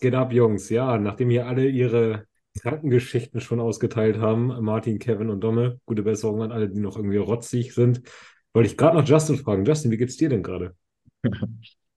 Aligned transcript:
Geht 0.00 0.14
ab, 0.14 0.32
Jungs? 0.32 0.68
Ja, 0.70 0.98
nachdem 0.98 1.30
hier 1.30 1.46
alle 1.46 1.68
ihre 1.68 2.26
Krankengeschichten 2.60 3.40
schon 3.40 3.60
ausgeteilt 3.60 4.18
haben, 4.18 4.46
Martin, 4.64 4.98
Kevin 4.98 5.30
und 5.30 5.40
Domme, 5.40 5.80
gute 5.86 6.02
Besserung 6.02 6.42
an 6.42 6.52
alle, 6.52 6.68
die 6.68 6.80
noch 6.80 6.96
irgendwie 6.96 7.16
rotzig 7.16 7.74
sind, 7.74 8.02
wollte 8.52 8.68
ich 8.70 8.76
gerade 8.76 8.96
noch 8.96 9.06
Justin 9.06 9.38
fragen. 9.38 9.64
Justin, 9.64 9.90
wie 9.90 9.96
geht's 9.96 10.16
dir 10.16 10.28
denn 10.28 10.42
gerade? 10.42 10.76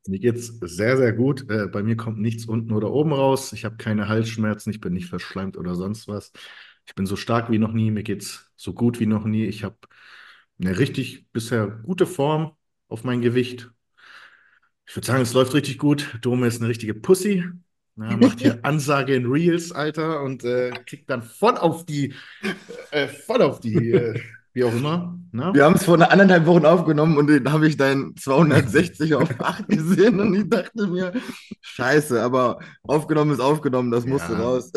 Mir 0.07 0.19
geht's 0.19 0.47
sehr, 0.61 0.97
sehr 0.97 1.13
gut. 1.13 1.47
Äh, 1.49 1.67
bei 1.67 1.83
mir 1.83 1.95
kommt 1.95 2.19
nichts 2.19 2.45
unten 2.45 2.71
oder 2.73 2.91
oben 2.91 3.13
raus. 3.13 3.53
Ich 3.53 3.65
habe 3.65 3.77
keine 3.77 4.07
Halsschmerzen, 4.07 4.71
ich 4.71 4.81
bin 4.81 4.93
nicht 4.93 5.07
verschleimt 5.07 5.57
oder 5.57 5.75
sonst 5.75 6.07
was. 6.07 6.31
Ich 6.87 6.95
bin 6.95 7.05
so 7.05 7.15
stark 7.15 7.51
wie 7.51 7.59
noch 7.59 7.71
nie, 7.71 7.91
mir 7.91 8.01
geht's 8.03 8.51
so 8.55 8.73
gut 8.73 8.99
wie 8.99 9.05
noch 9.05 9.25
nie. 9.25 9.45
Ich 9.45 9.63
habe 9.63 9.77
eine 10.59 10.79
richtig 10.79 11.27
bisher 11.31 11.67
gute 11.67 12.07
Form 12.07 12.55
auf 12.87 13.03
mein 13.03 13.21
Gewicht. 13.21 13.71
Ich 14.85 14.95
würde 14.95 15.07
sagen, 15.07 15.21
es 15.23 15.33
läuft 15.33 15.53
richtig 15.53 15.77
gut. 15.77 16.17
Dome 16.21 16.47
ist 16.47 16.59
eine 16.61 16.69
richtige 16.69 16.93
Pussy. 16.93 17.43
Ja, 17.97 18.17
macht 18.17 18.39
hier 18.39 18.59
Ansage 18.63 19.13
in 19.15 19.25
Reels, 19.27 19.71
Alter, 19.71 20.23
und 20.23 20.43
äh, 20.43 20.71
kriegt 20.85 21.09
dann 21.09 21.21
voll 21.21 21.57
auf 21.57 21.85
die, 21.85 22.13
äh, 22.91 23.07
voll 23.07 23.41
auf 23.41 23.59
die, 23.59 23.91
äh, 23.91 24.19
wie 24.53 24.63
auch 24.63 24.73
immer. 24.73 25.17
Ne? 25.31 25.51
Wir 25.53 25.65
haben 25.65 25.75
es 25.75 25.83
vor 25.83 25.95
einer 25.95 26.11
anderthalb 26.11 26.45
Wochen 26.45 26.65
aufgenommen 26.65 27.17
und 27.17 27.27
dann 27.27 27.51
habe 27.51 27.67
ich 27.67 27.77
dein 27.77 28.15
260 28.17 29.15
auf 29.15 29.29
8 29.39 29.67
gesehen 29.67 30.19
und 30.19 30.33
ich 30.33 30.49
dachte 30.49 30.87
mir, 30.87 31.13
scheiße, 31.61 32.21
aber 32.21 32.59
aufgenommen 32.83 33.31
ist 33.31 33.39
aufgenommen, 33.39 33.91
das 33.91 34.05
musste 34.05 34.33
Ja. 34.33 34.39
raus. 34.39 34.71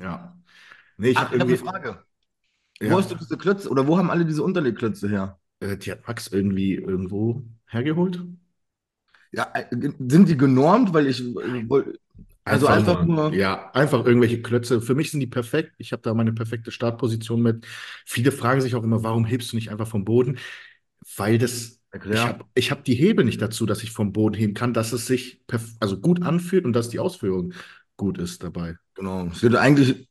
Ja. 0.00 0.36
Nee, 0.96 1.10
ich 1.10 1.18
habe 1.18 1.38
eine. 1.40 1.56
Frage. 1.56 1.98
Ja. 2.80 2.90
Wo 2.92 2.98
hast 2.98 3.10
du 3.10 3.14
diese 3.14 3.36
Klötze 3.38 3.68
oder 3.68 3.86
wo 3.86 3.98
haben 3.98 4.10
alle 4.10 4.24
diese 4.24 4.42
Unterlegklötze 4.42 5.08
her? 5.08 5.38
Äh, 5.60 5.76
die 5.76 5.90
hat 5.90 6.06
Max 6.06 6.28
irgendwie 6.28 6.74
irgendwo 6.74 7.44
hergeholt. 7.66 8.22
Ja, 9.32 9.50
äh, 9.54 9.64
sind 9.70 10.28
die 10.28 10.36
genormt, 10.36 10.92
weil 10.94 11.06
ich 11.08 11.20
äh, 11.20 11.66
also 12.44 12.68
einfach 12.68 13.04
nur 13.04 13.32
Ja, 13.34 13.70
einfach 13.72 14.04
irgendwelche 14.06 14.40
Klötze. 14.40 14.80
Für 14.80 14.94
mich 14.94 15.10
sind 15.10 15.20
die 15.20 15.26
perfekt. 15.26 15.74
Ich 15.78 15.92
habe 15.92 16.02
da 16.02 16.14
meine 16.14 16.32
perfekte 16.32 16.70
Startposition 16.70 17.42
mit. 17.42 17.66
Viele 18.04 18.32
fragen 18.32 18.60
sich 18.60 18.74
auch 18.74 18.84
immer, 18.84 19.02
warum 19.02 19.24
hebst 19.24 19.52
du 19.52 19.56
nicht 19.56 19.70
einfach 19.70 19.88
vom 19.88 20.04
Boden? 20.04 20.38
Weil 21.16 21.38
das, 21.38 21.80
ich 21.92 21.92
Erklär. 21.92 22.24
habe 22.24 22.44
ich 22.54 22.70
hab 22.70 22.84
die 22.84 22.94
Hebel 22.94 23.24
nicht 23.24 23.42
dazu, 23.42 23.66
dass 23.66 23.82
ich 23.82 23.90
vom 23.90 24.12
Boden 24.12 24.34
heben 24.34 24.54
kann, 24.54 24.74
dass 24.74 24.92
es 24.92 25.06
sich 25.06 25.42
also 25.80 25.98
gut 25.98 26.22
anfühlt 26.22 26.64
und 26.64 26.72
dass 26.72 26.88
die 26.88 26.98
Ausführung 26.98 27.52
gut 27.96 28.18
ist 28.18 28.42
dabei. 28.42 28.76
Genau. 28.94 29.26
Es 29.26 29.42
wird 29.42 29.56
eigentlich, 29.56 30.08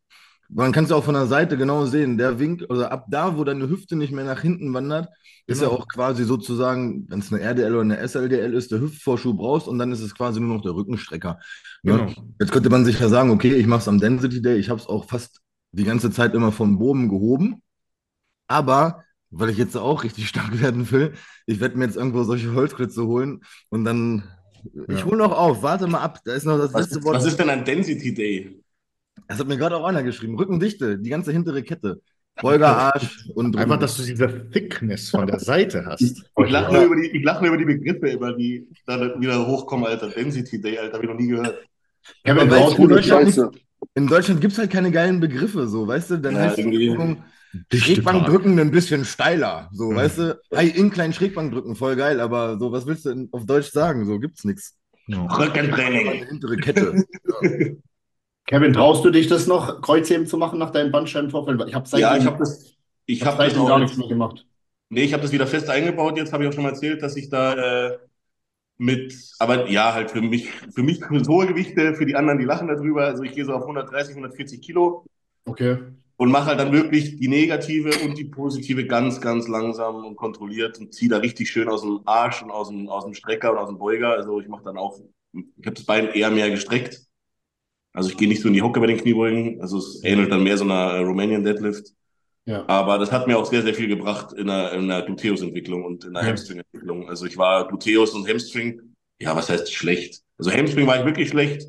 man 0.50 0.72
kann 0.72 0.84
es 0.86 0.90
ja 0.90 0.96
auch 0.96 1.04
von 1.04 1.14
der 1.16 1.28
Seite 1.28 1.58
genau 1.58 1.86
sehen. 1.86 2.18
Der 2.18 2.40
Winkel, 2.40 2.68
also 2.70 2.86
ab 2.86 3.06
da, 3.10 3.38
wo 3.38 3.44
deine 3.44 3.70
Hüfte 3.70 3.96
nicht 3.96 4.12
mehr 4.14 4.26
nach 4.26 4.42
hinten 4.42 4.74
wandert, 4.74 5.10
ist 5.48 5.62
ja 5.62 5.68
Genau. 5.68 5.70
auch 5.70 5.88
quasi 5.88 6.24
sozusagen, 6.24 7.06
wenn 7.10 7.20
es 7.20 7.32
eine 7.32 7.42
RDL 7.42 7.74
oder 7.74 7.82
eine 7.82 7.98
SLDL 8.00 8.54
ist, 8.54 8.72
der 8.72 8.80
Hüftvorschub 8.82 9.38
brauchst 9.38 9.68
und 9.68 9.78
dann 9.80 9.92
ist 9.92 10.02
es 10.02 10.16
quasi 10.16 10.40
nur 10.40 10.56
noch 10.56 10.64
der 10.64 10.74
Rückenstrecker. 10.76 11.40
Ne? 11.84 12.04
Genau. 12.04 12.34
Jetzt 12.40 12.52
könnte 12.52 12.70
man 12.70 12.86
sich 12.86 13.00
ja 13.00 13.10
sagen, 13.10 13.30
okay, 13.32 13.54
ich 13.56 13.68
mache 13.68 13.82
es 13.82 13.88
am 13.88 14.00
Density 14.00 14.42
Day, 14.42 14.58
ich 14.58 14.70
habe 14.70 14.80
es 14.80 14.88
auch 14.88 15.06
fast 15.06 15.42
die 15.72 15.84
ganze 15.84 16.12
Zeit 16.12 16.34
immer 16.34 16.52
vom 16.52 16.80
Boden 16.80 17.10
gehoben. 17.10 17.62
Aber, 18.48 19.04
weil 19.32 19.50
ich 19.50 19.58
jetzt 19.58 19.76
auch 19.78 20.04
richtig 20.04 20.28
stark 20.30 20.60
werden 20.62 20.90
will, 20.92 21.14
ich 21.46 21.60
werde 21.60 21.78
mir 21.78 21.86
jetzt 21.86 21.98
irgendwo 21.98 22.24
solche 22.24 22.54
Holzklötze 22.54 23.06
holen 23.06 23.42
und 23.70 23.86
dann, 23.86 24.24
ich 24.88 25.06
Ja. 25.06 25.06
hole 25.06 25.18
noch 25.18 25.32
auf, 25.38 25.62
warte 25.64 25.88
mal 25.88 26.02
ab, 26.02 26.20
da 26.26 26.34
ist 26.34 26.46
noch 26.46 26.58
das 26.58 26.74
Was, 26.74 26.88
letzte 26.88 27.04
Wort. 27.04 27.20
was 27.20 27.26
ist 27.26 27.40
denn 27.40 27.50
ein 27.50 27.66
Density 27.66 28.14
Day? 28.14 28.64
Das 29.28 29.40
hat 29.40 29.48
mir 29.48 29.58
gerade 29.58 29.76
auch 29.78 29.86
einer 29.86 30.04
geschrieben. 30.04 30.38
Rückendichte, 30.38 30.98
die 31.00 31.10
ganze 31.10 31.32
hintere 31.32 31.64
Kette. 31.64 32.02
Beugerarsch 32.42 33.30
und 33.34 33.56
Einfach, 33.56 33.80
dass 33.80 33.96
du 33.96 34.04
diese 34.04 34.50
Thickness 34.50 35.10
von 35.10 35.26
der 35.26 35.40
Seite 35.40 35.86
hast. 35.86 36.02
Ich 36.02 36.50
lache 36.50 36.74
nur, 36.74 36.84
über 36.84 36.96
die- 36.98 37.08
ich 37.18 37.24
lach 37.24 37.40
nur 37.40 37.50
über 37.54 37.58
die 37.58 37.66
Begriffe, 37.66 38.12
über 38.14 38.34
die 38.34 38.68
da 38.86 39.20
wieder 39.20 39.48
hochkommen, 39.48 39.86
Alter. 39.86 40.10
Density 40.10 40.60
Day, 40.62 40.78
Alter, 40.78 40.98
hab 40.98 41.04
ich 41.04 41.10
noch 41.10 41.16
nie 41.18 41.28
gehört. 41.28 41.58
Ja, 42.26 42.34
Kevin, 42.36 42.50
aber 42.50 42.60
brauchst 42.60 42.78
in 42.78 42.90
Deutschland, 42.90 43.52
in 43.96 44.08
Deutschland 44.08 44.42
gibt 44.42 44.52
es 44.54 44.60
halt 44.60 44.70
keine 44.70 44.92
geilen 44.92 45.22
Begriffe, 45.22 45.68
so, 45.68 45.88
weißt 45.88 46.12
du? 46.12 46.18
Dann 46.18 46.34
Ja, 46.36 46.42
heißt 46.42 46.58
irgendwie. 46.60 47.18
Schrägbankdrücken 47.74 48.60
ein 48.60 48.70
bisschen 48.72 49.06
steiler, 49.06 49.70
so, 49.72 49.92
Mhm. 49.92 49.96
weißt 49.96 50.18
du? 50.18 50.40
High 50.54 50.76
Incline 50.76 51.14
Schrägbankdrücken, 51.14 51.76
voll 51.78 51.96
geil, 51.96 52.20
aber 52.20 52.60
so, 52.60 52.70
was 52.74 52.86
willst 52.86 53.06
du 53.06 53.12
in, 53.12 53.30
auf 53.32 53.46
Deutsch 53.46 53.72
sagen? 53.72 54.06
So, 54.06 54.20
gibt's 54.20 54.44
nichts. 54.44 54.78
Ja. 55.08 55.24
Rückentraining. 55.26 56.26
Hintere 56.30 56.58
Kette. 56.58 57.06
Kevin, 58.46 58.74
traust 58.74 59.04
du 59.04 59.10
dich 59.10 59.28
das 59.28 59.48
noch, 59.48 59.82
Kreuzheben 59.82 60.28
zu 60.28 60.38
machen 60.38 60.60
nach 60.60 60.70
deinem 60.72 60.92
Bandscheibenvorfall? 60.92 61.68
Ich 61.68 61.74
habe 61.74 61.90
Ja, 62.00 62.16
ich 62.18 62.26
habe 62.26 62.38
das, 62.38 62.76
ich 63.06 63.22
hab 63.26 63.34
hab 63.40 63.46
das 63.46 63.56
gar 63.66 63.80
nichts 63.80 63.98
mehr 63.98 64.08
gemacht. 64.08 64.46
nee, 64.90 65.04
ich 65.04 65.14
habe 65.14 65.24
das 65.24 65.32
wieder 65.32 65.48
fest 65.48 65.70
eingebaut. 65.70 66.18
Jetzt 66.18 66.34
habe 66.34 66.44
ich 66.44 66.50
auch 66.50 66.54
schon 66.54 66.64
mal 66.64 66.70
erzählt, 66.72 67.02
dass 67.02 67.16
ich 67.16 67.30
da 67.30 67.88
äh, 67.94 68.00
mit, 68.78 69.16
aber 69.40 69.70
ja, 69.70 69.94
halt 69.94 70.12
für 70.12 70.22
mich, 70.22 70.52
für 70.52 70.84
mich 70.84 71.00
für 71.06 71.22
hohe 71.28 71.48
Gewichte, 71.48 71.96
für 71.96 72.06
die 72.08 72.16
anderen, 72.16 72.40
die 72.40 72.46
lachen 72.46 72.68
darüber. 72.70 73.06
Also 73.06 73.24
ich 73.24 73.34
gehe 73.34 73.46
so 73.46 73.54
auf 73.54 73.66
130, 73.66 74.16
140 74.16 74.62
Kilo 74.62 75.06
Okay. 75.48 75.78
und 76.18 76.32
mache 76.32 76.46
halt 76.48 76.60
dann 76.60 76.72
wirklich 76.72 77.18
die 77.18 77.28
negative 77.28 78.00
und 78.06 78.18
die 78.18 78.26
positive 78.26 78.86
ganz, 78.88 79.20
ganz 79.20 79.48
langsam 79.48 80.06
und 80.06 80.16
kontrolliert 80.16 80.78
und 80.80 80.94
ziehe 80.94 81.10
da 81.10 81.18
richtig 81.18 81.50
schön 81.50 81.68
aus 81.68 81.82
dem 81.82 82.02
Arsch 82.06 82.42
und 82.42 82.52
aus 82.52 82.70
dem, 82.70 82.88
aus 82.88 83.04
dem 83.04 83.14
Strecker 83.14 83.52
und 83.52 83.58
aus 83.58 83.68
dem 83.70 83.78
Beuger. 83.78 84.12
Also 84.12 84.40
ich 84.40 84.48
mache 84.48 84.64
dann 84.64 84.78
auch, 84.78 84.98
ich 85.34 85.66
habe 85.66 85.76
das 85.76 85.84
Bein 85.86 86.08
eher 86.10 86.32
mehr 86.32 86.50
gestreckt. 86.50 87.05
Also 87.96 88.10
ich 88.10 88.18
gehe 88.18 88.28
nicht 88.28 88.42
so 88.42 88.48
in 88.48 88.54
die 88.54 88.62
Hocke 88.62 88.80
bei 88.80 88.88
den 88.88 88.98
Kniebeugen. 88.98 89.62
Also 89.62 89.78
es 89.78 90.04
ähnelt 90.04 90.32
dann 90.32 90.44
mehr 90.44 90.58
so 90.58 90.64
einer 90.66 90.92
äh, 90.94 91.00
Romanian 91.00 91.44
Deadlift. 91.44 91.88
Ja. 92.46 92.64
Aber 92.68 93.00
das 93.00 93.12
hat 93.12 93.26
mir 93.28 93.38
auch 93.38 93.46
sehr, 93.46 93.64
sehr 93.64 93.74
viel 93.74 93.88
gebracht 93.88 94.34
in 94.34 94.48
der, 94.48 94.74
in 94.74 94.88
der 94.88 95.02
Gluteus-Entwicklung 95.04 95.84
und 95.84 96.06
in 96.06 96.14
der 96.14 96.24
Ja. 96.24 96.30
Hamstring-Entwicklung. 96.30 97.10
Also 97.10 97.26
ich 97.26 97.38
war 97.38 97.68
Gluteus 97.68 98.12
und 98.12 98.28
Hamstring, 98.28 98.82
ja, 99.20 99.36
was 99.36 99.50
heißt 99.50 99.74
schlecht? 99.74 100.22
Also 100.38 100.52
Hamstring 100.52 100.86
war 100.86 101.00
ich 101.00 101.06
wirklich 101.06 101.30
schlecht. 101.30 101.68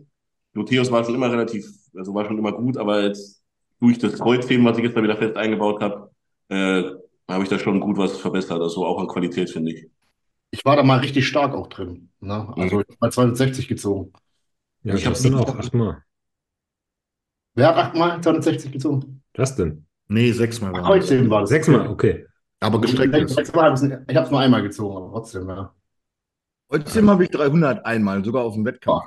Gluteus 0.53 0.91
war 0.91 1.05
schon 1.05 1.15
immer 1.15 1.31
relativ, 1.31 1.67
also 1.97 2.13
war 2.15 2.27
schon 2.27 2.39
immer 2.39 2.53
gut, 2.53 2.77
aber 2.77 3.05
jetzt 3.05 3.43
durch 3.81 3.99
das 3.99 4.15
Kreuzheben, 4.19 4.65
was 4.67 4.77
ich 4.79 4.85
jetzt 4.85 4.97
da 4.97 5.03
wieder 5.03 5.17
fest 5.17 5.37
eingebaut 5.37 5.81
habe, 5.83 6.11
äh, 6.49 6.83
habe 7.31 7.43
ich 7.43 7.49
da 7.49 7.59
schon 7.59 7.81
gut 7.81 7.97
was 7.99 8.17
verbessert. 8.19 8.61
Also 8.61 8.85
auch 8.85 9.01
an 9.01 9.07
Qualität, 9.09 9.51
finde 9.51 9.73
ich. 9.73 9.87
Ich 10.51 10.65
war 10.65 10.77
da 10.77 10.83
mal 10.83 10.99
richtig 10.99 11.27
stark 11.27 11.55
auch 11.55 11.67
drin. 11.69 12.09
Ne? 12.21 12.53
Also 12.57 12.81
ich 12.81 12.87
hab 12.89 13.01
mal 13.01 13.11
260 13.13 13.69
gezogen. 13.69 14.13
Ja, 14.83 14.95
Ich 14.95 15.07
hab's 15.07 15.23
Justin 15.23 15.39
nicht- 15.39 15.49
auch 15.49 15.59
achtmal. 15.59 16.03
Wer 17.57 17.69
hat 17.69 17.77
achtmal 17.77 18.21
260 18.21 18.73
gezogen? 18.73 19.23
Justin. 19.37 19.87
Nee, 20.09 20.31
sechsmal 20.33 20.73
war 20.73 20.97
das. 20.99 21.11
War 21.29 21.41
das. 21.41 21.49
Sechsmal, 21.51 21.89
okay. 21.89 22.27
Aber 22.61 22.81
gestreckt 22.81 23.13
Sechs- 23.13 23.31
ist. 23.33 23.37
Sechsmal 23.37 23.75
ich 23.75 23.83
ich 24.09 24.17
habe 24.17 24.27
es 24.27 24.31
nur 24.31 24.41
einmal 24.41 24.63
gezogen, 24.63 24.97
aber 24.97 25.11
trotzdem, 25.11 25.49
ja. 25.49 25.75
Trotzdem 26.71 27.11
habe 27.11 27.25
ich 27.25 27.31
300 27.31 27.85
einmal, 27.85 28.25
sogar 28.25 28.45
auf 28.45 28.55
dem 28.55 28.65
Wettkampf. 28.65 29.05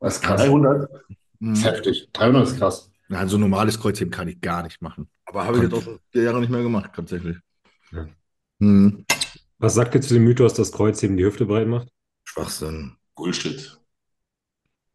Das 0.00 0.16
ist 0.16 0.22
krass. 0.22 0.40
300? 0.42 0.88
Das 0.92 1.00
Mhm. 1.40 1.52
ist 1.54 1.64
heftig. 1.64 2.08
300 2.12 2.46
ist 2.48 2.58
krass. 2.58 2.90
Also 3.10 3.38
normales 3.38 3.78
Kreuzheben 3.80 4.10
kann 4.10 4.28
ich 4.28 4.40
gar 4.40 4.62
nicht 4.62 4.80
machen. 4.82 5.08
Aber 5.26 5.44
habe 5.44 5.56
ich 5.58 5.62
jetzt 5.64 5.74
auch 5.74 5.98
vier 6.10 6.22
Jahre 6.22 6.40
nicht 6.40 6.50
mehr 6.50 6.62
gemacht, 6.62 6.90
tatsächlich. 6.94 7.36
Ja. 7.92 8.06
Mhm. 8.58 9.04
Was 9.58 9.74
sagt 9.74 9.94
ihr 9.94 10.00
zu 10.00 10.14
dem 10.14 10.24
Mythos, 10.24 10.54
dass 10.54 10.72
Kreuzheben 10.72 11.16
die 11.16 11.24
Hüfte 11.24 11.46
breit 11.46 11.66
macht? 11.68 11.88
Schwachsinn. 12.24 12.96
Bullshit. 13.14 13.78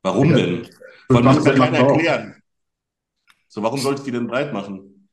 Warum 0.03 0.30
Ja. 0.31 0.36
denn? 0.38 0.68
Man 1.09 1.24
muss 1.25 1.46
ja 1.46 1.56
macht 1.56 1.72
keiner 1.74 1.86
auch. 1.88 1.91
erklären. 1.94 2.36
So, 3.50 3.64
warum 3.64 3.80
sollst 3.80 4.04
du 4.04 4.06
die 4.06 4.12
denn 4.18 4.28
breit 4.28 4.54
machen? 4.54 5.10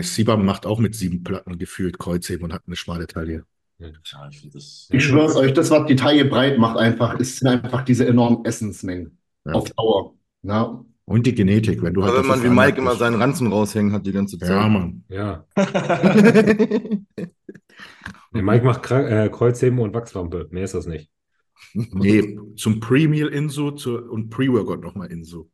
Sibam 0.00 0.44
macht 0.44 0.66
auch 0.66 0.80
mit 0.80 0.94
sieben 0.94 1.22
Platten 1.22 1.56
gefühlt 1.56 1.98
Kreuzheben 1.98 2.44
und 2.44 2.52
hat 2.52 2.62
eine 2.66 2.74
schmale 2.74 3.06
Taille. 3.06 3.44
Ja, 3.78 3.88
ich 4.30 4.50
das. 4.50 4.88
Ich 4.90 5.04
schwör's 5.04 5.36
euch, 5.36 5.52
das, 5.52 5.70
was 5.70 5.86
die 5.86 5.96
Taille 5.96 6.24
breit 6.24 6.58
macht, 6.58 6.78
einfach, 6.78 7.18
ist 7.18 7.44
einfach 7.46 7.84
diese 7.84 8.06
enormen 8.06 8.44
Essensmengen. 8.44 9.18
Ja. 9.44 9.52
Auf 9.52 9.70
Dauer. 9.70 10.14
Na, 10.42 10.84
Und 11.04 11.26
die 11.26 11.34
Genetik, 11.34 11.82
wenn 11.82 11.94
du 11.94 12.02
halt 12.02 12.12
Aber 12.12 12.22
wenn 12.22 12.28
man 12.28 12.42
wie 12.42 12.48
Mike 12.48 12.78
immer 12.78 12.96
seinen 12.96 13.20
Ranzen 13.20 13.46
raushängen 13.52 13.92
hat 13.92 14.04
die 14.06 14.12
ganze 14.12 14.38
Zeit. 14.38 14.48
Ja, 14.48 14.68
Mann. 14.68 15.04
Ja. 15.08 15.46
Der 18.34 18.42
Mike 18.42 18.64
macht 18.64 18.82
Kra 18.82 19.00
äh, 19.00 19.28
Kreuzheben 19.28 19.78
und 19.78 19.94
Wachslampe. 19.94 20.48
Mehr 20.50 20.64
ist 20.64 20.74
das 20.74 20.86
nicht. 20.86 21.08
Nee, 21.72 22.36
zum 22.56 22.80
Pre-Meal 22.80 23.28
Inso 23.28 23.68
und 23.68 24.30
Pre-Workout 24.30 24.80
nochmal 24.80 25.10
Inso. 25.12 25.50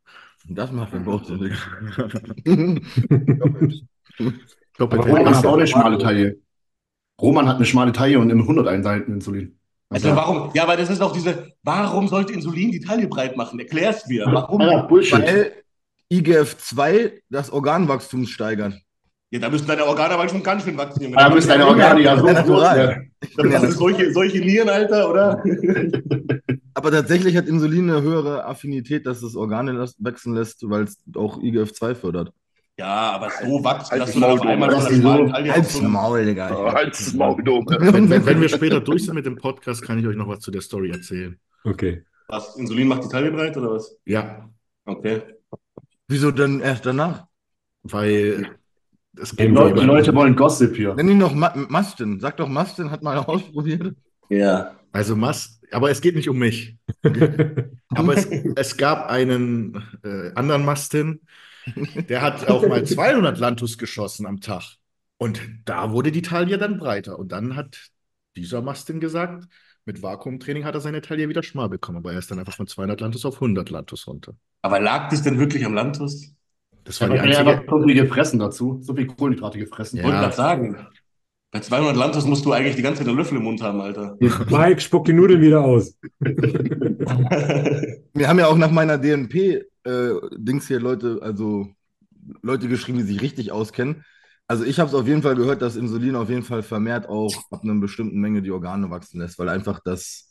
Das 0.49 0.73
macht 0.73 0.93
den 0.93 1.05
Bauch 1.05 1.23
Aber 4.79 4.97
Roman 4.97 5.25
Ja. 5.27 5.35
hat 5.37 5.47
auch 5.47 5.57
eine 5.57 5.67
schmale 5.67 5.99
Taille. 5.99 6.39
Roman 7.21 7.47
hat 7.49 7.57
eine 7.57 7.67
schmale 7.67 7.93
Taille 7.93 8.19
und 8.19 8.29
nimmt 8.29 8.41
100 8.43 8.67
Einheiten 8.67 9.13
Insulin. 9.13 9.59
Also 9.91 10.15
warum? 10.17 10.51
Ja, 10.55 10.67
weil 10.69 10.77
das 10.77 10.89
ist 10.89 11.03
auch 11.03 11.13
diese, 11.13 11.53
warum 11.63 12.09
sollte 12.09 12.33
Insulin 12.33 12.71
die 12.71 12.81
Taille 12.81 13.09
breit 13.09 13.37
machen? 13.37 13.59
Erklär's 13.59 14.07
mir. 14.07 14.25
Warum? 14.27 14.61
Ja, 14.61 14.83
Bullshit. 14.83 15.19
Weil 15.21 15.53
IGF-2 16.13 17.13
das 17.29 17.51
Organwachstum 17.51 18.25
steigert. 18.27 18.75
Ja, 19.33 19.39
da 19.39 19.49
müssen 19.49 19.67
deine 19.67 19.85
Organe 19.85 20.15
aber 20.15 20.29
schon 20.29 20.43
ganz 20.43 20.65
schön 20.65 20.77
wachsen. 20.77 21.03
Junge. 21.05 21.17
Da 21.17 21.29
müssen 21.29 21.49
deine 21.49 21.67
Organe 21.67 22.01
ja 22.01 22.19
so 22.19 22.27
Ja, 22.27 22.43
groß 22.43 22.75
werden. 22.75 23.13
Das 23.37 23.61
sind 23.61 23.73
solche, 23.73 24.13
solche 24.13 24.39
Nieren, 24.41 24.69
Alter, 24.69 25.09
oder? 25.11 25.43
Aber 26.81 26.91
tatsächlich 26.91 27.37
hat 27.37 27.47
Insulin 27.47 27.91
eine 27.91 28.03
höhere 28.03 28.45
Affinität, 28.47 29.05
dass 29.07 29.23
es 29.23 29.37
Organe 29.37 29.87
wachsen 29.99 30.35
lässt, 30.35 30.69
weil 30.69 30.85
es 30.85 30.99
auch 31.15 31.39
IGF-2 31.39 31.95
fördert. 31.95 32.33
Ja, 32.79 33.11
aber 33.13 33.29
so 33.31 33.63
wachsen, 33.63 33.91
Halt 33.91 34.03
dass 34.03 34.13
du 34.15 34.21
dann 34.21 34.31
auf 34.31 34.39
Maul, 34.43 34.49
einmal. 34.53 34.69
Taille 34.71 35.51
auf 35.51 35.57
Halt's 35.57 35.81
Maul, 35.83 36.25
Digga. 36.25 36.73
Halt's 36.73 37.07
Halt 37.09 37.17
Maul, 37.17 37.43
du. 37.45 37.63
Wenn, 37.67 38.09
wenn, 38.11 38.25
wenn 38.27 38.41
wir 38.41 38.49
später 38.49 38.81
durch 38.81 39.05
sind 39.05 39.15
mit 39.15 39.27
dem 39.27 39.37
Podcast, 39.37 39.83
kann 39.83 39.99
ich 39.99 40.07
euch 40.07 40.17
noch 40.17 40.29
was 40.29 40.41
zu 40.41 40.51
der 40.51 40.63
Story 40.63 40.91
erzählen. 40.91 41.39
Okay. 41.65 42.05
Was? 42.29 42.57
Insulin 42.57 42.89
macht 42.89 43.05
die 43.05 43.09
Taille 43.09 43.31
breit 43.31 43.57
oder 43.57 43.73
was? 43.73 43.97
Ja, 44.07 44.49
Okay. 44.87 45.23
Wieso 46.09 46.31
denn 46.31 46.61
erst 46.61 46.87
danach? 46.87 47.27
weil 47.83 48.47
es 49.17 49.31
Die 49.31 49.37
geht 49.37 49.51
Leute, 49.53 49.75
die 49.75 49.85
über- 49.85 49.87
Leute 49.95 50.15
wollen 50.15 50.35
Gossip 50.37 50.75
hier. 50.77 50.95
Nenn 50.95 51.09
ihn 51.11 51.19
noch 51.19 51.35
Ma 51.35 51.53
Mastin. 51.69 52.19
Sag 52.21 52.37
doch, 52.39 52.49
Mastin 52.49 52.91
hat 52.91 53.03
mal 53.03 53.19
ausprobiert. 53.27 53.95
Ja. 54.29 54.73
Also 54.93 55.17
Mas, 55.17 55.60
aber 55.73 55.91
es 55.91 56.01
geht 56.01 56.15
nicht 56.17 56.29
um 56.29 56.39
mich. 56.39 56.77
Aber 57.93 58.15
es, 58.15 58.29
es 58.55 58.77
gab 58.77 59.09
einen 59.11 59.75
äh, 60.05 60.33
anderen 60.35 60.65
Mastin, 60.65 61.21
der 62.09 62.23
hat 62.23 62.47
auch 62.49 62.67
mal 62.67 62.85
200 62.85 63.39
Lantus 63.39 63.79
geschossen 63.79 64.27
am 64.27 64.41
Tag. 64.41 64.77
Und 65.19 65.41
da 65.67 65.93
wurde 65.93 66.13
die 66.13 66.23
Taille 66.23 66.59
dann 66.59 66.79
breiter. 66.79 67.19
Und 67.19 67.33
dann 67.33 67.57
hat 67.57 67.91
dieser 68.37 68.63
Mastin 68.63 69.01
gesagt, 69.01 69.47
mit 69.87 70.03
Vakuumtraining 70.03 70.65
hat 70.65 70.75
er 70.75 70.81
seine 70.81 71.03
Taille 71.03 71.29
wieder 71.29 71.43
schmal 71.43 71.69
bekommen. 71.69 71.99
Aber 71.99 72.13
er 72.13 72.19
ist 72.21 72.31
dann 72.31 72.39
einfach 72.39 72.57
von 72.57 72.67
200 72.67 73.01
Lantus 73.01 73.25
auf 73.27 73.41
100 73.41 73.71
Lantus 73.71 74.07
runter. 74.07 74.35
Aber 74.63 74.81
lag 74.81 75.09
das 75.11 75.23
denn 75.23 75.39
wirklich 75.39 75.65
am 75.65 75.75
Landtus? 75.75 76.35
Das 76.85 77.01
Ja, 77.01 77.07
war 77.07 77.11
die 77.11 77.19
aber 77.19 77.27
er 77.27 77.47
hat 77.47 77.47
einzige. 77.49 77.69
so 77.69 77.83
viel 77.83 77.95
gefressen 77.95 78.39
dazu. 78.39 78.81
So 78.83 78.95
viel 78.95 79.07
Kohlenhydrate 79.07 79.59
gefressen. 79.59 79.99
Ich 79.99 80.03
Ja. 80.03 80.05
wollte 80.05 80.19
gerade 80.19 80.37
sagen. 80.37 80.87
Bei 81.53 81.61
200 81.61 81.97
Lantus 81.97 82.27
musst 82.27 82.45
du 82.45 82.53
eigentlich 82.53 82.77
die 82.77 82.83
ganze 82.83 83.01
Zeit 83.01 83.09
einen 83.09 83.17
Löffel 83.17 83.39
im 83.39 83.45
Mund 83.45 83.61
haben, 83.61 83.81
Alter. 83.81 84.17
Mike, 84.51 84.81
spuck 84.81 85.07
die 85.07 85.13
Nudeln 85.13 85.41
wieder 85.41 85.65
aus. 85.65 85.99
Wir 86.21 87.09
haben 88.29 88.39
ja 88.39 88.47
auch 88.47 88.57
nach 88.57 88.71
meiner 88.71 88.99
DNP-Dings 88.99 90.69
hier 90.69 90.79
Leute, 90.79 91.19
also 91.23 91.67
Leute 92.43 92.69
geschrieben, 92.69 92.99
die 92.99 93.05
sich 93.05 93.21
richtig 93.21 93.51
auskennen. 93.51 94.05
Also 94.47 94.65
ich 94.65 94.79
habe 94.79 94.89
es 94.89 94.95
auf 94.95 95.09
jeden 95.09 95.23
Fall 95.23 95.35
gehört, 95.35 95.63
dass 95.63 95.77
Insulin 95.77 96.17
auf 96.17 96.29
jeden 96.29 96.45
Fall 96.45 96.63
vermehrt 96.63 97.09
auch 97.09 97.33
ab 97.51 97.63
einer 97.63 97.81
bestimmten 97.81 98.21
Menge 98.21 98.43
die 98.43 98.53
Organe 98.53 98.91
wachsen 98.91 99.21
lässt, 99.21 99.39
weil 99.39 99.49
einfach 99.49 99.81
das 99.85 100.31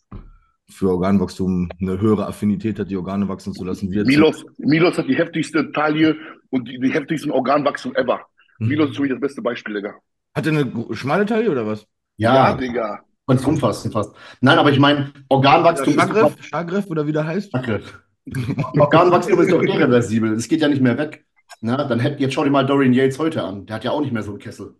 für 0.69 0.89
Organwachstum 0.89 1.69
eine 1.81 2.00
höhere 2.00 2.27
Affinität 2.27 2.80
hat, 2.80 2.89
die 2.89 2.98
Organe 2.98 3.27
wachsen 3.27 3.54
zu 3.54 3.66
lassen. 3.66 3.92
Wir 3.92 4.06
Milos, 4.06 4.45
Milos 4.57 4.98
hat 4.98 5.07
die 5.07 5.16
heftigste 5.16 5.71
Taille 5.71 6.16
und 6.50 6.68
die, 6.68 6.80
die 6.80 6.92
heftigsten 6.92 7.31
Organwachstum 7.31 7.95
ever. 7.95 8.21
Mhm. 8.60 8.68
Milos 8.68 8.89
ist 8.92 8.98
für 8.98 9.01
mich 9.01 9.12
das 9.12 9.19
beste 9.19 9.42
Beispiel, 9.42 9.75
Digga. 9.75 9.95
Hat 10.36 10.46
er 10.46 10.54
eine 10.54 10.96
schmale 10.96 11.26
Taille 11.26 11.52
oder 11.52 11.66
was? 11.66 11.86
Ja, 12.18 12.54
Digga. 12.56 13.04
und 13.26 13.46
umfassen 13.46 13.92
fast. 13.92 14.14
Nein, 14.42 14.58
aber 14.58 14.72
ich 14.72 14.80
meine, 14.80 15.14
Organwachstum 15.30 15.98
ist 15.98 16.00
Schagreff, 16.00 16.36
Schagreff 16.44 16.88
oder 16.88 17.08
wie 17.08 17.12
der 17.12 17.26
heißt? 17.26 17.54
Danke. 17.54 17.81
Organwachstum 18.78 19.40
ist 19.42 19.52
doch 19.52 19.62
irreversibel. 19.62 20.36
Das 20.36 20.48
geht 20.48 20.62
ja 20.62 20.68
nicht 20.68 20.81
mehr 20.81 20.98
weg. 20.98 21.26
Na, 21.62 21.84
dann 21.86 22.00
hätten 22.00 22.22
jetzt 22.22 22.34
schau 22.34 22.44
dir 22.44 22.52
mal 22.52 22.66
Dorian 22.66 22.94
Yates 22.94 23.20
heute 23.20 23.44
an. 23.44 23.66
Der 23.66 23.76
hat 23.78 23.84
ja 23.84 23.92
auch 23.92 24.02
nicht 24.02 24.14
mehr 24.14 24.24
so 24.24 24.31
einen 24.31 24.40
Kessel. 24.40 24.76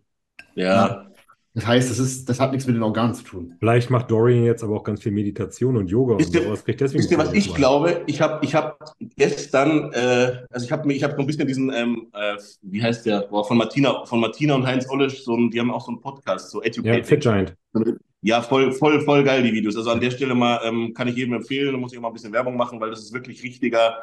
ja. 0.54 1.09
Das 1.52 1.66
heißt, 1.66 1.90
das, 1.90 1.98
ist, 1.98 2.28
das 2.28 2.38
hat 2.38 2.52
nichts 2.52 2.66
mit 2.68 2.76
den 2.76 2.82
Organen 2.84 3.12
zu 3.12 3.24
tun. 3.24 3.56
Vielleicht 3.58 3.90
macht 3.90 4.08
Dorian 4.10 4.44
jetzt 4.44 4.62
aber 4.62 4.76
auch 4.76 4.84
ganz 4.84 5.02
viel 5.02 5.10
Meditation 5.10 5.76
und 5.76 5.90
Yoga 5.90 6.12
und 6.12 6.20
Wisst 6.20 6.32
ihr- 6.34 6.42
sowas. 6.44 6.64
Kriegt 6.64 6.80
deswegen 6.80 7.00
Wisst 7.02 7.10
ihr, 7.10 7.18
was 7.18 7.32
ich 7.32 7.52
glaube? 7.54 8.02
Ich 8.06 8.20
habe 8.20 8.44
ich 8.44 8.54
hab 8.54 8.78
gestern, 9.16 9.92
äh, 9.92 10.44
also 10.48 10.64
ich 10.64 10.70
habe 10.70 10.92
ich 10.92 11.02
habe 11.02 11.14
so 11.14 11.20
ein 11.20 11.26
bisschen 11.26 11.48
diesen, 11.48 11.72
ähm, 11.74 12.06
äh, 12.12 12.36
wie 12.62 12.80
heißt 12.82 13.04
der, 13.04 13.22
Boah, 13.22 13.44
von 13.44 13.58
Martina, 13.58 14.04
von 14.04 14.20
Martina 14.20 14.54
und 14.54 14.64
Heinz 14.64 14.88
Ollisch, 14.88 15.24
so 15.24 15.36
ein, 15.36 15.50
die 15.50 15.58
haben 15.58 15.72
auch 15.72 15.84
so 15.84 15.90
einen 15.90 16.00
Podcast, 16.00 16.50
so 16.50 16.60
Ja, 16.60 16.66
Educate. 16.68 17.04
Fit 17.04 17.20
Giant. 17.20 17.54
Ja, 18.22 18.42
voll, 18.42 18.70
voll, 18.72 19.00
voll 19.00 19.24
geil, 19.24 19.42
die 19.42 19.52
Videos. 19.52 19.76
Also 19.76 19.90
an 19.90 20.00
der 20.00 20.10
Stelle 20.12 20.34
mal, 20.36 20.60
ähm, 20.62 20.92
kann 20.94 21.08
ich 21.08 21.16
jedem 21.16 21.34
empfehlen, 21.34 21.72
da 21.72 21.78
muss 21.78 21.90
ich 21.92 21.98
auch 21.98 22.02
mal 22.02 22.08
ein 22.08 22.14
bisschen 22.14 22.32
Werbung 22.32 22.56
machen, 22.56 22.78
weil 22.80 22.90
das 22.90 23.00
ist 23.00 23.12
wirklich 23.12 23.42
richtiger 23.42 23.96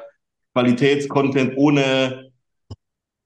Qualitätscontent 0.53 1.53
ohne 1.55 2.26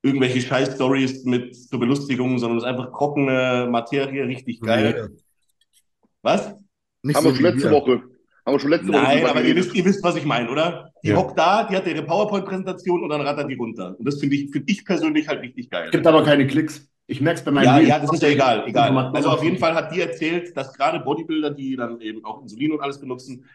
irgendwelche 0.03 0.41
Scheiß-Stories 0.41 1.25
mit 1.25 1.55
zur 1.55 1.79
Belustigung, 1.79 2.39
sondern 2.39 2.57
es 2.57 2.63
ist 2.63 2.69
einfach 2.69 2.91
trockene 2.91 3.67
Materie, 3.69 4.25
richtig 4.27 4.61
geil. 4.61 5.11
Was? 6.21 6.53
Nicht 7.03 7.15
Haben 7.15 7.25
wir 7.25 7.29
so 7.31 7.35
schon 7.35 7.45
wie 7.45 7.49
letzte 7.49 7.69
wir. 7.69 7.71
Woche. 7.71 7.91
Haben 8.45 8.55
wir 8.55 8.59
schon 8.59 8.69
letzte 8.71 8.87
Woche 8.89 9.01
Nein, 9.01 9.25
aber 9.25 9.43
ihr 9.43 9.55
wisst, 9.55 9.75
ihr 9.75 9.85
wisst, 9.85 10.03
was 10.03 10.15
ich 10.15 10.25
meine, 10.25 10.49
oder? 10.49 10.91
Die 11.03 11.09
Ja. 11.09 11.15
hockt 11.17 11.37
da, 11.37 11.63
die 11.65 11.75
hat 11.75 11.85
ihre 11.87 12.03
PowerPoint-Präsentation 12.03 13.03
und 13.03 13.09
dann 13.09 13.21
rattert 13.21 13.49
die 13.49 13.55
runter. 13.55 13.95
Und 13.97 14.05
das 14.07 14.19
finde 14.19 14.35
ich, 14.35 14.51
finde 14.51 14.71
ich 14.71 14.83
persönlich 14.85 15.27
halt 15.27 15.41
richtig 15.41 15.69
geil. 15.69 15.85
Es 15.85 15.91
gibt 15.91 16.07
aber 16.07 16.23
keine 16.23 16.47
Klicks. 16.47 16.87
Ich 17.07 17.21
merke 17.21 17.39
es 17.39 17.45
bei 17.45 17.51
meinen 17.51 17.65
Ja, 17.65 17.75
Reels. 17.75 17.89
ja, 17.89 17.99
das 17.99 18.13
ist 18.13 18.23
ja 18.23 18.29
egal, 18.29 18.63
egal. 18.67 18.95
Also 19.13 19.29
auf 19.29 19.43
jeden 19.43 19.57
Fall 19.57 19.75
hat 19.75 19.93
die 19.93 19.99
erzählt, 20.01 20.55
dass 20.55 20.73
gerade 20.73 20.99
Bodybuilder, 21.01 21.51
die 21.51 21.75
dann 21.75 21.99
eben 22.01 22.23
auch 22.23 22.41
Insulin 22.41 22.71
und 22.71 22.81
alles 22.81 22.99
benutzen, 22.99 23.45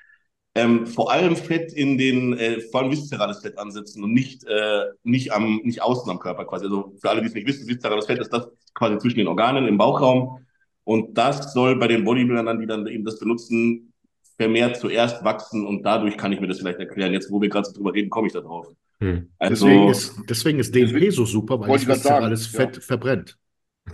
ähm, 0.56 0.86
vor 0.86 1.12
allem 1.12 1.36
Fett 1.36 1.72
in 1.72 1.98
den, 1.98 2.32
äh, 2.38 2.60
vor 2.60 2.80
allem 2.80 2.90
viszerales 2.90 3.40
Fett 3.40 3.58
ansetzen 3.58 4.02
und 4.02 4.14
nicht, 4.14 4.42
äh, 4.44 4.86
nicht 5.02 5.32
am, 5.32 5.60
nicht 5.64 5.82
außen 5.82 6.10
am 6.10 6.18
Körper 6.18 6.46
quasi. 6.46 6.64
Also 6.64 6.94
für 6.98 7.10
alle, 7.10 7.20
die 7.20 7.26
es 7.26 7.34
nicht 7.34 7.46
wissen, 7.46 7.68
viszerales 7.68 8.06
Fett 8.06 8.18
ist 8.20 8.32
das 8.32 8.48
quasi 8.72 8.96
zwischen 8.98 9.18
den 9.18 9.28
Organen 9.28 9.68
im 9.68 9.76
Bauchraum. 9.76 10.38
Und 10.84 11.18
das 11.18 11.52
soll 11.52 11.76
bei 11.76 11.88
den 11.88 12.04
Bodybuildern 12.04 12.46
dann, 12.46 12.60
die 12.60 12.66
dann 12.66 12.86
eben 12.86 13.04
das 13.04 13.18
benutzen, 13.18 13.92
vermehrt 14.38 14.78
zuerst 14.78 15.22
wachsen 15.24 15.66
und 15.66 15.82
dadurch 15.82 16.16
kann 16.16 16.32
ich 16.32 16.40
mir 16.40 16.48
das 16.48 16.58
vielleicht 16.58 16.78
erklären. 16.78 17.12
Jetzt, 17.12 17.30
wo 17.30 17.40
wir 17.42 17.50
gerade 17.50 17.66
so 17.66 17.74
drüber 17.74 17.92
reden, 17.92 18.08
komme 18.08 18.28
ich 18.28 18.32
da 18.32 18.40
drauf. 18.40 18.68
Hm. 19.00 19.28
Also, 19.38 19.66
Deswegen 19.66 19.88
ist, 19.88 20.14
deswegen 20.28 20.58
ist 20.58 20.74
DNP 20.74 21.10
so 21.10 21.26
super, 21.26 21.60
weil 21.60 21.78
das 21.84 22.02
sagen, 22.02 22.24
alles 22.24 22.50
ja. 22.50 22.60
Fett 22.60 22.82
verbrennt. 22.82 23.36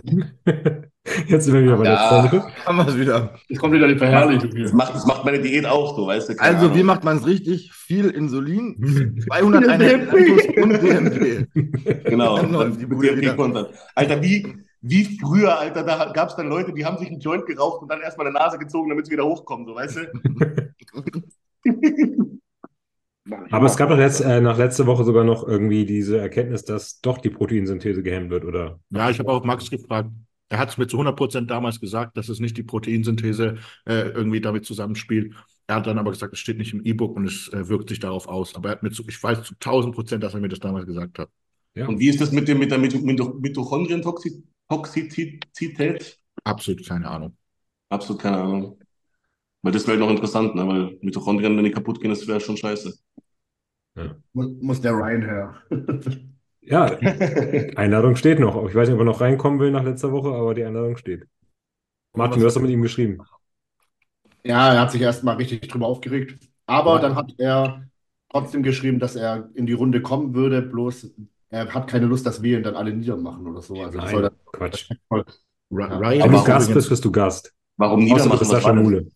Jetzt 1.27 1.45
sind 1.45 1.53
wir 1.53 1.63
wieder 1.63 1.75
bei 1.75 1.83
der 1.83 1.93
Ja. 1.93 2.07
Formel. 2.29 2.43
Haben 2.65 2.77
wir 2.77 2.87
es 2.87 2.97
wieder. 2.97 3.35
Jetzt 3.49 3.59
kommt 3.59 3.73
wieder 3.73 3.87
die 3.89 3.97
Verherrlichung 3.97 4.49
das 4.51 4.57
hier. 4.69 4.73
macht, 4.75 4.95
das 4.95 5.05
macht 5.05 5.25
meine 5.25 5.41
Diät 5.41 5.65
auch 5.65 5.97
so, 5.97 6.07
weißt 6.07 6.29
du? 6.29 6.35
Keine 6.35 6.55
Also, 6.55 6.65
Ahnung. 6.67 6.77
wie 6.77 6.83
macht 6.83 7.03
man 7.03 7.17
es 7.17 7.25
richtig? 7.25 7.73
Viel 7.73 8.09
Insulin, 8.09 9.17
200 9.27 9.67
Einheiten 9.67 10.63
und 10.63 10.81
DMP. 10.81 11.47
Genau, 12.05 12.37
Dann 12.37 12.51
läuft 12.53 12.71
dann 12.71 12.79
die 12.79 12.85
mit 12.85 12.89
Bude 12.89 13.07
DMP 13.09 13.21
wieder. 13.21 13.35
kontern. 13.35 13.65
Alter, 13.95 14.21
wie, 14.23 14.55
wie 14.81 15.19
früher, 15.19 15.59
Alter, 15.59 15.83
da 15.83 16.09
gab 16.13 16.29
es 16.29 16.37
dann 16.37 16.47
Leute, 16.47 16.71
die 16.73 16.85
haben 16.85 16.97
sich 16.97 17.09
einen 17.09 17.19
Joint 17.19 17.45
geraucht 17.47 17.81
und 17.81 17.91
dann 17.91 17.99
erstmal 18.01 18.27
eine 18.27 18.37
Nase 18.39 18.57
gezogen, 18.57 18.87
damit 18.89 19.05
sie 19.05 19.11
wieder 19.11 19.25
hochkommen, 19.25 19.65
so 19.67 19.75
weißt 19.75 19.97
du? 19.97 20.09
Aber 23.51 23.65
es 23.67 23.77
gab 23.77 23.89
doch 23.89 23.97
jetzt 23.97 24.19
äh, 24.21 24.41
nach 24.41 24.57
letzter 24.57 24.85
Woche 24.85 25.03
sogar 25.05 25.23
noch 25.23 25.47
irgendwie 25.47 25.85
diese 25.85 26.17
Erkenntnis, 26.19 26.65
dass 26.65 26.99
doch 27.01 27.17
die 27.17 27.29
Proteinsynthese 27.29 28.03
gehemmt 28.03 28.29
wird, 28.31 28.43
oder? 28.45 28.79
Ja, 28.89 29.09
ich 29.09 29.19
habe 29.19 29.31
auch 29.31 29.43
Max 29.45 29.69
gefragt. 29.69 30.09
Er 30.53 30.59
hat 30.59 30.69
es 30.69 30.77
mir 30.77 30.85
zu 30.87 30.99
100% 30.99 31.49
damals 31.49 31.79
gesagt, 31.79 32.15
dass 32.15 32.29
es 32.29 32.39
nicht 32.39 32.55
die 32.57 32.63
Proteinsynthese 32.63 33.55
äh, 33.85 34.09
irgendwie 34.09 34.39
damit 34.39 34.65
zusammenspielt. 34.65 35.33
Er 35.65 35.77
hat 35.77 35.87
dann 35.87 35.97
aber 35.97 36.11
gesagt, 36.11 36.33
es 36.33 36.39
steht 36.39 36.59
nicht 36.59 36.73
im 36.73 36.85
E-Book 36.85 37.15
und 37.15 37.25
es 37.25 37.47
äh, 37.51 37.67
wirkt 37.69 37.89
sich 37.89 37.99
darauf 37.99 38.27
aus. 38.27 38.53
Aber 38.55 38.69
er 38.69 38.73
hat 38.73 38.83
mir 38.83 38.91
zu, 38.91 39.03
ich 39.07 39.21
weiß 39.21 39.41
zu 39.43 39.55
1000%, 39.59 40.23
dass 40.23 40.35
er 40.35 40.41
mir 40.41 40.49
das 40.49 40.59
damals 40.59 40.85
gesagt 40.85 41.17
hat. 41.17 41.29
Ja. 41.73 41.87
Und 41.87 41.97
wie 41.99 42.09
ist 42.09 42.21
das 42.21 42.31
mit, 42.31 42.47
dem, 42.47 42.59
mit 42.59 42.69
der 42.69 42.77
Mito- 42.77 42.99
Mito- 43.01 43.33
Mitochondrientoxizität? 43.39 46.19
Absolut 46.43 46.87
keine 46.87 47.09
Ahnung. 47.09 47.35
Absolut 47.89 48.21
keine 48.21 48.37
Ahnung. 48.37 48.77
Weil 49.63 49.71
das 49.71 49.87
wäre 49.87 49.93
halt 49.97 50.01
noch 50.01 50.11
interessant, 50.11 50.53
ne? 50.55 50.67
Weil 50.67 50.97
Mitochondrien, 51.01 51.55
wenn 51.57 51.63
die 51.63 51.71
kaputt 51.71 51.99
gehen, 52.01 52.09
das 52.11 52.27
wäre 52.27 52.39
schon 52.41 52.57
scheiße. 52.57 52.93
Muss, 54.33 54.47
muss 54.61 54.81
der 54.81 54.91
Ryan 54.93 55.21
her. 55.23 55.55
Ja, 56.65 56.85
Einladung 57.75 58.15
steht 58.15 58.39
noch. 58.39 58.67
Ich 58.67 58.75
weiß 58.75 58.87
nicht, 58.87 58.95
ob 58.95 59.01
er 59.01 59.05
noch 59.05 59.21
reinkommen 59.21 59.59
will 59.59 59.71
nach 59.71 59.83
letzter 59.83 60.11
Woche, 60.11 60.29
aber 60.29 60.53
die 60.53 60.63
Einladung 60.63 60.97
steht. 60.97 61.27
Martin, 62.15 62.39
du 62.39 62.45
hast 62.45 62.55
doch 62.55 62.61
mit 62.61 62.71
ihm 62.71 62.81
geschrieben. 62.81 63.19
Ja, 64.43 64.73
er 64.73 64.81
hat 64.81 64.91
sich 64.91 65.01
erstmal 65.01 65.35
richtig 65.37 65.67
drüber 65.67 65.87
aufgeregt. 65.87 66.37
Aber 66.65 66.99
dann 66.99 67.15
hat 67.15 67.33
er 67.37 67.83
trotzdem 68.29 68.63
geschrieben, 68.63 68.99
dass 68.99 69.15
er 69.15 69.49
in 69.53 69.65
die 69.65 69.73
Runde 69.73 70.01
kommen 70.01 70.33
würde, 70.33 70.61
bloß 70.61 71.11
er 71.49 71.71
hat 71.71 71.87
keine 71.87 72.07
Lust, 72.07 72.25
dass 72.25 72.41
wir 72.41 72.57
ihn 72.57 72.63
dann 72.63 72.75
alle 72.75 72.93
niedermachen 72.93 73.45
oder 73.45 73.61
so. 73.61 73.75
Also 73.75 73.99
das 73.99 74.09
soll 74.09 74.21
Nein, 74.23 74.31
dann 74.31 74.51
Quatsch. 74.51 74.89
Ra 75.11 75.23
Wenn 75.69 76.03
Ryan 76.03 76.31
du 76.31 76.37
ist 76.37 76.45
Gast 76.45 76.73
bist, 76.73 76.89
bist 76.89 77.05
du 77.05 77.11
Gast. 77.11 77.53
Warum 77.77 78.03
niedermachen? 78.03 78.41
Was 78.41 78.49
Sascha 78.49 78.69
war 78.69 78.73
denn? 78.75 78.83
Mule. 78.83 79.07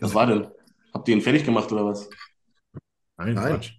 Was 0.00 0.14
war 0.14 0.26
denn? 0.26 0.46
Habt 0.92 1.08
ihr 1.08 1.14
ihn 1.14 1.22
fertig 1.22 1.44
gemacht 1.44 1.72
oder 1.72 1.86
was? 1.86 2.08
Nein, 3.16 3.34
Nein. 3.34 3.54
Quatsch. 3.54 3.72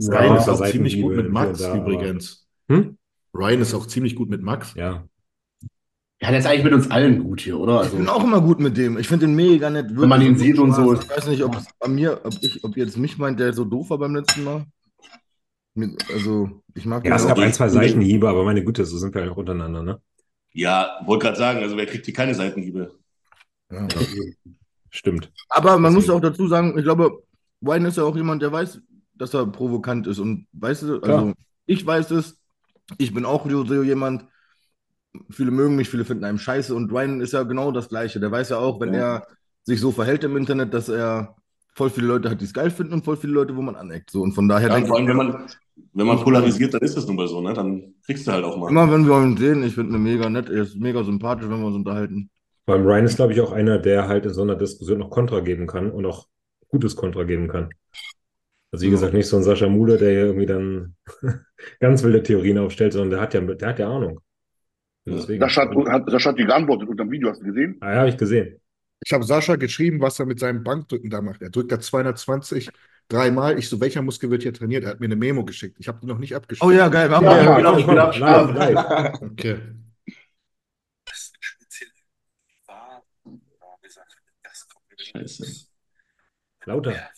Ja, 0.00 0.18
Ryan 0.18 0.36
ist 0.36 0.48
auch 0.48 0.66
ziemlich 0.66 1.00
gut 1.00 1.16
mit 1.16 1.30
Max 1.30 1.58
da, 1.58 1.76
übrigens. 1.76 2.46
Hm? 2.68 2.96
Ryan 3.34 3.60
ist 3.60 3.74
auch 3.74 3.86
ziemlich 3.86 4.16
gut 4.16 4.30
mit 4.30 4.42
Max. 4.42 4.74
Ja. 4.74 5.04
Ja, 6.22 6.30
der 6.30 6.38
ist 6.38 6.46
eigentlich 6.46 6.64
mit 6.64 6.72
uns 6.74 6.90
allen 6.90 7.22
gut 7.24 7.40
hier, 7.40 7.58
oder? 7.58 7.76
Ich 7.76 7.80
Also, 7.84 7.96
bin 7.96 8.08
auch 8.08 8.22
immer 8.24 8.40
gut 8.42 8.60
mit 8.60 8.76
dem. 8.76 8.98
Ich 8.98 9.08
finde 9.08 9.26
den 9.26 9.34
mega 9.34 9.70
nett. 9.70 9.86
Wenn 9.90 10.08
man 10.08 10.20
ihn 10.20 10.36
sieht 10.36 10.58
und 10.58 10.72
so. 10.74 10.92
Ich 10.94 11.08
weiß 11.08 11.28
nicht, 11.28 11.42
ob 11.42 11.56
es 11.56 11.64
bei 11.78 11.88
mir, 11.88 12.20
ob 12.24 12.34
ich, 12.40 12.62
ob 12.62 12.76
ihr 12.76 12.84
jetzt 12.84 12.98
mich 12.98 13.16
meint, 13.16 13.40
der 13.40 13.52
so 13.54 13.64
doof 13.64 13.88
war 13.90 13.98
beim 13.98 14.14
letzten 14.14 14.44
Mal. 14.44 14.64
Mit, 15.74 16.04
also, 16.12 16.62
ich 16.74 16.84
mag 16.84 17.06
Ja, 17.06 17.16
es 17.16 17.26
gab 17.26 17.38
ein, 17.38 17.52
zwei 17.52 17.68
Seitenhiebe, 17.68 18.28
aber 18.28 18.44
meine 18.44 18.62
Güte, 18.62 18.84
so 18.84 18.98
sind 18.98 19.14
wir 19.14 19.24
ja 19.24 19.30
auch 19.30 19.36
untereinander, 19.36 19.82
ne? 19.82 20.00
Ja, 20.52 21.00
wollte 21.06 21.26
gerade 21.26 21.38
sagen, 21.38 21.60
also 21.60 21.76
wer 21.76 21.86
kriegt 21.86 22.04
hier 22.04 22.14
keine 22.14 22.34
Seitenhiebe? 22.34 22.92
Ja. 23.70 23.86
Stimmt. 24.90 25.30
Aber 25.48 25.78
man 25.78 25.94
muss 25.94 26.04
Deswegen. 26.06 26.18
auch 26.18 26.28
dazu 26.28 26.48
sagen, 26.48 26.76
ich 26.76 26.82
glaube, 26.84 27.22
Wayne 27.60 27.88
ist 27.88 27.96
ja 27.96 28.02
auch 28.02 28.16
jemand, 28.16 28.42
der 28.42 28.50
weiß, 28.50 28.80
dass 29.20 29.34
er 29.34 29.46
provokant 29.46 30.06
ist. 30.06 30.18
Und 30.18 30.46
weißt 30.52 30.82
du, 30.84 31.02
also 31.02 31.32
Klar. 31.32 31.34
ich 31.66 31.86
weiß 31.86 32.10
es, 32.12 32.38
ich 32.98 33.14
bin 33.14 33.24
auch 33.26 33.48
so 33.50 33.64
so 33.66 33.82
jemand, 33.82 34.26
viele 35.30 35.50
mögen 35.50 35.76
mich, 35.76 35.88
viele 35.88 36.04
finden 36.04 36.24
einem 36.24 36.38
scheiße. 36.38 36.74
Und 36.74 36.92
Ryan 36.92 37.20
ist 37.20 37.32
ja 37.32 37.42
genau 37.42 37.72
das 37.72 37.88
Gleiche. 37.88 38.20
Der 38.20 38.30
weiß 38.30 38.50
ja 38.50 38.58
auch, 38.58 38.80
wenn 38.80 38.92
Ja. 38.92 38.94
er 38.94 39.26
sich 39.64 39.80
so 39.80 39.92
verhält 39.92 40.24
im 40.24 40.36
Internet, 40.36 40.74
dass 40.74 40.88
er 40.88 41.36
voll 41.74 41.90
viele 41.90 42.06
Leute 42.06 42.30
hat, 42.30 42.40
die 42.40 42.44
es 42.44 42.52
geil 42.54 42.70
finden 42.70 42.92
und 42.94 43.04
voll 43.04 43.16
viele 43.16 43.32
Leute, 43.32 43.56
wo 43.56 43.62
man 43.62 43.76
aneckt. 43.76 44.10
So, 44.10 44.22
und 44.22 44.32
von 44.32 44.48
daher 44.48 44.68
Ja, 44.68 44.70
denke 44.70 44.88
vor 44.88 44.96
allem, 44.96 45.06
ich, 45.06 45.08
wenn 45.08 45.16
man, 45.16 45.48
wenn 45.92 46.06
man 46.06 46.20
polarisiert, 46.22 46.74
dann 46.74 46.80
ist 46.82 46.96
das 46.96 47.06
nun 47.06 47.16
mal 47.16 47.28
so, 47.28 47.40
ne? 47.40 47.52
Dann 47.54 47.94
kriegst 48.04 48.26
du 48.26 48.32
halt 48.32 48.44
auch 48.44 48.56
mal. 48.56 48.70
immer 48.70 48.90
wenn 48.90 49.06
wir 49.06 49.14
uns 49.16 49.38
sehen, 49.38 49.62
ich 49.64 49.74
finde 49.74 49.96
ihn 49.98 50.02
mega 50.02 50.30
nett, 50.30 50.48
er 50.48 50.62
ist 50.62 50.76
mega 50.76 51.04
sympathisch, 51.04 51.48
wenn 51.50 51.60
wir 51.60 51.66
uns 51.66 51.76
unterhalten. 51.76 52.30
Beim 52.64 52.86
Ryan 52.86 53.04
ist, 53.04 53.16
glaube 53.16 53.34
ich, 53.34 53.40
auch 53.42 53.52
einer, 53.52 53.78
der 53.78 54.08
halt 54.08 54.24
in 54.24 54.32
so 54.32 54.40
einer 54.40 54.56
Diskussion 54.56 54.98
noch 55.00 55.10
Kontra 55.10 55.40
geben 55.40 55.66
kann 55.66 55.90
und 55.90 56.06
auch 56.06 56.26
gutes 56.68 56.96
Kontra 56.96 57.24
geben 57.24 57.48
kann. 57.48 57.68
Also 58.72 58.86
wie 58.86 58.90
gesagt, 58.90 59.14
nicht 59.14 59.26
so 59.26 59.36
ein 59.36 59.42
Sascha 59.42 59.68
Mule, 59.68 59.96
der 59.98 60.10
hier 60.10 60.26
irgendwie 60.26 60.46
dann 60.46 60.94
ganz 61.80 62.02
wilde 62.02 62.22
Theorien 62.22 62.58
aufstellt, 62.58 62.92
sondern 62.92 63.10
der 63.10 63.20
hat 63.20 63.34
ja, 63.34 63.40
der 63.40 63.68
hat 63.68 63.78
ja 63.78 63.88
Ahnung. 63.90 64.20
Deswegen. 65.06 65.40
Sascha 65.40 65.62
hat, 65.62 65.74
hat, 65.88 66.10
Sascha 66.10 66.30
hat 66.30 66.38
dir 66.38 66.46
geantwortet 66.46 66.88
unter 66.88 67.04
dem 67.04 67.10
Video, 67.10 67.30
hast 67.30 67.40
du 67.40 67.46
gesehen? 67.46 67.76
Ah, 67.80 67.92
ja, 67.92 67.98
habe 68.00 68.10
ich 68.10 68.16
gesehen. 68.16 68.60
Ich 69.04 69.12
habe 69.12 69.24
Sascha 69.24 69.56
geschrieben, 69.56 70.00
was 70.00 70.18
er 70.20 70.26
mit 70.26 70.38
seinem 70.38 70.62
Bankdrücken 70.62 71.10
da 71.10 71.22
macht. 71.22 71.40
Er 71.42 71.50
drückt 71.50 71.72
da 71.72 71.80
220 71.80 72.68
dreimal. 73.08 73.58
Ich 73.58 73.68
so, 73.68 73.80
welcher 73.80 74.02
Muskel 74.02 74.30
wird 74.30 74.42
hier 74.42 74.52
trainiert? 74.52 74.84
Er 74.84 74.90
hat 74.90 75.00
mir 75.00 75.06
eine 75.06 75.16
Memo 75.16 75.44
geschickt. 75.44 75.76
Ich 75.80 75.88
habe 75.88 75.98
die 76.02 76.06
noch 76.06 76.18
nicht 76.18 76.36
abgeschickt. 76.36 76.64
Oh 76.64 76.70
ja, 76.70 76.88
geil. 76.88 77.08
Machen 77.08 77.24
Ja, 77.24 77.32
wir. 77.34 77.42
ja, 77.42 77.56
genau, 77.56 77.92
live, 77.92 78.14
Start. 78.14 78.54
live. 78.54 79.22
Okay. 79.22 79.56
Scheiße. 84.96 85.66
Lauter. 86.66 87.10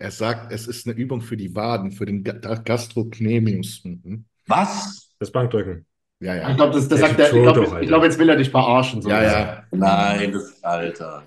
Er 0.00 0.10
sagt, 0.10 0.50
es 0.50 0.66
ist 0.66 0.86
eine 0.86 0.96
Übung 0.96 1.20
für 1.20 1.36
die 1.36 1.54
Waden, 1.54 1.92
für 1.92 2.06
den 2.06 2.24
Ga- 2.24 2.32
Gastrocnemius. 2.56 3.84
Mhm. 3.84 4.24
Was? 4.46 5.14
Das 5.18 5.30
Bankdrücken. 5.30 5.84
Ja, 6.20 6.34
Ich 6.36 6.40
ja. 6.42 6.54
glaube, 6.54 6.72
das, 6.72 6.88
das 6.88 7.00
Der 7.00 7.08
sagt 7.08 7.20
er. 7.20 7.26
Ich 7.26 7.42
glaube, 7.42 7.78
ich 7.82 7.88
glaub, 7.88 8.02
jetzt 8.02 8.18
will 8.18 8.28
er 8.30 8.36
dich 8.36 8.48
verarschen. 8.50 9.02
So. 9.02 9.10
Ja, 9.10 9.22
ja. 9.22 9.64
Nein, 9.70 10.32
das 10.32 10.64
Alter. 10.64 11.22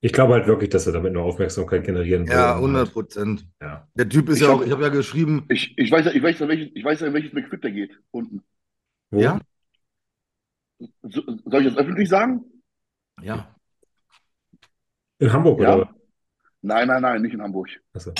Ich 0.00 0.12
glaube 0.14 0.32
halt 0.34 0.46
wirklich, 0.46 0.70
dass 0.70 0.86
er 0.86 0.94
damit 0.94 1.12
nur 1.12 1.24
Aufmerksamkeit 1.24 1.84
generieren 1.84 2.26
will. 2.26 2.32
Ja, 2.32 2.52
Und 2.54 2.60
100 2.70 2.84
halt- 2.86 2.92
Prozent. 2.94 3.46
Ja. 3.60 3.86
Der 3.94 4.08
Typ 4.08 4.30
ist 4.30 4.36
Ich 4.36 4.42
ja 4.44 4.48
auch, 4.50 4.62
ich 4.62 4.70
habe 4.72 4.82
ja 4.84 4.88
geschrieben, 4.88 5.44
Ich, 5.50 5.76
ich 5.76 5.90
weiß 5.90 6.06
ja, 6.06 6.12
ich 6.12 6.22
weiß 6.22 6.38
ja, 6.38 6.48
welches, 6.48 6.70
ich 6.74 6.84
weiß 6.84 7.02
in 7.02 7.12
welches 7.12 7.32
McFit 7.34 7.62
der 7.64 7.72
geht. 7.72 7.90
Unten. 8.12 8.42
Wo? 9.10 9.20
Ja? 9.20 9.40
So, 11.02 11.22
soll 11.44 11.66
ich 11.66 11.68
das 11.68 11.76
öffentlich 11.76 12.08
sagen? 12.08 12.44
ja, 13.20 13.54
In 15.18 15.32
Hamburg 15.32 15.60
Ja. 15.60 15.74
oder? 15.76 15.94
Nein, 16.62 16.88
nein, 16.88 17.02
nein, 17.02 17.22
nicht 17.22 17.34
in 17.34 17.42
Hamburg. 17.42 17.68
Achso. 17.94 18.12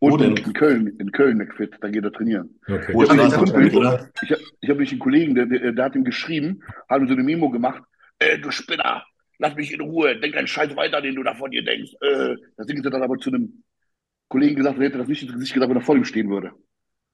Wo 0.00 0.08
Und 0.08 0.22
in, 0.22 0.34
denn? 0.34 0.44
in 0.46 0.52
Köln, 0.54 0.86
in 0.98 1.12
Köln 1.12 1.38
McFit, 1.38 1.76
da 1.80 1.88
geht 1.88 2.04
er 2.04 2.12
trainieren. 2.12 2.58
Okay. 2.66 2.92
Wo 2.94 3.04
das 3.04 3.14
ich- 3.14 3.20
hab- 3.20 3.46
habe 3.48 4.40
nämlich 4.62 4.90
einen 4.90 4.98
Kollegen, 5.00 5.34
der, 5.34 5.46
der, 5.46 5.72
der 5.72 5.84
hat 5.84 5.94
ihm 5.94 6.04
geschrieben, 6.04 6.62
hat 6.88 7.00
ihm 7.00 7.06
so 7.08 7.14
eine 7.14 7.22
Memo 7.22 7.50
gemacht, 7.50 7.82
äh, 8.18 8.38
du 8.38 8.50
Spinner, 8.50 9.04
lass 9.38 9.54
mich 9.54 9.72
in 9.72 9.80
Ruhe, 9.80 10.18
denk 10.18 10.34
deinen 10.34 10.46
Scheiß 10.46 10.74
weiter, 10.76 11.00
den 11.00 11.14
du 11.14 11.22
da 11.22 11.34
von 11.34 11.50
dir 11.50 11.62
denkst. 11.64 11.92
Äh, 12.00 12.34
da 12.56 12.64
sind 12.64 12.82
sie 12.82 12.90
dann 12.90 13.02
aber 13.02 13.16
zu 13.18 13.30
einem 13.30 13.62
Kollegen 14.28 14.56
gesagt, 14.56 14.78
er 14.78 14.84
hätte 14.84 14.98
das 14.98 15.08
nicht 15.08 15.22
ins 15.22 15.32
Gesicht 15.32 15.54
gesagt, 15.54 15.70
wenn 15.70 15.76
er 15.76 15.82
vor 15.84 15.96
ihm 15.96 16.04
stehen 16.04 16.28
würde. 16.30 16.52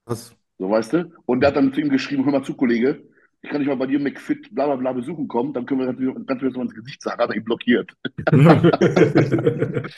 was? 0.07 0.35
So, 0.59 0.69
weißt 0.71 0.93
du? 0.93 1.13
Und 1.27 1.41
der 1.41 1.49
hat 1.49 1.57
dann 1.57 1.73
zu 1.73 1.81
ihm 1.81 1.89
geschrieben, 1.89 2.25
hör 2.25 2.33
mal 2.33 2.45
zu, 2.45 2.55
Kollege, 2.55 3.03
ich 3.43 3.51
kann 3.51 3.61
nicht 3.61 3.69
mal 3.69 3.77
bei 3.77 3.87
dir 3.87 3.99
McFit 3.99 4.55
bla 4.55 4.67
bla 4.67 4.77
bla 4.77 4.93
besuchen 4.93 5.27
kommen, 5.29 5.53
dann 5.53 5.67
können 5.67 5.81
wir 5.81 5.93
das, 5.93 5.97
kannst 6.27 6.43
du 6.43 6.47
das 6.47 6.57
mal 6.57 6.65
ins 6.65 6.75
Gesicht 6.75 7.03
sagen, 7.03 7.23
hat 7.23 7.31
er 7.31 7.37
ihn 7.37 7.45
blockiert. 7.45 7.91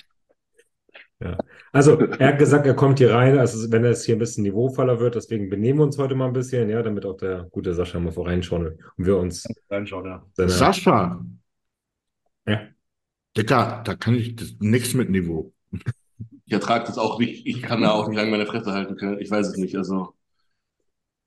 ja. 1.21 1.39
Also, 1.73 1.99
er 1.99 2.29
hat 2.29 2.39
gesagt, 2.39 2.67
er 2.67 2.75
kommt 2.75 2.99
hier 2.99 3.13
rein, 3.15 3.39
also 3.39 3.71
wenn 3.73 3.85
es 3.85 4.05
hier 4.05 4.17
ein 4.17 4.21
bisschen 4.21 4.45
niveauvoller 4.45 5.01
wird, 5.01 5.17
deswegen 5.17 5.51
benehmen 5.51 5.81
wir 5.81 5.85
uns 5.85 5.99
heute 5.99 6.15
mal 6.15 6.27
ein 6.27 6.33
bisschen, 6.33 6.69
ja, 6.69 6.83
damit 6.83 7.05
auch 7.05 7.17
der 7.17 7.49
gute 7.51 7.75
Sascha 7.75 7.99
mal 7.99 8.13
voreinschauen 8.13 8.67
und 8.67 9.07
wir 9.07 9.17
uns 9.17 9.47
Reinschauen, 9.69 10.07
ja. 10.07 10.25
Sascha. 10.35 11.25
Ja. 12.47 12.61
Dicker, 13.37 13.83
da 13.85 13.95
kann 13.95 14.15
ich 14.15 14.37
das, 14.37 14.55
nichts 14.61 14.95
mit 14.95 15.11
Niveau. 15.11 15.53
Ich 16.45 16.53
ertrage 16.53 16.85
das 16.85 16.99
auch 16.99 17.19
nicht. 17.19 17.47
Ich 17.47 17.63
kann 17.63 17.81
da 17.81 17.93
auch 17.93 18.07
nicht 18.09 18.17
lange 18.17 18.31
meine 18.31 18.47
Fresse 18.47 18.73
halten 18.73 18.97
können. 18.97 19.19
Ich 19.21 19.31
weiß 19.31 19.49
es 19.49 19.57
nicht. 19.57 19.75
Also. 19.77 20.15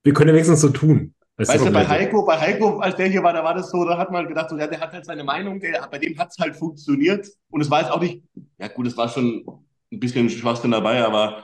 wir 0.04 0.14
können 0.14 0.30
ja 0.30 0.34
wenigstens 0.36 0.62
so 0.62 0.70
tun. 0.70 1.16
Als 1.38 1.50
Weißt 1.50 1.66
du, 1.66 1.72
bei. 1.72 1.88
Heiko, 1.88 2.26
bei 2.26 2.40
Heiko, 2.40 2.80
als 2.80 2.96
der 2.96 3.08
hier 3.08 3.22
war, 3.22 3.34
da 3.34 3.44
war 3.44 3.54
das 3.54 3.70
so, 3.70 3.84
da 3.86 3.98
hat 3.98 4.12
man 4.12 4.28
gedacht, 4.28 4.50
so, 4.50 4.58
ja, 4.58 4.68
der 4.68 4.80
hat 4.80 4.94
halt 4.94 5.06
seine 5.06 5.24
Meinung, 5.24 5.60
der, 5.60 5.88
bei 5.90 5.98
dem 6.00 6.18
hat 6.18 6.30
es 6.30 6.38
halt 6.38 6.56
funktioniert. 6.56 7.28
Und 7.50 7.62
es 7.62 7.70
war 7.70 7.82
jetzt 7.82 7.92
auch 7.92 8.00
nicht, 8.00 8.24
ja 8.58 8.68
gut, 8.70 8.88
es 8.88 8.96
war 8.96 9.10
schon 9.10 9.46
ein 9.92 10.00
bisschen 10.00 10.30
Schwachsinn 10.30 10.72
dabei, 10.72 11.04
aber 11.04 11.44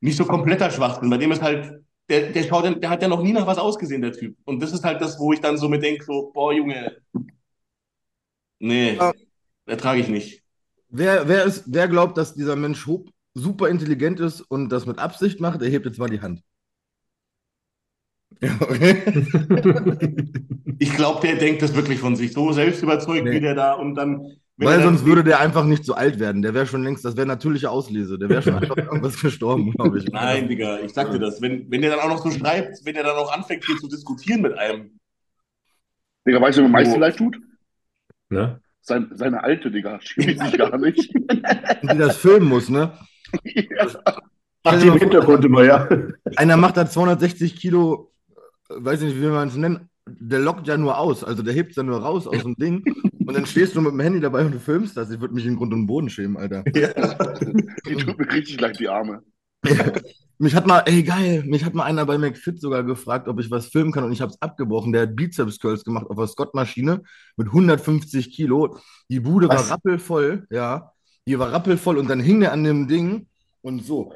nicht 0.00 0.16
so 0.16 0.24
kompletter 0.24 0.70
Schwachsinn. 0.70 1.08
Bei 1.08 1.16
dem 1.16 1.32
ist 1.32 1.42
halt, 1.42 1.80
der, 2.08 2.30
der 2.30 2.42
schaut, 2.44 2.82
der 2.82 2.90
hat 2.90 3.02
ja 3.02 3.08
noch 3.08 3.22
nie 3.22 3.32
nach 3.32 3.46
was 3.46 3.58
ausgesehen, 3.58 4.02
der 4.02 4.12
Typ. 4.12 4.36
Und 4.44 4.62
das 4.62 4.72
ist 4.72 4.84
halt 4.84 5.00
das, 5.00 5.18
wo 5.18 5.32
ich 5.32 5.40
dann 5.40 5.56
so 5.56 5.68
mir 5.68 5.78
denke, 5.78 6.04
so, 6.04 6.30
boah, 6.32 6.52
Junge, 6.52 6.96
nee, 8.58 8.96
Ja. 8.96 9.12
ertrage 9.64 10.00
ich 10.00 10.08
nicht. 10.08 10.42
Wer, 10.88 11.26
wer, 11.26 11.44
ist, 11.44 11.64
wer 11.66 11.88
glaubt, 11.88 12.16
dass 12.16 12.34
dieser 12.34 12.54
Mensch 12.54 12.86
super 13.34 13.68
intelligent 13.68 14.20
ist 14.20 14.40
und 14.40 14.68
das 14.68 14.86
mit 14.86 14.98
Absicht 14.98 15.40
macht, 15.40 15.60
der 15.60 15.68
hebt 15.68 15.86
jetzt 15.86 15.98
mal 15.98 16.08
die 16.08 16.20
Hand. 16.20 16.42
Ja, 18.40 18.50
okay. 18.60 19.02
Ich 20.78 20.92
glaube, 20.94 21.26
der 21.26 21.36
denkt 21.36 21.62
das 21.62 21.74
wirklich 21.74 21.98
von 21.98 22.16
sich, 22.16 22.32
so 22.32 22.52
selbst 22.52 22.82
überzeugt 22.82 23.24
Nee. 23.24 23.32
wie 23.32 23.40
der 23.40 23.54
da 23.54 23.72
und 23.74 23.94
dann. 23.94 24.20
Weil 24.58 24.76
dann- 24.78 24.84
sonst 24.96 25.04
würde 25.06 25.22
der 25.24 25.40
einfach 25.40 25.64
nicht 25.64 25.84
so 25.84 25.94
alt 25.94 26.18
werden. 26.18 26.42
Der 26.42 26.52
wäre 26.54 26.66
schon 26.66 26.82
längst, 26.82 27.04
das 27.04 27.16
wäre 27.16 27.26
natürliche 27.26 27.70
Auslese. 27.70 28.18
Der 28.18 28.28
wäre 28.28 28.42
schon 28.42 28.54
einfach 28.56 28.76
irgendwas 28.76 29.20
gestorben, 29.20 29.72
glaube 29.72 29.98
ich. 29.98 30.06
Nein, 30.08 30.48
Digga, 30.48 30.78
ich 30.80 30.92
sag 30.92 31.10
dir 31.12 31.18
das. 31.18 31.40
Wenn, 31.40 31.70
wenn 31.70 31.80
der 31.82 31.90
dann 31.90 32.00
auch 32.00 32.08
noch 32.08 32.22
so 32.22 32.30
schreibt, 32.30 32.78
wenn 32.84 32.94
der 32.94 33.04
dann 33.04 33.16
auch 33.16 33.32
anfängt, 33.32 33.64
hier 33.64 33.76
zu 33.76 33.88
diskutieren 33.88 34.42
mit 34.42 34.56
einem. 34.58 34.98
Digga, 36.26 36.40
weißt 36.40 36.58
du, 36.58 36.68
meisten 36.68 36.94
Oh. 36.96 36.98
leid 37.00 37.16
tut? 37.16 37.38
Ne? 38.30 38.60
Sein, 38.80 39.10
seine 39.14 39.42
alte, 39.44 39.70
Digga, 39.70 39.98
schämt 40.02 40.40
sich 40.40 40.58
gar 40.58 40.76
nicht. 40.78 41.12
Die 41.14 41.98
das 41.98 42.16
filmen 42.16 42.48
muss, 42.48 42.68
ne? 42.68 42.92
ja. 43.44 43.86
Ach, 44.64 44.80
die 44.80 44.88
im 44.88 44.98
Hintergrund 44.98 45.44
immer, 45.44 45.64
ja. 45.64 45.88
Einer 46.36 46.56
macht 46.56 46.76
da 46.76 46.86
260 46.88 47.56
Kilo, 47.56 48.10
weiß 48.68 49.02
ich 49.02 49.14
nicht, 49.14 49.22
wie 49.22 49.26
man 49.26 49.48
es 49.48 49.56
nennt, 49.56 49.80
der 50.08 50.38
lockt 50.38 50.68
ja 50.68 50.76
nur 50.76 50.98
aus. 50.98 51.24
Also 51.24 51.42
der 51.42 51.54
hebt 51.54 51.70
es 51.70 51.76
ja 51.76 51.82
nur 51.82 51.98
raus 51.98 52.26
aus 52.26 52.42
dem 52.42 52.54
Ding. 52.54 52.84
Und 53.26 53.34
dann 53.34 53.46
stehst 53.46 53.74
du 53.74 53.80
mit 53.80 53.92
dem 53.92 54.00
Handy 54.00 54.20
dabei 54.20 54.44
und 54.44 54.52
du 54.52 54.60
filmst 54.60 54.96
das. 54.96 55.10
Ich 55.10 55.20
würde 55.20 55.34
mich 55.34 55.46
in 55.46 55.56
Grund 55.56 55.72
und 55.72 55.86
Boden 55.86 56.08
schämen, 56.08 56.36
Alter. 56.36 56.62
Die 57.86 57.96
tut 57.96 58.18
mir 58.18 58.32
richtig 58.32 58.60
leid, 58.60 58.78
die 58.78 58.88
Arme. 58.88 59.22
Mich 60.38 60.54
hat 60.54 60.66
mal, 60.66 60.80
ey 60.84 61.02
geil, 61.02 61.44
mich 61.46 61.64
hat 61.64 61.72
mal 61.72 61.84
einer 61.84 62.04
bei 62.04 62.18
McFit 62.18 62.60
sogar 62.60 62.84
gefragt, 62.84 63.26
ob 63.26 63.40
ich 63.40 63.50
was 63.50 63.68
filmen 63.68 63.90
kann 63.90 64.04
und 64.04 64.12
ich 64.12 64.20
habe 64.20 64.30
es 64.30 64.42
abgebrochen. 64.42 64.92
Der 64.92 65.02
hat 65.02 65.16
Bizeps 65.16 65.58
Curls 65.58 65.82
gemacht 65.82 66.06
auf 66.10 66.16
der 66.16 66.26
Scott-Maschine 66.26 67.02
mit 67.38 67.46
150 67.46 68.30
Kilo. 68.32 68.78
Die 69.08 69.20
Bude 69.20 69.48
Was? 69.48 69.70
war 69.70 69.76
rappelvoll, 69.76 70.46
ja. 70.50 70.92
Die 71.26 71.38
war 71.38 71.52
rappelvoll 71.52 71.96
und 71.96 72.10
dann 72.10 72.20
hing 72.20 72.42
er 72.42 72.52
an 72.52 72.64
dem 72.64 72.86
Ding 72.86 73.28
und 73.62 73.82
so. 73.82 74.12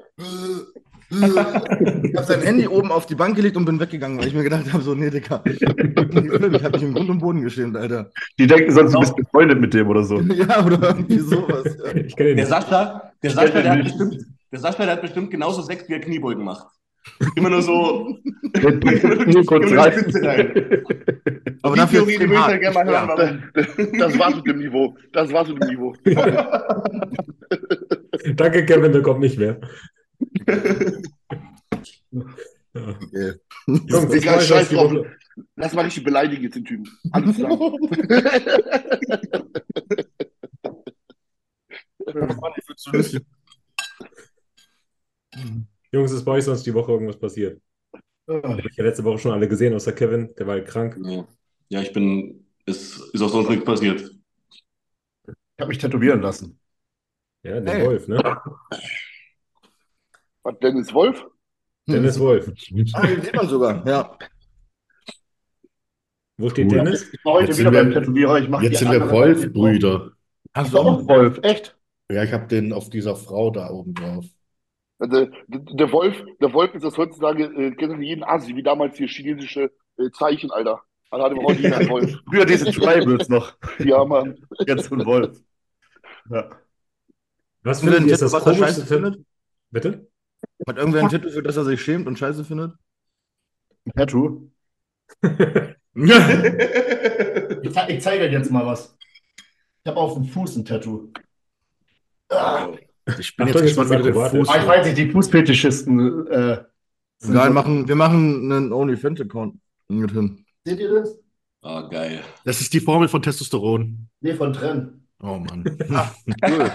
Ich 1.12 2.16
habe 2.16 2.24
sein 2.26 2.40
Handy 2.42 2.68
oben 2.68 2.92
auf 2.92 3.06
die 3.06 3.14
Bank 3.16 3.34
gelegt 3.34 3.56
und 3.56 3.64
bin 3.64 3.80
weggegangen, 3.80 4.18
weil 4.18 4.28
ich 4.28 4.34
mir 4.34 4.44
gedacht 4.44 4.72
habe, 4.72 4.82
so, 4.82 4.94
nee, 4.94 5.10
Digga. 5.10 5.42
Ich 5.44 5.60
habe 5.64 6.70
mich 6.72 6.82
im 6.82 6.94
Grund 6.94 7.10
und 7.10 7.18
Boden 7.18 7.42
geschämt, 7.42 7.76
Alter. 7.76 8.10
Die 8.38 8.46
denken 8.46 8.70
sonst, 8.72 8.92
du 8.94 9.00
bist 9.00 9.16
befreundet 9.16 9.60
mit 9.60 9.74
dem 9.74 9.88
oder 9.88 10.04
so. 10.04 10.20
Ja, 10.34 10.64
oder 10.64 10.80
irgendwie 10.90 11.18
sowas. 11.18 11.76
Ja. 11.84 12.00
Ich 12.06 12.14
kenne 12.16 12.28
den 12.30 12.36
Der. 12.38 12.46
Sascha, 12.46 13.12
der 13.22 13.30
Sascha, 13.30 13.60
der 13.60 13.72
hat 13.72 13.82
bestimmt, 13.84 14.16
der 14.52 14.58
Sascha, 14.60 14.84
der 14.84 14.92
hat 14.92 15.02
bestimmt 15.02 15.30
genauso 15.30 15.62
Sex, 15.62 15.88
wie 15.88 15.94
er 15.94 16.00
Kniebeugen 16.00 16.44
macht. 16.44 16.66
Immer 17.34 17.50
nur 17.50 17.62
so. 17.62 18.08
Nur 18.62 19.44
kurz 19.46 19.70
immer 19.70 19.82
rein. 19.82 19.92
die 19.94 20.00
Spitze 20.00 20.22
rein. 20.22 20.82
Aber 21.62 21.74
Die 21.74 21.80
dafür 21.80 22.06
Theorie, 22.06 22.18
die 22.18 22.24
ich 22.24 22.40
dann 22.40 22.60
gerne 22.60 22.74
mal 22.74 22.86
hören, 22.86 23.08
Ja. 23.08 23.16
warum. 23.16 23.98
Das 23.98 24.18
war's 24.18 24.36
mit 24.36 24.46
dem 24.46 24.58
Niveau. 24.58 24.96
Das 25.12 25.32
war's 25.32 25.48
mit 25.48 25.62
dem 25.62 25.68
Niveau. 25.70 25.94
Danke, 28.36 28.64
Kevin, 28.66 28.92
der 28.92 29.02
kommt 29.02 29.20
nicht 29.20 29.38
mehr. 29.38 29.58
Ja. 32.12 32.24
Okay. 32.72 33.34
Jungs, 33.66 34.12
Egal, 34.14 34.36
das 34.36 34.46
scheiß 34.48 34.68
drauf. 34.70 34.92
Lass 35.56 35.72
mal 35.74 35.82
richtig 35.84 36.04
beleidigen 36.04 36.42
jetzt 36.44 36.54
den 36.56 36.64
Typen. 36.64 36.88
Alles 37.12 37.36
klar. 37.36 37.58
Jungs, 45.92 46.12
ist 46.12 46.24
bei 46.24 46.32
euch 46.32 46.44
sonst 46.44 46.64
die 46.64 46.74
Woche 46.74 46.92
irgendwas 46.92 47.18
passiert? 47.18 47.60
Hab 48.28 48.58
ich 48.64 48.76
ja 48.76 48.84
letzte 48.84 49.04
Woche 49.04 49.18
schon 49.18 49.32
alle 49.32 49.48
gesehen, 49.48 49.74
außer 49.74 49.92
Kevin, 49.92 50.32
der 50.38 50.46
war 50.46 50.54
halt 50.54 50.68
krank. 50.68 50.98
Ja. 51.02 51.26
ja, 51.68 51.80
ich 51.82 51.92
bin. 51.92 52.46
Es 52.66 52.98
ist 53.12 53.22
auch 53.22 53.28
sonst 53.30 53.48
nichts 53.48 53.64
passiert. 53.64 54.00
Ich 54.00 55.60
habe 55.60 55.68
mich 55.68 55.78
tätowieren 55.78 56.20
lassen. 56.20 56.58
Ja, 57.42 57.60
den 57.60 57.66
Hey. 57.68 57.86
Wolf, 57.86 58.06
ne? 58.06 58.20
Was, 60.42 60.58
Dennis 60.60 60.92
Wolf? 60.94 61.26
Dennis 61.86 62.18
Wolf. 62.18 62.50
Ah, 62.94 63.06
den 63.06 63.22
sieht 63.22 63.34
man 63.34 63.48
sogar, 63.48 63.86
ja. 63.86 64.16
Wo 66.38 66.48
steht 66.48 66.66
Cool. 66.70 66.78
Dennis? 66.78 67.12
Ich 67.12 67.24
war 67.24 67.34
heute 67.34 67.46
Jetzt 67.48 67.58
wieder 67.58 67.72
wir- 67.72 67.82
beim 67.84 67.92
Tätowierer. 67.92 68.62
Jetzt 68.62 68.78
sind 68.78 68.90
wir 68.92 69.10
Wolf-Brüder. 69.10 70.12
Hast 70.54 70.74
Doch, 70.74 70.86
auch 70.86 71.06
Wolf, 71.06 71.38
echt? 71.42 71.76
Ja, 72.10 72.24
ich 72.24 72.32
habe 72.32 72.46
den 72.46 72.72
auf 72.72 72.88
dieser 72.90 73.14
Frau 73.14 73.50
da 73.50 73.70
oben 73.70 73.94
drauf. 73.94 74.24
Der, 75.00 75.08
der, 75.08 75.30
der 75.48 75.92
Wolf, 75.92 76.22
der 76.40 76.52
Wolf 76.52 76.74
ist 76.74 76.84
das 76.84 76.96
heutzutage, 76.98 77.44
äh, 77.44 77.70
kennt 77.74 77.92
ihr 77.94 78.02
jeden 78.02 78.24
Asi, 78.24 78.54
wie 78.56 78.62
damals 78.62 78.96
hier 78.98 79.06
chinesische 79.08 79.70
äh, 79.98 80.10
Zeichen, 80.12 80.50
Alter. 80.50 80.82
Also 81.10 81.24
hat 81.24 81.32
immer 81.32 81.42
heute 81.44 81.62
jeder 81.62 81.78
einen 81.78 81.88
Wolf. 81.88 82.18
Früher 82.30 82.44
diese 82.44 82.66
Tribals 82.70 83.28
noch. 83.28 83.56
Ja, 83.78 84.04
Mann. 84.04 84.36
Jetzt 84.66 84.88
so 84.88 84.94
ein 84.94 85.06
Wolf. 85.06 85.40
Ja. 86.30 86.50
Was 87.62 87.78
Hast 87.78 87.82
du 87.82 87.86
denn 87.86 87.94
findet 87.96 88.00
ein 88.00 88.08
ihr 88.08 88.18
das 88.18 88.32
was 88.32 88.42
scheiße 88.44 88.58
komischste? 88.58 88.86
findet? 88.86 89.24
Bitte? 89.70 90.09
Hat 90.68 90.76
irgendwer 90.78 91.02
ein 91.02 91.08
Tattoo, 91.08 91.30
für 91.30 91.42
das 91.42 91.56
er 91.56 91.64
sich 91.64 91.80
schämt 91.82 92.06
und 92.06 92.18
scheiße 92.18 92.44
findet? 92.44 92.72
Ein 93.86 93.92
Tattoo. 93.96 94.50
Ich, 97.62 97.72
ze- 97.72 97.86
ich 97.88 98.00
zeige 98.00 98.28
dir 98.28 98.38
jetzt 98.38 98.50
mal 98.50 98.64
was. 98.64 98.96
Ich 99.82 99.88
habe 99.90 99.98
auf 99.98 100.14
dem 100.14 100.24
Fuß 100.24 100.56
ein 100.56 100.64
Tattoo. 100.64 101.12
Ah, 102.30 102.68
Ich 103.18 103.36
bin 103.36 103.48
Achtung, 103.48 103.62
jetzt 103.64 103.76
gespannt, 103.76 103.90
wie 103.90 103.94
jetzt 103.94 104.04
du 104.06 104.10
den 104.12 104.14
wird's 104.14 104.30
Fuß. 104.30 104.48
ah, 104.48 104.60
ich 104.60 104.66
weiß 104.66 104.86
nicht, 104.86 104.98
die 104.98 105.10
Fußfetischisten. 105.10 106.26
Äh, 106.28 106.64
Egal, 107.22 107.48
so- 107.48 107.52
machen, 107.52 107.88
wir 107.88 107.96
machen 107.96 108.52
einen 108.52 108.72
OnlyFans-Account 108.72 109.56
mit 109.88 110.10
hin. 110.12 110.44
Seht 110.64 110.78
ihr 110.78 110.90
das? 110.94 111.18
Ah, 111.62 111.82
geil. 111.88 112.20
Das 112.44 112.60
ist 112.60 112.72
die 112.72 112.80
Formel 112.80 113.08
von 113.08 113.20
Testosteron. 113.20 114.08
Nee, 114.20 114.34
von 114.34 114.52
Trenn. 114.52 115.06
Oh 115.22 115.36
Mann. 115.38 115.64
Cool. 116.46 116.70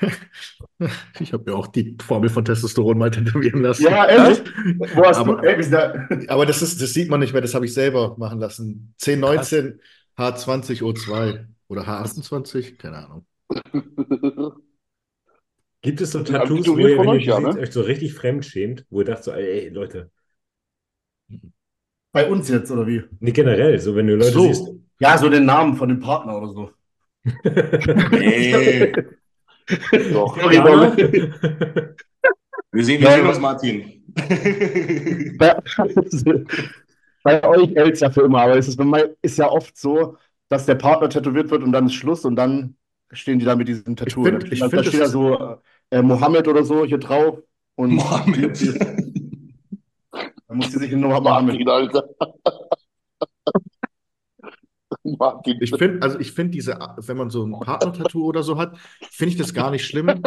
Ich 1.20 1.32
habe 1.32 1.50
mir 1.50 1.56
auch 1.56 1.68
die 1.68 1.96
Formel 2.02 2.28
von 2.28 2.44
Testosteron 2.44 2.98
mal 2.98 3.10
tätowieren 3.10 3.62
lassen. 3.62 3.84
Ja, 3.84 4.06
ehrlich? 4.06 4.42
Wo 4.94 5.04
hast 5.04 5.18
Aber- 5.18 5.40
du? 5.40 5.62
Sind 5.62 5.72
da, 5.72 6.08
Aber 6.28 6.46
das 6.46 6.62
ist, 6.62 6.80
das 6.82 6.92
sieht 6.92 7.08
man 7.08 7.20
nicht 7.20 7.32
mehr, 7.32 7.42
das 7.42 7.54
habe 7.54 7.64
ich 7.64 7.72
selber 7.74 8.16
machen 8.18 8.40
lassen. 8.40 8.94
1019 9.00 9.80
H20 10.18 10.82
O2 10.82 11.46
oder 11.68 11.82
H28, 11.82 12.76
keine 12.76 12.98
Ahnung. 12.98 13.26
Gibt 15.82 16.00
es 16.00 16.12
so 16.12 16.18
Ja, 16.20 16.24
Tattoos, 16.24 16.66
wo 16.68 16.76
ihr, 16.78 16.98
wenn 16.98 17.08
euch, 17.08 17.22
die 17.24 17.28
ja, 17.28 17.40
ne? 17.40 17.58
euch 17.58 17.72
so 17.72 17.82
richtig 17.82 18.14
fremd 18.14 18.44
schämt, 18.44 18.86
wo 18.90 19.00
ihr 19.00 19.04
dacht 19.06 19.24
so, 19.24 19.32
ey, 19.32 19.68
Leute, 19.68 20.10
bei 22.12 22.28
uns 22.30 22.48
jetzt, 22.48 22.70
oder 22.70 22.86
wie? 22.86 23.02
nicht 23.20 23.34
generell, 23.36 23.78
so 23.80 23.94
wenn 23.94 24.06
du 24.06 24.14
Leute 24.16 24.32
So. 24.32 24.46
siehst. 24.46 24.68
Ja, 25.00 25.18
so 25.18 25.28
den 25.28 25.44
Namen 25.44 25.74
von 25.76 25.88
dem 25.88 25.98
Partner 26.00 26.38
oder 26.38 26.48
so. 26.52 26.70
Ey, 27.44 28.92
Doch. 30.12 30.36
Ja. 30.52 30.96
wir 32.72 32.84
sehen 32.84 33.02
ja. 33.02 33.22
aus, 33.28 33.38
Martin. 33.40 34.04
Bei, 35.38 35.56
bei 37.22 37.42
euch 37.48 37.74
hält 37.74 37.94
es 37.94 38.00
ja 38.00 38.10
für 38.10 38.22
immer, 38.22 38.42
aber 38.42 38.56
es 38.58 38.68
ist, 38.68 38.78
ist 39.22 39.38
ja 39.38 39.48
oft 39.50 39.76
so, 39.76 40.16
dass 40.48 40.66
der 40.66 40.74
Partner 40.74 41.08
tätowiert 41.08 41.50
wird 41.50 41.62
und 41.62 41.72
dann 41.72 41.86
ist 41.86 41.94
Schluss 41.94 42.24
und 42.24 42.36
dann 42.36 42.76
stehen 43.12 43.38
die 43.38 43.44
da 43.44 43.56
mit 43.56 43.68
diesem 43.68 43.96
Tattoo. 43.96 44.26
Ich 44.26 44.30
find- 44.32 44.42
Da- 44.42 44.48
ich 44.52 44.60
da 44.60 44.68
find, 44.68 44.86
steht 44.86 45.00
das 45.00 45.12
da 45.12 45.12
so 45.12 45.56
äh, 45.90 46.02
Mohammed 46.02 46.48
oder 46.48 46.64
so 46.64 46.84
hier 46.84 46.98
drauf 46.98 47.38
und 47.76 47.94
Mohammed. 47.94 48.60
dann 50.12 50.56
muss 50.56 50.70
sie 50.72 50.78
sich 50.78 50.92
nur 50.92 51.20
Mohammed. 51.20 51.66
Alter. 51.68 52.04
Martin. 55.04 55.58
Ich 55.60 55.70
finde, 55.70 56.02
also 56.02 56.18
ich 56.18 56.32
finde 56.32 56.52
diese, 56.52 56.78
wenn 56.96 57.16
man 57.16 57.30
so 57.30 57.46
ein 57.46 57.52
Partner-Tattoo 57.52 58.24
oder 58.24 58.42
so 58.42 58.56
hat, 58.56 58.76
finde 59.10 59.32
ich 59.32 59.38
das 59.38 59.52
gar 59.52 59.70
nicht 59.70 59.84
schlimm. 59.84 60.08
Er 60.08 60.22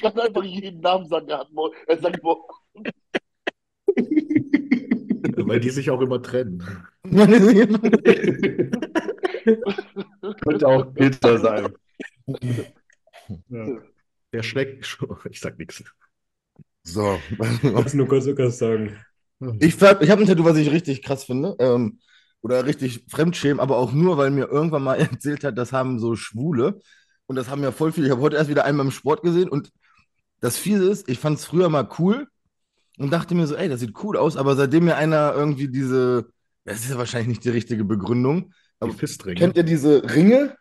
kann 0.00 0.18
einfach 0.18 0.44
jeden 0.44 0.80
Namen 0.80 1.06
sagen. 1.06 1.28
Er, 1.28 1.38
hat 1.40 1.48
er 1.86 1.98
sagt 1.98 2.22
Mo 2.22 2.48
Weil 5.36 5.60
die 5.60 5.70
sich 5.70 5.90
auch 5.90 6.00
immer 6.00 6.22
trennen. 6.22 6.62
Könnte 10.40 10.66
auch 10.66 10.92
Peter 10.94 11.38
sein. 11.38 11.72
Der 14.32 14.42
schlägt 14.42 14.86
schon. 14.86 15.16
Ich 15.30 15.40
sag 15.40 15.58
nichts. 15.58 15.84
So. 16.82 17.18
Kannst 17.62 17.94
nur 17.94 18.08
kurz 18.08 18.26
sagen. 18.58 18.96
Ich, 19.60 19.74
ver- 19.74 20.00
ich 20.00 20.10
habe 20.10 20.22
ein 20.22 20.26
Tattoo, 20.26 20.44
was 20.44 20.56
ich 20.56 20.70
richtig 20.70 21.02
krass 21.02 21.24
finde. 21.24 21.56
Ähm, 21.58 21.98
oder 22.42 22.64
richtig 22.64 23.04
fremdschämen, 23.08 23.58
aber 23.60 23.76
auch 23.76 23.92
nur, 23.92 24.16
weil 24.18 24.30
mir 24.30 24.48
irgendwann 24.48 24.82
mal 24.84 24.94
erzählt 25.00 25.44
hat, 25.44 25.58
das 25.58 25.72
haben 25.72 25.98
so 25.98 26.16
Schwule. 26.16 26.80
Und 27.26 27.36
das 27.36 27.48
haben 27.50 27.62
ja 27.62 27.72
voll 27.72 27.92
viele. 27.92 28.06
Ich 28.06 28.12
habe 28.12 28.22
heute 28.22 28.36
erst 28.36 28.50
wieder 28.50 28.64
einmal 28.64 28.86
im 28.86 28.92
Sport 28.92 29.22
gesehen 29.22 29.48
und 29.48 29.72
das 30.40 30.56
Fiese 30.58 30.90
ist, 30.90 31.08
ich 31.08 31.18
fand 31.18 31.38
es 31.38 31.44
früher 31.46 31.68
mal 31.68 31.88
cool 31.98 32.28
und 32.98 33.12
dachte 33.12 33.34
mir 33.34 33.46
so, 33.46 33.56
ey, 33.56 33.68
das 33.68 33.80
sieht 33.80 33.94
cool 34.04 34.16
aus, 34.16 34.36
aber 34.36 34.56
seitdem 34.56 34.84
mir 34.86 34.96
einer 34.96 35.34
irgendwie 35.34 35.68
diese, 35.68 36.28
das 36.64 36.80
ist 36.80 36.90
ja 36.90 36.98
wahrscheinlich 36.98 37.28
nicht 37.28 37.44
die 37.44 37.50
richtige 37.50 37.84
Begründung, 37.84 38.52
aber 38.80 38.96
kennt 39.34 39.56
ihr 39.56 39.64
diese 39.64 40.02
Ringe? 40.14 40.56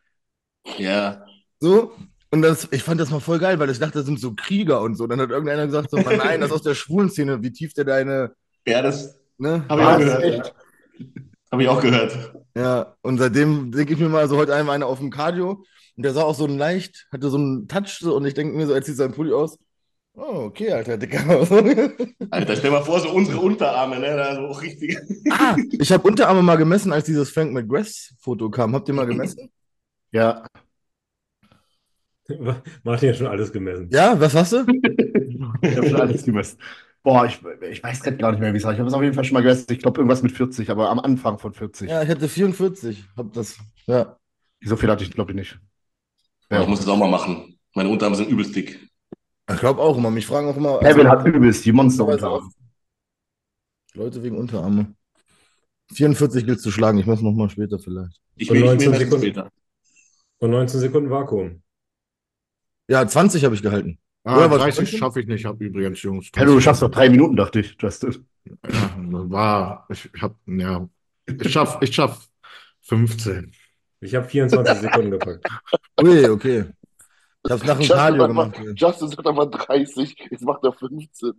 Ja. 0.77 1.25
So? 1.59 1.93
Und 2.31 2.41
das, 2.41 2.67
ich 2.71 2.83
fand 2.83 2.99
das 2.99 3.11
mal 3.11 3.19
voll 3.19 3.39
geil, 3.39 3.59
weil 3.59 3.69
ich 3.69 3.79
dachte, 3.79 3.99
das 3.99 4.05
sind 4.05 4.19
so 4.19 4.33
Krieger 4.35 4.81
und 4.81 4.95
so. 4.95 5.07
Dann 5.07 5.21
hat 5.21 5.29
irgendeiner 5.29 5.65
gesagt, 5.67 5.89
so, 5.91 5.97
"Mann, 5.97 6.17
nein, 6.17 6.41
das 6.41 6.49
ist 6.49 6.55
aus 6.55 6.63
der 6.63 6.75
schwulen 6.75 7.09
Szene, 7.09 7.41
wie 7.43 7.51
tief 7.51 7.73
der 7.73 7.85
deine, 7.85 8.35
Ja, 8.67 8.81
das 8.81 9.19
ne? 9.37 9.65
habe 9.69 9.81
ich 9.81 9.87
auch 9.87 9.97
gehört. 9.97 10.23
Echt? 10.23 10.55
Habe 11.51 11.63
ich 11.63 11.69
auch 11.69 11.81
gehört. 11.81 12.33
Ja, 12.55 12.95
und 13.01 13.17
seitdem 13.17 13.71
denke 13.71 13.93
ich 13.93 13.99
mir 13.99 14.09
mal 14.09 14.27
so 14.27 14.37
heute 14.37 14.55
einmal 14.55 14.75
einer 14.75 14.87
auf 14.87 14.99
dem 14.99 15.09
Cardio 15.09 15.63
und 15.95 16.03
der 16.03 16.13
sah 16.13 16.23
auch 16.23 16.35
so 16.35 16.45
ein 16.45 16.57
leicht, 16.57 17.07
hatte 17.11 17.29
so 17.29 17.37
einen 17.37 17.67
Touch 17.67 17.99
so, 17.99 18.15
und 18.15 18.25
ich 18.25 18.33
denke 18.33 18.55
mir 18.55 18.65
so, 18.65 18.73
er 18.73 18.81
zieht 18.81 18.95
seinen 18.95 19.13
Pulli 19.13 19.33
aus. 19.33 19.57
Oh, 20.17 20.45
okay, 20.45 20.71
Alter, 20.71 20.97
Dicker. 20.97 21.19
Alter, 22.29 22.55
stell 22.55 22.71
mal 22.71 22.83
vor, 22.83 23.01
so 23.01 23.11
unsere 23.11 23.39
Unterarme, 23.39 23.99
ne? 23.99 24.15
Da 24.15 24.35
so 24.35 24.47
richtig. 24.59 24.97
ah, 25.29 25.57
ich 25.71 25.91
habe 25.91 26.07
Unterarme 26.07 26.41
mal 26.41 26.55
gemessen, 26.55 26.93
als 26.93 27.05
dieses 27.05 27.29
Frank 27.31 27.51
McGrath-Foto 27.51 28.49
kam. 28.49 28.73
Habt 28.73 28.87
ihr 28.87 28.93
mal 28.93 29.05
gemessen? 29.05 29.51
Ja. 30.11 30.45
Martin 32.83 33.09
hat 33.09 33.17
schon 33.17 33.27
alles 33.27 33.51
gemessen. 33.51 33.89
Ja, 33.91 34.17
was 34.17 34.33
hast 34.33 34.53
du? 34.53 34.65
Ich 35.61 35.75
habe 35.75 35.89
schon 35.89 36.01
alles 36.01 36.23
gemessen. 36.23 36.57
Boah, 37.05 37.23
ich, 37.27 37.39
ich 37.69 37.83
weiß 37.83 38.01
grad 38.01 38.17
gar 38.17 38.31
nicht 38.31 38.39
mehr, 38.39 38.51
wie 38.51 38.57
es 38.57 38.63
war. 38.63 38.73
Ich 38.73 38.79
habe 38.79 38.87
es 38.87 38.95
auf 38.95 39.03
jeden 39.03 39.13
Fall 39.13 39.23
schon 39.23 39.35
mal 39.35 39.43
gegessen. 39.43 39.67
Ich 39.69 39.77
glaube, 39.77 39.99
irgendwas 39.99 40.23
mit 40.23 40.31
40, 40.31 40.71
aber 40.71 40.89
am 40.89 40.99
Anfang 40.99 41.37
von 41.37 41.53
40. 41.53 41.87
Ja, 41.87 42.01
ich 42.01 42.09
hatte 42.09 42.27
44. 42.27 43.05
Hab 43.15 43.31
das, 43.31 43.59
ja. 43.85 44.17
So 44.63 44.75
viel 44.75 44.89
hatte 44.89 45.03
ich, 45.03 45.11
glaube 45.11 45.31
ich, 45.31 45.35
nicht. 45.35 45.59
Ja, 46.49 46.63
ich 46.63 46.67
muss 46.67 46.79
das 46.79 46.87
auch 46.87 46.97
mal 46.97 47.07
machen. 47.07 47.59
Meine 47.75 47.89
Unterarme 47.89 48.15
sind 48.15 48.27
übelst 48.27 48.55
dick. 48.55 48.89
Ich 49.47 49.59
glaube 49.59 49.81
auch 49.81 49.95
immer. 49.95 50.09
Mich 50.09 50.25
fragen 50.25 50.47
auch 50.47 50.57
immer 50.57 50.79
Kevin 50.79 51.05
also, 51.05 51.09
hat 51.09 51.27
übelst 51.27 51.63
die 51.63 51.71
Monster 51.71 52.07
Weiß 52.07 52.15
unter. 52.15 52.31
auch. 52.31 52.43
Leute 53.93 54.23
wegen 54.23 54.37
Unterarme. 54.37 54.95
44 55.93 56.43
gilt 56.43 56.59
zu 56.59 56.71
schlagen. 56.71 56.97
Ich 56.97 57.05
muss 57.05 57.21
noch 57.21 57.33
mal 57.33 57.51
später 57.51 57.77
vielleicht. 57.77 58.19
Ich 58.35 58.49
will, 58.49 58.57
ich 58.57 58.65
19 58.65 58.79
will 58.79 58.89
messen 58.89 59.05
Sekunden. 59.05 59.25
später. 59.25 59.51
Und 60.39 60.49
19 60.49 60.79
Sekunden 60.79 61.09
Vakuum. 61.11 61.61
Ja, 62.87 63.07
20 63.07 63.45
habe 63.45 63.53
ich 63.53 63.61
gehalten. 63.61 63.99
Ah, 64.27 64.37
Oder 64.37 64.49
was 64.51 64.57
30 64.63 64.79
meinst 64.79 64.93
du? 64.93 64.97
schaffe 64.97 65.19
ich 65.21 65.27
nicht, 65.27 65.45
hab 65.45 65.61
übrigens, 65.61 66.01
Jungs. 66.01 66.31
Ja, 66.35 66.45
du 66.45 66.59
schaffst 66.59 66.81
doch 66.81 66.89
drei 66.89 67.09
Minuten, 67.09 67.35
dachte 67.35 67.59
ich, 67.59 67.75
Justin. 67.79 68.25
Ja, 68.45 68.91
war, 69.29 69.85
ich 69.89 70.09
hab, 70.19 70.35
ja, 70.47 70.87
ich 71.27 71.51
schaff, 71.51 71.77
ich 71.81 71.93
schaff 71.93 72.27
15. 72.81 73.51
Ich 74.01 74.15
habe 74.15 74.27
24 74.27 74.77
Sekunden 74.81 75.11
gepackt. 75.11 75.47
Ui, 76.01 76.25
okay. 76.29 76.65
Ich 77.43 77.51
habe 77.51 77.61
es 77.61 77.67
nach 77.67 77.75
dem 77.75 77.81
Justin 77.81 77.97
Cardio 77.97 78.21
sagt 78.23 78.33
mal- 78.33 78.49
gemacht. 78.51 78.79
Justin 78.79 79.07
sagt 79.09 79.27
aber 79.27 79.45
30, 79.45 80.15
jetzt 80.31 80.43
macht 80.43 80.63
er 80.63 80.73
15. 80.73 81.33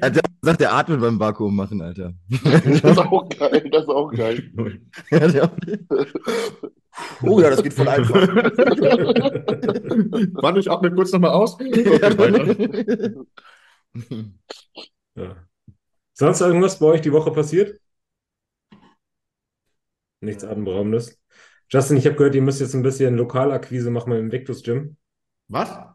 Er 0.00 0.06
hat 0.06 0.16
gesagt, 0.42 0.60
der 0.60 0.74
atmet 0.74 1.00
beim 1.00 1.18
Vakuum 1.18 1.56
machen, 1.56 1.80
Alter. 1.80 2.14
Das 2.28 2.64
ist 2.64 2.98
auch 2.98 3.28
geil, 3.28 3.70
das 3.70 3.82
ist 3.84 3.88
auch 3.88 4.12
geil. 4.12 4.52
Oh 7.22 7.40
ja, 7.40 7.48
das 7.48 7.62
geht 7.62 7.72
voll 7.72 7.88
einfach. 7.88 8.14
Warte, 10.34 10.60
ich 10.60 10.70
atme 10.70 10.94
kurz 10.94 11.10
nochmal 11.12 11.30
aus. 11.30 11.54
Okay. 11.54 13.14
Ja. 15.14 15.36
Sonst 16.14 16.40
irgendwas 16.40 16.78
bei 16.78 16.86
euch 16.86 17.00
die 17.00 17.12
Woche 17.12 17.30
passiert? 17.32 17.80
Nichts 20.20 20.44
Atemberaubendes. 20.44 21.18
Justin, 21.68 21.96
ich 21.96 22.06
habe 22.06 22.16
gehört, 22.16 22.34
ihr 22.34 22.42
müsst 22.42 22.60
jetzt 22.60 22.74
ein 22.74 22.82
bisschen 22.82 23.16
Lokalakquise 23.16 23.90
machen 23.90 24.12
im 24.12 24.24
Invictus 24.26 24.62
Gym. 24.62 24.96
Was? 25.48 25.91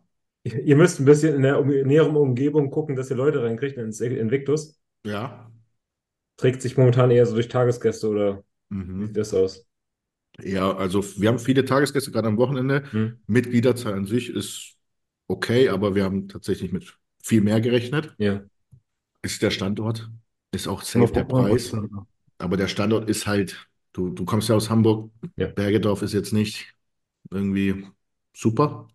Ihr 0.53 0.75
müsst 0.75 0.99
ein 0.99 1.05
bisschen 1.05 1.35
in 1.35 1.41
der 1.41 1.59
um 1.59 1.67
näheren 1.67 2.15
Umgebung 2.15 2.69
gucken, 2.71 2.95
dass 2.95 3.09
ihr 3.09 3.15
Leute 3.17 3.43
reinkriegt 3.43 3.77
ins 3.77 4.01
Invictus. 4.01 4.79
Ja. 5.03 5.49
Trägt 6.37 6.61
sich 6.61 6.77
momentan 6.77 7.11
eher 7.11 7.25
so 7.25 7.33
durch 7.33 7.47
Tagesgäste 7.47 8.07
oder 8.09 8.43
wie 8.69 8.75
Mhm. 8.75 9.07
sieht 9.07 9.17
das 9.17 9.33
aus? 9.33 9.65
Ja, 10.39 10.75
also 10.75 11.03
wir 11.19 11.29
haben 11.29 11.39
viele 11.39 11.65
Tagesgäste, 11.65 12.11
gerade 12.11 12.27
am 12.27 12.37
Wochenende. 12.37 12.83
Hm. 12.91 13.17
Mitgliederzahl 13.25 13.93
an 13.93 14.05
sich 14.05 14.29
ist 14.29 14.75
okay, 15.27 15.69
aber 15.69 15.95
wir 15.95 16.03
haben 16.03 16.27
tatsächlich 16.27 16.71
mit 16.71 16.95
viel 17.23 17.41
mehr 17.41 17.59
gerechnet. 17.59 18.13
Ja. 18.19 18.43
Ist 19.23 19.41
der 19.41 19.49
Standort, 19.51 20.09
ist 20.51 20.67
auch 20.67 20.83
safe 20.83 21.11
der 21.11 21.23
Preis. 21.23 21.75
Aber 22.37 22.55
der 22.55 22.67
Standort 22.67 23.09
ist 23.09 23.25
halt, 23.25 23.67
du, 23.93 24.09
du 24.11 24.25
kommst 24.25 24.49
ja 24.49 24.55
aus 24.55 24.69
Hamburg, 24.69 25.09
Ja. 25.37 25.47
Bergedorf 25.47 26.03
ist 26.03 26.13
jetzt 26.13 26.33
nicht 26.33 26.73
irgendwie 27.31 27.87
super. 28.35 28.87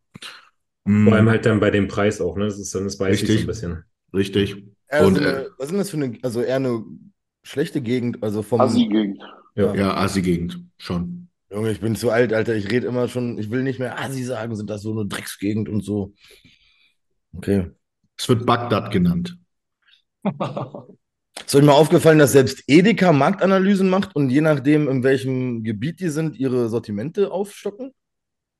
Vor 0.85 0.93
Mm, 0.93 1.09
allem 1.13 1.29
halt 1.31 1.47
dann 1.47 1.61
bei 1.61 1.71
dem 1.71 1.87
Preis 1.89 2.21
auch, 2.21 2.37
ne? 2.37 2.45
Das 2.47 2.59
ist 2.59 2.75
dann 2.75 2.85
das 2.85 2.99
weiß 2.99 3.23
ich 3.23 3.29
so 3.29 3.39
ein 3.39 3.47
bisschen. 3.47 3.85
Richtig. 4.13 4.65
Also, 4.89 5.07
Und, 5.09 5.19
eine- 5.19 5.49
was 5.59 5.67
ist 5.67 5.71
denn 5.71 5.79
das 5.79 5.91
für 5.91 5.97
eine, 5.97 6.19
also 6.23 6.43
eher 6.43 6.57
eine 6.57 6.85
schlechte 7.45 7.81
Gegend, 7.81 8.23
also 8.23 8.43
vom, 8.43 8.61
Assi-Gegend. 8.61 9.23
Ja. 9.55 9.75
Ja, 9.75 9.97
Assi-Gegend, 9.97 10.61
schon. 10.79 11.29
Junge, 11.51 11.71
ich 11.71 11.81
bin 11.81 11.95
zu 11.97 12.11
alt, 12.11 12.33
Alter, 12.33 12.55
ich 12.57 12.71
rede 12.71 12.87
immer 12.87 13.09
schon, 13.09 13.39
ich 13.39 13.51
will 13.51 13.63
nicht 13.63 13.79
mehr 13.79 13.99
Assi 13.99 14.23
sagen, 14.25 14.57
sind 14.57 14.71
das 14.71 14.83
so 14.83 14.93
eine 14.93 15.07
Drecksgegend 15.07 15.69
und 15.69 15.83
so. 15.85 16.15
Okay. 17.35 17.71
Es 18.19 18.29
wird 18.29 18.47
Bagdad 18.47 18.91
genannt. 18.91 19.39
Ist 21.45 21.55
euch 21.55 21.65
mal 21.65 21.73
aufgefallen, 21.73 22.19
dass 22.19 22.33
selbst 22.33 22.63
Edeka 22.67 23.13
Marktanalysen 23.13 23.89
macht 23.89 24.15
und 24.15 24.31
je 24.31 24.41
nachdem, 24.43 24.89
in 24.89 25.03
welchem 25.03 25.65
Gebiet 25.65 26.01
die 26.01 26.09
sind, 26.09 26.37
ihre 26.37 26.69
Sortimente 26.69 27.31
aufstocken? 27.31 27.93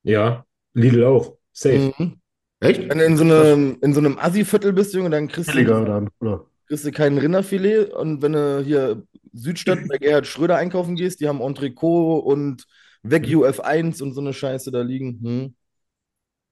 Ja, 0.03 0.45
Lidl 0.75 1.05
auch. 1.05 1.37
Safe. 1.53 1.93
Mhm. 1.99 2.21
Echt? 2.61 2.89
Wenn 2.89 2.99
du 2.99 3.05
in 3.05 3.17
so 3.17 3.25
einem, 3.25 3.79
in 3.83 3.93
so 3.93 4.01
einem 4.01 4.19
Assi-Viertel 4.19 4.73
bist, 4.73 4.95
Junge, 4.95 5.11
dann 5.11 5.29
kriegst 5.29 5.51
Billiger 5.51 5.81
du. 5.81 5.85
dann, 5.87 6.11
oder? 6.21 6.47
kriegst 6.69 6.87
du 6.87 6.93
kein 6.93 7.19
Rinderfilet. 7.19 7.93
Und 7.93 8.23
wenn 8.23 8.33
du 8.33 8.63
hier 8.65 9.03
Südstadt 9.33 9.81
bei 9.89 9.99
Gerhard 9.99 10.27
Schröder 10.27 10.57
einkaufen 10.57 10.97
gehst, 10.97 11.21
die 11.21 11.29
haben 11.29 11.41
Entrecot 11.41 12.25
und 12.25 12.67
Wagyu 13.03 13.45
F1 13.45 14.03
und 14.03 14.13
so 14.13 14.21
eine 14.21 14.33
Scheiße 14.33 14.71
da 14.71 14.83
liegen. 14.83 15.21
Hm. 15.23 15.55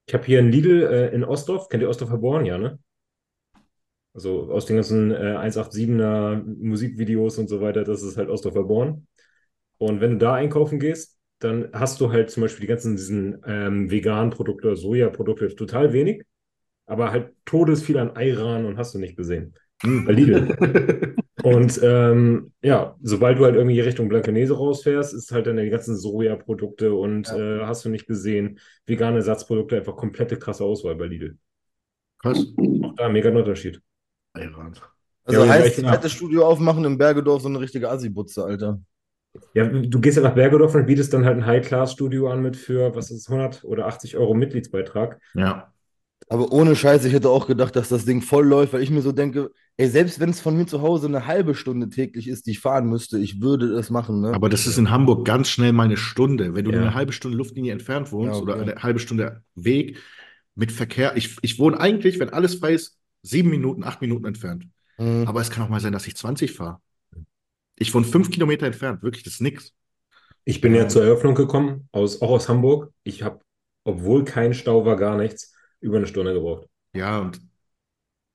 Ich 0.07 0.15
habe 0.15 0.25
hier 0.25 0.41
einen 0.41 0.51
Lidl 0.51 0.83
äh, 0.83 1.15
in 1.15 1.25
Ostdorf. 1.25 1.69
Kennt 1.69 1.83
ihr 1.83 1.89
Ostdorfer 1.89 2.19
Born? 2.19 2.45
Ja, 2.45 2.59
ne? 2.59 2.79
Also 4.13 4.51
aus 4.51 4.67
den 4.67 4.77
ganzen 4.77 5.13
äh, 5.13 5.37
187er 5.39 6.43
Musikvideos 6.45 7.39
und 7.39 7.49
so 7.49 7.61
weiter, 7.61 7.85
das 7.85 8.03
ist 8.03 8.17
halt 8.17 8.29
Ostdorfer 8.29 8.65
Born. 8.65 9.07
Und 9.79 10.01
wenn 10.01 10.13
du 10.13 10.19
da 10.19 10.35
einkaufen 10.35 10.81
gehst, 10.81 11.20
dann 11.41 11.69
hast 11.73 12.01
du 12.01 12.13
halt 12.13 12.31
zum 12.31 12.43
Beispiel 12.43 12.63
die 12.63 12.67
ganzen 12.69 12.97
diesen 12.97 13.43
ähm, 13.47 13.91
veganen 13.91 14.31
Produkte, 14.31 14.77
Sojaprodukte, 14.77 15.55
total 15.57 15.93
wenig, 15.93 16.25
aber 16.87 17.11
halt 17.13 17.33
todesviel 17.45 17.99
an 17.99 18.17
Ayran 18.17 18.67
und 18.67 18.79
hast 18.79 18.95
du 18.95 18.99
nicht 18.99 19.17
gesehen. 19.17 19.55
Bei 19.83 20.13
Lidl. 20.13 21.17
Und 21.43 21.81
ähm, 21.83 22.53
ja, 22.63 22.97
sobald 23.03 23.39
du 23.39 23.45
halt 23.47 23.55
irgendwie 23.55 23.81
Richtung 23.81 24.11
Blankenese 24.11 24.55
rausfährst, 24.55 25.15
ist 25.15 25.33
halt 25.33 25.47
dann 25.47 25.57
die 25.57 25.71
ganzen 25.71 25.97
Sojaprodukte 25.97 26.93
und 26.93 27.29
Ja. 27.29 27.63
äh, 27.63 27.65
hast 27.65 27.83
du 27.87 27.89
nicht 27.89 28.07
gesehen, 28.07 28.59
vegane 28.85 29.17
Ersatzprodukte, 29.17 29.79
einfach 29.79 29.97
komplette 29.97 30.39
krasse 30.39 30.65
Auswahl 30.65 30.97
bei 30.97 31.07
Lidl. 31.07 31.39
Krass. 32.19 32.45
Auch 32.83 32.95
da 32.95 33.09
mega 33.09 33.31
ein 33.31 33.37
Unterschied. 33.39 33.81
Heirat. 34.37 34.83
Also 35.25 35.45
Ja, 35.45 35.49
heißt, 35.49 35.79
ich- 35.79 35.85
zweites 35.85 36.13
Studio 36.13 36.47
aufmachen 36.47 36.85
im 36.85 36.99
Bergedorf, 36.99 37.41
so 37.41 37.49
eine 37.49 37.61
richtige 37.61 37.89
Assi-Butze, 37.89 38.45
Alter. 38.45 38.83
Ja, 39.55 39.65
du 39.65 40.01
gehst 40.01 40.17
ja 40.17 40.23
nach 40.23 40.35
Bergedorf 40.35 40.75
und 40.75 40.87
bietest 40.87 41.13
dann 41.13 41.25
halt 41.25 41.37
ein 41.39 41.47
High-Class-Studio 41.47 42.31
an 42.31 42.43
mit 42.43 42.57
für, 42.57 42.95
was 42.95 43.11
ist 43.11 43.19
es, 43.19 43.29
100 43.29 43.65
oder 43.65 43.87
80 43.87 44.17
Euro 44.17 44.35
Mitgliedsbeitrag. 44.35 45.21
Ja. 45.35 45.73
Aber 46.29 46.53
ohne 46.53 46.77
Scheiß, 46.77 47.05
ich 47.05 47.13
hätte 47.13 47.31
auch 47.31 47.47
gedacht, 47.47 47.75
dass 47.75 47.89
das 47.89 48.05
Ding 48.05 48.23
voll 48.23 48.47
läuft, 48.47 48.73
weil 48.73 48.83
ich 48.83 48.91
mir 48.91 49.03
so 49.03 49.11
denke, 49.11 49.51
ey, 49.77 49.89
selbst 49.89 50.21
wenn 50.21 50.31
es 50.31 50.41
von 50.41 50.57
mir 50.57 50.67
zu 50.67 50.83
Hause 50.83 51.07
eine 51.09 51.27
halbe 51.27 51.55
Stunde 51.55 51.89
täglich 51.89 52.29
ist, 52.29 52.47
die 52.47 52.53
ich 52.53 52.61
fahren 52.61 52.89
müsste, 52.89 53.19
ich 53.19 53.41
würde 53.41 53.73
das 53.73 53.91
machen, 53.91 54.21
ne? 54.21 54.33
Aber 54.35 54.49
das 54.49 54.67
ist 54.67 54.79
in 54.79 54.91
Hamburg 54.91 55.25
ganz 55.25 55.49
schnell 55.49 55.73
mal 55.73 55.85
eine 55.85 55.97
Stunde. 55.97 56.55
Wenn 56.55 56.65
du 56.65 56.73
Ja. 56.73 56.81
eine 56.81 56.95
halbe 56.95 57.13
Stunde 57.13 57.37
Luftlinie 57.37 57.73
entfernt 57.73 58.13
wohnst 58.13 58.37
Ja, 58.37 58.43
okay. 58.43 58.53
oder 58.53 58.61
eine 58.61 58.83
halbe 58.83 59.01
Stunde 59.01 59.43
Weg 59.55 59.99
mit 60.55 60.71
Verkehr. 60.71 61.17
Ich, 61.17 61.37
ich 61.43 61.59
wohne 61.59 61.81
eigentlich, 61.81 62.21
wenn 62.21 62.31
alles 62.31 62.57
frei 62.57 62.75
ist, 62.75 62.99
sieben 63.23 63.51
Minuten, 63.51 63.83
acht 63.83 64.01
Minuten 64.01 64.27
entfernt. 64.27 64.67
Mhm. 64.99 65.25
Aber 65.27 65.41
es 65.41 65.51
kann 65.51 65.65
auch 65.65 65.69
mal 65.69 65.81
sein, 65.81 65.93
dass 65.93 66.07
ich 66.07 66.17
20 66.17 66.53
fahre. 66.53 66.79
Ich 67.81 67.95
wohne 67.95 68.05
fünf 68.05 68.31
Kilometer 68.31 68.67
entfernt. 68.67 69.03
Wirklich, 69.03 69.25
das 69.25 69.35
ist 69.35 69.41
nix. 69.41 69.73
Ich 70.45 70.61
bin 70.61 70.75
ja 70.75 70.87
zur 70.87 71.03
Eröffnung 71.03 71.35
gekommen, 71.35 71.89
aus, 71.93 72.21
auch 72.21 72.31
aus 72.31 72.49
Hamburg. 72.49 72.93
Ich 73.05 73.23
habe, 73.23 73.41
obwohl 73.85 74.25
kein 74.25 74.53
Stau 74.53 74.85
war, 74.85 74.97
gar 74.97 75.17
nichts, 75.17 75.55
über 75.81 75.97
eine 75.97 76.07
Stunde 76.07 76.35
gebraucht. 76.35 76.69
Ja, 76.95 77.21
und 77.21 77.41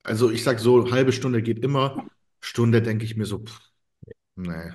also 0.02 0.30
ich 0.30 0.42
sag 0.42 0.58
so, 0.58 0.90
halbe 0.90 1.12
Stunde 1.12 1.42
geht 1.42 1.60
immer. 1.60 2.06
Stunde 2.40 2.82
denke 2.82 3.04
ich 3.04 3.16
mir 3.16 3.24
so, 3.24 3.38
pff, 3.38 3.60
nee. 4.34 4.72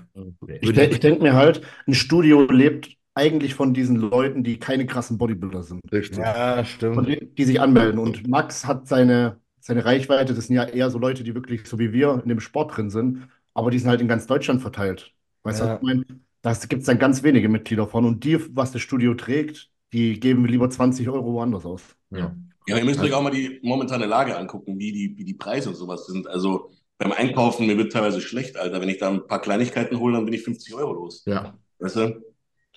Ich, 0.61 0.71
de 0.71 0.89
ich 0.89 0.99
denke 1.01 1.21
mir 1.21 1.33
halt, 1.33 1.61
ein 1.85 1.93
Studio 1.93 2.43
lebt 2.43 2.95
eigentlich 3.13 3.55
von 3.55 3.73
diesen 3.73 3.97
Leuten, 3.97 4.43
die 4.43 4.57
keine 4.57 4.85
krassen 4.85 5.17
Bodybuilder 5.17 5.63
sind. 5.63 5.81
Richtig. 5.91 6.19
Ja, 6.19 6.55
Von 6.55 6.65
stimmt. 6.65 7.07
denen, 7.07 7.35
die 7.35 7.43
sich 7.43 7.59
anmelden. 7.59 7.99
Und 7.99 8.27
Max 8.27 8.65
hat 8.65 8.87
seine, 8.87 9.41
seine 9.59 9.83
Reichweite, 9.83 10.33
das 10.33 10.47
sind 10.47 10.55
ja 10.55 10.63
eher 10.63 10.89
so 10.89 10.97
Leute, 10.97 11.23
die 11.23 11.35
wirklich 11.35 11.67
so 11.67 11.77
wie 11.77 11.91
wir 11.91 12.21
in 12.23 12.29
dem 12.29 12.39
Sport 12.39 12.77
drin 12.77 12.89
sind, 12.89 13.27
aber 13.53 13.71
die 13.71 13.79
sind 13.79 13.89
halt 13.89 14.01
in 14.01 14.07
ganz 14.07 14.27
Deutschland 14.27 14.61
verteilt. 14.61 15.13
Weißt 15.43 15.61
du, 15.61 15.65
Ja. 15.65 15.71
was 15.73 15.77
ich 15.77 15.83
meine? 15.83 16.05
Da 16.41 16.53
gibt 16.53 16.81
es 16.81 16.85
dann 16.87 16.97
ganz 16.99 17.21
wenige 17.23 17.49
Mitglieder 17.49 17.87
von. 17.87 18.05
Und 18.05 18.23
die, 18.23 18.39
was 18.55 18.71
das 18.71 18.81
Studio 18.81 19.13
trägt, 19.13 19.69
die 19.93 20.19
geben 20.19 20.45
lieber 20.45 20.69
20 20.69 21.07
Euro 21.09 21.33
woanders 21.33 21.65
aus. 21.65 21.83
Ja. 22.09 22.35
Ja, 22.67 22.77
ihr 22.77 22.85
müsst 22.85 22.99
euch 22.99 23.13
auch 23.13 23.23
mal 23.23 23.31
die 23.31 23.59
momentane 23.63 24.05
Lage 24.05 24.37
angucken, 24.37 24.77
wie 24.79 24.91
die, 24.91 25.17
wie 25.17 25.25
die 25.25 25.33
Preise 25.33 25.69
und 25.69 25.75
sowas 25.75 26.05
sind. 26.05 26.27
Also 26.27 26.71
beim 26.97 27.11
Einkaufen, 27.11 27.65
mir 27.65 27.77
wird 27.77 27.91
teilweise 27.91 28.21
schlecht, 28.21 28.55
Alter. 28.57 28.79
Wenn 28.81 28.89
ich 28.89 28.99
da 28.99 29.09
ein 29.09 29.27
paar 29.27 29.41
Kleinigkeiten 29.41 29.99
hole, 29.99 30.13
dann 30.15 30.25
bin 30.25 30.33
ich 30.33 30.43
50 30.43 30.73
Euro 30.75 30.93
los. 30.93 31.23
Ja. 31.25 31.57
Weißt 31.79 31.95
du? 31.95 32.21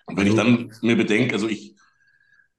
Und 0.06 0.16
wenn 0.16 0.26
ich 0.26 0.34
dann 0.34 0.72
mir 0.82 0.96
bedenke, 0.96 1.34
also 1.34 1.48
ich, 1.48 1.74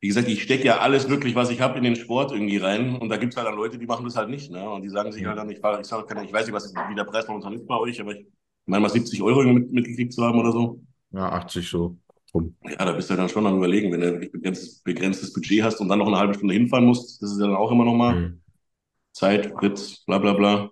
wie 0.06 0.10
gesagt, 0.10 0.28
ich 0.28 0.44
stecke 0.44 0.66
ja 0.66 0.78
alles 0.82 1.10
wirklich, 1.10 1.34
was 1.34 1.50
ich 1.50 1.62
habe, 1.62 1.80
in 1.80 1.84
den 1.84 1.96
Sport 1.96 2.32
irgendwie 2.32 2.58
rein. 2.58 2.96
Und 2.96 3.10
da 3.10 3.18
gibt 3.18 3.34
es 3.34 3.38
halt 3.38 3.48
dann 3.48 3.56
Leute, 3.56 3.80
die 3.80 3.88
machen 3.88 4.06
das 4.06 4.16
halt 4.16 4.30
nicht. 4.30 4.52
Ne? 4.52 4.70
Und 4.70 4.84
die 4.84 4.90
sagen 4.90 5.12
sich 5.12 5.26
halt 5.26 5.40
dann, 5.40 5.50
ich, 5.50 5.58
fahr- 5.60 5.80
ich, 5.80 5.88
sag, 5.88 6.06
ich 6.24 6.32
weiß 6.32 6.46
nicht, 6.46 6.54
was 6.54 6.72
wie 6.76 6.94
der 6.96 7.06
Preis 7.06 7.28
momentan 7.28 7.54
ist 7.54 7.66
bei 7.66 7.76
euch, 7.76 8.00
aber 8.00 8.14
ich 8.14 8.28
meine 8.68 8.84
mal 8.84 8.90
70 8.90 9.20
Euro 9.24 9.42
mit, 9.42 9.72
mitgekriegt 9.72 10.14
zu 10.14 10.24
haben 10.24 10.40
oder 10.40 10.52
so. 10.52 10.80
Ja, 11.10 11.30
80 11.32 11.70
so. 11.70 11.98
Rum. 12.36 12.56
Ja, 12.64 12.86
da 12.86 12.92
bist 12.92 13.10
du 13.10 13.16
dann 13.16 13.30
schon 13.30 13.48
am 13.48 13.58
überlegen, 13.58 13.92
wenn 13.92 14.02
du 14.02 14.12
wirklich 14.12 14.32
begrenztes, 14.32 14.82
begrenztes 14.84 15.34
Budget 15.34 15.64
hast 15.64 15.80
und 15.82 15.90
dann 15.90 15.98
noch 16.00 16.08
eine 16.08 16.18
halbe 16.18 16.36
Stunde 16.36 16.54
hinfahren 16.54 16.86
musst, 16.86 17.22
das 17.24 17.32
ist 17.32 17.40
ja 17.40 17.48
dann 17.48 17.56
auch 17.56 17.72
immer 17.72 17.86
noch 17.86 17.96
mal 17.96 18.16
Mhm. 18.16 18.42
Zeit, 19.14 19.46
Sprit, 19.46 20.04
bla 20.06 20.20
bla 20.20 20.34
bla. 20.34 20.70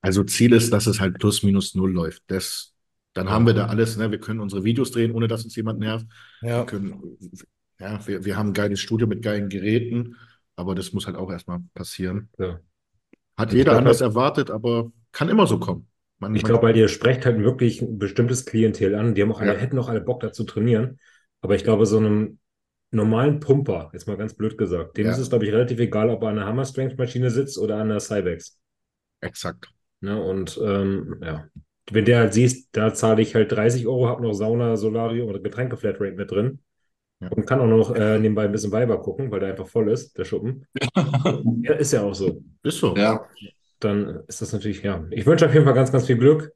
Also 0.00 0.24
Ziel 0.24 0.52
ist, 0.52 0.72
dass 0.72 0.86
es 0.86 1.00
halt 1.00 1.18
plus 1.18 1.42
minus 1.42 1.74
null 1.74 1.92
läuft. 1.92 2.22
Das, 2.28 2.74
dann 3.14 3.30
haben 3.30 3.46
wir 3.46 3.54
da 3.54 3.66
alles, 3.66 3.96
ne? 3.96 4.10
Wir 4.10 4.20
können 4.20 4.40
unsere 4.40 4.64
Videos 4.64 4.90
drehen, 4.90 5.12
ohne 5.12 5.28
dass 5.28 5.44
uns 5.44 5.56
jemand 5.56 5.80
nervt. 5.80 6.06
Wir 6.40 6.48
Ja. 6.50 6.64
können, 6.64 7.18
ja, 7.80 8.06
wir, 8.06 8.24
wir 8.24 8.36
haben 8.36 8.48
ein 8.50 8.54
geiles 8.54 8.80
Studio 8.80 9.06
mit 9.06 9.22
geilen 9.22 9.48
Geräten, 9.48 10.16
aber 10.56 10.74
das 10.74 10.92
muss 10.92 11.06
halt 11.06 11.16
auch 11.16 11.30
erstmal 11.30 11.60
passieren. 11.74 12.28
Ja. 12.38 12.60
Hat 13.36 13.48
Ich 13.50 13.54
jeder 13.54 13.72
glaub, 13.72 13.78
anders 13.80 14.00
erwartet, 14.00 14.50
aber 14.50 14.90
kann 15.12 15.28
immer 15.28 15.46
so 15.46 15.58
kommen. 15.58 15.88
Man, 16.18 16.34
Ich 16.34 16.42
glaube, 16.42 16.64
weil 16.64 16.76
ihr 16.76 16.88
sprecht 16.88 17.24
halt 17.24 17.38
wirklich 17.40 17.80
ein 17.80 17.98
bestimmtes 17.98 18.44
Klientel 18.44 18.94
an. 18.96 19.14
Die 19.14 19.22
haben 19.22 19.30
auch 19.32 19.40
alle, 19.40 19.54
Ja. 19.54 19.58
hätten 19.58 19.78
auch 19.78 19.88
alle 19.88 20.00
Bock 20.00 20.20
dazu 20.20 20.44
trainieren. 20.44 20.98
Aber 21.40 21.54
ich 21.54 21.62
glaube, 21.62 21.86
so 21.86 21.98
einem 21.98 22.38
normalen 22.90 23.38
Pumper, 23.38 23.90
jetzt 23.92 24.08
mal 24.08 24.16
ganz 24.16 24.34
blöd 24.34 24.58
gesagt, 24.58 24.96
dem 24.96 25.06
Ja. 25.06 25.12
ist 25.12 25.18
es, 25.18 25.28
glaube 25.28 25.44
ich, 25.44 25.52
relativ 25.52 25.78
egal, 25.78 26.10
ob 26.10 26.22
er 26.22 26.30
an 26.30 26.38
einer 26.38 26.46
Hammer 26.46 26.64
Strength 26.64 26.98
Maschine 26.98 27.30
sitzt 27.30 27.58
oder 27.58 27.76
an 27.76 27.82
einer 27.90 28.00
Cybex. 28.00 28.58
exakt. 29.20 29.68
Ne? 30.00 30.20
Und 30.20 30.58
ähm, 30.62 31.20
ja, 31.22 31.46
wenn 31.90 32.04
der 32.04 32.18
halt 32.20 32.34
siehst, 32.34 32.68
da 32.72 32.94
zahle 32.94 33.22
ich 33.22 33.34
halt 33.34 33.52
30 33.52 33.86
Euro, 33.86 34.08
habe 34.08 34.22
noch 34.22 34.32
Sauna, 34.32 34.76
Solarium 34.76 35.28
oder 35.28 35.40
Getränke-Flatrate 35.40 36.12
mit 36.16 36.30
drin 36.30 36.60
Ja. 37.20 37.28
und 37.30 37.46
kann 37.46 37.60
auch 37.60 37.66
noch 37.66 37.94
äh, 37.96 38.18
nebenbei 38.18 38.44
ein 38.44 38.52
bisschen 38.52 38.70
Weiber 38.70 39.00
gucken, 39.02 39.30
weil 39.30 39.40
der 39.40 39.50
einfach 39.50 39.66
voll 39.66 39.90
ist, 39.90 40.16
der 40.16 40.24
Schuppen. 40.24 40.66
Ja, 41.62 41.74
ist 41.74 41.92
ja 41.92 42.02
auch 42.02 42.14
so. 42.14 42.42
Ist 42.62 42.78
so. 42.78 42.94
Ja, 42.96 43.26
Dann 43.80 44.22
ist 44.28 44.40
das 44.40 44.52
natürlich, 44.52 44.82
ja. 44.82 45.04
Ich 45.10 45.26
wünsche 45.26 45.46
auf 45.46 45.52
jeden 45.52 45.64
Fall 45.64 45.74
ganz, 45.74 45.90
ganz 45.90 46.06
viel 46.06 46.16
Glück. 46.16 46.52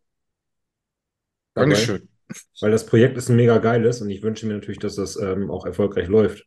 dabei, 1.54 1.68
Dankeschön. 1.70 2.08
Weil 2.60 2.70
das 2.70 2.86
Projekt 2.86 3.18
ist 3.18 3.28
ein 3.28 3.36
mega 3.36 3.58
geiles 3.58 4.00
und 4.00 4.10
ich 4.10 4.22
wünsche 4.22 4.46
mir 4.46 4.54
natürlich, 4.54 4.78
dass 4.78 4.94
das 4.94 5.16
ähm, 5.16 5.50
auch 5.50 5.66
erfolgreich 5.66 6.08
läuft. 6.08 6.46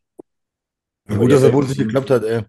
Ja, 1.07 1.17
gut, 1.17 1.31
dass 1.31 1.41
ihr 1.41 1.49
er 1.49 1.53
wohl 1.53 1.65
nicht 1.65 1.77
geklappt 1.77 2.09
hat, 2.09 2.23
ey. 2.23 2.41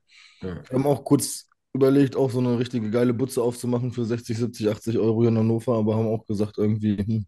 Ja. 0.43 0.63
Wir 0.69 0.71
haben 0.73 0.87
auch 0.87 1.05
kurz 1.05 1.49
überlegt, 1.75 2.17
auch 2.17 2.31
so 2.31 2.39
eine 2.39 2.59
richtige 2.59 2.91
geile 2.91 3.13
Butze 3.13 3.43
aufzumachen 3.43 3.93
für 3.93 4.05
60, 4.05 4.39
70, 4.39 4.69
80 4.71 4.99
Euro 4.99 5.21
hier 5.21 5.29
in 5.29 5.39
Hannover, 5.39 5.75
aber 5.77 5.97
haben 5.97 6.09
auch 6.09 6.27
gesagt, 6.27 6.59
irgendwie. 6.59 6.97
Hm. 6.97 7.27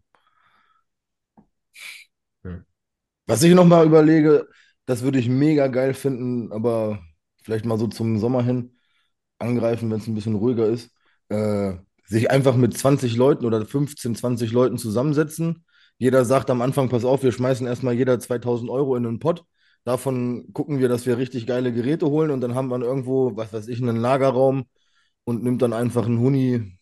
Ja. 2.43 2.63
Was 3.29 3.43
ich 3.43 3.53
nochmal 3.53 3.85
überlege, 3.85 4.47
das 4.87 5.03
würde 5.03 5.19
ich 5.19 5.29
mega 5.29 5.67
geil 5.67 5.93
finden, 5.93 6.51
aber 6.51 6.99
vielleicht 7.43 7.63
mal 7.63 7.77
so 7.77 7.85
zum 7.85 8.17
Sommer 8.17 8.41
hin 8.43 8.75
angreifen, 9.37 9.91
wenn 9.91 9.99
es 9.99 10.07
ein 10.07 10.15
bisschen 10.15 10.33
ruhiger 10.35 10.65
ist. 10.65 10.89
Äh, 11.29 11.73
sich 12.07 12.31
einfach 12.31 12.55
mit 12.55 12.75
20 12.75 13.15
Leuten 13.15 13.45
oder 13.45 13.63
15, 13.63 14.15
20 14.15 14.51
Leuten 14.51 14.79
zusammensetzen. 14.79 15.63
Jeder 15.99 16.25
sagt 16.25 16.49
am 16.49 16.63
Anfang, 16.63 16.89
pass 16.89 17.05
auf, 17.05 17.21
wir 17.21 17.31
schmeißen 17.31 17.67
erstmal 17.67 17.93
jeder 17.93 18.19
2000 18.19 18.67
Euro 18.71 18.95
in 18.95 19.03
den 19.03 19.19
Pott. 19.19 19.43
Davon 19.83 20.51
gucken 20.53 20.79
wir, 20.79 20.89
dass 20.89 21.05
wir 21.05 21.19
richtig 21.19 21.45
geile 21.45 21.71
Geräte 21.71 22.07
holen 22.07 22.31
und 22.31 22.41
dann 22.41 22.55
haben 22.55 22.69
wir 22.69 22.81
irgendwo, 22.81 23.37
was 23.37 23.53
weiß 23.53 23.67
ich, 23.67 23.79
einen 23.79 23.97
Lagerraum 23.97 24.65
und 25.23 25.43
nimmt 25.43 25.61
dann 25.61 25.73
einfach 25.73 26.07
einen 26.07 26.19
Huni 26.19 26.78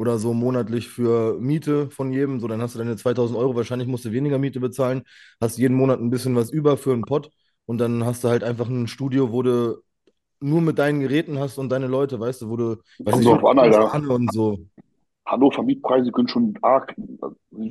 oder 0.00 0.18
so 0.18 0.32
monatlich 0.34 0.88
für 0.88 1.38
Miete 1.40 1.90
von 1.90 2.12
jedem. 2.12 2.40
So, 2.40 2.48
dann 2.48 2.62
hast 2.62 2.74
du 2.74 2.78
deine 2.78 2.96
2000 2.96 3.38
Euro. 3.38 3.54
Wahrscheinlich 3.56 3.88
musst 3.88 4.04
du 4.06 4.12
weniger 4.12 4.38
Miete 4.38 4.60
bezahlen, 4.60 5.02
hast 5.40 5.58
jeden 5.58 5.76
Monat 5.76 6.00
ein 6.00 6.10
bisschen 6.10 6.36
was 6.36 6.50
über 6.50 6.76
für 6.78 6.92
einen 6.94 7.02
Pott 7.04 7.30
und 7.66 7.78
dann 7.78 8.04
hast 8.04 8.24
du 8.24 8.28
halt 8.28 8.44
einfach 8.44 8.68
ein 8.68 8.88
Studio, 8.88 9.32
wo 9.32 9.42
du 9.42 9.82
nur 10.40 10.60
mit 10.62 10.78
deinen 10.78 11.00
Geräten 11.00 11.38
hast 11.38 11.58
und 11.58 11.70
deine 11.70 11.86
Leute, 11.86 12.20
weißt 12.20 12.42
du, 12.42 12.48
wo 12.50 12.56
du, 12.56 12.76
weiß 13.04 13.14
Kommt 13.14 13.24
ich, 13.24 13.28
drauf 13.28 13.44
an, 13.44 13.58
Alter. 13.58 13.94
Anne 13.94 14.08
und 14.10 14.32
so. 14.32 14.58
Hannover 15.26 15.62
Mietpreise 15.62 16.12
können 16.12 16.28
schon 16.28 16.58
arg, 16.62 16.94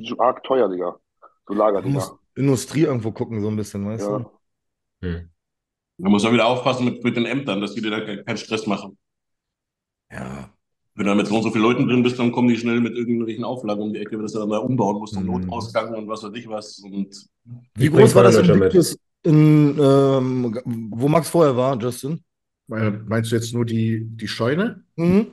schon 0.04 0.20
arg 0.20 0.42
teuer, 0.44 0.68
Digga. 0.68 0.98
So 1.46 1.54
Lager, 1.54 1.82
Du 1.82 1.88
musst 1.88 2.12
Digga. 2.12 2.18
Industrie 2.36 2.82
irgendwo 2.82 3.12
gucken, 3.12 3.40
so 3.42 3.48
ein 3.48 3.56
bisschen, 3.56 3.86
weißt 3.86 4.04
Ja. 4.04 4.08
du? 4.08 4.26
Hm. 5.02 5.30
man 5.98 6.12
muss 6.12 6.24
auch 6.24 6.32
wieder 6.32 6.46
aufpassen 6.46 6.84
mit, 6.86 7.04
mit 7.04 7.16
den 7.16 7.26
Ämtern, 7.26 7.60
dass 7.60 7.74
die 7.74 7.82
dir 7.82 7.90
da 7.90 8.00
ke- 8.00 8.24
keinen 8.24 8.38
Stress 8.38 8.66
machen. 8.66 8.98
Wenn 11.00 11.06
du 11.06 11.12
da 11.12 11.16
mit 11.16 11.28
so 11.28 11.36
und 11.36 11.42
so 11.44 11.50
vielen 11.50 11.64
Leuten 11.64 11.88
drin 11.88 12.02
bist, 12.02 12.18
dann 12.18 12.30
kommen 12.30 12.48
die 12.48 12.58
schnell 12.58 12.78
mit 12.78 12.94
irgendwelchen 12.94 13.42
Auflagen 13.42 13.80
um 13.80 13.90
die 13.94 14.00
Ecke, 14.00 14.10
wenn 14.10 14.18
du 14.18 14.24
das 14.24 14.32
dann 14.34 14.46
mal 14.50 14.58
umbauen 14.58 14.98
musst, 14.98 15.16
und 15.16 15.24
Mhm. 15.24 15.30
Notausgang 15.30 15.94
und 15.94 16.06
was 16.06 16.22
weiß 16.22 16.32
ich 16.34 16.46
was. 16.46 16.78
Und 16.80 17.26
Wie 17.74 17.88
groß 17.88 18.14
war 18.14 18.24
das 18.24 18.36
in 18.36 18.44
Feuerlöscher 18.44 18.64
mit. 18.64 18.74
Dictus 18.74 18.98
in, 19.22 19.78
ähm, 19.80 20.60
wo 20.90 21.08
Max 21.08 21.30
vorher 21.30 21.56
war, 21.56 21.80
Justin? 21.80 22.22
Meinst 22.66 23.32
du 23.32 23.36
jetzt 23.36 23.54
nur 23.54 23.64
die, 23.64 24.08
die 24.10 24.28
Scheune? 24.28 24.84
Mhm. 24.96 25.28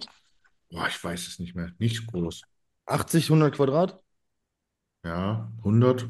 Boah, 0.72 0.88
ich 0.88 1.04
weiß 1.04 1.28
es 1.28 1.38
nicht 1.38 1.54
mehr. 1.54 1.74
Nicht 1.80 2.08
groß. 2.08 2.44
80, 2.86 3.26
100 3.26 3.54
Quadrat? 3.54 4.00
Ja, 5.04 5.52
100. 5.66 6.08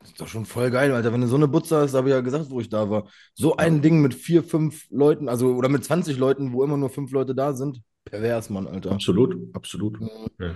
Das 0.00 0.10
ist 0.10 0.20
doch 0.20 0.28
schon 0.28 0.46
voll 0.46 0.70
geil, 0.70 0.92
Alter. 0.92 1.12
Wenn 1.12 1.20
du 1.22 1.26
so 1.26 1.36
eine 1.36 1.48
Butze 1.48 1.76
hast, 1.78 1.94
habe 1.94 2.08
ich 2.08 2.14
ja 2.14 2.20
gesagt, 2.20 2.50
wo 2.50 2.60
ich 2.60 2.68
da 2.68 2.88
war. 2.88 3.08
So 3.34 3.56
ein 3.56 3.82
Ding 3.82 4.00
mit 4.00 4.14
vier, 4.14 4.44
fünf 4.44 4.86
Leuten, 4.90 5.28
also 5.28 5.54
oder 5.54 5.68
mit 5.68 5.84
20 5.84 6.18
Leuten, 6.18 6.52
wo 6.52 6.62
immer 6.62 6.76
nur 6.76 6.88
fünf 6.90 7.10
Leute 7.10 7.34
da 7.34 7.52
sind. 7.52 7.82
Pervers, 8.04 8.48
Mann, 8.48 8.68
Alter. 8.68 8.92
Absolut, 8.92 9.36
absolut. 9.54 9.98
Ja. 10.38 10.54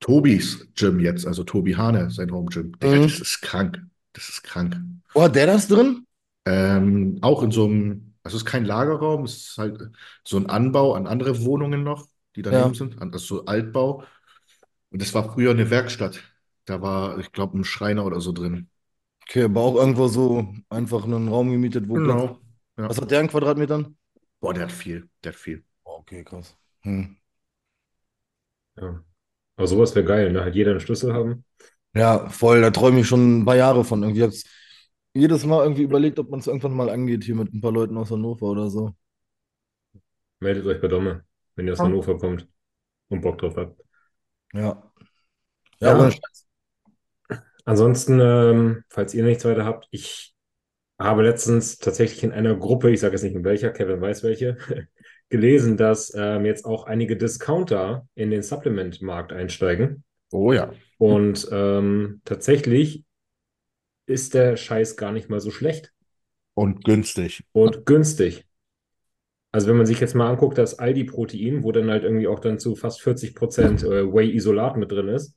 Tobis 0.00 0.66
Gym 0.74 0.98
jetzt, 0.98 1.26
also 1.26 1.44
Tobi 1.44 1.76
Hane, 1.76 2.10
sein 2.10 2.30
Home 2.32 2.48
Gym. 2.50 2.72
Digga, 2.80 2.96
Mhm. 2.96 3.02
das 3.02 3.20
ist 3.20 3.40
krank. 3.40 3.80
Das 4.14 4.28
ist 4.28 4.42
krank. 4.42 4.76
Oh, 5.14 5.22
hat 5.22 5.36
der 5.36 5.46
das 5.46 5.68
drin? 5.68 6.06
Ähm, 6.44 7.18
auch 7.22 7.42
in 7.44 7.52
so 7.52 7.66
einem, 7.66 8.14
also 8.24 8.36
es 8.36 8.42
ist 8.42 8.48
kein 8.48 8.64
Lagerraum, 8.64 9.24
es 9.24 9.50
ist 9.50 9.58
halt 9.58 9.90
so 10.24 10.36
ein 10.38 10.46
Anbau 10.46 10.94
an 10.94 11.06
andere 11.06 11.44
Wohnungen 11.44 11.84
noch, 11.84 12.08
die 12.34 12.42
daneben 12.42 12.70
Ja. 12.70 12.74
sind, 12.74 13.00
also 13.00 13.18
so 13.18 13.44
Altbau. 13.44 14.02
Und 14.90 15.00
das 15.02 15.14
war 15.14 15.32
früher 15.32 15.52
eine 15.52 15.70
Werkstatt. 15.70 16.20
Da 16.64 16.80
war, 16.80 17.18
ich 17.18 17.32
glaube, 17.32 17.58
ein 17.58 17.64
Schreiner 17.64 18.04
oder 18.06 18.20
so 18.20 18.32
drin. 18.32 18.68
Okay, 19.28 19.44
aber 19.44 19.60
auch 19.60 19.76
irgendwo 19.76 20.08
so 20.08 20.52
einfach 20.68 21.04
einen 21.04 21.28
Raum 21.28 21.50
gemietet, 21.50 21.88
wo. 21.88 21.94
Genau. 21.94 22.38
Ja. 22.76 22.88
Was 22.88 23.00
hat 23.00 23.10
der 23.10 23.20
in 23.20 23.28
Quadratmetern? 23.28 23.96
Boah, 24.40 24.54
der 24.54 24.64
hat 24.64 24.72
viel, 24.72 25.08
der 25.22 25.32
hat 25.32 25.38
viel. 25.38 25.64
Oh, 25.84 25.98
okay, 26.00 26.24
krass. 26.24 26.56
Hm. 26.82 27.16
Ja. 28.76 29.02
Aber 29.56 29.66
sowas 29.66 29.94
wäre 29.94 30.04
geil, 30.04 30.32
ne? 30.32 30.42
Halt 30.42 30.54
jeder 30.54 30.72
einen 30.72 30.80
Schlüssel 30.80 31.12
haben. 31.14 31.44
Ja, 31.94 32.28
voll, 32.30 32.60
da 32.62 32.70
träume 32.70 33.00
ich 33.00 33.06
schon 33.06 33.40
ein 33.40 33.44
paar 33.44 33.56
Jahre 33.56 33.84
von. 33.84 34.02
Irgendwie 34.02 34.22
hab's 34.22 34.44
jedes 35.14 35.44
Mal 35.44 35.62
irgendwie 35.62 35.82
überlegt, 35.82 36.18
ob 36.18 36.30
man 36.30 36.40
es 36.40 36.46
irgendwann 36.46 36.72
mal 36.74 36.88
angeht 36.88 37.24
hier 37.24 37.34
mit 37.34 37.52
ein 37.52 37.60
paar 37.60 37.72
Leuten 37.72 37.96
aus 37.98 38.10
Hannover 38.10 38.46
oder 38.46 38.70
so. 38.70 38.94
Meldet 40.40 40.66
euch 40.66 40.80
bei 40.80 40.88
Domme, 40.88 41.24
wenn 41.56 41.66
ihr 41.66 41.74
aus. 41.74 41.80
Hannover 41.80 42.18
kommt 42.18 42.48
und 43.08 43.20
Bock 43.20 43.38
drauf 43.38 43.56
habt. 43.56 43.80
Ja. 44.54 44.82
Ja, 45.80 45.98
Ja. 45.98 46.10
Ansonsten, 47.64 48.18
ähm, 48.20 48.84
falls 48.88 49.14
ihr 49.14 49.24
nichts 49.24 49.44
weiter 49.44 49.64
habt, 49.64 49.88
ich 49.90 50.34
habe 50.98 51.22
letztens 51.22 51.78
tatsächlich 51.78 52.22
in 52.22 52.32
einer 52.32 52.54
Gruppe, 52.56 52.90
ich 52.90 53.00
sage 53.00 53.14
jetzt 53.14 53.22
nicht 53.22 53.34
in 53.34 53.44
welcher, 53.44 53.70
Kevin 53.70 54.00
weiß 54.00 54.22
welche, 54.22 54.56
gelesen, 55.28 55.76
dass 55.76 56.12
ähm, 56.14 56.44
jetzt 56.44 56.64
auch 56.64 56.84
einige 56.84 57.16
Discounter 57.16 58.06
in 58.14 58.30
den 58.30 58.42
Supplement-Markt 58.42 59.32
einsteigen. 59.32 60.04
Oh 60.30 60.52
ja. 60.52 60.72
Und 60.98 61.48
ähm, 61.50 62.20
tatsächlich 62.24 63.04
ist 64.06 64.34
der 64.34 64.56
Scheiß 64.56 64.96
gar 64.96 65.12
nicht 65.12 65.28
mal 65.30 65.40
so 65.40 65.50
schlecht 65.50 65.92
Und 66.54 66.84
günstig. 66.84 67.44
und 67.52 67.86
günstig. 67.86 68.44
Also 69.52 69.68
wenn 69.68 69.76
man 69.76 69.86
sich 69.86 70.00
jetzt 70.00 70.14
mal 70.14 70.30
anguckt, 70.30 70.56
das 70.56 70.78
Aldi-Protein, 70.78 71.62
wo 71.62 71.72
dann 71.72 71.90
halt 71.90 72.04
irgendwie 72.04 72.26
auch 72.26 72.40
dann 72.40 72.58
zu 72.58 72.74
fast 72.74 73.00
40% 73.02 73.84
äh, 73.84 74.12
Whey-Isolat 74.12 74.76
mit 74.76 74.90
drin 74.90 75.08
ist. 75.08 75.34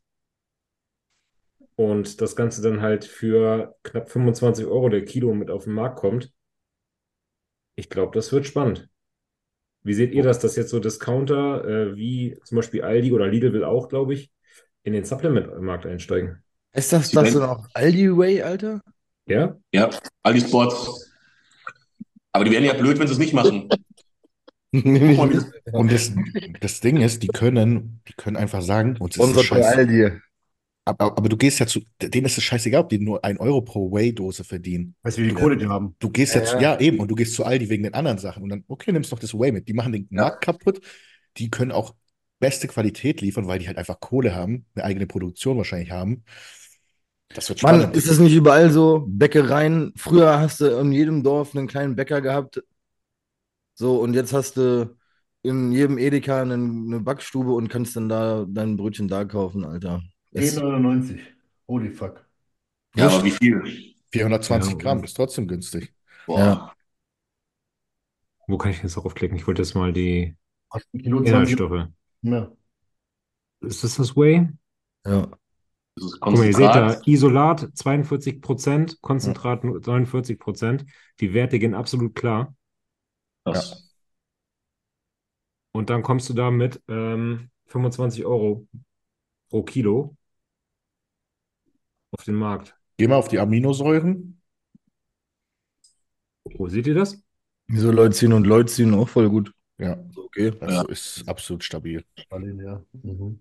Und 1.77 2.21
das 2.21 2.35
Ganze 2.35 2.61
dann 2.61 2.81
halt 2.81 3.03
für 3.05 3.75
knapp 3.83 4.09
25 4.09 4.65
Euro 4.65 4.89
der 4.89 5.03
Kilo 5.03 5.33
mit 5.33 5.49
auf 5.51 5.65
den 5.65 5.73
Markt 5.73 5.99
kommt. 5.99 6.31
Ich 7.75 7.89
glaube, 7.89 8.13
das 8.15 8.31
wird 8.31 8.45
spannend. 8.45 8.87
Wie 9.83 9.93
seht 9.93 10.13
ihr 10.13 10.23
das, 10.23 10.39
dass 10.39 10.55
jetzt 10.55 10.69
so 10.69 10.79
Discounter 10.79 11.63
äh, 11.65 11.95
wie 11.95 12.39
zum 12.45 12.55
Beispiel 12.55 12.81
Aldi 12.81 13.11
oder 13.11 13.27
Lidl 13.27 13.53
will 13.53 13.63
auch, 13.65 13.89
glaube 13.89 14.13
ich, 14.13 14.31
in 14.83 14.93
den 14.93 15.03
Supplement-Markt 15.03 15.85
einsteigen? 15.85 16.41
Ist 16.73 16.91
das 16.93 17.09
Sie 17.09 17.15
das 17.15 17.25
werden- 17.25 17.41
denn 17.41 17.49
auch 17.49 17.67
Aldi 17.73 18.17
Way, 18.17 18.41
Alter? 18.41 18.81
Ja? 19.27 19.57
Ja, 19.73 19.89
Aldi 20.23 20.41
Sports. 20.41 21.11
Aber 22.31 22.45
die 22.45 22.51
wären 22.51 22.63
ja 22.63 22.73
blöd, 22.73 22.97
wenn 22.99 23.07
sie 23.07 23.13
es 23.13 23.19
nicht 23.19 23.33
machen. 23.33 23.69
Und, 25.71 25.91
das, 25.91 26.11
das 26.59 26.79
Ding 26.81 26.97
ist, 27.01 27.23
die 27.23 27.27
können, 27.27 28.01
die 28.07 28.13
können 28.13 28.35
einfach 28.35 28.61
sagen, 28.61 28.97
uns 28.99 29.15
ist 29.15 29.23
es 29.23 29.29
Sponsert 29.45 29.49
bei 29.49 29.61
scheiße. 29.61 30.21
Aber, 30.87 31.17
aber 31.17 31.29
du 31.29 31.37
gehst 31.37 31.59
ja 31.59 31.65
zu, 31.65 31.81
denen 32.01 32.27
ist 32.27 32.37
es 32.37 32.43
scheißegal, 32.43 32.81
ob 32.83 32.89
die 32.89 32.99
nur 32.99 33.23
ein 33.25 33.37
Euro 33.39 33.61
pro 33.61 33.91
Whey-Dose 33.91 34.43
verdienen. 34.43 34.95
Weißt 35.01 35.17
du, 35.17 35.23
wie 35.23 35.27
viel 35.27 35.35
Kohle 35.35 35.57
die 35.57 35.67
haben? 35.67 35.95
Du 35.99 36.09
gehst 36.11 36.35
ja, 36.35 36.41
Ja, 36.41 36.45
zu, 36.45 36.57
ja 36.59 36.79
eben, 36.79 36.99
und 36.99 37.07
du 37.09 37.15
gehst 37.15 37.33
zu 37.33 37.43
Aldi 37.43 37.69
wegen 37.69 37.83
den 37.83 37.95
anderen 37.95 38.19
Sachen 38.19 38.43
und 38.43 38.49
dann, 38.49 38.63
okay, 38.67 38.91
nimmst 38.91 39.11
doch 39.11 39.19
das 39.19 39.33
Whey 39.33 39.51
mit. 39.51 39.67
Die 39.67 39.73
machen 39.73 39.93
den 39.93 40.07
Ja. 40.11 40.21
Markt 40.21 40.43
kaputt. 40.43 40.81
Die 41.37 41.49
können 41.49 41.71
auch 41.71 41.95
beste 42.39 42.67
Qualität 42.67 43.21
liefern, 43.21 43.47
weil 43.47 43.59
die 43.59 43.67
halt 43.67 43.77
einfach 43.77 43.99
Kohle 43.99 44.35
haben, 44.35 44.65
eine 44.75 44.83
eigene 44.85 45.07
Produktion 45.07 45.57
wahrscheinlich 45.57 45.91
haben. 45.91 46.23
Das 47.33 47.49
wird 47.49 47.59
Mann, 47.61 47.81
spannend. 47.81 47.95
ist 47.95 48.07
es 48.09 48.19
nicht 48.19 48.33
überall 48.33 48.71
so? 48.71 49.03
Bäckereien. 49.07 49.93
Früher 49.97 50.39
hast 50.39 50.61
du 50.61 50.67
in 50.79 50.91
jedem 50.91 51.23
Dorf 51.23 51.55
einen 51.55 51.67
kleinen 51.67 51.95
Bäcker 51.95 52.21
gehabt. 52.21 52.61
So, 53.73 53.99
und 54.01 54.13
jetzt 54.13 54.33
hast 54.33 54.57
du 54.57 54.95
in 55.43 55.71
jedem 55.71 55.97
Edeka 55.97 56.41
eine, 56.41 56.53
eine 56.55 56.99
Backstube 57.01 57.51
und 57.53 57.67
kannst 57.69 57.95
dann 57.95 58.09
da 58.09 58.45
dein 58.47 58.77
Brötchen 58.77 59.07
da 59.07 59.25
kaufen, 59.25 59.65
Alter. 59.65 60.01
Es, 60.35 60.57
10,99. 60.57 61.19
Holy 61.67 61.89
fuck. 61.91 62.25
Ja, 62.95 63.07
aber 63.07 63.23
wie 63.23 63.31
viel? 63.31 63.95
420 64.11 64.73
Ja, 64.73 64.77
Gramm 64.77 65.03
ist 65.03 65.15
trotzdem 65.15 65.47
günstig. 65.47 65.93
Boah. 66.25 66.39
Ja. 66.39 66.75
Wo 68.47 68.57
kann 68.57 68.71
ich 68.71 68.81
jetzt 68.83 68.97
darauf 68.97 69.13
klicken? 69.15 69.37
Ich 69.37 69.47
wollte 69.47 69.61
jetzt 69.61 69.75
mal 69.75 69.93
die 69.93 70.35
Kostet 70.69 70.93
ein 70.93 71.01
Kilo 71.01 71.23
20 71.23 71.27
Inhaltsstoffe. 71.29 71.87
mehr. 72.21 72.55
Ist 73.61 73.83
das 73.83 73.95
das 73.95 74.15
Whey? 74.15 74.47
ja. 75.05 75.27
Das 75.95 76.05
ist 76.05 76.19
Guck 76.19 76.37
mal, 76.37 76.45
ihr 76.45 76.53
seht 76.53 76.75
da 76.75 76.81
Konzentrat. 76.87 77.07
Isolat 77.07 77.61
42%, 77.73 78.97
Konzentrat 79.01 79.63
nur 79.63 79.81
49%. 79.81 80.85
Die 81.21 81.33
Werte 81.33 81.59
gehen 81.59 81.73
absolut 81.73 82.15
klar. 82.15 82.55
Das. 83.45 83.95
Und 85.71 85.89
dann 85.89 86.03
kommst 86.03 86.29
du 86.29 86.33
da 86.33 86.51
mit 86.51 86.81
ähm, 86.87 87.49
25 87.67 88.25
Euro 88.25 88.67
pro 89.49 89.63
Kilo 89.63 90.17
auf 92.17 92.23
den 92.25 92.35
Markt. 92.35 92.75
Geh 92.97 93.07
mal 93.07 93.15
auf 93.15 93.27
die 93.27 93.39
Aminosäuren. 93.39 94.41
Wo 96.57 96.67
seht 96.67 96.87
ihr 96.87 96.93
das? 96.95 97.21
Wieso 97.67 97.91
Leucin 97.91 98.33
und 98.33 98.45
Leucin 98.45 98.93
auch 98.93 99.09
voll 99.09 99.29
gut. 99.29 99.51
Ja, 99.77 99.97
Okay. 100.15 100.53
also 100.61 100.75
Ja. 100.75 100.89
ist 100.89 101.27
absolut 101.27 101.63
stabil. 101.63 102.03
Berlin, 102.29 102.59
ja. 102.59 102.81
Mhm. 103.03 103.39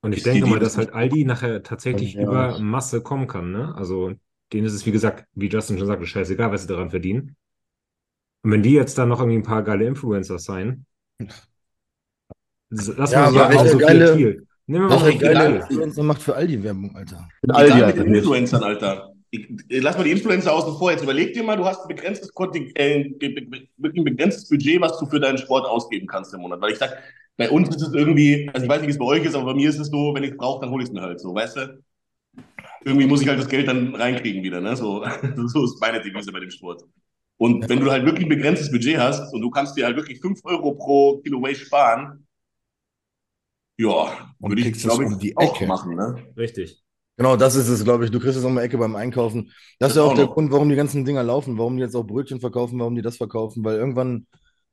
Und 0.00 0.12
ich 0.12 0.18
Ist 0.18 0.26
denke 0.26 0.44
die- 0.44 0.50
mal, 0.50 0.58
dass 0.60 0.76
halt 0.76 0.92
Aldi 0.92 1.24
nachher 1.24 1.62
tatsächlich 1.62 2.14
Ja. 2.14 2.22
über 2.22 2.58
Masse 2.58 3.02
kommen 3.02 3.26
kann. 3.26 3.52
Ne? 3.52 3.74
Also 3.74 4.14
denen 4.52 4.66
ist 4.66 4.74
es, 4.74 4.86
wie 4.86 4.92
gesagt, 4.92 5.26
wie 5.32 5.48
Justin 5.48 5.78
schon 5.78 5.86
sagte, 5.86 6.06
scheißegal, 6.06 6.50
was 6.52 6.62
sie 6.62 6.68
daran 6.68 6.90
verdienen. 6.90 7.36
Und 8.42 8.50
wenn 8.52 8.62
die 8.62 8.72
jetzt 8.72 8.96
dann 8.98 9.08
noch 9.08 9.20
irgendwie 9.20 9.38
ein 9.38 9.42
paar 9.42 9.62
geile 9.62 9.86
Influencer 9.86 10.38
sein, 10.38 10.84
lass 12.70 13.12
Ja, 13.12 13.30
mal 13.30 13.32
so 13.32 13.40
aber 13.40 13.68
Sophia 13.68 13.86
geile-. 13.88 14.46
Nehmen 14.66 14.88
wir 14.88 14.96
mal 14.96 15.12
für 15.12 15.18
geile. 15.18 15.56
Influencer 15.56 16.02
macht 16.02 16.22
für 16.22 16.34
Aldi 16.34 16.62
Werbung, 16.62 16.94
Alter. 16.96 17.28
Aldi, 17.48 17.72
Egal 17.72 17.84
Alter. 17.84 17.98
mit 17.98 18.06
den 18.06 18.14
Influencern, 18.14 18.62
Alter. 18.62 19.10
Ich, 19.30 19.48
lass 19.68 19.96
mal 19.96 20.04
die 20.04 20.12
Influencer 20.12 20.52
außen 20.52 20.78
vor. 20.78 20.92
Jetzt 20.92 21.02
überleg 21.02 21.34
dir 21.34 21.42
mal, 21.42 21.56
du 21.56 21.64
hast 21.64 21.82
ein 21.82 21.88
begrenztes, 21.88 22.30
äh, 22.76 23.04
ein 23.04 24.04
begrenztes 24.04 24.48
Budget, 24.48 24.80
was 24.80 24.98
du 24.98 25.06
für 25.06 25.20
deinen 25.20 25.38
Sport 25.38 25.66
ausgeben 25.66 26.06
kannst 26.06 26.32
im 26.34 26.40
Monat. 26.40 26.60
Weil 26.60 26.72
ich 26.72 26.78
sag, 26.78 26.96
bei 27.36 27.50
uns 27.50 27.68
ist 27.68 27.82
es 27.82 27.92
irgendwie, 27.92 28.48
also 28.52 28.64
ich 28.64 28.70
weiß 28.70 28.80
nicht, 28.80 28.88
wie 28.88 28.92
es 28.92 28.98
bei 28.98 29.04
euch 29.04 29.24
ist, 29.24 29.34
aber 29.34 29.46
bei 29.46 29.54
mir 29.54 29.68
ist 29.68 29.78
es 29.78 29.88
so, 29.88 30.14
wenn 30.14 30.22
ich 30.22 30.30
es 30.30 30.36
brauche, 30.36 30.60
dann 30.60 30.70
hole 30.70 30.82
ich 30.82 30.88
es 30.88 30.94
mir 30.94 31.02
halt 31.02 31.20
so, 31.20 31.34
weißt 31.34 31.56
du? 31.56 31.82
Irgendwie 32.84 33.06
muss 33.06 33.22
ich 33.22 33.28
halt 33.28 33.40
das 33.40 33.48
Geld 33.48 33.66
dann 33.66 33.94
reinkriegen 33.94 34.42
wieder, 34.42 34.60
ne? 34.60 34.76
So, 34.76 35.04
so 35.46 35.64
ist 35.64 35.80
meine 35.80 36.00
Devise 36.00 36.30
bei 36.30 36.40
dem 36.40 36.50
Sport. 36.50 36.84
Und 37.36 37.68
wenn 37.68 37.80
du 37.80 37.90
halt 37.90 38.06
wirklich 38.06 38.26
ein 38.26 38.28
begrenztes 38.28 38.70
Budget 38.70 38.98
hast 38.98 39.34
und 39.34 39.40
du 39.40 39.50
kannst 39.50 39.76
dir 39.76 39.86
halt 39.86 39.96
wirklich 39.96 40.20
5 40.20 40.40
Euro 40.44 40.74
pro 40.74 41.18
Kilo 41.18 41.42
Whey 41.42 41.54
sparen, 41.54 42.23
ja, 43.78 44.34
Und 44.40 44.50
würde 44.50 44.62
ich, 44.62 44.72
glaube 44.82 45.04
ich, 45.04 45.10
um 45.10 45.18
die 45.18 45.36
auch 45.36 45.42
Ecke. 45.56 45.66
machen, 45.66 45.94
ne? 45.96 46.16
Richtig. 46.36 46.82
Genau, 47.16 47.36
das 47.36 47.54
ist 47.54 47.68
es, 47.68 47.84
glaube 47.84 48.04
ich. 48.04 48.10
Du 48.10 48.18
kriegst 48.18 48.36
es 48.38 48.44
um 48.44 48.56
die 48.56 48.62
Ecke 48.62 48.76
beim 48.78 48.96
Einkaufen. 48.96 49.52
Das 49.78 49.90
ist 49.90 49.96
Das 49.96 49.96
ja 49.96 50.02
auch 50.02 50.10
auch 50.10 50.14
der 50.14 50.26
noch. 50.26 50.34
Grund, 50.34 50.50
warum 50.50 50.68
die 50.68 50.74
ganzen 50.76 51.04
Dinger 51.04 51.22
laufen, 51.22 51.58
warum 51.58 51.76
die 51.76 51.82
jetzt 51.82 51.94
auch 51.94 52.04
Brötchen 52.04 52.40
verkaufen, 52.40 52.78
warum 52.80 52.96
die 52.96 53.02
das 53.02 53.16
verkaufen, 53.16 53.64
weil 53.64 53.76
irgendwann 53.76 54.26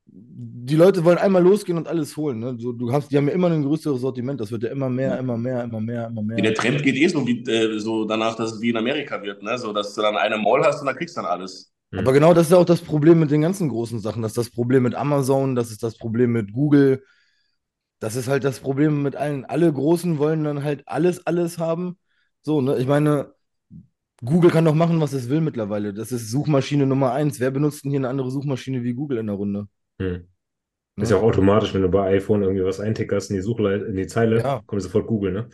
die 0.08 0.76
Leute 0.76 1.06
wollen 1.06 1.20
einmal 1.20 1.44
losgehen 1.44 1.78
und 1.78 1.88
alles 1.88 2.18
holen. 2.18 2.40
Ne? 2.40 2.56
So, 2.60 2.72
du 2.74 2.92
hast, 2.92 3.12
die 3.12 3.18
haben 3.18 3.28
ja 3.28 3.34
immer 3.34 3.50
ein 3.52 3.64
größeres 3.64 4.02
Sortiment. 4.02 4.42
Das 4.42 4.52
wird 4.52 4.64
ja 4.64 4.70
immer 4.72 4.90
mehr, 4.90 5.18
immer 5.20 5.38
mehr, 5.38 5.64
immer 5.64 5.80
mehr, 5.80 6.08
immer 6.08 6.24
mehr. 6.24 6.42
Der 6.42 6.54
Trend 6.56 6.82
geht 6.84 6.96
eh 6.96 7.08
so, 7.08 7.26
wie, 7.28 7.44
äh, 7.44 7.80
so 7.80 8.06
danach, 8.06 8.36
dass 8.36 8.54
es 8.54 8.62
wie 8.62 8.70
in 8.72 8.78
Amerika 8.78 9.22
wird, 9.22 9.44
ne? 9.44 9.58
So, 9.60 9.72
dass 9.72 9.94
du 9.94 10.02
dann 10.02 10.18
eine 10.18 10.38
Mall 10.38 10.64
hast 10.64 10.82
und 10.82 10.88
dann 10.88 10.96
kriegst 10.96 11.16
du 11.16 11.22
dann 11.22 11.30
alles. 11.30 11.72
Aber 11.94 12.14
genau 12.14 12.34
das 12.34 12.48
ist 12.48 12.52
ja 12.52 12.58
auch 12.58 12.66
das 12.66 12.82
Problem 12.82 13.20
mit 13.20 13.32
den 13.32 13.42
ganzen 13.42 13.70
großen 13.70 14.00
Sachen. 14.00 14.22
Das 14.22 14.32
ist 14.32 14.38
das 14.38 14.50
Problem 14.50 14.84
mit 14.84 14.96
Amazon, 14.96 15.56
das 15.56 15.72
ist 15.72 15.84
das 15.84 15.98
Problem 15.98 16.32
mit 16.32 16.54
Google. 16.54 17.04
Das 18.02 18.16
ist 18.16 18.28
halt 18.28 18.44
das 18.44 18.60
Problem 18.60 19.04
mit 19.04 19.16
allen. 19.16 19.46
Alle 19.46 19.72
Großen 19.72 20.18
wollen 20.18 20.44
dann 20.44 20.64
halt 20.64 20.82
alles, 20.88 21.26
alles 21.28 21.60
haben. 21.60 22.00
So, 22.42 22.60
ne? 22.60 22.78
Ich 22.80 22.88
meine, 22.88 23.34
Google 24.26 24.50
kann 24.50 24.66
doch 24.66 24.74
machen, 24.74 25.00
was 25.00 25.14
es 25.14 25.30
will 25.30 25.40
mittlerweile. 25.40 25.94
Das 25.94 26.12
ist 26.12 26.32
Suchmaschine 26.32 26.88
Nummer 26.88 27.14
eins. 27.14 27.40
Wer 27.40 27.52
benutzt 27.52 27.84
denn 27.84 27.92
hier 27.92 28.00
eine 28.00 28.10
andere 28.10 28.32
Suchmaschine 28.32 28.84
wie 28.84 28.94
Google 28.94 29.20
in 29.20 29.28
der 29.28 29.36
Runde? 29.36 29.68
Hm. 30.02 30.28
Ne? 30.96 31.04
Ist 31.04 31.12
ja 31.12 31.18
auch 31.18 31.24
automatisch, 31.24 31.74
wenn 31.76 31.84
du 31.84 31.90
bei 31.90 32.16
iPhone 32.16 32.42
irgendwie 32.42 32.66
was 32.66 32.80
eintickerst 32.80 33.30
in 33.30 33.36
die 33.36 33.42
Suchleiste, 33.44 33.86
in 33.86 33.96
die 33.96 34.08
Zeile, 34.08 34.40
Ja. 34.40 34.62
kommt 34.66 34.82
sofort 34.82 35.06
Google, 35.06 35.32
ne? 35.32 35.50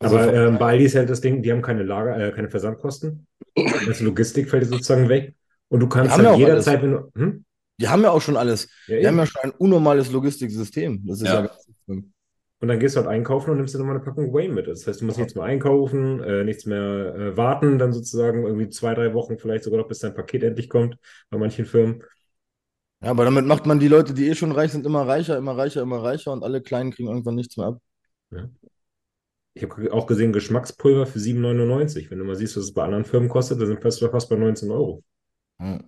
Also 0.00 0.16
Aber 0.16 0.26
von- 0.26 0.34
ähm, 0.34 0.58
bei 0.58 0.66
Aldi 0.70 0.84
ist 0.84 0.94
halt 0.94 1.10
das 1.10 1.20
Ding, 1.20 1.42
die 1.42 1.52
haben 1.52 1.62
keine 1.62 1.82
Lager, 1.82 2.16
äh, 2.18 2.32
keine 2.32 2.48
Versandkosten. 2.48 3.26
Die 3.56 3.64
ganze 3.64 4.04
Logistik 4.04 4.48
fällt 4.48 4.66
sozusagen 4.66 5.08
weg. 5.10 5.34
Und 5.68 5.80
du 5.80 5.88
kannst 5.88 6.16
halt 6.16 6.38
jederzeit, 6.38 6.82
wenn 6.82 6.92
du. 6.92 7.10
Hm? 7.14 7.44
Die 7.80 7.88
haben 7.88 8.02
ja 8.02 8.10
auch 8.10 8.20
schon 8.22 8.36
alles. 8.36 8.68
Ja, 8.86 8.98
Die 8.98 9.06
haben 9.06 9.14
eben. 9.14 9.18
ja 9.20 9.26
schon 9.26 9.42
ein 9.42 9.50
unnormales 9.52 10.10
Logistiksystem. 10.10 11.06
Das 11.06 11.20
ist 11.20 11.28
ja, 11.28 11.34
Ja. 11.34 11.40
ganz 11.42 11.68
schlimm. 11.84 12.12
Und 12.60 12.66
dann 12.66 12.80
gehst 12.80 12.96
du 12.96 13.00
halt 13.00 13.08
einkaufen 13.08 13.50
und 13.50 13.58
nimmst 13.58 13.74
dir 13.74 13.78
nochmal 13.78 13.94
eine 13.94 14.04
Packung 14.04 14.34
Whey 14.34 14.48
mit. 14.48 14.66
Das 14.66 14.84
heißt, 14.84 15.00
du 15.00 15.04
musst 15.04 15.18
nichts 15.18 15.36
mehr 15.36 15.44
einkaufen, 15.44 16.20
äh, 16.20 16.42
nichts 16.42 16.66
mehr 16.66 17.14
äh, 17.14 17.36
warten, 17.36 17.78
dann 17.78 17.92
sozusagen 17.92 18.44
irgendwie 18.44 18.68
zwei, 18.68 18.94
drei 18.94 19.14
Wochen 19.14 19.38
vielleicht 19.38 19.62
sogar 19.62 19.78
noch, 19.78 19.86
bis 19.86 20.00
dein 20.00 20.14
Paket 20.14 20.42
endlich 20.42 20.68
kommt, 20.68 20.96
bei 21.30 21.38
manchen 21.38 21.66
Firmen. 21.66 22.02
Ja, 23.00 23.10
aber 23.10 23.24
damit 23.24 23.46
macht 23.46 23.64
man 23.66 23.78
die 23.78 23.86
Leute, 23.86 24.12
die 24.12 24.26
eh 24.28 24.34
schon 24.34 24.50
reich 24.50 24.72
sind, 24.72 24.84
immer 24.86 25.06
reicher, 25.06 25.38
immer 25.38 25.56
reicher, 25.56 25.82
immer 25.82 26.02
reicher 26.02 26.32
und 26.32 26.42
alle 26.42 26.60
Kleinen 26.60 26.90
kriegen 26.90 27.08
irgendwann 27.08 27.36
nichts 27.36 27.56
mehr 27.56 27.66
ab. 27.68 27.78
Ich 29.54 29.62
habe 29.62 29.92
auch 29.92 30.08
gesehen, 30.08 30.32
Geschmackspulver 30.32 31.06
für 31.06 31.20
7,99. 31.20 32.10
Wenn 32.10 32.18
du 32.18 32.24
mal 32.24 32.34
siehst, 32.34 32.56
was 32.56 32.64
es 32.64 32.74
bei 32.74 32.82
anderen 32.82 33.04
Firmen 33.04 33.28
kostet, 33.28 33.60
dann 33.60 33.68
sind 33.68 33.84
wir 33.84 34.10
fast 34.10 34.28
bei 34.28 34.36
19 34.36 34.68
Euro. 34.72 35.04
Ja. 35.60 35.78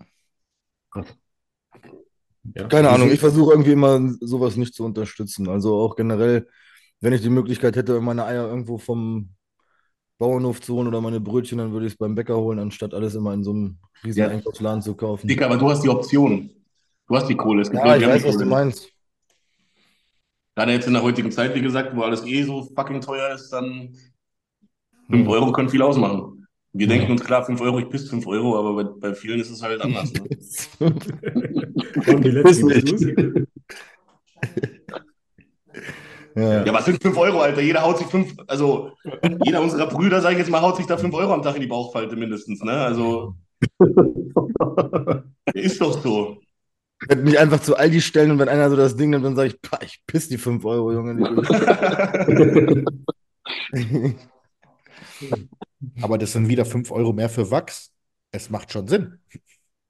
Ja. 2.54 2.68
Keine 2.68 2.88
Wie 2.88 2.92
Ahnung, 2.92 3.10
ich 3.10 3.20
versuche 3.20 3.52
irgendwie 3.52 3.72
immer 3.72 4.00
sowas 4.20 4.56
nicht 4.56 4.74
zu 4.74 4.84
unterstützen. 4.84 5.48
Also 5.48 5.76
auch 5.80 5.96
generell, 5.96 6.48
wenn 7.00 7.12
ich 7.12 7.20
die 7.20 7.30
Möglichkeit 7.30 7.76
hätte, 7.76 8.00
meine 8.00 8.24
Eier 8.24 8.48
irgendwo 8.48 8.78
vom 8.78 9.30
Bauernhof 10.18 10.60
zu 10.60 10.74
holen 10.74 10.88
oder 10.88 11.00
meine 11.00 11.20
Brötchen, 11.20 11.58
dann 11.58 11.72
würde 11.72 11.86
ich 11.86 11.92
es 11.92 11.98
beim 11.98 12.14
Bäcker 12.14 12.36
holen, 12.36 12.58
anstatt 12.58 12.92
alles 12.92 13.14
immer 13.14 13.32
in 13.32 13.44
so 13.44 13.52
einem 13.52 13.78
riesen 14.04 14.20
Ja. 14.20 14.28
Einkaufsladen 14.28 14.82
zu 14.82 14.94
kaufen. 14.94 15.26
Dicker, 15.28 15.46
aber 15.46 15.56
du 15.56 15.70
hast 15.70 15.82
die 15.82 15.88
Option. 15.88 16.50
Du 17.06 17.16
hast 17.16 17.26
die 17.28 17.36
Kohle. 17.36 17.62
Es 17.62 17.70
gibt 17.70 17.84
Ja, 17.84 17.96
ich 17.96 18.06
weiß, 18.06 18.24
was 18.24 18.36
du 18.36 18.44
meinst. 18.44 18.88
Gerade 20.54 20.72
jetzt 20.72 20.86
in 20.86 20.92
der 20.92 21.02
heutigen 21.02 21.30
Zeit, 21.30 21.54
wie 21.54 21.62
gesagt, 21.62 21.96
wo 21.96 22.02
alles 22.02 22.24
eh 22.24 22.42
so 22.42 22.68
fucking 22.76 23.00
teuer 23.00 23.34
ist, 23.34 23.50
dann 23.50 23.96
5 25.08 25.26
Euro 25.28 25.52
können 25.52 25.68
viel 25.68 25.82
ausmachen. 25.82 26.39
Wir 26.72 26.86
Ja. 26.86 26.94
denken 26.94 27.12
uns 27.12 27.24
klar, 27.24 27.44
5 27.44 27.60
Euro, 27.60 27.78
ich 27.80 27.88
pisst 27.88 28.10
5 28.10 28.26
Euro, 28.26 28.56
aber 28.58 28.74
bei, 28.84 28.90
bei 29.08 29.14
vielen 29.14 29.40
ist 29.40 29.50
es 29.50 29.60
halt 29.62 29.80
anders. 29.80 30.12
Ne? 30.12 30.22
Und 32.06 32.24
die 32.24 32.30
letzten. 32.30 33.46
Ja. 36.36 36.64
Ja, 36.64 36.72
was 36.72 36.84
sind 36.84 37.02
5 37.02 37.16
Euro, 37.18 37.40
Alter? 37.40 37.60
Jeder 37.60 37.82
haut 37.82 37.98
sich 37.98 38.06
5, 38.06 38.34
also 38.46 38.92
jeder 39.44 39.60
unserer 39.60 39.88
Brüder, 39.88 40.20
sag 40.20 40.30
ich 40.32 40.38
jetzt 40.38 40.48
mal, 40.48 40.60
haut 40.62 40.76
sich 40.76 40.86
da 40.86 40.96
5 40.96 41.12
Euro 41.12 41.34
am 41.34 41.42
Tag 41.42 41.56
in 41.56 41.60
die 41.60 41.66
Bauchfalte 41.66 42.14
mindestens, 42.14 42.62
ne? 42.62 42.70
Also 42.70 43.34
ist 45.54 45.80
doch 45.80 46.00
so. 46.00 46.38
Ich 47.02 47.08
werde 47.08 47.22
mich 47.22 47.36
einfach 47.36 47.60
zu 47.60 47.76
Aldi 47.76 48.00
stellen 48.00 48.30
und 48.30 48.38
wenn 48.38 48.48
einer 48.48 48.70
so 48.70 48.76
das 48.76 48.94
Ding 48.96 49.10
nimmt, 49.10 49.24
dann 49.24 49.34
sage 49.34 49.48
ich, 49.48 49.60
"Pah, 49.60 49.80
ich 49.82 50.00
piss 50.06 50.28
die 50.28 50.38
5 50.38 50.64
Euro, 50.64 50.92
Junge. 50.92 51.34
Aber 56.02 56.18
das 56.18 56.32
sind 56.32 56.48
wieder 56.48 56.64
5 56.64 56.90
Euro 56.90 57.12
mehr 57.12 57.28
für 57.28 57.50
Wachs. 57.50 57.92
Es 58.32 58.50
macht 58.50 58.72
schon 58.72 58.86
Sinn. 58.88 59.18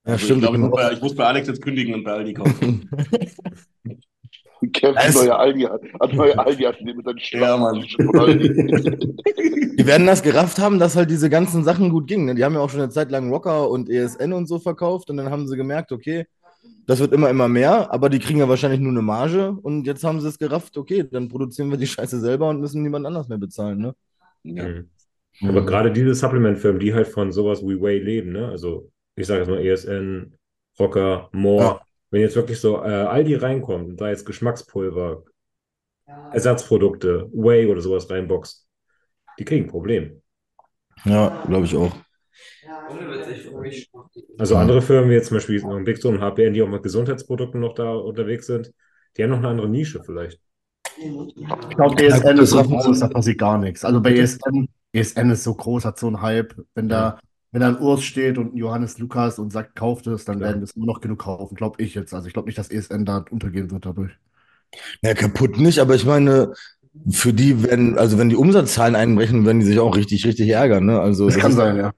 Ja, 0.07 0.13
Also 0.13 0.17
ich 0.17 0.25
stimmt. 0.25 0.45
ich, 0.45 0.51
ich 0.51 0.59
muss 0.59 0.71
bin 0.71 0.71
bei- 0.71 0.93
ich 0.93 1.01
muss 1.03 1.15
bei 1.15 1.25
Alex 1.27 1.49
jetzt 1.49 1.63
kündigen 1.63 1.95
und 1.95 2.05
bei 2.05 2.13
Aldi 2.13 2.35
kaufen. 2.35 2.89
Kevin, 4.73 4.97
Es- 4.99 5.15
neue 5.15 5.35
Aldi 5.37 5.63
hat, 5.63 6.13
neue 6.13 6.39
Aldi 6.39 6.63
hat 6.65 6.81
mit 6.83 7.05
seinen 7.05 7.19
Ja, 7.43 7.57
Mann. 7.57 7.81
Die 9.79 9.87
werden 9.87 10.07
das 10.07 10.23
gerafft 10.23 10.59
haben, 10.59 10.79
dass 10.79 10.97
halt 10.97 11.11
diese 11.11 11.31
ganzen 11.31 11.65
Sachen 11.65 11.89
gut 11.89 12.07
gingen. 12.07 12.27
ne? 12.27 12.35
Die 12.35 12.45
haben 12.45 12.53
ja 12.55 12.61
auch 12.61 12.69
schon 12.69 12.81
eine 12.81 12.91
Zeit 12.91 13.11
lang 13.11 13.31
Rocker 13.33 13.71
und 13.71 13.89
ESN 13.89 14.33
und 14.35 14.47
so 14.47 14.59
verkauft 14.59 15.09
und 15.09 15.17
dann 15.17 15.31
haben 15.31 15.49
sie 15.49 15.57
gemerkt, 15.57 15.93
okay, 15.93 16.27
das 16.87 16.99
wird 17.01 17.13
immer, 17.15 17.31
immer 17.31 17.49
mehr, 17.49 17.91
aber 17.93 18.11
die 18.11 18.19
kriegen 18.19 18.39
ja 18.41 18.49
wahrscheinlich 18.49 18.81
nur 18.81 18.93
eine 18.93 19.01
Marge 19.03 19.53
und 19.63 19.87
jetzt 19.87 20.05
haben 20.05 20.21
sie 20.21 20.29
es 20.29 20.39
gerafft, 20.39 20.77
okay, 20.77 21.05
dann 21.11 21.29
produzieren 21.31 21.71
wir 21.71 21.79
die 21.79 21.87
Scheiße 21.87 22.21
selber 22.21 22.51
und 22.51 22.61
müssen 22.61 22.83
niemand 22.83 23.07
anders 23.07 23.29
mehr 23.29 23.39
bezahlen, 23.39 23.79
ne? 23.79 23.95
Ja. 24.43 24.69
Mhm. 24.69 24.91
Aber 25.43 25.65
gerade 25.65 25.91
diese 25.93 26.15
Supplement-Firmen, 26.15 26.81
die 26.81 26.95
halt 26.95 27.09
von 27.09 27.33
sowas 27.33 27.63
wie 27.63 27.81
Whey 27.81 27.99
leben, 27.99 28.33
ne? 28.33 28.49
Also 28.49 28.91
ich 29.17 29.27
sage 29.27 29.41
jetzt 29.41 29.49
mal 29.49 29.65
ESN, 29.65 30.35
Rocker, 30.79 31.29
More. 31.33 31.63
Ja. 31.65 31.81
Wenn 32.11 32.21
jetzt 32.23 32.37
wirklich 32.37 32.59
so 32.59 32.77
äh, 32.79 32.89
Aldi 32.89 33.37
reinkommt 33.37 33.89
und 33.91 34.01
da 34.01 34.09
jetzt 34.11 34.27
Geschmackspulver, 34.27 35.23
Ersatzprodukte, 36.33 37.29
Whey 37.33 37.67
oder 37.67 37.81
sowas 37.81 38.11
reinboxt, 38.11 38.67
die 39.39 39.45
kriegen 39.45 39.67
ein 39.67 39.71
Problem. 39.71 40.23
Ja, 41.05 41.43
glaube 41.47 41.67
ich 41.67 41.77
auch. 41.77 41.93
Also 44.39 44.55
Ja. 44.55 44.61
andere 44.61 44.83
Firmen, 44.83 45.11
wie 45.11 45.15
jetzt 45.15 45.29
zum 45.29 45.37
Beispiel 45.37 45.61
so 45.61 45.71
ein 45.71 45.85
Big 45.85 45.99
Stone 45.99 46.17
und 46.19 46.23
HPN, 46.23 46.55
die 46.55 46.63
auch 46.63 46.69
mit 46.69 46.83
Gesundheitsprodukten 46.83 47.61
noch 47.61 47.75
da 47.75 47.93
unterwegs 47.95 48.47
sind, 48.47 48.73
die 49.17 49.23
haben 49.23 49.31
noch 49.31 49.39
eine 49.39 49.49
andere 49.49 49.69
Nische 49.69 50.03
vielleicht. 50.05 50.41
Ich 51.01 51.77
glaube, 51.77 51.97
das 51.97 52.21
ist 52.41 52.51
sie. 52.51 52.63
groß, 52.63 53.01
da 53.01 53.09
passiert 53.09 53.39
gar 53.39 53.59
nichts. 53.59 53.85
Also 53.85 54.01
bei 54.01 54.15
ESN, 54.15 54.69
ESN 54.93 55.31
ist 55.31 55.45
so 55.45 55.55
groß, 55.55 55.85
hat 55.85 55.99
so 55.99 56.09
einen 56.09 56.21
Hype. 56.21 56.55
Wenn 56.75 56.89
da, 56.89 57.19
wenn 57.53 57.61
da 57.63 57.69
ein 57.69 57.79
Urs 57.79 58.03
steht 58.03 58.39
und 58.39 58.55
ein 58.55 58.57
Johannes 58.57 58.99
Lukas 58.99 59.39
und 59.39 59.51
sagt, 59.51 59.75
kauft 59.77 60.07
es, 60.07 60.25
dann 60.25 60.41
werden 60.41 60.63
es 60.63 60.73
immer 60.73 60.87
noch 60.87 61.01
genug 61.01 61.21
kaufen, 61.21 61.55
glaube 61.55 61.83
ich 61.83 61.95
jetzt. 61.95 62.13
Also 62.13 62.27
ich 62.27 62.33
glaube 62.35 62.47
nicht, 62.49 62.59
dass 62.59 62.71
ESN 62.71 63.05
da 63.05 63.25
untergehen 63.31 63.71
wird 63.71 63.87
dadurch. 63.87 64.13
Ja, 65.03 65.15
kaputt 65.15 65.59
nicht, 65.59 65.79
aber 65.79 65.95
ich 65.95 66.05
meine, 66.05 66.53
für 67.11 67.33
die 67.33 67.63
werden, 67.63 67.99
also 67.99 68.19
wenn 68.19 68.29
die 68.29 68.37
Umsatzzahlen 68.37 68.95
einbrechen, 68.95 69.45
werden 69.47 69.61
die 69.61 69.67
sich 69.67 69.79
auch 69.79 69.97
richtig, 69.97 70.25
richtig 70.27 70.49
ärgern, 70.51 70.87
ne? 70.87 71.01
Also 71.01 71.27
Das 71.27 71.39
kann 71.39 71.51
ist- 71.51 71.57
sein, 71.57 71.77
ja. 71.77 71.93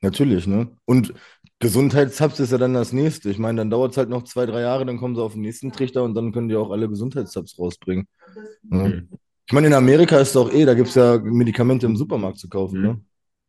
Natürlich, 0.00 0.46
ne? 0.46 0.68
Und 0.84 1.12
Gesundheitshubs 1.60 2.38
ist 2.38 2.52
ja 2.52 2.58
dann 2.58 2.74
das 2.74 2.92
nächste. 2.92 3.30
Ich 3.30 3.38
meine, 3.38 3.58
dann 3.58 3.70
dauert 3.70 3.92
es 3.92 3.96
halt 3.96 4.08
noch 4.08 4.22
zwei, 4.22 4.46
drei 4.46 4.60
Jahre, 4.60 4.86
dann 4.86 4.98
kommen 4.98 5.16
sie 5.16 5.22
auf 5.22 5.32
den 5.32 5.42
nächsten 5.42 5.72
Trichter 5.72 6.04
und 6.04 6.14
dann 6.14 6.32
können 6.32 6.48
die 6.48 6.56
auch 6.56 6.70
alle 6.70 6.88
Gesundheitshubs 6.88 7.58
rausbringen. 7.58 8.06
Mhm. 8.62 9.08
Ich 9.46 9.52
meine, 9.52 9.66
in 9.66 9.72
Amerika 9.72 10.18
ist 10.18 10.36
doch 10.36 10.52
eh, 10.52 10.64
da 10.64 10.74
gibt 10.74 10.88
es 10.88 10.94
ja 10.94 11.18
Medikamente 11.18 11.86
im 11.86 11.96
Supermarkt 11.96 12.38
zu 12.38 12.48
kaufen, 12.48 12.82
ne? 12.82 13.00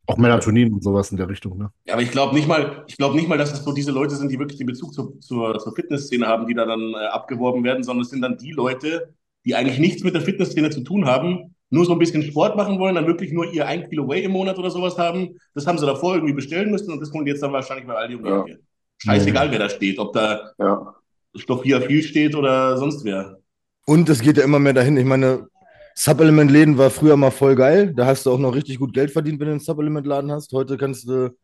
Auch 0.07 0.17
Melatonin 0.17 0.73
und 0.73 0.83
sowas 0.83 1.11
in 1.11 1.17
der 1.17 1.29
Richtung, 1.29 1.57
ne? 1.59 1.69
Ja, 1.85 1.93
aber 1.93 2.01
ich 2.01 2.09
glaube 2.09 2.33
nicht 2.33 2.47
mal, 2.47 2.83
ich 2.87 2.97
glaube 2.97 3.15
nicht 3.15 3.27
mal, 3.27 3.37
dass 3.37 3.53
es 3.53 3.63
so 3.63 3.73
diese 3.73 3.91
Leute 3.91 4.15
sind, 4.15 4.31
die 4.31 4.39
wirklich 4.39 4.57
den 4.57 4.65
Bezug 4.65 4.93
zur, 4.93 5.19
zur, 5.19 5.59
zur 5.59 5.75
Fitnessszene 5.75 6.25
haben, 6.25 6.47
die 6.47 6.55
da 6.55 6.65
dann 6.65 6.93
äh, 6.93 7.05
abgeworben 7.07 7.63
werden, 7.63 7.83
sondern 7.83 8.03
es 8.03 8.09
sind 8.09 8.21
dann 8.21 8.37
die 8.37 8.51
Leute, 8.51 9.13
die 9.45 9.53
eigentlich 9.53 9.77
nichts 9.77 10.03
mit 10.03 10.15
der 10.15 10.21
Fitnessszene 10.21 10.71
zu 10.71 10.81
tun 10.81 11.05
haben, 11.05 11.53
nur 11.69 11.85
so 11.85 11.93
ein 11.93 11.99
bisschen 11.99 12.23
Sport 12.23 12.55
machen 12.55 12.79
wollen, 12.79 12.95
dann 12.95 13.07
wirklich 13.07 13.31
nur 13.31 13.51
ihr 13.51 13.67
ein 13.67 13.87
Kilo 13.89 14.07
Whey 14.07 14.23
im 14.23 14.31
Monat 14.31 14.57
oder 14.57 14.71
sowas 14.71 14.97
haben. 14.97 15.39
Das 15.53 15.67
haben 15.67 15.77
sie 15.77 15.85
davor 15.85 16.15
irgendwie 16.15 16.33
bestellen 16.33 16.71
müssen 16.71 16.91
und 16.91 16.99
das 16.99 17.11
kommt 17.11 17.27
jetzt 17.27 17.43
dann 17.43 17.53
wahrscheinlich 17.53 17.85
bei 17.85 17.93
Aldi 17.95 18.15
um 18.15 18.23
die 18.23 18.29
Ja. 18.29 18.41
Ecke. 18.43 18.59
Scheißegal, 18.97 19.51
wer 19.51 19.59
da 19.59 19.69
steht, 19.69 19.97
ob 19.99 20.13
da 20.13 20.51
Ja. 20.57 20.95
Stoffia 21.35 21.79
viel 21.81 22.01
steht 22.01 22.35
oder 22.35 22.77
sonst 22.77 23.03
wer. 23.05 23.37
Und 23.85 24.09
es 24.09 24.19
geht 24.21 24.37
ja 24.37 24.43
immer 24.43 24.59
mehr 24.59 24.73
dahin. 24.73 24.97
Ich 24.97 25.05
meine, 25.05 25.47
Supplement-Läden 25.95 26.77
war 26.77 26.89
früher 26.89 27.17
mal 27.17 27.31
voll 27.31 27.55
geil. 27.55 27.93
Da 27.95 28.05
hast 28.05 28.25
du 28.25 28.31
auch 28.31 28.39
noch 28.39 28.55
richtig 28.55 28.79
gut 28.79 28.93
Geld 28.93 29.11
verdient, 29.11 29.39
wenn 29.39 29.47
du 29.47 29.51
einen 29.51 29.59
Supplement-Laden 29.59 30.31
hast. 30.31 30.51
Heute 30.53 30.77
kannst 30.77 31.07
du, 31.07 31.35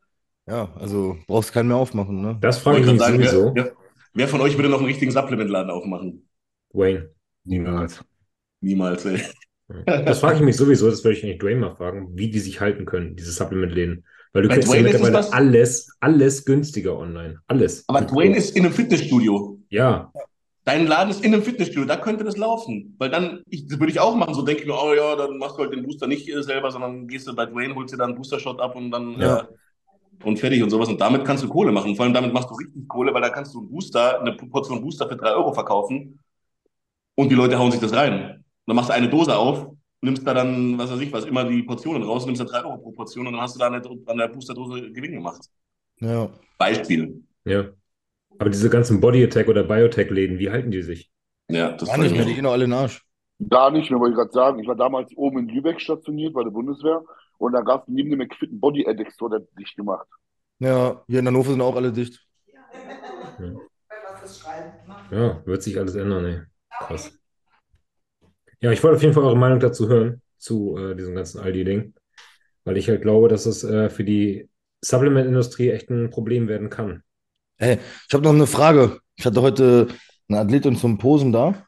ja, 0.48 0.70
also 0.80 1.18
brauchst 1.28 1.54
keinen 1.54 1.68
mehr 1.68 1.78
aufmachen, 1.78 2.22
ne? 2.22 2.38
Das 2.42 2.60
frage 2.60 2.80
ich 2.80 2.86
mich 2.86 3.00
sagen, 3.00 3.18
sowieso. 3.18 3.52
wer, 3.54 3.66
wer, 3.66 3.72
wer 4.14 4.28
von 4.28 4.42
euch 4.42 4.58
würde 4.58 4.70
noch 4.70 4.78
einen 4.80 4.88
richtigen 4.88 5.12
Supplementladen 5.12 5.70
aufmachen? 5.72 6.28
Wayne. 6.74 7.10
Niemals. 7.44 8.04
Niemals, 8.62 9.06
ey. 9.06 9.22
Das 9.86 10.20
frage 10.20 10.38
ich 10.38 10.42
mich 10.44 10.56
sowieso, 10.58 10.90
das 10.90 11.04
würde 11.04 11.18
ich 11.18 11.24
eigentlich 11.24 11.40
Dwayne 11.40 11.60
mal 11.60 11.76
fragen, 11.76 12.10
wie 12.14 12.30
die 12.30 12.40
sich 12.40 12.62
halten 12.62 12.86
können, 12.86 13.16
diese 13.16 13.32
Supplement-Läden. 13.32 14.06
Weil 14.34 14.44
du 14.44 14.50
Bei 14.50 14.56
kriegst 14.56 14.68
ja 14.70 14.74
Dwayne 14.76 14.90
es 14.90 14.94
mittlerweile 15.02 15.24
das- 15.24 15.32
alles, 15.34 15.98
alles 16.00 16.46
günstiger 16.46 16.98
online. 16.98 17.40
Alles. 17.48 17.84
Aber 17.88 18.02
Dwayne 18.02 18.36
ist 18.38 18.56
in 18.56 18.66
einem 18.66 18.74
Fitnessstudio. 18.74 19.60
Ja, 19.70 20.12
Dein 20.68 20.88
Laden 20.88 21.12
ist 21.12 21.24
in 21.24 21.32
einem 21.32 21.44
Fitnessstudio, 21.44 21.86
da 21.86 21.96
könnte 21.96 22.24
das 22.24 22.38
laufen. 22.38 22.96
Weil 22.98 23.12
dann, 23.12 23.44
ich, 23.50 23.68
das 23.68 23.80
würde 23.80 23.92
ich 23.92 24.00
auch 24.00 24.16
machen, 24.16 24.34
so 24.34 24.42
denke 24.42 24.62
ich 24.64 24.68
mir, 24.68 24.74
oh 24.74 24.96
ja, 24.96 25.16
dann 25.16 25.38
machst 25.38 25.58
du 25.58 25.62
halt 25.62 25.72
den 25.72 25.84
Booster 25.84 26.08
nicht 26.08 26.28
selber, 26.44 26.72
sondern 26.72 27.08
gehst 27.08 27.28
du 27.28 27.36
bei 27.36 27.46
Dwayne, 27.46 27.76
holst 27.76 27.94
dir 27.94 27.98
dann 27.98 28.10
einen 28.10 28.18
Booster-Shot 28.18 28.60
ab 28.60 28.76
und 28.76 28.90
dann 28.90 29.20
Ja. 29.20 29.42
äh, 29.42 29.44
und 30.24 30.40
fertig 30.40 30.64
und 30.64 30.72
sowas. 30.72 30.90
Und 30.90 31.00
damit 31.00 31.24
kannst 31.24 31.44
du 31.44 31.50
Kohle 31.50 31.72
machen. 31.72 31.96
Vor 31.96 32.06
allem 32.06 32.16
damit 32.16 32.34
machst 32.34 32.50
du 32.50 32.56
richtig 32.56 32.88
Kohle, 32.88 33.14
weil 33.14 33.22
da 33.22 33.30
kannst 33.30 33.54
du 33.54 33.60
einen 33.60 33.70
Booster, 33.70 34.20
eine 34.20 34.34
Portion 34.34 34.82
Booster 34.82 35.08
für 35.08 35.16
drei 35.16 35.34
Euro 35.36 35.54
verkaufen 35.54 36.18
und 37.16 37.30
die 37.30 37.36
Leute 37.36 37.60
hauen 37.60 37.72
sich 37.72 37.80
das 37.82 37.94
rein. 37.94 38.44
Dann 38.66 38.76
machst 38.76 38.90
du 38.90 38.94
eine 38.94 39.10
Dose 39.10 39.36
auf, 39.36 39.72
nimmst 40.02 40.26
da 40.26 40.34
dann, 40.34 40.78
was 40.78 40.92
weiß 40.92 41.00
ich 41.00 41.12
was, 41.12 41.26
immer 41.26 41.44
die 41.46 41.64
Portionen 41.64 42.04
raus, 42.04 42.26
nimmst 42.26 42.42
da 42.42 42.46
drei 42.46 42.64
Euro 42.64 42.78
pro 42.78 42.92
Portion 42.92 43.28
und 43.28 43.34
dann 43.34 43.42
hast 43.42 43.56
du 43.56 43.60
da 43.60 43.68
eine, 43.68 43.82
an 44.06 44.18
der 44.18 44.28
Boosterdose 44.28 44.92
Gewinn 44.92 45.14
gemacht. 45.14 45.42
Ja. 46.00 46.30
Beispiel. 46.58 47.24
ja. 47.46 47.66
Aber 48.38 48.50
diese 48.50 48.70
ganzen 48.70 49.00
Body 49.00 49.24
Attack 49.24 49.48
oder 49.48 49.64
Biotech-Läden, 49.64 50.40
wie 50.40 50.50
halten 50.50 50.72
die 50.72 50.82
sich? 50.82 51.10
Ja, 51.50 51.72
das 51.72 51.88
Gar 51.88 52.00
nicht 52.00 52.14
mehr, 52.14 52.26
die 52.26 52.32
ich 52.32 52.36
gehen 52.36 52.46
alle 52.46 52.66
in 52.66 52.72
den 52.72 52.80
Arsch. 52.80 53.06
Gar 53.50 53.72
nicht 53.72 53.90
mehr, 53.90 54.00
wollte 54.00 54.14
ich 54.14 54.18
gerade 54.18 54.32
sagen. 54.32 54.60
Ich 54.60 54.68
war 54.68 54.76
damals 54.76 55.16
oben 55.16 55.40
in 55.40 55.48
Lübeck 55.50 55.80
stationiert 55.80 56.34
bei 56.34 56.44
der 56.44 56.52
Bundeswehr 56.52 57.04
und 57.38 57.54
da 57.54 57.62
gab 57.62 57.84
es 57.84 57.88
neben 57.88 58.10
dem 58.10 58.20
McFit 58.20 58.50
einen 58.50 58.60
Body 58.60 58.86
Addict 58.88 59.14
Store, 59.14 59.40
der 59.40 59.48
dicht 59.58 59.76
gemacht. 59.76 60.08
Ja, 60.60 61.04
hier 61.08 61.20
in 61.20 61.28
Hannover 61.28 61.52
sind 61.52 61.62
auch 61.62 61.76
alle 61.76 61.92
dicht. 61.92 62.26
Ja, 65.12 65.46
wird 65.46 65.64
sich 65.64 65.78
alles 65.78 65.96
ändern, 65.96 66.26
ey. 66.26 66.42
Krass. 66.88 67.18
Ja, 68.66 68.72
ich 68.72 68.82
wollte 68.84 68.96
auf 68.96 69.04
jeden 69.04 69.14
Fall 69.14 69.26
eure 69.26 69.38
Meinung 69.38 69.60
dazu 69.60 69.90
hören, 69.90 70.24
zu 70.40 70.76
äh, 70.76 70.96
diesem 70.96 71.14
ganzen 71.14 71.40
Aldi-Ding. 71.40 71.94
Weil 72.64 72.78
ich 72.78 72.90
halt 72.90 73.04
glaube, 73.04 73.28
dass 73.28 73.46
es 73.46 73.64
äh, 73.64 73.92
für 73.92 74.04
die 74.04 74.50
Supplement-Industrie 74.82 75.70
echt 75.70 75.92
ein 75.92 76.10
Problem 76.10 76.48
werden 76.48 76.72
kann. 76.72 77.04
Hey, 77.58 77.78
ich 78.08 78.14
habe 78.16 78.24
noch 78.24 78.34
eine 78.34 78.48
Frage. 78.48 79.02
Ich 79.18 79.26
hatte 79.28 79.44
heute 79.44 79.90
eine 80.28 80.40
Athletin 80.40 80.78
zum 80.78 80.98
Posen 80.98 81.32
da. 81.32 81.68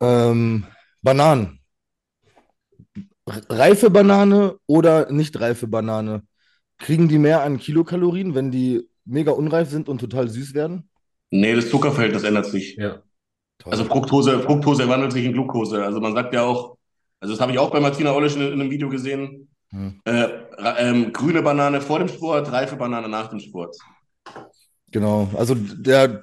Ähm, 0.00 0.66
Bananen. 1.02 1.58
Reife 3.26 3.90
Banane 3.90 4.56
oder 4.66 5.10
nicht 5.10 5.40
reife 5.40 5.66
Banane? 5.66 6.22
Kriegen 6.78 7.08
die 7.08 7.18
mehr 7.18 7.42
an 7.42 7.58
Kilokalorien, 7.58 8.36
wenn 8.36 8.52
die 8.52 8.88
mega 9.04 9.32
unreif 9.32 9.68
sind 9.68 9.88
und 9.88 9.98
total 9.98 10.28
süß 10.28 10.54
werden? 10.54 10.88
Nee, 11.30 11.56
das 11.56 11.70
Zuckerverhältnis 11.70 12.22
ändert 12.22 12.46
sich. 12.46 12.76
Ja. 12.76 13.02
Toll. 13.60 13.72
Also 13.72 13.84
Fructose, 13.84 14.40
Fructose 14.40 14.88
wandelt 14.88 15.12
sich 15.12 15.24
in 15.24 15.32
Glucose. 15.32 15.84
Also 15.84 16.00
man 16.00 16.14
sagt 16.14 16.34
ja 16.34 16.42
auch, 16.42 16.76
also 17.20 17.34
das 17.34 17.40
habe 17.40 17.52
ich 17.52 17.58
auch 17.58 17.70
bei 17.70 17.78
Martina 17.80 18.12
Ollisch 18.12 18.34
in, 18.34 18.42
in 18.42 18.60
einem 18.60 18.70
Video 18.70 18.88
gesehen, 18.88 19.46
Hm. 19.72 20.00
äh, 20.04 20.26
ähm, 20.78 21.12
grüne 21.12 21.42
Banane 21.42 21.80
vor 21.80 22.00
dem 22.00 22.08
Sport, 22.08 22.50
reife 22.50 22.74
Banane 22.74 23.08
nach 23.08 23.28
dem 23.28 23.38
Sport. 23.38 23.76
Genau. 24.90 25.28
Also 25.36 25.54
der 25.54 26.22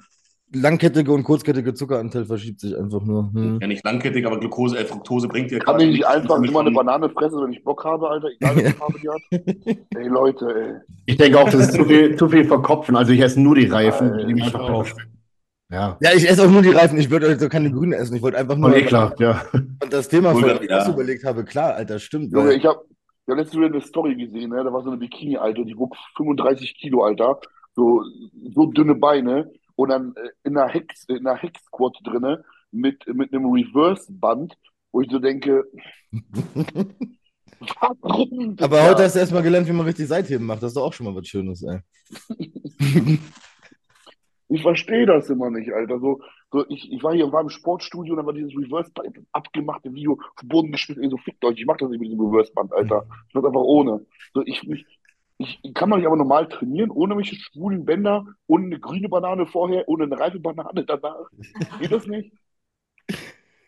langkettige 0.52 1.12
und 1.12 1.24
kurzkettige 1.24 1.72
Zuckeranteil 1.72 2.26
verschiebt 2.26 2.60
sich 2.60 2.76
einfach 2.76 3.02
nur. 3.02 3.30
Hm. 3.32 3.58
Ja, 3.60 3.66
nicht 3.66 3.84
langkettig, 3.84 4.26
aber 4.26 4.38
Glucose, 4.38 4.78
äh, 4.78 4.84
Fructose 4.84 5.28
bringt 5.28 5.50
dir 5.50 5.60
Kann 5.60 5.80
ich 5.80 5.92
nicht 5.92 6.06
einfach 6.06 6.42
immer 6.42 6.60
eine 6.60 6.72
Banane 6.72 7.08
fressen, 7.08 7.42
wenn 7.42 7.52
ich 7.54 7.64
Bock 7.64 7.82
habe, 7.84 8.10
Alter? 8.10 8.28
Egal, 8.28 8.56
welche 8.56 8.72
Farbe 8.76 8.98
die 9.00 9.08
hat. 9.08 9.78
Ey, 9.96 10.08
Leute, 10.08 10.54
ey. 10.54 10.94
Ich 11.06 11.16
denke 11.16 11.38
auch, 11.40 11.48
das 11.48 11.68
ist 11.68 11.72
zu 11.72 11.86
viel, 11.86 12.16
zu 12.16 12.28
viel 12.28 12.44
verkopfen. 12.44 12.96
Also 12.96 13.12
ich 13.12 13.20
esse 13.20 13.40
nur 13.40 13.54
die 13.54 13.66
Reifen. 13.66 14.10
Alter, 14.12 14.26
die 14.26 14.34
mich 14.34 14.46
ich 14.46 14.54
einfach 14.54 14.68
auch. 14.68 14.86
Ja. 15.70 15.98
Ja, 16.00 16.14
ich 16.14 16.28
esse 16.28 16.44
auch 16.44 16.50
nur 16.50 16.62
die 16.62 16.70
Reifen. 16.70 16.98
Ich 16.98 17.10
würde 17.10 17.26
also 17.26 17.48
keine 17.48 17.70
Grünen 17.70 17.92
essen. 17.92 18.16
Ich 18.16 18.22
wollte 18.22 18.38
einfach 18.38 18.56
nur. 18.56 18.70
Voll 18.70 18.80
ekelhaft, 18.80 19.20
ja. 19.20 19.42
Und 19.52 19.92
das 19.92 20.08
Thema, 20.08 20.32
von 20.32 20.42
dem 20.42 20.62
ich 20.62 20.70
ja. 20.70 20.88
überlegt 20.88 21.24
habe, 21.24 21.44
klar, 21.44 21.74
Alter, 21.74 21.98
stimmt. 21.98 22.32
Junge, 22.32 22.54
ich 22.54 22.64
habe 22.64 22.80
ja 23.26 23.34
letztens 23.34 23.58
wieder 23.58 23.66
eine 23.66 23.82
Story 23.82 24.16
gesehen, 24.16 24.50
ne? 24.50 24.64
Da 24.64 24.72
war 24.72 24.82
so 24.82 24.88
eine 24.88 24.98
Bikini, 24.98 25.36
Alter, 25.36 25.64
die 25.64 25.76
wog 25.76 25.94
35 26.16 26.74
Kilo, 26.78 27.04
Alter. 27.04 27.38
So, 27.74 28.02
so 28.54 28.66
dünne 28.66 28.94
Beine. 28.94 29.50
Und 29.76 29.90
dann 29.90 30.14
äh, 30.16 30.30
in 30.44 30.56
einer 30.56 30.68
Hex, 30.68 31.04
in 31.04 31.26
einer 31.26 31.36
Hex-Squat 31.36 31.98
drinne 32.02 32.44
mit, 32.72 33.06
mit 33.14 33.32
einem 33.32 33.46
Reverse-Band, 33.46 34.54
wo 34.90 35.02
ich 35.02 35.10
so 35.10 35.18
denke, 35.18 35.64
warum? 38.00 38.56
aber 38.58 38.88
heute 38.88 39.04
hast 39.04 39.14
du 39.14 39.20
erstmal 39.20 39.42
gelernt, 39.42 39.68
wie 39.68 39.72
man 39.72 39.86
richtig 39.86 40.08
Seitheben 40.08 40.46
macht. 40.46 40.62
Das 40.62 40.70
ist 40.70 40.76
doch 40.76 40.84
auch 40.84 40.92
schon 40.94 41.06
mal 41.06 41.14
was 41.14 41.28
Schönes, 41.28 41.62
ey. 41.62 41.80
Ich 44.48 44.62
verstehe 44.62 45.04
das 45.04 45.28
immer 45.28 45.50
nicht, 45.50 45.72
Alter. 45.72 45.98
So, 46.00 46.20
so 46.50 46.64
ich, 46.68 46.90
ich 46.90 47.02
war 47.02 47.14
hier 47.14 47.30
war 47.32 47.42
im 47.42 47.50
Sportstudio 47.50 48.12
und 48.14 48.16
dann 48.16 48.26
war 48.26 48.32
dieses 48.32 48.56
Reverse-Band 48.56 49.18
abgemachte 49.32 49.92
Video 49.92 50.12
auf 50.14 50.40
den 50.40 50.48
Boden 50.48 50.72
geschmissen. 50.72 51.02
Ey, 51.02 51.10
so 51.10 51.18
fickt 51.18 51.44
euch, 51.44 51.58
ich 51.58 51.66
mach 51.66 51.76
das 51.76 51.90
nicht 51.90 52.00
mit 52.00 52.10
diesem 52.10 52.24
Reverse-Band, 52.24 52.72
Alter. 52.72 53.06
Ich 53.28 53.34
mach 53.34 53.44
einfach 53.44 53.60
ohne. 53.60 54.06
So, 54.32 54.42
ich, 54.46 54.66
ich, 54.68 54.86
ich, 55.36 55.60
ich 55.62 55.74
kann 55.74 55.90
man 55.90 55.98
nicht 55.98 56.06
aber 56.06 56.16
normal 56.16 56.48
trainieren, 56.48 56.90
ohne 56.90 57.16
welche 57.16 57.36
schwulen 57.36 57.84
Bänder, 57.84 58.24
ohne 58.46 58.66
eine 58.66 58.80
grüne 58.80 59.08
Banane 59.08 59.46
vorher, 59.46 59.86
ohne 59.86 60.04
eine 60.04 60.18
reife 60.18 60.40
Banane 60.40 60.84
danach. 60.84 61.30
Geht 61.78 61.92
das 61.92 62.06
nicht? 62.06 62.32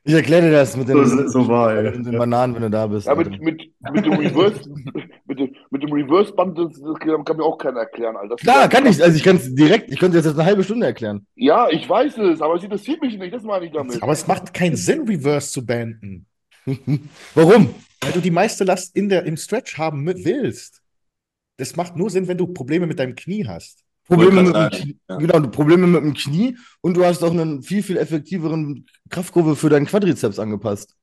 Ich 0.03 0.15
erkläre 0.15 0.43
dir 0.47 0.53
das 0.53 0.77
mit 0.79 0.89
den, 0.89 1.05
So, 1.05 1.29
so 1.29 1.49
war, 1.49 1.75
mit 1.83 2.07
den 2.07 2.17
Bananen, 2.17 2.55
wenn 2.55 2.63
du 2.63 2.71
da 2.71 2.87
bist. 2.87 3.07
Ja, 3.07 3.15
mit, 3.15 3.39
mit, 3.41 3.71
mit 3.93 4.07
dem 4.07 4.15
Reverse, 4.15 4.63
mit 5.81 5.91
dem, 5.91 5.95
mit 5.97 6.07
dem 6.07 6.13
Reverse-Band, 6.13 6.59
das, 6.59 6.81
das 6.81 6.99
kann 6.99 7.37
mir 7.37 7.45
auch 7.45 7.59
keiner 7.59 7.81
erklären, 7.81 8.17
Alter. 8.17 8.37
Das 8.37 8.43
Klar, 8.43 8.69
kann 8.69 8.87
ich. 8.87 9.03
Also 9.03 9.17
ich 9.17 9.23
kann 9.23 9.37
es 9.37 9.55
direkt, 9.55 9.91
ich 9.91 9.99
könnte 9.99 10.17
jetzt 10.19 10.27
eine 10.27 10.45
halbe 10.45 10.65
Stunde 10.65 10.87
erklären. 10.87 11.27
Ja, 11.35 11.69
ich 11.71 11.89
weiß 11.89 12.19
es, 12.19 12.41
aber 12.43 12.55
es 12.55 12.63
interessiert 12.63 13.01
mich 13.03 13.19
nicht, 13.19 13.33
das 13.35 13.43
meine 13.43 13.67
ich 13.67 13.73
damit. 13.73 14.03
Aber 14.03 14.13
es 14.13 14.27
macht 14.27 14.53
keinen 14.55 14.77
Sinn, 14.77 15.07
Reverse 15.09 15.51
zu 15.53 15.65
beenden. 15.65 16.27
Warum? 17.35 17.75
Weil 18.01 18.13
du 18.13 18.21
die 18.21 18.31
meiste 18.31 18.65
Last 18.65 18.97
in 18.97 19.09
der, 19.09 19.25
im 19.25 19.37
Stretch 19.37 19.79
haben 19.79 20.03
mit- 20.03 20.25
willst. 20.25 20.81
Das 21.59 21.77
macht 21.77 21.97
nur 21.97 22.09
Sinn, 22.09 22.27
wenn 22.29 22.39
du 22.39 22.47
Probleme 22.47 22.87
mit 22.87 22.99
deinem 22.99 23.15
Knie 23.15 23.47
hast. 23.47 23.85
Probleme 24.05 24.43
mit 24.43 24.55
dem 24.55 24.71
Knie, 24.71 24.99
ja. 25.09 25.17
genau, 25.19 25.41
Probleme 25.49 25.87
mit 25.87 26.03
dem 26.03 26.15
Knie 26.15 26.57
und 26.81 26.97
du 26.97 27.05
hast 27.05 27.23
auch 27.23 27.31
einen 27.31 27.63
viel, 27.63 27.83
viel 27.83 27.97
effektiveren 27.97 28.87
Kraftkurve 29.09 29.55
für 29.55 29.69
deinen 29.69 29.87
Quadrizeps 29.87 30.39
angepasst. 30.39 30.97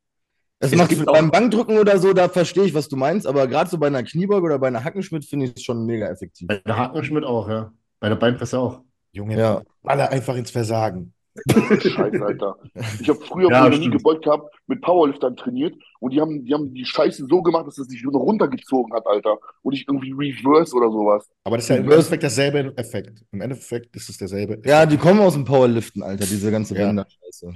Es 0.59 0.71
Es 0.71 0.77
macht 0.77 0.89
gibt 0.89 1.05
beim 1.05 1.29
Bankdrücken 1.29 1.77
oder 1.77 1.99
so, 1.99 2.13
da 2.13 2.29
verstehe 2.29 2.63
ich, 2.63 2.73
was 2.73 2.87
du 2.87 2.95
meinst, 2.95 3.27
aber 3.27 3.47
gerade 3.47 3.69
so 3.69 3.77
bei 3.77 3.87
einer 3.87 4.03
Kniebeuge 4.03 4.43
oder 4.45 4.57
bei 4.59 4.67
einer 4.67 4.83
Hackenschmidt 4.83 5.23
finde 5.25 5.45
ich 5.45 5.53
es 5.55 5.63
schon 5.63 5.85
mega 5.85 6.07
effektiv. 6.09 6.47
Bei 6.47 6.61
der 6.65 6.77
Hakenschmidt 6.77 7.23
auch, 7.23 7.47
ja. 7.47 7.71
Bei 7.99 8.09
der 8.09 8.15
Beinpresse 8.15 8.57
auch. 8.59 8.81
Junge, 9.11 9.37
Ja. 9.37 9.61
alle 9.83 10.09
einfach 10.09 10.35
ins 10.35 10.49
Versagen. 10.51 11.13
Scheiße, 11.47 12.25
Alter. 12.25 12.55
Ich 12.99 13.07
habe 13.09 13.19
früher, 13.23 13.49
Ja, 13.51 13.63
wo 13.63 13.67
ich 13.67 13.73
noch 13.77 13.85
nie 13.85 13.91
gebeugt 13.91 14.25
habe, 14.25 14.49
mit 14.65 14.81
Powerliftern 14.81 15.35
trainiert 15.35 15.75
und 15.99 16.11
die 16.11 16.19
haben, 16.19 16.43
die 16.43 16.51
haben 16.53 16.73
die 16.73 16.83
Scheiße 16.85 17.27
so 17.29 17.43
gemacht, 17.43 17.67
dass 17.67 17.75
das 17.75 17.87
sich 17.87 18.01
nur 18.01 18.13
noch 18.13 18.21
runtergezogen 18.21 18.91
hat, 18.95 19.05
Alter. 19.05 19.37
Und 19.61 19.73
ich 19.73 19.87
irgendwie 19.87 20.11
reverse 20.13 20.75
oder 20.75 20.89
sowas. 20.89 21.29
Aber 21.43 21.57
das 21.57 21.65
ist 21.65 21.69
ja 21.69 21.75
im 21.75 21.83
Endeffekt 21.91 22.23
derselbe 22.23 22.73
Effekt. 22.75 23.23
Im 23.31 23.41
Endeffekt 23.41 23.95
ist 23.95 24.09
es 24.09 24.17
derselbe 24.17 24.53
Effekt. 24.53 24.65
Ja, 24.67 24.87
die 24.87 24.97
kommen 24.97 25.19
aus 25.19 25.33
dem 25.33 25.45
Powerliften, 25.45 26.01
Alter, 26.01 26.25
diese 26.25 26.49
ganze 26.49 26.75
Ja. 26.75 26.87
Bänder-Scheiße. 26.87 27.53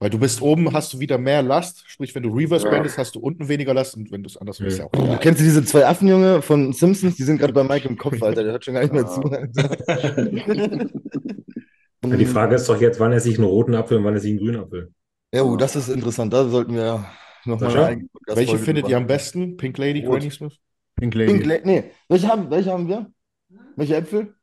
Weil 0.00 0.10
du 0.10 0.18
bist 0.18 0.40
oben, 0.40 0.72
hast 0.72 0.92
du 0.92 1.00
wieder 1.00 1.18
mehr 1.18 1.42
Last. 1.42 1.82
Sprich, 1.88 2.14
wenn 2.14 2.22
du 2.22 2.28
Reverse 2.32 2.64
Ja. 2.66 2.70
bendest, 2.70 2.98
hast 2.98 3.16
du 3.16 3.20
unten 3.20 3.48
weniger 3.48 3.74
Last. 3.74 3.96
Und 3.96 4.12
wenn 4.12 4.22
du 4.22 4.28
es 4.28 4.36
anders 4.36 4.60
machst, 4.60 4.78
Ja. 4.78 4.84
ja 4.94 5.14
auch. 5.14 5.20
Kennst 5.20 5.40
du 5.40 5.44
diese 5.44 5.64
zwei 5.64 5.84
Affen, 5.86 6.06
Junge, 6.06 6.40
von 6.40 6.72
Simpsons? 6.72 7.16
Die 7.16 7.24
sind 7.24 7.38
gerade 7.38 7.52
bei 7.52 7.64
Mike 7.64 7.88
im 7.88 7.96
Kopf, 7.98 8.22
Alter. 8.22 8.44
Der 8.44 8.52
hört 8.52 8.64
schon 8.64 8.74
gar 8.74 8.82
nicht 8.82 8.92
mehr 8.92 9.06
zu. 9.06 9.20
Die 12.04 12.26
Frage 12.26 12.54
ist 12.54 12.68
doch 12.68 12.80
jetzt, 12.80 13.00
wann 13.00 13.12
esse 13.12 13.28
ich 13.28 13.38
einen 13.38 13.48
roten 13.48 13.74
Apfel 13.74 13.98
und 13.98 14.04
wann 14.04 14.14
esse 14.14 14.26
ich 14.28 14.32
einen 14.32 14.38
grünen 14.38 14.60
Apfel? 14.62 14.92
Ja, 15.34 15.42
oh, 15.42 15.56
das 15.56 15.74
ist 15.74 15.88
interessant. 15.88 16.32
Da 16.32 16.48
sollten 16.48 16.74
wir 16.74 17.04
noch 17.44 17.58
mal 17.60 17.66
Sascha? 17.70 17.78
eine 17.78 17.86
eigene 17.88 18.08
Podcast-Folge 18.08 18.50
Welche 18.52 18.64
findet 18.64 18.84
drüber 18.84 18.90
ihr 18.92 18.96
am 18.98 19.06
besten? 19.08 19.56
Pink 19.56 19.78
Lady, 19.78 20.04
Rot. 20.06 20.20
Granny 20.20 20.30
Smith? 20.30 20.54
Pink 20.94 21.14
Lady. 21.14 21.32
Pink 21.32 21.44
La- 21.46 21.58
nee, 21.64 21.84
welche 22.08 22.28
haben, 22.28 22.48
welche 22.50 22.70
haben 22.70 22.88
wir? 22.88 23.10
Welche 23.76 23.96
Äpfel? 23.96 24.34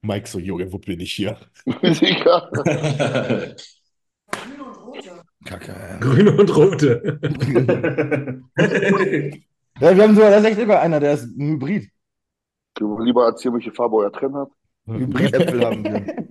Mike 0.00 0.26
so, 0.28 0.38
Junge, 0.38 0.72
wo 0.72 0.78
bin 0.78 0.98
ich 1.00 1.12
hier? 1.12 1.36
Kacke. 5.44 5.74
Grüne 6.00 6.32
und 6.36 6.56
rote. 6.56 7.18
Ja, 9.80 9.96
wir 9.96 10.02
haben 10.02 10.14
sogar, 10.14 10.30
da 10.30 10.36
ist 10.38 10.44
echt 10.44 10.60
sogar 10.60 10.80
einer, 10.80 11.00
der 11.00 11.14
ist 11.14 11.24
ein 11.24 11.52
Hybrid. 11.54 11.90
Du 12.74 12.98
lieber 13.00 13.26
erzählen, 13.26 13.54
welche 13.54 13.72
Farbe 13.72 13.96
euer 13.96 14.12
Trend 14.12 14.34
hat. 14.34 14.48
Hybrid-Äpfel 14.86 15.64
haben 15.64 15.84
wir. 15.84 16.06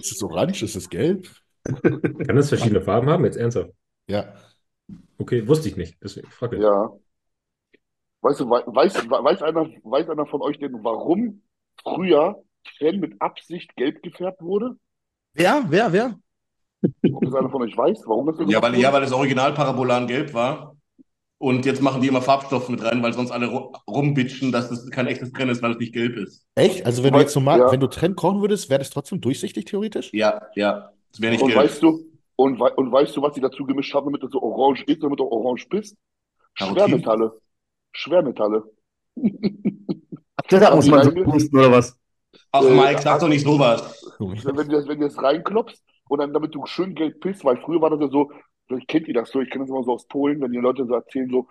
Ist 0.00 0.12
es 0.12 0.22
orange? 0.22 0.62
Ist 0.64 0.74
es 0.74 0.88
gelb? 0.90 1.28
Kann 1.64 2.34
das 2.34 2.48
verschiedene 2.48 2.80
Farben 2.80 3.08
haben? 3.08 3.24
Jetzt 3.24 3.36
ernsthaft. 3.36 3.70
Ja. 4.08 4.34
Okay, 5.18 5.46
wusste 5.46 5.68
ich 5.68 5.76
nicht. 5.76 5.96
Deswegen 6.02 6.28
frage 6.30 6.56
ich. 6.56 6.62
Ja. 6.62 6.90
Weißt 8.22 8.40
du, 8.40 8.50
wei- 8.50 8.64
weiß, 8.66 8.94
weiß 9.08 9.42
einer, 9.42 9.66
weiß 9.84 10.08
einer 10.08 10.26
von 10.26 10.42
euch 10.42 10.58
denn, 10.58 10.82
warum 10.82 11.42
früher 11.84 12.42
Trend 12.78 13.00
mit 13.00 13.20
Absicht 13.22 13.76
gelb 13.76 14.02
gefärbt 14.02 14.42
wurde? 14.42 14.76
Wer? 15.34 15.64
Wer? 15.68 15.92
Wer? 15.92 16.18
Ob 17.12 17.24
das 17.24 17.34
einer 17.34 17.50
von 17.50 17.62
euch 17.62 17.76
weiß, 17.76 18.02
warum 18.06 18.26
das 18.26 18.36
so 18.36 18.44
Ja, 18.44 18.60
weil, 18.62 18.74
ja, 18.78 18.92
weil 18.92 19.02
das 19.02 19.12
Original 19.12 19.52
Parabolan 19.54 20.06
gelb 20.06 20.34
war. 20.34 20.76
Und 21.38 21.66
jetzt 21.66 21.82
machen 21.82 22.00
die 22.00 22.06
immer 22.08 22.22
Farbstoff 22.22 22.68
mit 22.68 22.84
rein, 22.84 23.02
weil 23.02 23.12
sonst 23.12 23.32
alle 23.32 23.46
ru- 23.48 23.76
rumbitchen, 23.90 24.52
dass 24.52 24.70
es 24.70 24.88
kein 24.90 25.08
echtes 25.08 25.32
Trend 25.32 25.50
ist, 25.50 25.60
weil 25.60 25.72
es 25.72 25.78
nicht 25.78 25.92
gelb 25.92 26.16
ist. 26.16 26.46
Echt? 26.54 26.86
Also 26.86 27.02
wenn 27.02 27.10
du 27.12 27.16
Weil- 27.16 27.22
jetzt 27.24 27.34
normal, 27.34 27.58
ja. 27.58 27.72
wenn 27.72 27.80
du 27.80 27.88
Trend 27.88 28.16
kochen 28.16 28.40
würdest, 28.42 28.70
wäre 28.70 28.78
das 28.78 28.90
trotzdem 28.90 29.20
durchsichtig 29.20 29.64
theoretisch? 29.64 30.10
Ja, 30.12 30.40
ja. 30.54 30.92
Es 31.12 31.20
wäre 31.20 31.32
nicht 31.32 31.42
Und 31.42 31.48
gelb. 31.50 31.62
weißt 31.64 31.82
du, 31.82 32.06
und, 32.36 32.60
wei- 32.60 32.72
und 32.74 32.92
weißt 32.92 33.16
du, 33.16 33.22
was 33.22 33.34
sie 33.34 33.40
dazu 33.40 33.64
gemischt 33.66 33.92
haben, 33.92 34.06
damit 34.06 34.22
das 34.22 34.30
so 34.30 34.40
orange 34.40 34.84
ist, 34.86 35.02
damit 35.02 35.18
du 35.18 35.24
orange 35.24 35.68
bist? 35.68 35.96
Carotin? 36.56 36.76
Schwermetalle. 36.84 37.32
Schwermetalle. 37.92 38.62
Deshalb 40.50 40.74
muss 40.76 40.86
man 40.88 41.04
so 41.04 41.10
pusten 41.24 41.58
oder 41.58 41.72
was? 41.72 41.98
Ach, 42.52 42.62
Äh, 42.62 42.70
Mike, 42.70 43.02
sag 43.02 43.20
doch 43.20 43.28
nicht 43.28 43.44
sowas. 43.44 44.00
Wenn, 44.18 44.56
wenn, 44.56 44.68
du 44.68 44.76
das, 44.76 44.86
wenn 44.88 45.00
du 45.00 45.06
das 45.08 45.20
reinklopfst 45.22 45.82
und 46.08 46.18
dann 46.18 46.32
damit 46.32 46.54
du 46.54 46.66
schön 46.66 46.94
gelb 46.94 47.20
pisst, 47.20 47.44
weil 47.44 47.56
früher 47.58 47.80
war 47.80 47.90
das 47.90 48.00
ja 48.00 48.08
so, 48.08 48.30
vielleicht 48.66 48.88
kennt 48.88 49.08
ihr 49.08 49.14
das 49.14 49.30
so, 49.30 49.40
ich 49.40 49.50
kenne 49.50 49.64
das 49.64 49.70
immer 49.70 49.84
so 49.84 49.92
aus 49.92 50.06
Polen, 50.06 50.40
wenn 50.40 50.52
die 50.52 50.58
Leute 50.58 50.86
so 50.86 50.94
erzählen, 50.94 51.30
so 51.30 51.48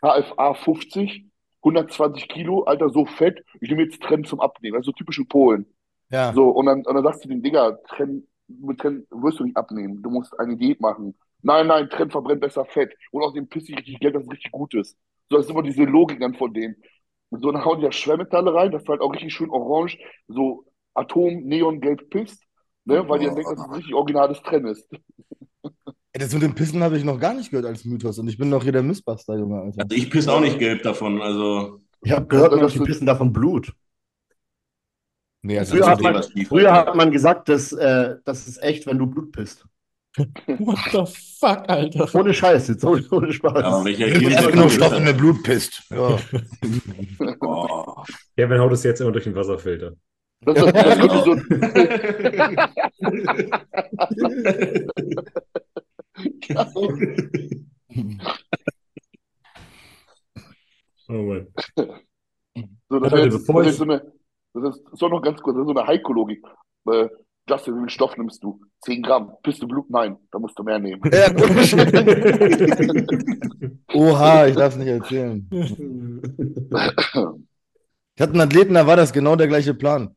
KFA 0.00 0.54
50, 0.54 1.26
120 1.62 2.28
Kilo, 2.28 2.62
Alter, 2.64 2.90
so 2.90 3.04
fett, 3.04 3.44
ich 3.60 3.68
nehme 3.68 3.82
jetzt 3.82 4.02
Trend 4.02 4.26
zum 4.26 4.40
Abnehmen, 4.40 4.74
das 4.74 4.82
ist 4.82 4.86
so 4.86 4.92
typisch 4.92 5.18
in 5.18 5.28
Polen. 5.28 5.66
Ja. 6.10 6.32
So, 6.32 6.48
und 6.48 6.66
dann, 6.66 6.84
und 6.84 6.94
dann 6.94 7.04
sagst 7.04 7.24
du 7.24 7.28
den 7.28 7.42
Digga, 7.42 7.78
Trend, 7.88 8.24
mit 8.48 8.78
Trend 8.80 9.06
wirst 9.10 9.38
du 9.38 9.44
nicht 9.44 9.56
abnehmen, 9.56 10.02
du 10.02 10.10
musst 10.10 10.38
eine 10.40 10.56
Diät 10.56 10.80
machen. 10.80 11.14
Nein, 11.42 11.68
nein, 11.68 11.88
Trend 11.88 12.12
verbrennt 12.12 12.40
besser 12.40 12.64
Fett. 12.64 12.92
Und 13.12 13.22
außerdem 13.22 13.48
pisse 13.48 13.72
ich 13.72 13.78
richtig 13.78 14.00
Geld, 14.00 14.14
dass 14.14 14.24
es 14.24 14.30
richtig 14.30 14.52
gut 14.52 14.74
ist. 14.74 14.98
So, 15.30 15.36
das 15.36 15.46
ist 15.46 15.50
immer 15.50 15.62
diese 15.62 15.84
Logik 15.84 16.20
dann 16.20 16.34
von 16.34 16.52
denen. 16.52 16.76
So, 17.30 17.50
dann 17.52 17.64
hauen 17.64 17.78
die 17.78 17.84
ja 17.84 17.92
Schwermetalle 17.92 18.52
rein, 18.52 18.72
dass 18.72 18.84
du 18.84 18.90
halt 18.90 19.00
auch 19.00 19.12
richtig 19.12 19.32
schön 19.32 19.50
orange, 19.50 19.98
so 20.28 20.64
Atom, 20.94 21.44
Neon, 21.44 21.80
Gelb 21.80 22.10
pisst, 22.10 22.42
ne, 22.84 23.08
weil 23.08 23.18
die 23.20 23.26
dann 23.26 23.36
denken, 23.36 23.56
dass 23.56 23.66
es 23.66 23.76
richtig 23.76 23.94
originales 23.94 24.42
Trend 24.42 24.66
ist. 24.66 24.88
Das 26.12 26.32
mit 26.34 26.42
dem 26.42 26.54
Pissen 26.54 26.82
habe 26.82 26.98
ich 26.98 27.04
noch 27.04 27.18
gar 27.18 27.34
nicht 27.34 27.50
gehört 27.50 27.66
als 27.66 27.84
Mythos 27.84 28.18
und 28.18 28.28
ich 28.28 28.36
bin 28.36 28.50
doch 28.50 28.62
hier 28.62 28.72
der 28.72 28.82
Missbuster, 28.82 29.36
Junge, 29.38 29.60
Alter. 29.60 29.82
Also 29.82 29.96
ich 29.96 30.10
pisse 30.10 30.32
auch 30.32 30.40
nicht 30.40 30.58
gelb 30.58 30.82
davon. 30.82 31.22
Also 31.22 31.80
Ich 32.02 32.12
habe 32.12 32.26
gehört, 32.26 32.52
Ja, 32.52 32.58
dass 32.58 32.72
das 32.74 32.80
die 32.82 32.86
pissen 32.86 33.06
davon 33.06 33.32
Blut. 33.32 33.72
Nee, 35.42 35.58
also 35.58 35.74
Früher 35.76 35.86
hat 35.86 36.00
man, 36.02 36.22
früher 36.46 36.72
hat 36.72 36.94
man 36.96 37.10
gesagt, 37.10 37.48
dass, 37.48 37.72
äh, 37.72 38.16
das 38.24 38.46
ist 38.48 38.62
echt, 38.62 38.86
wenn 38.86 38.98
du 38.98 39.06
Blut 39.06 39.32
pisst. 39.32 39.64
What 40.16 40.78
the 40.90 41.04
fuck, 41.38 41.68
Alter? 41.68 42.08
Ohne 42.14 42.34
Scheiß 42.34 42.68
jetzt, 42.68 42.84
ohne, 42.84 43.02
ohne 43.10 43.32
Spaß. 43.32 43.84
gibt 43.84 43.98
Hirn- 43.98 44.34
einfach 44.34 44.50
genug 44.50 44.70
Stoff 44.72 44.92
in 44.92 45.04
der 45.04 45.12
Blut 45.12 45.42
pisst. 45.42 45.82
Ja. 45.90 46.18
Oh. 47.40 48.02
Kevin 48.36 48.58
haut 48.60 48.72
es 48.72 48.82
jetzt 48.82 49.00
immer 49.00 49.12
durch 49.12 49.24
den 49.24 49.34
Wasserfilter. 49.34 49.92
Das, 50.42 50.56
ist, 50.56 50.74
das 50.74 50.98
könnte 50.98 51.22
so, 51.22 51.36
Oh 61.08 61.22
Mann. 61.22 61.46
so, 62.88 63.00
das, 63.00 63.12
jetzt, 63.12 63.32
bevor 63.32 63.62
das, 63.64 63.72
ist 63.72 63.78
so 63.78 63.84
eine, 63.84 64.00
das 64.54 64.76
ist 64.76 64.82
so 64.92 65.08
noch 65.08 65.20
ganz 65.20 65.40
kurz, 65.42 65.56
das 65.56 65.62
ist 65.62 65.68
so 65.74 65.78
eine 65.78 65.86
Heiko-Logik. 65.86 66.42
Äh, 66.88 67.08
Justin, 67.48 67.76
wie 67.76 67.80
viel 67.80 67.90
Stoff 67.90 68.16
nimmst 68.16 68.42
du? 68.44 68.60
10 68.82 69.02
Gramm. 69.02 69.32
Bist 69.42 69.60
du 69.62 69.66
Blut? 69.66 69.90
Nein, 69.90 70.16
da 70.30 70.38
musst 70.38 70.56
du 70.58 70.62
mehr 70.62 70.78
nehmen. 70.78 71.00
Ja, 71.12 71.28
Oha, 73.94 74.46
ich 74.46 74.54
darf 74.54 74.74
es 74.74 74.78
nicht 74.78 74.88
erzählen. 74.88 75.48
Ich 78.16 78.22
hatte 78.22 78.32
einen 78.34 78.42
Athleten, 78.42 78.74
da 78.74 78.86
war 78.86 78.96
das 78.96 79.14
genau 79.14 79.34
der 79.34 79.48
gleiche 79.48 79.72
Plan. 79.72 80.14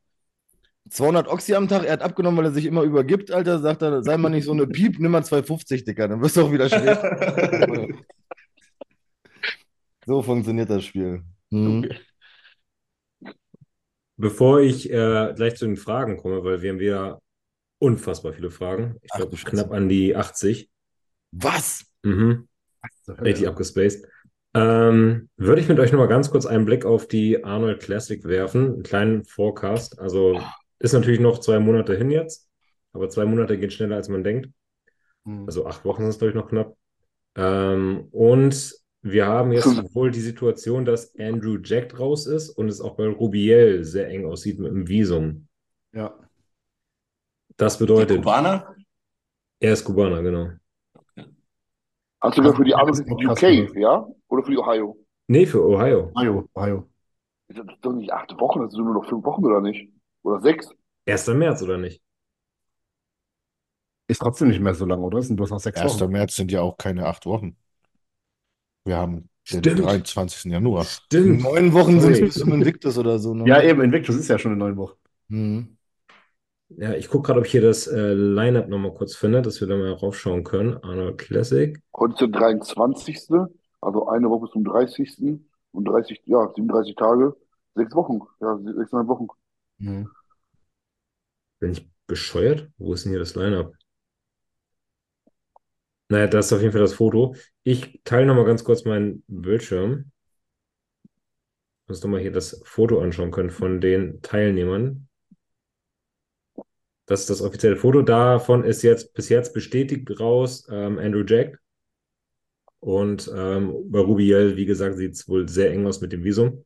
200 0.93 1.27
Oxy 1.27 1.55
am 1.55 1.67
Tag, 1.67 1.85
er 1.85 1.93
hat 1.93 2.03
abgenommen, 2.03 2.37
weil 2.37 2.45
er 2.45 2.51
sich 2.51 2.65
immer 2.65 2.83
übergibt, 2.83 3.31
Alter. 3.31 3.59
Sagt 3.59 3.81
er, 3.81 4.03
sei 4.03 4.15
mal 4.17 4.29
nicht 4.29 4.45
so 4.45 4.51
eine 4.51 4.67
Piep, 4.67 4.99
nimm 4.99 5.11
mal 5.11 5.23
250, 5.23 5.85
Dicker, 5.85 6.07
dann 6.07 6.21
wirst 6.21 6.37
du 6.37 6.43
auch 6.43 6.51
wieder 6.51 6.69
schwer. 6.69 7.97
so 10.05 10.21
funktioniert 10.21 10.69
das 10.69 10.85
Spiel. 10.85 11.23
Mhm. 11.49 11.89
Bevor 14.17 14.61
ich 14.61 14.91
äh, 14.91 15.33
gleich 15.35 15.55
zu 15.55 15.65
den 15.65 15.77
Fragen 15.77 16.17
komme, 16.17 16.43
weil 16.43 16.61
wir 16.61 16.69
haben 16.69 16.79
wieder 16.79 17.19
unfassbar 17.79 18.33
viele 18.33 18.51
Fragen. 18.51 18.97
Ich 19.01 19.11
glaube, 19.11 19.35
knapp 19.35 19.71
an 19.71 19.89
die 19.89 20.15
80. 20.15 20.69
Was? 21.31 21.87
Mhm. 22.03 22.47
Richtig 23.07 23.47
abgespaced. 23.47 24.07
Ähm, 24.53 25.29
würde 25.37 25.61
ich 25.61 25.67
mit 25.67 25.79
euch 25.79 25.91
nochmal 25.91 26.07
ganz 26.07 26.29
kurz 26.29 26.45
einen 26.45 26.65
Blick 26.65 26.85
auf 26.85 27.07
die 27.07 27.43
Arnold 27.43 27.81
Classic 27.81 28.23
werfen, 28.23 28.73
einen 28.73 28.83
kleinen 28.83 29.23
Forecast. 29.25 29.99
Also 29.99 30.39
ist 30.79 30.93
natürlich 30.93 31.19
noch 31.19 31.39
zwei 31.39 31.59
Monate 31.59 31.95
hin 31.95 32.11
jetzt, 32.11 32.49
aber 32.93 33.09
zwei 33.09 33.25
Monate 33.25 33.57
gehen 33.57 33.71
schneller, 33.71 33.95
als 33.95 34.09
man 34.09 34.23
denkt. 34.23 34.49
Hm. 35.25 35.45
Also 35.45 35.65
acht 35.65 35.85
Wochen 35.85 36.03
sind 36.03 36.09
es, 36.09 36.19
glaube 36.19 36.29
ich, 36.31 36.35
noch 36.35 36.49
knapp. 36.49 36.77
Ähm, 37.35 38.07
und 38.11 38.75
wir 39.01 39.27
haben 39.27 39.51
jetzt 39.51 39.65
Fünf. 39.65 39.95
wohl 39.95 40.11
die 40.11 40.21
Situation, 40.21 40.85
dass 40.85 41.15
Andrew 41.19 41.57
Jack 41.63 41.99
raus 41.99 42.25
ist 42.27 42.49
und 42.49 42.69
es 42.69 42.81
auch 42.81 42.95
bei 42.95 43.07
Rubiel 43.07 43.83
sehr 43.83 44.07
eng 44.09 44.25
aussieht 44.25 44.59
mit 44.59 44.71
dem 44.71 44.87
Visum. 44.87 45.47
Ja. 45.93 46.13
Das 47.57 47.77
Der 47.77 47.79
bedeutet, 47.85 48.17
Kubaner? 48.17 48.75
er 49.59 49.73
ist 49.73 49.83
Kubaner, 49.85 50.21
genau. 50.21 50.51
Hast 52.21 52.37
du 52.39 52.41
sogar 52.41 52.55
für 52.57 52.63
die 52.63 52.73
Arme 52.73 52.89
ist 52.91 53.05
noch 53.07 53.19
krass, 53.19 53.39
UK, 53.39 53.75
ja? 53.75 54.07
Oder 54.27 54.43
für 54.43 54.51
die 54.51 54.57
Ohio? 54.57 54.97
Nee, 55.27 55.45
für 55.45 55.61
Ohio. 55.65 56.11
Ohio, 56.15 56.49
Ohio. 56.55 56.89
Das 57.47 57.57
ist 57.65 57.77
doch 57.85 57.93
nicht 57.93 58.11
acht 58.11 58.37
Wochen, 58.37 58.61
das 58.63 58.73
sind 58.73 58.83
nur 58.83 58.95
noch 58.95 59.05
fünf 59.07 59.23
Wochen, 59.25 59.45
oder 59.45 59.61
nicht? 59.61 59.89
Oder 60.23 60.41
sechs? 60.41 60.69
1. 61.05 61.27
März, 61.27 61.61
oder 61.61 61.77
nicht? 61.77 62.01
Ist 64.07 64.19
trotzdem 64.19 64.49
nicht 64.49 64.59
mehr 64.59 64.73
so 64.73 64.85
lang, 64.85 65.01
oder? 65.01 65.17
Das 65.17 65.27
sind 65.27 65.35
bloß 65.37 65.51
noch 65.51 65.59
sechs 65.59 65.79
1. 65.79 65.99
Wochen. 65.99 66.11
März 66.11 66.35
sind 66.35 66.51
ja 66.51 66.61
auch 66.61 66.77
keine 66.77 67.05
acht 67.05 67.25
Wochen. 67.25 67.55
Wir 68.85 68.97
haben 68.97 69.29
den 69.51 69.59
Stimmt. 69.59 69.79
23. 69.79 70.51
Januar. 70.51 70.85
Stimmt. 70.85 71.43
Neun 71.43 71.73
Wochen 71.73 71.99
sind 71.99 72.11
es 72.11 72.17
Sorry. 72.17 72.25
bis 72.25 72.35
zum 72.35 72.53
Invictus 72.53 72.97
oder 72.97 73.19
so. 73.19 73.33
Ne? 73.33 73.47
Ja, 73.47 73.61
eben, 73.61 73.81
Invictus 73.81 74.15
ist 74.15 74.27
ja 74.27 74.37
schon 74.39 74.53
in 74.53 74.57
neun 74.57 74.77
Wochen. 74.77 74.97
Mhm. 75.27 75.77
Ja, 76.69 76.93
ich 76.93 77.07
gucke 77.07 77.27
gerade, 77.27 77.39
ob 77.39 77.45
ich 77.45 77.51
hier 77.51 77.61
das 77.61 77.87
äh, 77.87 78.13
Line-Up 78.13 78.67
nochmal 78.67 78.93
kurz 78.93 79.15
finde, 79.15 79.41
dass 79.41 79.61
wir 79.61 79.67
da 79.67 79.75
mal 79.75 79.91
raufschauen 79.91 80.43
können. 80.43 80.77
Arnold 80.77 81.17
Classic. 81.19 81.79
Heute 81.95 82.13
ist 82.13 82.21
der 82.21 82.27
23. 82.29 83.19
Also 83.81 84.07
eine 84.07 84.29
Woche 84.29 84.49
zum 84.51 84.63
30. 84.63 85.39
Und 85.71 85.85
30, 85.85 86.21
ja, 86.25 86.51
37 86.55 86.95
Tage. 86.95 87.35
Sechs 87.75 87.93
Wochen. 87.95 88.21
Ja, 88.41 88.57
sechseinhalb 88.57 89.07
Wochen. 89.07 89.27
Mhm. 89.83 90.09
Bin 91.59 91.71
ich 91.71 91.89
bescheuert? 92.07 92.69
Wo 92.77 92.93
ist 92.93 93.03
denn 93.03 93.11
hier 93.11 93.19
das 93.19 93.35
Line-Up? 93.35 93.73
Naja, 96.09 96.27
das 96.27 96.47
ist 96.47 96.53
auf 96.53 96.61
jeden 96.61 96.71
Fall 96.71 96.81
das 96.81 96.93
Foto. 96.93 97.35
Ich 97.63 98.01
teile 98.03 98.25
nochmal 98.25 98.45
ganz 98.45 98.63
kurz 98.63 98.85
meinen 98.85 99.23
Bildschirm. 99.27 100.11
Dass 101.87 102.01
wir 102.01 102.09
mal 102.09 102.21
hier 102.21 102.31
das 102.31 102.61
Foto 102.63 103.01
anschauen 103.01 103.31
können 103.31 103.49
von 103.49 103.81
den 103.81 104.21
Teilnehmern. 104.21 105.09
Das 107.05 107.21
ist 107.21 107.29
das 107.29 107.41
offizielle 107.41 107.75
Foto. 107.75 108.01
Davon 108.01 108.63
ist 108.63 108.83
jetzt 108.83 109.13
bis 109.13 109.27
jetzt 109.27 109.53
bestätigt 109.53 110.09
raus 110.17 110.65
ähm, 110.71 110.97
Andrew 110.97 111.25
Jack. 111.27 111.59
Und 112.79 113.29
ähm, 113.35 113.91
bei 113.91 113.99
Rubiel, 113.99 114.55
wie 114.55 114.65
gesagt, 114.65 114.95
sieht 114.95 115.13
es 115.13 115.27
wohl 115.27 115.49
sehr 115.49 115.71
eng 115.71 115.85
aus 115.85 115.99
mit 115.99 116.13
dem 116.13 116.23
Visum. 116.23 116.63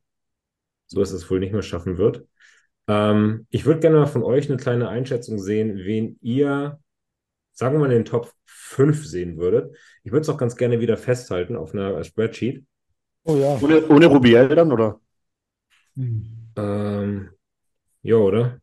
So 0.86 0.99
dass 0.99 1.11
es 1.11 1.30
wohl 1.32 1.39
nicht 1.39 1.53
mehr 1.53 1.63
schaffen 1.63 1.97
wird. 1.97 2.28
Ähm, 2.88 3.47
ich 3.49 3.65
würde 3.65 3.79
gerne 3.81 3.97
mal 3.97 4.05
von 4.05 4.23
euch 4.23 4.49
eine 4.49 4.57
kleine 4.57 4.89
Einschätzung 4.89 5.39
sehen, 5.39 5.77
wen 5.77 6.17
ihr, 6.21 6.79
sagen 7.53 7.75
wir 7.75 7.79
mal, 7.79 7.85
in 7.91 7.99
den 7.99 8.05
Top 8.05 8.31
5 8.45 9.05
sehen 9.05 9.38
würdet. 9.38 9.75
Ich 10.03 10.11
würde 10.11 10.21
es 10.21 10.29
auch 10.29 10.38
ganz 10.38 10.55
gerne 10.55 10.79
wieder 10.79 10.97
festhalten 10.97 11.55
auf 11.55 11.73
einer 11.73 12.03
Spreadsheet. 12.03 12.65
Oh 13.25 13.35
ja. 13.35 13.57
Ohne, 13.61 13.85
ohne 13.88 14.05
Rubiel 14.07 14.47
dann, 14.49 14.71
oder? 14.71 14.99
Ähm, 16.55 17.29
ja, 18.03 18.15
oder? 18.15 18.59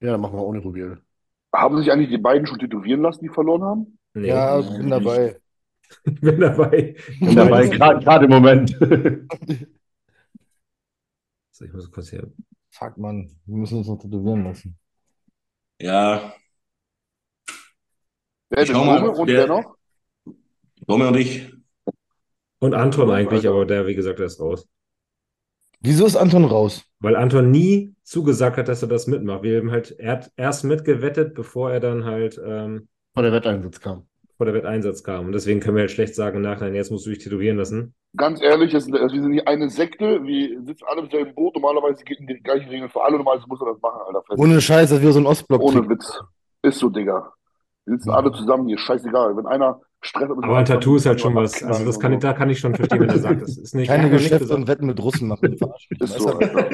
Ja, 0.00 0.12
dann 0.12 0.20
machen 0.20 0.38
wir 0.38 0.44
ohne 0.44 0.60
Rubiel. 0.60 0.98
Haben 1.52 1.78
sich 1.78 1.90
eigentlich 1.90 2.10
die 2.10 2.18
beiden 2.18 2.46
schon 2.46 2.58
tätowieren 2.58 3.02
lassen, 3.02 3.22
die 3.24 3.28
verloren 3.28 3.62
haben? 3.62 3.98
Nee, 4.14 4.28
Ja, 4.28 4.60
Nee, 4.60 4.78
bin 4.78 4.90
dabei. 4.90 5.36
ich 6.04 6.14
bin 6.20 6.40
dabei. 6.40 6.96
Bin 7.20 7.36
dabei, 7.36 7.68
gerade 7.68 8.04
gerade 8.04 8.24
im 8.26 8.30
Moment. 8.30 8.76
So, 11.52 11.64
ich 11.64 11.72
muss 11.72 11.90
kurz 11.90 12.10
hier. 12.10 12.30
Fuck, 12.76 12.98
Mann. 12.98 13.30
Wir 13.46 13.56
müssen 13.56 13.78
uns 13.78 13.86
noch 13.86 13.98
tätowieren 13.98 14.44
lassen. 14.44 14.76
Ja, 15.80 16.34
Wer 18.50 18.72
mal, 18.72 18.98
Rome 18.98 19.10
und 19.12 19.26
der- 19.28 19.38
wer 19.38 19.46
noch? 19.46 19.76
Romy 20.88 21.04
und 21.06 21.16
ich. 21.16 21.52
Und 22.58 22.74
Anton 22.74 23.10
eigentlich, 23.10 23.48
aber 23.48 23.64
der, 23.64 23.86
wie 23.86 23.94
gesagt, 23.94 24.18
der 24.18 24.26
ist 24.26 24.40
raus. 24.40 24.66
Wieso 25.80 26.06
ist 26.06 26.16
Anton 26.16 26.44
raus? 26.44 26.84
Weil 26.98 27.14
Anton 27.16 27.50
nie 27.50 27.94
zugesagt 28.02 28.56
hat, 28.56 28.68
dass 28.68 28.82
er 28.82 28.88
das 28.88 29.06
mitmacht. 29.06 29.42
Wir 29.42 29.58
haben 29.58 29.70
halt, 29.70 29.92
er 29.98 30.12
hat 30.12 30.32
erst 30.36 30.64
mitgewettet, 30.64 31.34
bevor 31.34 31.72
er 31.72 31.80
dann 31.80 32.04
halt 32.04 32.40
ähm, 32.44 32.88
Vor 33.12 33.22
der 33.22 33.32
Wetteinsatz 33.32 33.80
kam. 33.80 34.08
Vor 34.36 34.46
der 34.46 34.54
Wetteinsatz 34.54 35.02
kam. 35.04 35.26
Und 35.26 35.32
deswegen 35.32 35.60
können 35.60 35.76
wir 35.76 35.82
halt 35.82 35.90
schlecht 35.90 36.14
sagen, 36.14 36.36
im 36.36 36.42
Nachhinein, 36.42 36.74
jetzt 36.74 36.90
musst 36.90 37.06
du 37.06 37.10
dich 37.10 37.18
tätowieren 37.20 37.56
lassen. 37.56 37.94
Ganz 38.16 38.42
ehrlich, 38.42 38.74
es, 38.74 38.86
wir 38.90 39.08
sind 39.08 39.30
nicht 39.30 39.46
eine 39.46 39.68
Sekte, 39.70 40.22
wir 40.24 40.62
sitzen 40.62 40.84
alle 40.88 41.02
im 41.02 41.10
selben 41.10 41.34
Boot. 41.34 41.54
Normalerweise 41.54 42.02
gelten 42.04 42.26
die 42.26 42.34
gleichen 42.42 42.68
Regeln 42.68 42.90
für 42.90 43.02
alle, 43.02 43.16
normalerweise 43.16 43.48
muss 43.48 43.60
er 43.60 43.72
das 43.72 43.80
machen, 43.82 44.00
Alter. 44.06 44.22
Fest. 44.26 44.38
Ohne 44.40 44.60
Scheiß, 44.60 44.90
das 44.90 45.02
wäre 45.02 45.12
so 45.12 45.20
ein 45.20 45.26
Ostblock. 45.26 45.62
Ohne 45.62 45.88
Witz. 45.88 46.20
Ist 46.62 46.78
so, 46.78 46.88
Digga. 46.88 47.32
Wir 47.86 47.96
sitzen 47.96 48.10
alle 48.10 48.32
zusammen 48.32 48.66
hier, 48.66 48.78
scheißegal. 48.78 49.36
Wenn 49.36 49.46
einer 49.46 49.80
Stress 50.00 50.28
hat, 50.28 50.36
Aber 50.42 50.56
ein 50.56 50.64
Tattoo 50.64 50.96
ist 50.96 51.06
halt 51.06 51.20
schon 51.20 51.34
was, 51.34 51.62
also 51.62 51.84
das 51.84 51.98
kann 52.00 52.12
ich, 52.12 52.18
da 52.20 52.32
kann 52.32 52.48
ich 52.50 52.58
schon 52.58 52.74
verstehen, 52.74 53.00
wenn 53.00 53.08
er 53.10 53.18
sagt, 53.18 53.42
das 53.42 53.56
ist 53.58 53.74
nicht, 53.74 53.88
Keine 53.88 54.10
Geschäfte 54.10 54.54
und 54.54 54.66
Wetten 54.68 54.86
mit 54.86 55.02
Russen 55.02 55.28
machen. 55.28 55.52
Ist 56.00 56.18
so? 56.18 56.28
Alter. 56.28 56.68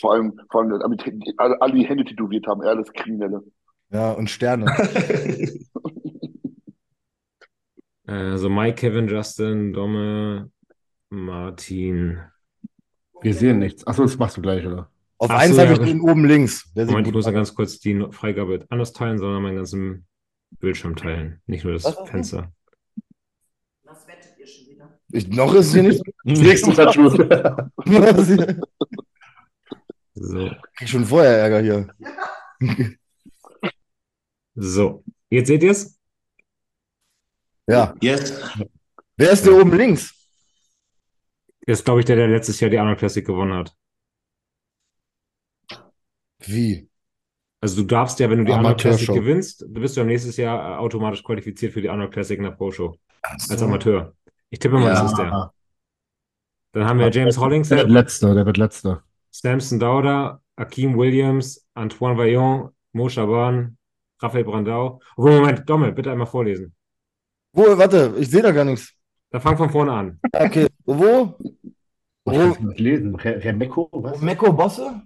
Vor 0.00 0.14
allem, 0.14 0.32
vor 0.50 0.62
allem 0.62 0.72
alle, 0.72 0.96
die- 0.96 1.34
alle, 1.36 1.60
alle 1.60 1.74
die 1.74 1.84
Hände 1.86 2.04
tätowiert 2.04 2.46
haben, 2.46 2.62
er 2.62 2.70
alles 2.70 2.92
Kriminelle. 2.92 3.42
Ja, 3.90 4.12
und 4.12 4.30
Sterne. 4.30 4.66
Also 8.06 8.48
Mike, 8.50 8.74
Kevin, 8.74 9.06
Justin, 9.06 9.72
Domme, 9.72 10.50
Martin. 11.10 12.18
Wir 13.22 13.34
sehen 13.34 13.60
nichts. 13.60 13.86
Achso, 13.86 14.02
das 14.02 14.18
machst 14.18 14.36
du 14.36 14.42
gleich, 14.42 14.66
oder? 14.66 14.90
Auf 15.18 15.30
Ach 15.30 15.38
eins 15.38 15.54
so, 15.54 15.60
habe 15.62 15.74
ja. 15.74 15.80
ich 15.80 15.86
den 15.88 16.00
oben 16.00 16.24
links. 16.24 16.72
Der 16.74 16.86
Moment, 16.86 17.06
ich 17.06 17.12
muss 17.12 17.26
da 17.26 17.30
aus. 17.30 17.34
ganz 17.36 17.54
kurz 17.54 17.78
die 17.78 18.04
Freigabe 18.10 18.66
anders 18.68 18.92
teilen, 18.92 19.18
sondern 19.18 19.42
meinen 19.44 19.54
ganzen 19.56 20.08
Bildschirm 20.58 20.96
teilen. 20.96 21.40
Nicht 21.46 21.62
nur 21.62 21.74
das 21.74 21.84
Was? 21.84 22.08
Fenster. 22.10 22.52
Was 23.84 24.08
wettet 24.08 24.36
ihr 24.38 24.46
schon 24.48 24.66
wieder? 24.66 24.98
Ich, 25.12 25.28
noch 25.28 25.54
ist 25.54 25.66
es 25.66 25.74
hier 25.74 25.82
nicht. 25.84 26.02
Nächsten 26.24 26.74
Tattoo. 26.74 27.12
ich 27.84 28.56
So. 30.14 30.50
krieg 30.74 30.88
schon 30.88 31.04
vorher 31.04 31.38
Ärger 31.38 31.60
hier. 31.60 31.86
So. 34.62 35.02
Jetzt 35.30 35.46
seht 35.46 35.62
ihr 35.62 35.70
es? 35.70 35.98
Ja. 37.66 37.94
Yes. 38.02 38.38
Wer 39.16 39.30
ist 39.30 39.46
der 39.46 39.54
oben 39.54 39.74
links? 39.74 40.14
Ist, 41.66 41.84
glaube 41.84 42.00
ich, 42.00 42.06
der, 42.06 42.16
der 42.16 42.28
letztes 42.28 42.60
Jahr 42.60 42.70
die 42.70 42.78
Arnold 42.78 42.98
Classic 42.98 43.24
gewonnen 43.24 43.54
hat. 43.54 43.74
Wie? 46.40 46.90
Also 47.62 47.80
du 47.80 47.86
darfst 47.86 48.18
ja, 48.20 48.28
wenn 48.28 48.38
du 48.38 48.44
die 48.44 48.52
Arnold 48.52 48.78
Classic 48.78 49.08
gewinnst, 49.08 49.62
du 49.62 49.80
bist 49.80 49.96
du 49.96 50.02
am 50.02 50.08
nächstes 50.08 50.36
Jahr 50.36 50.74
äh, 50.74 50.78
automatisch 50.78 51.22
qualifiziert 51.22 51.72
für 51.72 51.80
die 51.80 51.88
Arnold 51.88 52.12
Classic 52.12 52.36
in 52.36 52.44
der 52.44 52.50
Pro 52.50 52.70
Show. 52.70 52.98
Als 53.22 53.46
so. 53.46 53.64
Amateur. 53.64 54.14
Ich 54.50 54.58
tippe 54.58 54.78
mal, 54.78 54.90
das 54.90 55.10
ist 55.10 55.16
der. 55.16 55.52
Dann 56.72 56.84
haben 56.84 56.98
wir 56.98 57.10
James 57.10 57.36
Der 57.36 57.78
wird 57.78 57.90
letzter, 57.90 58.34
der 58.34 58.44
wird 58.44 58.58
letzter. 58.58 59.04
Samson 59.30 59.78
Dauda, 59.78 60.42
Akeem 60.56 60.98
Williams, 60.98 61.66
Antoine 61.74 62.18
Vaillant, 62.18 62.72
Mo 62.92 63.08
Shaban, 63.08 63.78
Raphael 64.20 64.44
Brandau. 64.44 65.00
Oh, 65.16 65.26
Moment, 65.26 65.68
Domme, 65.68 65.92
bitte 65.92 66.12
einmal 66.12 66.26
vorlesen. 66.26 66.74
Wo, 67.52 67.76
warte, 67.76 68.14
ich 68.18 68.30
sehe 68.30 68.42
da 68.42 68.52
gar 68.52 68.64
nichts. 68.64 68.92
Dann 69.30 69.40
fang 69.40 69.56
von 69.56 69.70
vorne 69.70 69.92
an. 69.92 70.20
Okay, 70.32 70.66
wo? 70.84 71.36
Ich 72.26 72.32
kann 72.32 72.50
es 72.50 72.60
nicht 72.60 72.80
lesen. 72.80 73.14
Re 73.14 73.42
Remeko, 73.42 73.88
was? 73.92 74.20
Meko 74.20 74.52
Bosse? 74.52 75.02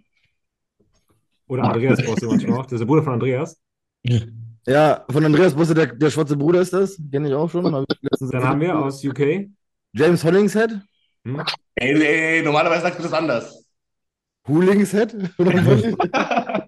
Oder 1.47 1.65
Andreas 1.65 1.99
du 1.99 2.27
manchmal 2.27 2.59
auch. 2.59 2.65
Das 2.65 2.73
ist 2.73 2.81
der 2.81 2.87
Bruder 2.87 3.03
von 3.03 3.15
Andreas. 3.15 3.61
Ja, 4.67 5.05
von 5.09 5.25
Andreas 5.25 5.55
Bosse, 5.55 5.75
der, 5.75 5.87
der 5.87 6.11
schwarze 6.11 6.37
Bruder 6.37 6.61
ist 6.61 6.73
das. 6.73 6.99
Kenne 7.11 7.29
ich 7.29 7.35
auch 7.35 7.51
schon. 7.51 7.73
Hab 7.73 7.85
ich 7.89 8.31
Dann 8.31 8.45
haben 8.45 8.61
wir 8.61 8.79
aus 8.79 9.05
UK. 9.05 9.49
James 9.93 10.25
Hollingshead? 10.25 10.81
Hm? 11.25 11.43
Ey, 11.77 11.93
ey, 11.93 12.37
ey, 12.39 12.43
normalerweise 12.43 12.83
sagst 12.83 12.99
du 12.99 13.05
das 13.05 13.13
anders. 13.13 13.65
Hoolingshead? 14.49 15.15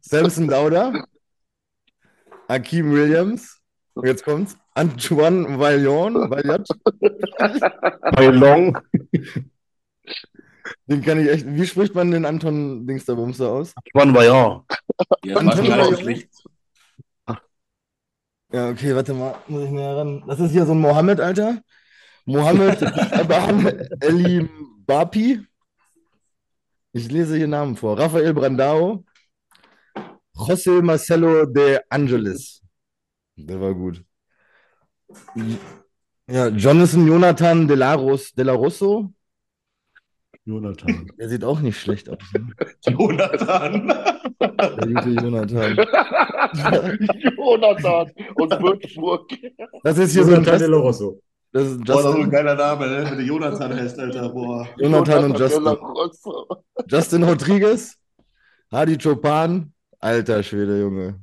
Samson 0.00 0.48
Dauder, 0.48 1.04
Akeem 2.48 2.90
Williams, 2.92 3.60
und 3.94 4.06
jetzt 4.06 4.24
kommt's, 4.24 4.56
Antoine 4.74 5.58
Vaillant, 5.58 6.16
Vaillant, 6.16 6.68
den 10.86 11.02
kann 11.02 11.20
ich 11.20 11.28
echt, 11.28 11.46
wie 11.46 11.66
spricht 11.66 11.94
man 11.94 12.10
den 12.10 12.24
Anton 12.24 12.86
Dings 12.86 13.04
da 13.04 13.14
Bumster 13.14 13.50
aus? 13.50 13.74
Juan 13.94 14.14
Vaillant. 14.14 14.64
Ja, 15.24 15.38
relativ 15.38 15.68
Vaillant? 15.68 16.28
Ja, 18.50 18.70
okay, 18.70 18.94
warte 18.94 19.12
mal, 19.12 19.34
muss 19.46 19.64
ich 19.64 19.70
näher 19.70 19.96
ran. 19.96 20.24
Das 20.26 20.40
ist 20.40 20.52
hier 20.52 20.64
so 20.64 20.72
ein 20.72 20.80
Mohammed, 20.80 21.20
Alter. 21.20 21.60
Mohammed 22.24 22.82
Abraham 23.12 23.66
Eli 24.00 24.48
Bapi. 24.86 25.46
Ich 26.92 27.10
lese 27.10 27.36
hier 27.36 27.46
Namen 27.46 27.76
vor. 27.76 27.98
Rafael 27.98 28.32
Brandao. 28.32 29.04
José 30.38 30.82
Marcelo 30.82 31.46
de 31.46 31.80
Angelis. 31.90 32.62
Der 33.36 33.60
war 33.60 33.74
gut. 33.74 34.04
Ja, 36.26 36.48
Jonathan 36.48 37.06
Jonathan 37.06 37.66
de 37.66 37.74
la, 37.76 37.94
Ros, 37.94 38.32
de 38.34 38.44
la 38.44 38.52
Rosso. 38.52 39.12
Jonathan. 40.44 41.10
Der 41.18 41.28
sieht 41.28 41.44
auch 41.44 41.60
nicht 41.60 41.78
schlecht 41.78 42.08
aus. 42.08 42.18
Ne? 42.32 42.54
Jonathan. 42.86 43.88
Der 44.40 44.86
gute 44.86 45.10
Jonathan. 45.10 45.76
Jonathan 47.36 48.12
aus 48.36 48.50
Würzburg. 48.60 49.30
Das 49.82 49.98
ist 49.98 50.12
hier 50.12 50.24
so 50.24 50.34
ein 50.34 50.44
Jonathan 50.44 50.58
de 50.58 50.68
la 50.68 50.76
Rosso. 50.78 51.20
das 51.52 51.66
ist 51.66 51.84
Boah, 51.84 51.86
das 51.86 51.96
ist 51.96 52.02
so 52.02 52.08
ein 52.08 52.14
Justin, 52.14 52.30
geiler 52.30 52.54
Name, 52.54 52.86
ne? 52.86 53.10
Wenn 53.10 53.18
du 53.18 53.24
Jonathan 53.24 53.74
heißt, 53.74 53.98
Alter. 53.98 54.28
Boah. 54.30 54.68
Jonathan 54.78 55.24
und 55.24 55.38
de 55.38 55.48
la 55.58 55.76
Justin. 55.96 56.42
Justin 56.86 57.22
Rodriguez, 57.24 57.96
Hadi 58.70 58.96
Chopan, 58.96 59.72
alter 60.00 60.42
Schwede, 60.42 60.80
Junge. 60.80 61.20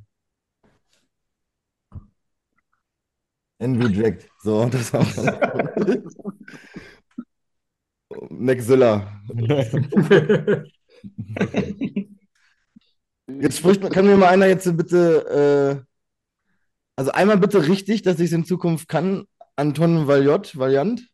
Envy 3.60 3.88
Jack. 3.94 4.30
So, 4.44 4.66
das 4.70 4.94
haben 4.94 5.08
wir. 5.16 6.04
Nexilla. 8.30 9.22
Jetzt 13.28 13.58
spricht, 13.58 13.82
man- 13.82 13.92
kann 13.92 14.06
mir 14.06 14.18
mal 14.18 14.28
einer 14.30 14.46
jetzt 14.48 14.66
bitte, 14.78 15.84
äh, 15.84 15.86
also 16.98 17.12
einmal 17.12 17.38
bitte 17.38 17.68
richtig, 17.68 18.04
dass 18.04 18.20
ich 18.20 18.26
es 18.28 18.32
in 18.34 18.46
Zukunft 18.46 18.88
kann. 18.88 19.26
Anton 19.56 20.08
Valiot, 20.08 20.58
Valiant. 20.58 21.08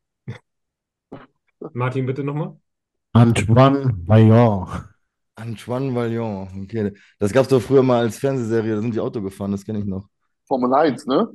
Martin, 1.73 2.05
bitte 2.05 2.23
nochmal. 2.23 2.59
Antoine 3.13 3.93
Vaillant. 4.07 4.90
Antoine 5.41 5.93
Valiant. 5.95 6.49
Okay, 6.63 6.93
das 7.19 7.31
gab 7.31 7.43
es 7.43 7.49
doch 7.49 7.61
früher 7.61 7.83
mal 7.83 8.01
als 8.01 8.19
Fernsehserie, 8.19 8.75
da 8.75 8.81
sind 8.81 8.93
die 8.93 8.99
Auto 8.99 9.21
gefahren, 9.21 9.51
das 9.51 9.65
kenne 9.65 9.79
ich 9.79 9.85
noch. 9.85 10.07
Formel 10.47 10.73
1, 10.73 11.07
ne? 11.07 11.29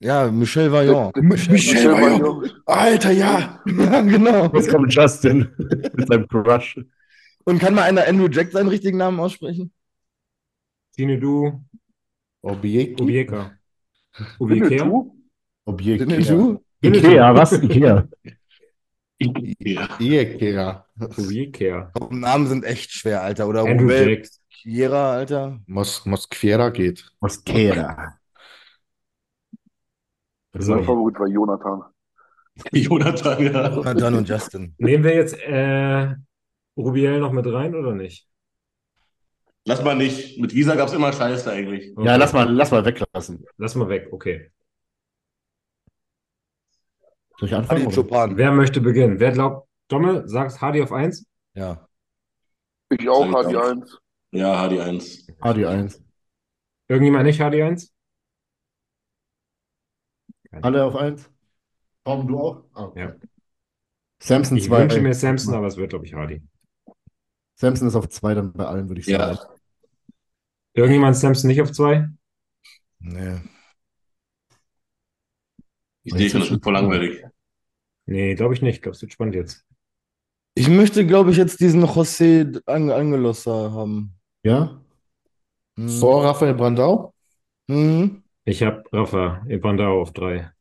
Ja, 0.00 0.30
Michel 0.30 0.70
Vaillant. 0.72 1.14
Michel 1.16 1.92
Vaillant. 1.92 2.62
Alter, 2.66 3.12
ja. 3.12 3.60
Ja, 3.66 4.00
genau. 4.02 4.50
Jetzt 4.54 4.70
kommt 4.70 4.92
Justin 4.92 5.48
mit 5.58 6.08
seinem 6.08 6.28
Crush. 6.28 6.78
Und 7.44 7.58
kann 7.58 7.74
mal 7.74 7.82
einer 7.82 8.06
Andrew 8.06 8.28
Jack 8.30 8.52
seinen 8.52 8.68
richtigen 8.68 8.98
Namen 8.98 9.20
aussprechen? 9.20 9.72
Tine, 10.94 11.18
du. 11.18 11.64
Objekt. 12.42 13.00
Du? 13.00 13.04
Objekt. 15.66 16.00
Dinneju? 16.00 16.58
Ikea, 16.82 17.34
was? 17.34 17.52
Ikea. 17.52 18.06
Ja. 19.18 19.88
Ikea. 20.00 20.86
Ubieka. 21.00 21.92
Namen 22.10 22.46
sind 22.46 22.64
echt 22.64 22.92
schwer, 22.92 23.22
Alter. 23.22 23.48
Oder 23.48 23.60
Andrew 23.60 23.84
Rubel 23.84 24.22
Alter. 24.92 25.60
Mos 25.66 26.04
Mosquera 26.04 26.70
geht. 26.70 27.04
Mosquera. 27.20 28.18
Mein 30.52 30.62
So, 30.62 30.82
Favorit 30.82 31.18
war 31.18 31.28
Jonathan. 31.28 31.82
Jonathan, 32.72 33.42
ja. 33.42 33.68
Jonathan 33.70 34.14
und 34.14 34.28
Justin. 34.28 34.74
nehmen 34.78 35.04
wir 35.04 35.14
jetzt 35.14 35.36
äh, 35.40 36.14
Rubiel 36.76 37.18
noch 37.20 37.32
mit 37.32 37.46
rein 37.46 37.74
oder 37.74 37.94
nicht? 37.94 38.28
Lass 39.66 39.82
mal 39.82 39.96
nicht. 39.96 40.38
Mit 40.38 40.54
Visa 40.54 40.74
gab 40.74 40.88
es 40.88 40.94
immer 40.94 41.12
Scheiße 41.12 41.50
eigentlich. 41.50 41.96
Okay. 41.96 42.06
Ja, 42.06 42.16
lass 42.16 42.32
mal, 42.32 42.48
lass 42.52 42.70
mal 42.70 42.84
weglassen. 42.84 43.44
Lass 43.56 43.74
mal 43.74 43.88
weg, 43.88 44.08
okay. 44.12 44.50
Soll 47.38 47.48
ich 47.48 47.54
anfangen? 47.54 47.84
Hadi? 47.86 47.94
Chopin. 47.94 48.36
Wer 48.36 48.52
möchte 48.52 48.80
beginnen? 48.80 49.18
Wer 49.20 49.32
glaubt, 49.32 49.68
Domme, 49.88 50.26
sagst 50.28 50.60
Hardy 50.60 50.82
auf 50.82 50.92
1? 50.92 51.26
Ja. 51.54 51.88
Ich 52.90 53.08
auch, 53.08 53.30
Sag 53.30 53.50
ich 53.50 53.56
auch. 53.56 53.68
1. 53.70 53.98
Ja, 54.32 54.64
HD1. 54.64 55.30
Adi 55.40 55.66
1. 55.66 56.02
Irgendjemand 56.88 57.24
nicht 57.26 57.40
Hardy 57.40 57.62
1? 57.62 57.92
Alle 60.62 60.84
auf 60.84 60.94
1? 60.96 61.30
Tom, 62.04 62.28
du 62.28 62.38
auch? 62.38 62.64
Ah, 62.74 62.84
okay. 62.84 63.00
Ja. 63.00 63.14
Samson 64.20 64.56
Ich 64.56 64.64
2. 64.64 64.82
wünsche 64.82 65.00
mir 65.00 65.14
Samson, 65.14 65.54
aber 65.54 65.66
es 65.66 65.76
wird, 65.76 65.90
glaube 65.90 66.06
ich, 66.06 66.14
Hardy. 66.14 66.42
Samson 67.56 67.88
ist 67.88 67.94
auf 67.96 68.08
2 68.08 68.34
dann 68.34 68.52
bei 68.52 68.66
allen, 68.66 68.88
würde 68.88 69.00
ich 69.00 69.06
Ja. 69.06 69.34
sagen. 69.34 69.50
Irgendjemand 70.74 71.16
Samson 71.16 71.48
nicht 71.48 71.62
auf 71.62 71.72
2? 71.72 72.08
Nee. 73.00 73.40
Ich 76.04 76.14
sehe 76.14 76.30
schon, 76.30 76.40
das 76.40 76.50
wird 76.50 76.62
voll 76.62 76.74
langweilig. 76.74 77.24
Nee, 78.06 78.34
glaube 78.34 78.54
ich 78.54 78.62
nicht. 78.62 78.76
Ich 78.76 78.82
glaube, 78.82 78.94
es 78.94 79.02
wird 79.02 79.12
spannend 79.12 79.34
jetzt. 79.34 79.64
Ich 80.54 80.68
möchte, 80.68 81.06
glaube 81.06 81.30
ich, 81.30 81.36
jetzt 81.36 81.60
diesen 81.60 81.84
José 81.84 82.62
Ang 82.66 82.92
Angelosa 82.92 83.72
haben. 83.72 84.14
Ja? 84.44 84.80
Hm. 85.76 85.88
Vor 85.88 86.24
Raphael 86.24 86.54
Brandau? 86.54 87.12
Mhm. 87.66 88.22
Ich 88.44 88.62
habe 88.62 88.84
Rafa 88.92 89.44
Ebandao 89.48 90.02
auf 90.02 90.12
3. 90.12 90.52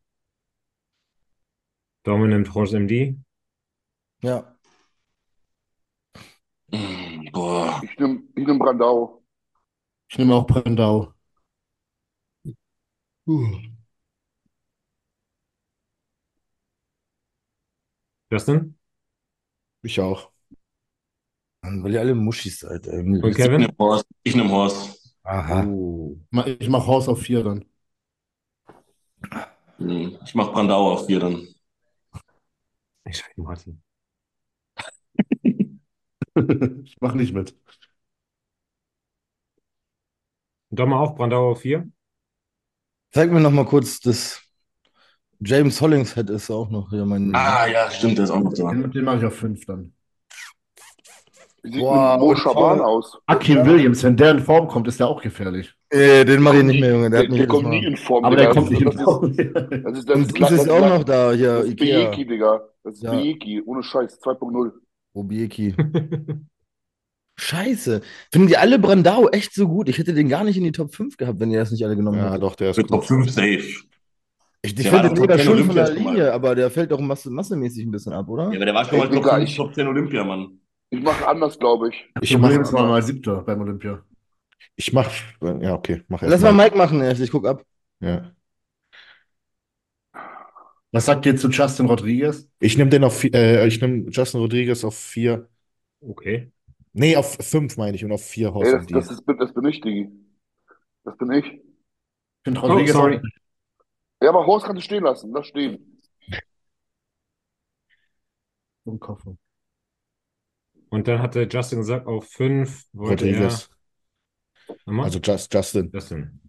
Daumen 2.04 2.30
nimmt 2.30 2.54
Horst 2.54 2.74
MD. 2.74 3.18
Ja. 4.22 4.56
Boah. 7.32 7.82
Ich 7.84 7.98
nehme 8.00 8.24
ich 8.36 8.48
nehm 8.48 8.58
Brandau. 8.58 9.24
Ich 10.10 10.18
nehme 10.18 10.36
auch 10.36 10.48
Brandau. 10.48 11.14
Justin? 18.34 18.76
Ich 19.84 20.00
auch. 20.00 20.32
Mann, 21.62 21.84
weil 21.84 21.94
ihr 21.94 22.00
alle 22.00 22.16
Muschis 22.16 22.60
seid. 22.62 22.88
Ey. 22.88 23.00
Und 23.02 23.24
Ich 23.26 23.36
Kevin? 23.36 23.62
nehme 23.62 23.76
Horst. 23.78 24.06
Ich 24.24 24.36
nehme 24.36 24.50
Horst. 24.50 25.16
Aha. 25.24 25.64
Ma- 26.32 26.48
Ich 26.48 26.68
mache 26.68 26.88
Haus 26.88 27.08
auf 27.08 27.22
4 27.22 27.44
dann. 27.44 27.66
Hm, 29.78 30.18
Ich 30.26 30.34
mache 30.34 30.52
Brandau 30.52 30.94
auf 30.94 31.06
4 31.06 31.20
dann. 31.20 31.48
ich 33.06 33.18
sag 33.18 33.38
Martin. 33.38 33.84
Ich 36.86 37.00
mache 37.00 37.16
nicht 37.18 37.34
mit. 37.34 37.56
Domme 40.72 40.96
auch 40.98 41.16
Brandau 41.16 41.52
auf 41.52 41.62
4? 41.62 41.88
Zeig 43.12 43.32
mir 43.32 43.40
noch 43.40 43.52
mal 43.52 43.66
kurz 43.66 44.00
das. 44.00 44.43
James 45.46 45.82
Hollingshead 45.82 46.30
ist 46.30 46.50
auch 46.52 46.70
noch 46.70 46.90
hier 46.90 47.06
mein. 47.06 47.34
Ah, 47.36 47.68
ja, 47.68 47.90
stimmt, 47.92 48.18
der 48.18 48.26
ist 48.26 48.32
auch 48.32 48.40
noch 48.40 48.54
da. 48.54 48.72
Den, 48.72 48.92
den 48.92 49.04
mache 49.04 49.18
ich 49.18 49.26
auf 49.26 49.36
5 49.36 49.66
dann. 49.66 49.94
Sieht 51.66 51.80
Boah, 51.80 52.18
mit 52.18 52.22
Mo 52.28 52.36
Schaban 52.36 52.82
aus? 52.82 53.18
Akim 53.26 53.66
Williams, 53.66 54.04
wenn 54.04 54.18
der 54.18 54.32
in 54.32 54.40
Form 54.40 54.68
kommt, 54.68 54.88
ist 54.90 55.00
der 55.00 55.08
auch 55.08 55.22
gefährlich. 55.22 55.74
Äh, 55.90 56.26
den 56.26 56.42
mache 56.42 56.58
ich 56.58 56.64
nicht 56.64 56.82
mehr, 56.82 56.92
Junge. 56.92 57.10
Der 57.10 57.22
Der, 57.22 57.24
hat 57.24 57.30
mich 57.30 57.38
der 57.40 57.48
kommt 57.48 57.64
Mal. 57.64 57.70
nie 57.70 57.86
in 57.86 57.96
Form, 57.96 58.26
Aber 58.26 58.36
der 58.36 58.50
kommt 58.50 58.70
nicht 58.70 58.82
in 58.82 58.90
das, 58.90 59.02
Form. 59.02 59.32
ist, 59.32 59.38
das 59.40 59.98
ist, 60.00 60.10
das 60.10 60.20
ist, 60.20 60.38
Dings 60.38 60.52
ist 60.52 60.60
das 60.66 60.70
auch 60.70 60.90
noch 60.90 61.04
da, 61.06 61.32
hier, 61.32 61.56
das 61.60 61.66
ist. 61.68 61.76
Bejeki, 61.78 62.26
Digga. 62.26 62.62
Das 62.84 62.96
ist 62.96 63.04
Ja. 63.04 63.12
Bejeki, 63.12 63.62
ohne 63.66 63.82
Scheiß, 63.82 64.20
2.0. 64.22 64.72
Obieki. 65.14 65.74
Scheiße. 67.36 68.02
Finden 68.32 68.48
die 68.48 68.58
alle 68.58 68.78
Brandao 68.78 69.30
echt 69.30 69.54
so 69.54 69.68
gut? 69.68 69.90
Ich 69.90 69.98
hätte 69.98 70.14
den 70.14 70.30
gar 70.30 70.44
nicht 70.44 70.58
in 70.58 70.64
die 70.64 70.72
Top 70.72 70.94
5 70.94 71.18
gehabt, 71.18 71.40
wenn 71.40 71.52
ihr 71.52 71.60
das 71.60 71.72
nicht 71.72 71.84
alle 71.86 71.96
genommen 71.96 72.20
Ja, 72.20 72.26
hättet. 72.28 72.44
doch, 72.44 72.56
der 72.56 72.72
ist 72.72 72.88
Top 72.88 72.88
gut. 72.88 73.06
5 73.06 73.32
safe. 73.32 73.64
Ich, 74.66 74.72
ich 74.72 74.76
Der 74.76 74.92
finde 74.92 75.10
doch 75.10 75.16
Top 75.16 75.28
10 75.38 75.40
schön 75.40 75.66
von 75.66 75.76
der 75.76 75.88
schon 75.88 76.04
mal. 76.04 76.12
Linie, 76.14 76.34
aber 76.34 76.56
der 76.56 76.72
fällt 76.72 76.94
auch 76.94 77.00
masse, 77.02 77.30
massemäßig 77.30 77.86
ein 77.86 77.92
bisschen 77.92 78.14
ab, 78.14 78.30
oder? 78.30 78.44
Ja, 78.50 78.56
aber 78.56 78.66
der 78.66 78.74
war 78.74 78.86
schon 78.86 78.98
mal 78.98 79.06
Ey, 79.06 79.12
Top 79.12 79.24
Digga, 79.24 79.36
5, 79.36 79.50
ich- 79.50 79.56
Top 79.58 79.76
10 79.76 79.88
Olympia, 79.88 80.24
Mann. 80.24 80.60
Ich 80.90 81.02
mache 81.02 81.28
anders, 81.28 81.60
glaube 81.60 81.90
ich. 81.90 82.06
Ich 82.22 82.32
Problem 82.32 82.58
mach, 82.58 82.62
ist, 82.62 82.74
war 82.74 82.88
mal 82.88 83.02
Siebter 83.02 83.42
beim 83.42 83.62
Olympia. 83.62 84.04
ich 84.76 84.94
mach, 84.94 85.12
ja, 85.62 85.74
okay, 85.76 86.04
mach 86.08 86.22
Lass 86.22 86.32
erst 86.34 86.44
mal 86.44 86.52
mal. 86.54 86.64
Mike 86.66 86.78
machen 86.78 87.02
erst, 87.02 87.22
ich 87.22 87.32
guck 87.32 87.46
ab. 87.48 87.64
Ja. 88.00 88.32
Was 90.92 91.06
sagt 91.08 91.26
ihr 91.26 91.36
zu 91.36 91.50
Justin 91.50 91.88
Rodriguez? 91.88 92.48
Ich 92.60 92.78
nehme 92.78 92.90
den 92.90 93.04
auf, 93.04 93.24
äh, 93.24 93.66
ich 93.68 93.82
nehme 93.82 94.10
Justin 94.12 94.42
Rodriguez 94.42 94.84
auf 94.84 94.96
vier. 94.96 95.50
Okay. 96.02 96.52
Nee, 96.94 97.16
auf 97.16 97.36
fünf 97.42 97.78
meine 97.78 97.96
ich 97.96 98.06
und 98.06 98.12
auf 98.12 98.24
vier 98.24 98.48
Ey, 98.48 98.54
Horst 98.54 98.74
das, 98.74 98.84
MD. 98.84 98.92
das, 98.96 99.12
ist, 99.12 99.24
das 99.40 99.54
bin 99.54 99.66
ich, 99.66 99.82
Digi. 99.82 100.10
Das 101.04 101.18
bin 101.18 101.32
ich. 101.32 101.46
Ich 101.46 101.62
finde 102.44 102.62
Oh, 102.62 102.68
Rodriguez 102.68 102.92
sorry. 102.94 103.20
Ja, 104.24 104.30
aber 104.30 104.46
Horst 104.46 104.66
kannst 104.66 104.82
du 104.82 104.86
stehen 104.86 105.04
lassen. 105.04 105.34
Lass 105.34 105.48
stehen. 105.48 106.00
im 108.86 109.00
Koffer. 109.00 109.36
Und 110.90 111.08
dann 111.08 111.22
hatte 111.22 111.48
Justin 111.52 111.80
gesagt, 111.80 112.08
auf 112.08 112.30
5 112.30 112.86
wollte 112.94 113.28
er 113.28 113.34
Rodriguez. 113.36 113.70
Nochmal? 114.86 115.06
Also 115.06 115.20
Just, 115.20 115.54
Justin. 115.54 115.92
Justin. 115.94 116.40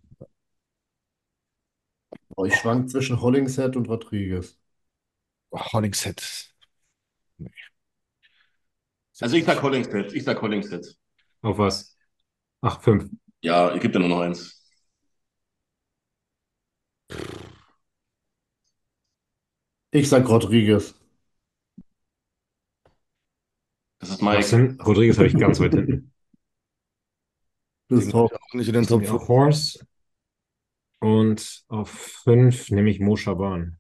Oh, 2.37 2.45
ich 2.45 2.55
schwank 2.55 2.91
zwischen 2.91 3.21
Hollingshead 3.21 3.77
und 3.77 3.89
Rodriguez. 3.89 4.57
Hollingshead. 5.53 6.53
Also 9.21 9.37
ich 9.37 9.45
sag 9.45 9.63
Hollingshead. 9.63 10.13
Ich 10.13 10.25
sag 10.25 10.41
Hollingshead. 10.43 10.97
Auf 11.43 11.59
was? 11.59 11.97
Ach, 12.61 12.81
fünf. 12.81 13.11
Ja, 13.43 13.75
ich 13.75 13.81
gebe 13.81 13.93
dir 13.93 14.01
nur 14.01 14.09
noch 14.09 14.21
eins. 14.21 14.65
Ich 19.95 20.11
sag 20.11 20.29
Rodriguez. 20.29 20.95
Das 23.99 24.11
ist 24.11 24.23
Mike. 24.23 24.37
Justin. 24.39 24.81
Rodriguez 24.81 25.17
habe 25.19 25.27
ich 25.27 25.37
ganz 25.37 25.59
weit 25.61 25.75
hinten. 25.75 26.13
Das 27.89 28.01
ist 28.05 28.11
top. 28.13 28.33
Auch 28.35 28.55
nicht 28.55 28.69
in 28.69 28.75
den 28.75 28.87
Top 28.87 29.03
Ja, 29.03 29.11
5. 29.11 29.29
Horse. 29.29 29.79
Und 31.01 31.65
auf 31.69 31.89
fünf 31.91 32.71
nehme 32.71 32.91
ich 32.91 32.99
Mo 32.99 33.15
Shaban. 33.17 33.79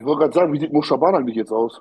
Ich 0.00 0.06
wollte 0.06 0.22
gerade 0.22 0.32
sagen, 0.34 0.52
wie 0.52 0.58
sieht 0.58 0.72
Moschaban 0.72 1.14
eigentlich 1.14 1.36
jetzt 1.36 1.52
aus? 1.52 1.80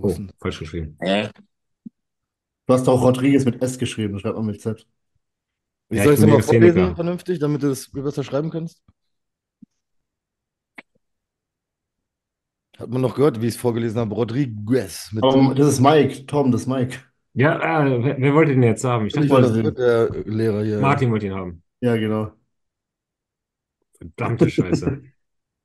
Oh, 0.00 0.14
falsch 0.40 0.58
geschrieben. 0.60 0.96
Hä? 1.00 1.30
Du 2.66 2.74
hast 2.74 2.88
auch 2.88 3.02
Rodriguez 3.02 3.44
mit 3.44 3.60
S 3.62 3.78
geschrieben, 3.78 4.18
schreibt 4.20 4.36
man 4.36 4.46
mit 4.46 4.60
Z. 4.60 4.86
Ich 5.90 5.98
Ja, 5.98 6.04
soll 6.04 6.14
ich 6.14 6.20
es 6.20 6.24
Legastheniker. 6.26 6.74
vorlesen, 6.74 6.94
vernünftig, 6.96 7.38
damit 7.40 7.62
du 7.62 7.70
es 7.70 7.90
besser 7.92 8.24
schreiben 8.24 8.50
kannst? 8.50 8.82
Hat 12.78 12.88
man 12.90 13.02
noch 13.02 13.16
gehört, 13.16 13.42
wie 13.42 13.46
ich 13.48 13.54
es 13.54 13.60
vorgelesen 13.60 13.98
habe? 13.98 14.14
Rodriguez. 14.14 15.10
Mit 15.12 15.22
Tom, 15.22 15.52
das 15.56 15.66
ist 15.66 15.80
Mike. 15.80 16.26
Tom, 16.26 16.52
das 16.52 16.60
ist 16.62 16.66
Mike. 16.68 16.98
Ja, 17.34 17.58
ah, 17.60 17.84
wer, 17.84 18.16
wer 18.20 18.34
wollte 18.34 18.52
den 18.52 18.62
jetzt 18.62 18.84
haben? 18.84 19.06
Ich 19.06 19.12
dachte, 19.12 19.26
ich 19.26 19.32
wollte 19.32 19.52
sehen. 19.52 19.64
wird 19.64 19.78
der 19.78 20.10
Lehrer 20.24 20.62
hier. 20.62 20.78
Martin 20.78 21.10
wollte 21.10 21.26
ihn 21.26 21.34
haben. 21.34 21.62
Ja, 21.80 21.96
genau. 21.96 22.30
Verdammte 23.96 24.48
Scheiße. 24.48 25.02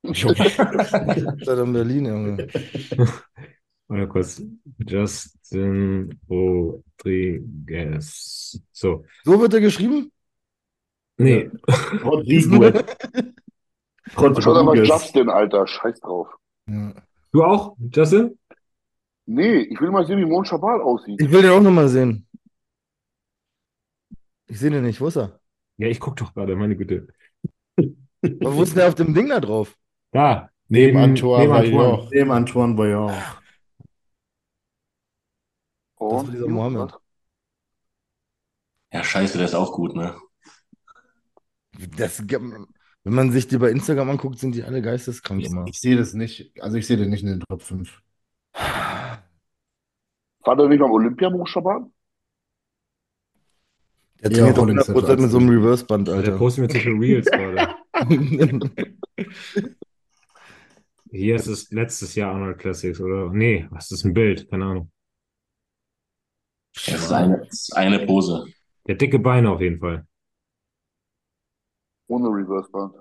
Seid 0.12 1.60
in 1.60 1.74
Berlin, 1.74 2.06
Junge. 2.06 2.48
Warte 3.88 4.08
kurz. 4.08 4.42
Justin 4.80 6.20
Rodriguez. 6.28 7.00
So. 8.72 9.06
So 9.24 9.40
wird 9.40 9.54
er 9.54 9.62
geschrieben? 9.62 10.12
Nee. 11.18 11.52
Rodriguez. 12.04 12.84
Schaut 14.12 14.38
einfach 14.38 14.48
Rodriguez. 14.48 14.88
Justin, 14.88 15.30
Alter. 15.30 15.68
Scheiß 15.68 16.00
drauf. 16.00 16.28
Ja. 16.68 16.94
Du 17.32 17.44
auch, 17.44 17.76
Justin? 17.92 18.38
Nee, 19.26 19.60
ich 19.62 19.80
will 19.80 19.92
mal 19.92 20.06
sehen, 20.06 20.20
wie 20.20 20.26
Mon 20.26 20.44
Chabal 20.46 20.82
aussieht. 20.82 21.22
Ich 21.22 21.32
will 21.32 21.42
den 21.42 21.52
auch 21.52 21.62
nochmal 21.62 21.88
sehen. 21.88 22.28
Ich 24.48 24.60
sehe 24.60 24.70
den 24.70 24.84
nicht. 24.84 25.00
Wo 25.00 25.08
ist 25.08 25.18
er? 25.18 25.40
Ja, 25.78 25.88
ich 25.88 26.00
guck 26.00 26.16
doch 26.18 26.34
gerade, 26.34 26.56
meine 26.56 26.76
Güte. 26.76 27.08
Aber 27.78 28.56
wo 28.56 28.64
ist 28.64 28.76
der 28.76 28.88
auf 28.88 28.96
dem 28.96 29.14
Ding 29.14 29.30
da 29.30 29.40
drauf? 29.40 29.76
Da. 30.12 30.50
Neben 30.68 30.98
Antoine 30.98 31.44
neben 31.44 31.54
Vaillant. 31.54 32.12
Neben 32.12 32.32
Antoine 32.32 32.78
Vaillant. 32.78 33.24
Oh, 35.98 36.18
Das 36.18 36.26
war 36.28 36.32
dieser 36.32 36.48
Mohammed. 36.48 36.94
Ja, 38.92 39.04
scheiße, 39.04 39.38
der 39.38 39.46
ist 39.48 39.56
auch 39.56 39.72
gut, 39.74 39.96
ne? 39.96 40.16
Das, 41.98 42.24
wenn 43.04 43.14
man 43.14 43.32
sich 43.32 43.48
die 43.48 43.58
bei 43.58 43.70
Instagram 43.70 44.10
anguckt, 44.12 44.40
sind 44.40 44.56
die 44.56 44.64
alle 44.64 44.82
geisteskrank 44.82 45.42
Ich, 45.42 45.48
immer. 45.48 45.66
ich 45.68 45.80
sehe 45.80 45.96
das 45.98 46.14
nicht. 46.14 46.52
Also 46.62 46.78
ich 46.78 46.88
sehe 46.88 46.98
den 46.98 47.10
nicht 47.10 47.24
in 47.24 47.30
den 47.30 47.40
Top 47.42 47.62
5. 47.62 48.02
War 50.46 50.56
der 50.58 50.68
nicht 50.68 50.80
beim 50.80 50.92
Olympia, 50.92 51.30
Mon 51.30 51.46
Chabal? 51.46 51.86
Der 54.22 54.32
Ja, 54.32 54.38
trainiert 54.38 54.58
Hollings 54.58 54.90
100% 54.90 55.22
mit 55.22 55.32
so 55.32 55.38
einem 55.38 55.50
Reverse-Band, 55.50 56.08
Der 56.08 56.16
Alter. 56.16 56.38
postet 56.38 56.62
mir 56.64 56.68
zu 56.70 56.80
viele 56.80 57.00
Reels 57.00 57.26
gerade. 57.32 57.76
Hier 61.12 61.36
ist 61.36 61.48
es 61.48 61.72
letztes 61.72 62.16
Jahr 62.16 62.34
Arnold 62.34 62.58
Classics, 62.58 63.00
oder? 63.00 63.30
Nee, 63.32 63.68
was 63.70 63.92
ist 63.92 64.04
ein 64.04 64.14
Bild? 64.14 64.50
Keine 64.50 64.66
Ahnung. 64.66 64.92
Das 66.76 66.88
ist 66.88 67.12
eine, 67.12 67.38
das 67.40 67.54
ist 67.54 67.76
eine 67.78 68.06
Pose. 68.06 68.46
Der 68.88 68.96
dicke 68.96 69.20
Beine 69.20 69.52
auf 69.52 69.62
jeden 69.62 69.80
Fall. 69.80 70.08
Ohne 72.14 72.28
Reverse 72.30 72.70
Band. 72.70 72.94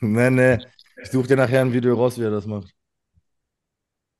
nee, 0.00 0.30
nee. 0.30 0.58
Ich 1.02 1.10
suche 1.10 1.26
dir 1.28 1.36
nachher 1.36 1.62
ein 1.62 1.72
Video 1.72 1.94
raus, 1.94 2.18
wie 2.18 2.22
er 2.24 2.30
das 2.30 2.46
macht. 2.46 2.74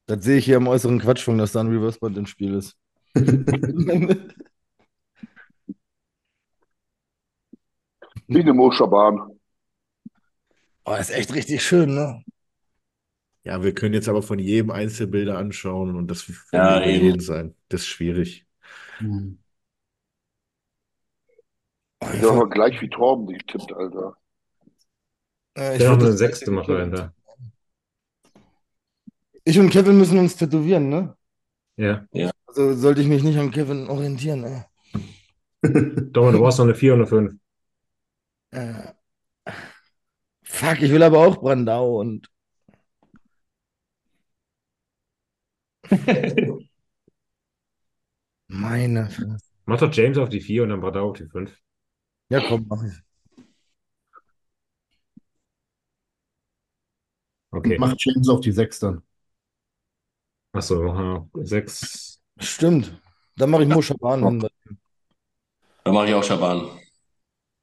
Das 0.06 0.24
sehe 0.24 0.38
ich 0.38 0.44
hier 0.46 0.56
im 0.56 0.66
äußeren 0.68 0.98
Quatschfunk, 0.98 1.38
dass 1.38 1.52
da 1.52 1.60
ein 1.60 1.68
Reverse-Band 1.68 2.16
im 2.18 2.26
Spiel 2.26 2.54
ist. 2.54 2.76
Wie 8.26 8.40
eine 8.40 8.52
Mo 8.54 8.70
Chabal. 8.70 9.18
Oh, 10.84 10.94
ist 10.94 11.10
echt 11.10 11.32
richtig 11.34 11.62
schön, 11.64 11.94
ne? 11.94 12.22
Ja, 13.44 13.62
wir 13.62 13.74
können 13.74 13.94
jetzt 13.94 14.08
aber 14.08 14.22
von 14.22 14.38
jedem 14.38 14.70
Einzelbilder 14.70 15.36
anschauen 15.38 15.96
und 15.96 16.08
das 16.08 16.28
wird 16.28 16.38
Ja, 16.52 16.82
eben. 16.84 17.04
jeden 17.04 17.20
sein. 17.20 17.54
Das 17.68 17.82
ist 17.82 17.88
schwierig. 17.88 18.46
Oh, 19.00 19.06
ich 22.12 22.20
Der 22.20 22.28
war 22.30 22.38
fand- 22.40 22.52
gleich 22.54 22.80
wie 22.80 22.88
Torben 22.88 23.26
sich 23.28 23.44
tippt, 23.46 23.72
Alter. 23.72 24.16
Äh, 25.56 25.76
ich 25.76 25.82
find 25.82 26.02
eine 26.02 26.12
sechste 26.12 26.46
schön. 26.46 26.56
dahinter. 26.66 27.14
Ich 29.44 29.58
und 29.58 29.70
Kevin 29.70 29.98
müssen 29.98 30.18
uns 30.18 30.36
tätowieren, 30.36 30.88
ne? 30.88 31.16
Ja. 31.76 32.06
Also 32.46 32.74
sollte 32.74 33.00
ich 33.00 33.08
mich 33.08 33.22
nicht 33.22 33.38
an 33.38 33.50
Kevin 33.50 33.88
orientieren, 33.88 34.42
ne? 34.42 34.66
Dominik, 35.62 36.12
du 36.12 36.38
brauchst 36.40 36.58
noch 36.58 36.66
eine 36.66 36.74
4 36.74 36.94
und 36.94 37.00
eine 37.00 37.06
5. 37.08 37.34
Äh, 38.50 38.92
fuck, 40.42 40.82
ich 40.82 40.90
will 40.90 41.02
aber 41.02 41.18
auch 41.26 41.40
Brandau 41.40 41.98
und 42.00 42.28
meine 48.48 49.10
Fresse. 49.10 49.52
Mach 49.64 49.78
doch 49.78 49.92
James 49.92 50.18
auf 50.18 50.28
die 50.28 50.40
4 50.40 50.64
und 50.64 50.70
dann 50.70 50.80
Bradau 50.80 51.10
auf 51.10 51.16
die 51.16 51.26
5. 51.26 51.56
Ja, 52.30 52.40
komm, 52.46 52.66
mach 52.68 52.82
ich. 52.84 52.92
Okay. 57.52 57.78
Macht 57.78 58.04
James 58.04 58.28
auf 58.28 58.40
die 58.40 58.52
6 58.52 58.78
dann. 58.80 59.02
Achso, 60.52 60.82
machen 60.82 61.30
wir 61.34 61.46
6. 61.46 62.20
Stimmt. 62.38 63.00
Dann 63.36 63.50
mache 63.50 63.62
ich 63.62 63.68
Mo 63.68 63.80
Schaban 63.82 64.22
hin. 64.24 64.48
Da 65.84 65.92
mache 65.92 66.08
ich 66.08 66.14
auch 66.14 66.24
Schaban. 66.24 66.68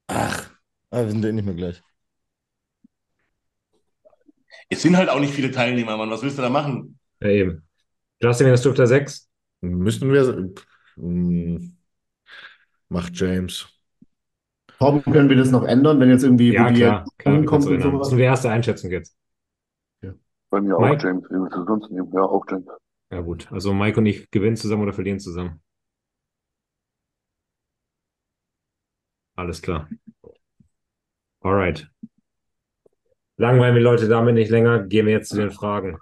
Ach, 0.07 0.49
ah, 0.91 1.03
wir 1.03 1.11
sind 1.11 1.23
ja 1.23 1.29
eh 1.29 1.33
nicht 1.33 1.45
mehr 1.45 1.55
gleich. 1.55 1.81
Es 4.69 4.81
sind 4.81 4.97
halt 4.97 5.09
auch 5.09 5.19
nicht 5.19 5.33
viele 5.33 5.51
Teilnehmer, 5.51 5.97
Mann. 5.97 6.09
Was 6.11 6.21
willst 6.21 6.37
du 6.37 6.41
da 6.41 6.49
machen? 6.49 6.99
Ja, 7.21 7.29
eben. 7.29 7.63
Justin, 8.21 8.47
wen 8.47 8.53
hast 8.53 8.65
du 8.65 8.69
auf 8.69 8.75
der 8.75 8.87
6? 8.87 9.29
Müssen 9.61 10.11
wir. 10.11 10.53
Hm, 10.95 11.77
macht 12.89 13.15
James. 13.15 13.67
Torben, 14.79 15.01
können 15.03 15.29
wir 15.29 15.35
das 15.35 15.51
noch 15.51 15.63
ändern, 15.63 15.99
wenn 15.99 16.09
jetzt 16.09 16.23
irgendwie 16.23 16.53
Ja, 16.53 16.71
klar. 16.71 17.05
klar 17.17 17.35
wir 17.41 17.45
kommt 17.45 17.65
und 17.67 17.69
so 17.69 17.75
Das 17.75 17.85
ist 17.85 17.91
sowas? 17.91 18.09
nur 18.11 18.17
die 18.17 18.23
erste 18.23 18.49
Einschätzung 18.49 18.91
jetzt. 18.91 19.15
Bei 20.49 20.61
mir 20.61 20.77
auch 20.77 20.81
Mike? 20.81 21.03
James. 21.03 21.25
Willst 21.29 21.55
du 21.55 21.65
sonst 21.65 21.91
nehmen? 21.91 22.11
Ja, 22.13 22.21
auch 22.21 22.45
James. 22.49 22.67
Ja, 23.11 23.21
gut. 23.21 23.51
Also 23.51 23.73
Mike 23.73 23.99
und 23.99 24.05
ich 24.05 24.29
gewinnen 24.31 24.55
zusammen 24.55 24.83
oder 24.83 24.93
verlieren 24.93 25.19
zusammen. 25.19 25.61
Alles 29.35 29.61
klar. 29.61 29.87
Alright. 31.41 31.89
Langweilen 33.37 33.75
wir 33.75 33.81
Leute 33.81 34.07
damit 34.09 34.35
nicht 34.35 34.49
länger. 34.49 34.83
Gehen 34.83 35.05
wir 35.05 35.13
jetzt 35.13 35.29
zu 35.29 35.37
den 35.37 35.51
Fragen. 35.51 35.97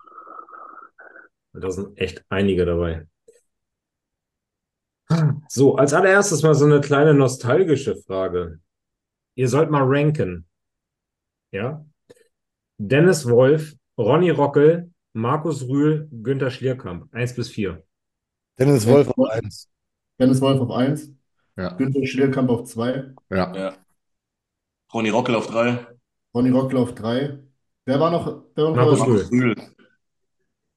Da 1.53 1.69
sind 1.71 1.97
echt 1.97 2.25
einige 2.29 2.65
dabei. 2.65 3.07
So, 5.47 5.75
als 5.75 5.93
allererstes 5.93 6.43
mal 6.43 6.53
so 6.53 6.65
eine 6.65 6.81
kleine 6.81 7.13
nostalgische 7.13 7.95
Frage. 7.95 8.59
Ihr 9.35 9.47
sollt 9.47 9.69
mal 9.69 9.83
ranken. 9.85 10.47
Ja? 11.51 11.85
Dennis 12.77 13.29
Wolf, 13.29 13.76
Ronny 13.97 14.29
Rockel, 14.29 14.91
Markus 15.13 15.67
Rühl, 15.67 16.07
Günther 16.11 16.51
Schlierkamp. 16.51 17.13
1 17.13 17.35
bis 17.35 17.49
4. 17.49 17.83
Dennis 18.59 18.85
Wolf 18.87 19.09
auf 19.09 19.29
1. 19.29 19.69
Dennis 20.19 20.41
Wolf 20.41 20.61
auf 20.61 20.71
1, 20.71 21.11
Ja. 21.55 21.69
Günther 21.75 22.05
Schlierkamp 22.05 22.49
auf 22.49 22.63
2, 22.65 23.13
Ja. 23.29 23.55
Ja. 23.55 23.73
Ronny 24.93 25.09
Rockel 25.09 25.35
auf 25.35 25.47
drei. 25.47 25.85
Ronny 26.33 26.49
Rockel 26.51 26.77
auf 26.77 26.95
3. 26.95 27.39
Wer 27.85 27.99
war 27.99 28.11
noch? 28.11 28.43
Wer 28.55 28.63
war 28.65 28.85
noch 28.85 28.97
Markus? 28.97 29.31
Rühl. 29.31 29.53
Rühl. 29.53 29.55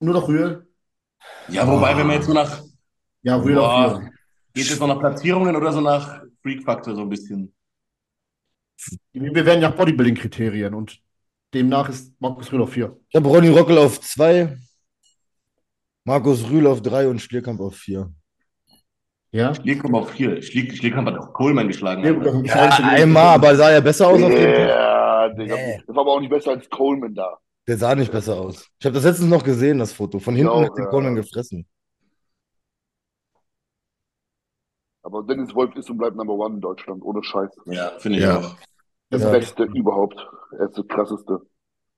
Nur 0.01 0.15
noch 0.15 0.27
Rühl? 0.29 0.67
Ja, 1.49 1.67
wobei, 1.69 1.97
wenn 1.97 2.07
wir 2.07 2.15
jetzt 2.15 2.27
so 2.27 2.33
nach. 2.33 2.63
Ja, 3.23 3.37
Rühl 3.37 3.55
Boah, 3.55 3.87
auf 3.97 4.01
4. 4.01 4.11
geht 4.55 4.71
es 4.71 4.81
noch 4.81 4.89
nach 4.89 4.99
Platzierungen 4.99 5.55
oder 5.55 5.73
so 5.73 5.81
nach 5.81 6.23
Freak-Faktor 6.43 6.95
so 6.95 7.03
ein 7.03 7.09
bisschen? 7.09 7.55
Wir 9.13 9.45
werden 9.47 9.61
ja 9.61 9.69
Bodybuilding-Kriterien 9.71 10.75
und 10.75 11.01
demnach 11.55 11.89
ist 11.89 12.13
Markus 12.21 12.53
Rühl 12.53 12.63
auf 12.63 12.73
4. 12.73 12.97
Ich 13.09 13.17
habe 13.17 13.29
Ronny 13.29 13.49
Rockel 13.49 13.79
auf 13.79 14.01
2, 14.01 14.57
Markus 16.05 16.49
Rühl 16.49 16.67
auf 16.67 16.83
3 16.83 17.09
und 17.09 17.21
Schlierkamp 17.21 17.61
auf 17.61 17.77
4. 17.77 18.13
Ja? 19.33 19.55
Schlierkamp 19.55 19.95
auf 19.95 20.11
vier. 20.11 20.43
Schlier, 20.43 20.75
Schlierkamp 20.75 21.07
hat 21.09 21.19
auch 21.19 21.33
Coleman 21.33 21.69
geschlagen. 21.69 22.03
Ja, 22.45 22.73
schon, 22.73 22.85
einmal, 22.85 23.35
aber 23.35 23.55
sah 23.55 23.71
ja 23.71 23.81
besser 23.81 24.09
aus 24.09 24.21
auf 24.21 24.29
dem 24.29 24.37
Bild. 24.37 24.59
Ja, 24.59 25.29
Digga. 25.29 25.57
Das 25.87 25.95
war 25.95 26.03
aber 26.03 26.13
auch 26.15 26.21
nicht 26.21 26.31
besser 26.31 26.51
als 26.51 26.69
Coleman 26.69 27.15
da. 27.15 27.39
Der 27.69 27.79
sah 27.79 27.95
nicht 27.95 28.11
besser 28.11 28.35
aus. 28.41 28.69
Ich 28.81 28.85
habe 28.85 28.95
das 28.95 29.05
letztens 29.05 29.29
noch 29.31 29.45
gesehen, 29.45 29.79
das 29.79 29.93
Foto. 29.93 30.19
Von 30.19 30.35
hinten 30.35 30.53
Ja, 30.53 30.65
hat 30.65 30.77
den 30.77 30.85
ja. 30.85 30.91
Coleman 30.91 31.15
gefressen. 31.15 31.65
Aber 35.03 35.23
Dennis 35.23 35.55
Wolf 35.55 35.75
ist 35.77 35.89
und 35.91 35.99
bleibt 35.99 36.17
Number 36.17 36.35
One 36.35 36.57
in 36.57 36.61
Deutschland, 36.61 37.03
ohne 37.03 37.23
Scheiß. 37.23 37.51
Ja, 37.67 37.93
finde 37.99 38.19
ich 38.19 38.25
Ja. 38.25 38.39
auch. 38.39 38.57
Das 39.11 39.23
Ja. 39.23 39.31
Beste 39.31 39.65
überhaupt. 39.65 40.17
Er 40.59 40.67
ist 40.69 40.77
der 40.77 40.85
krasseste. 40.85 41.41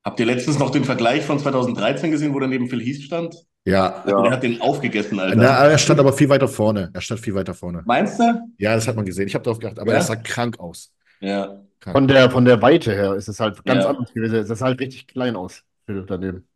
Habt 0.05 0.19
ihr 0.19 0.27
letztens 0.27 0.59
noch 0.59 0.71
den 0.71 0.85
Vergleich 0.85 1.25
von 1.25 1.39
2013 1.39 2.11
gesehen, 2.11 2.35
wo 2.35 2.41
der 2.41 2.49
neben 2.49 2.69
Phil 2.69 2.81
Heath 2.81 3.03
stand? 3.03 3.37
Ja. 3.65 3.93
Also 4.03 4.17
Ja. 4.17 4.23
Der 4.23 4.31
hat 4.33 4.43
den 4.43 4.61
aufgegessen, 4.61 5.21
Alter. 5.21 5.37
Na, 5.37 5.67
er 5.69 5.79
stand 5.79 6.01
aber 6.01 6.13
viel 6.13 6.29
weiter 6.29 6.49
vorne. 6.49 6.91
Er 6.93 7.01
stand 7.01 7.21
viel 7.21 7.35
weiter 7.35 7.55
vorne. 7.55 7.83
Meinst 7.87 8.19
du? 8.19 8.25
Ja, 8.59 8.75
das 8.75 8.89
hat 8.89 8.97
man 8.97 9.05
gesehen. 9.05 9.29
Ich 9.29 9.35
habe 9.35 9.45
darauf 9.45 9.61
gedacht, 9.61 9.79
aber 9.79 9.93
Ja? 9.93 9.99
er 9.99 10.03
sah 10.03 10.17
krank 10.17 10.59
aus. 10.59 10.93
Ja. 11.21 11.63
Von 11.81 12.09
der, 12.09 12.31
von 12.31 12.45
der 12.45 12.61
Weite 12.63 12.93
her 12.93 13.15
ist 13.15 13.29
es 13.29 13.39
halt 13.41 13.65
ganz 13.65 13.85
Ja. 13.85 13.91
anders 13.91 14.13
gewesen. 14.13 14.37
Es 14.39 14.49
sah 14.49 14.67
halt 14.67 14.81
richtig 14.81 15.07
klein 15.07 15.37
aus, 15.37 15.63
Phil 15.87 16.05
daneben. 16.07 16.49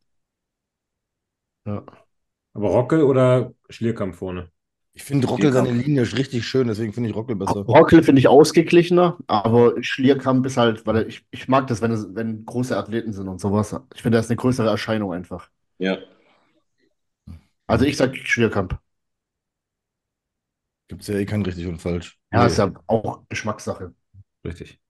Ja. 1.66 1.84
Aber 2.54 2.68
Rockel 2.70 3.02
oder 3.02 3.52
Schlierkamp 3.68 4.14
vorne? 4.16 4.50
Ich 4.96 5.04
finde 5.04 5.28
Rockel 5.28 5.52
seine 5.52 5.72
Linie 5.72 6.02
ist 6.02 6.16
richtig 6.16 6.46
schön, 6.46 6.68
deswegen 6.68 6.94
finde 6.94 7.10
ich 7.10 7.14
Rockel 7.14 7.36
besser. 7.36 7.60
Rockel 7.60 8.02
finde 8.02 8.18
ich 8.18 8.28
ausgeglichener, 8.28 9.18
aber 9.26 9.74
Schlierkamp 9.82 10.46
ist 10.46 10.56
halt, 10.56 10.86
weil 10.86 11.06
ich, 11.06 11.22
ich 11.30 11.48
mag 11.48 11.66
das, 11.66 11.82
wenn, 11.82 11.90
es, 11.90 12.14
wenn 12.14 12.46
große 12.46 12.74
Athleten 12.74 13.12
sind 13.12 13.28
und 13.28 13.38
sowas. 13.38 13.78
Ich 13.94 14.00
finde, 14.00 14.16
das 14.16 14.24
ist 14.24 14.30
eine 14.30 14.38
größere 14.38 14.70
Erscheinung 14.70 15.12
einfach. 15.12 15.50
Ja. 15.76 15.98
Also 17.66 17.84
ich 17.84 17.98
sag 17.98 18.16
Schlierkamp. 18.16 18.78
Gibt 20.88 21.02
es 21.02 21.08
ja 21.08 21.16
eh 21.16 21.26
kein 21.26 21.42
richtig 21.42 21.66
und 21.66 21.78
falsch. 21.78 22.18
Ja, 22.32 22.40
Nee. 22.40 22.46
ist 22.46 22.56
ja 22.56 22.72
auch 22.86 23.22
Geschmackssache. 23.28 23.92
Richtig. 24.46 24.80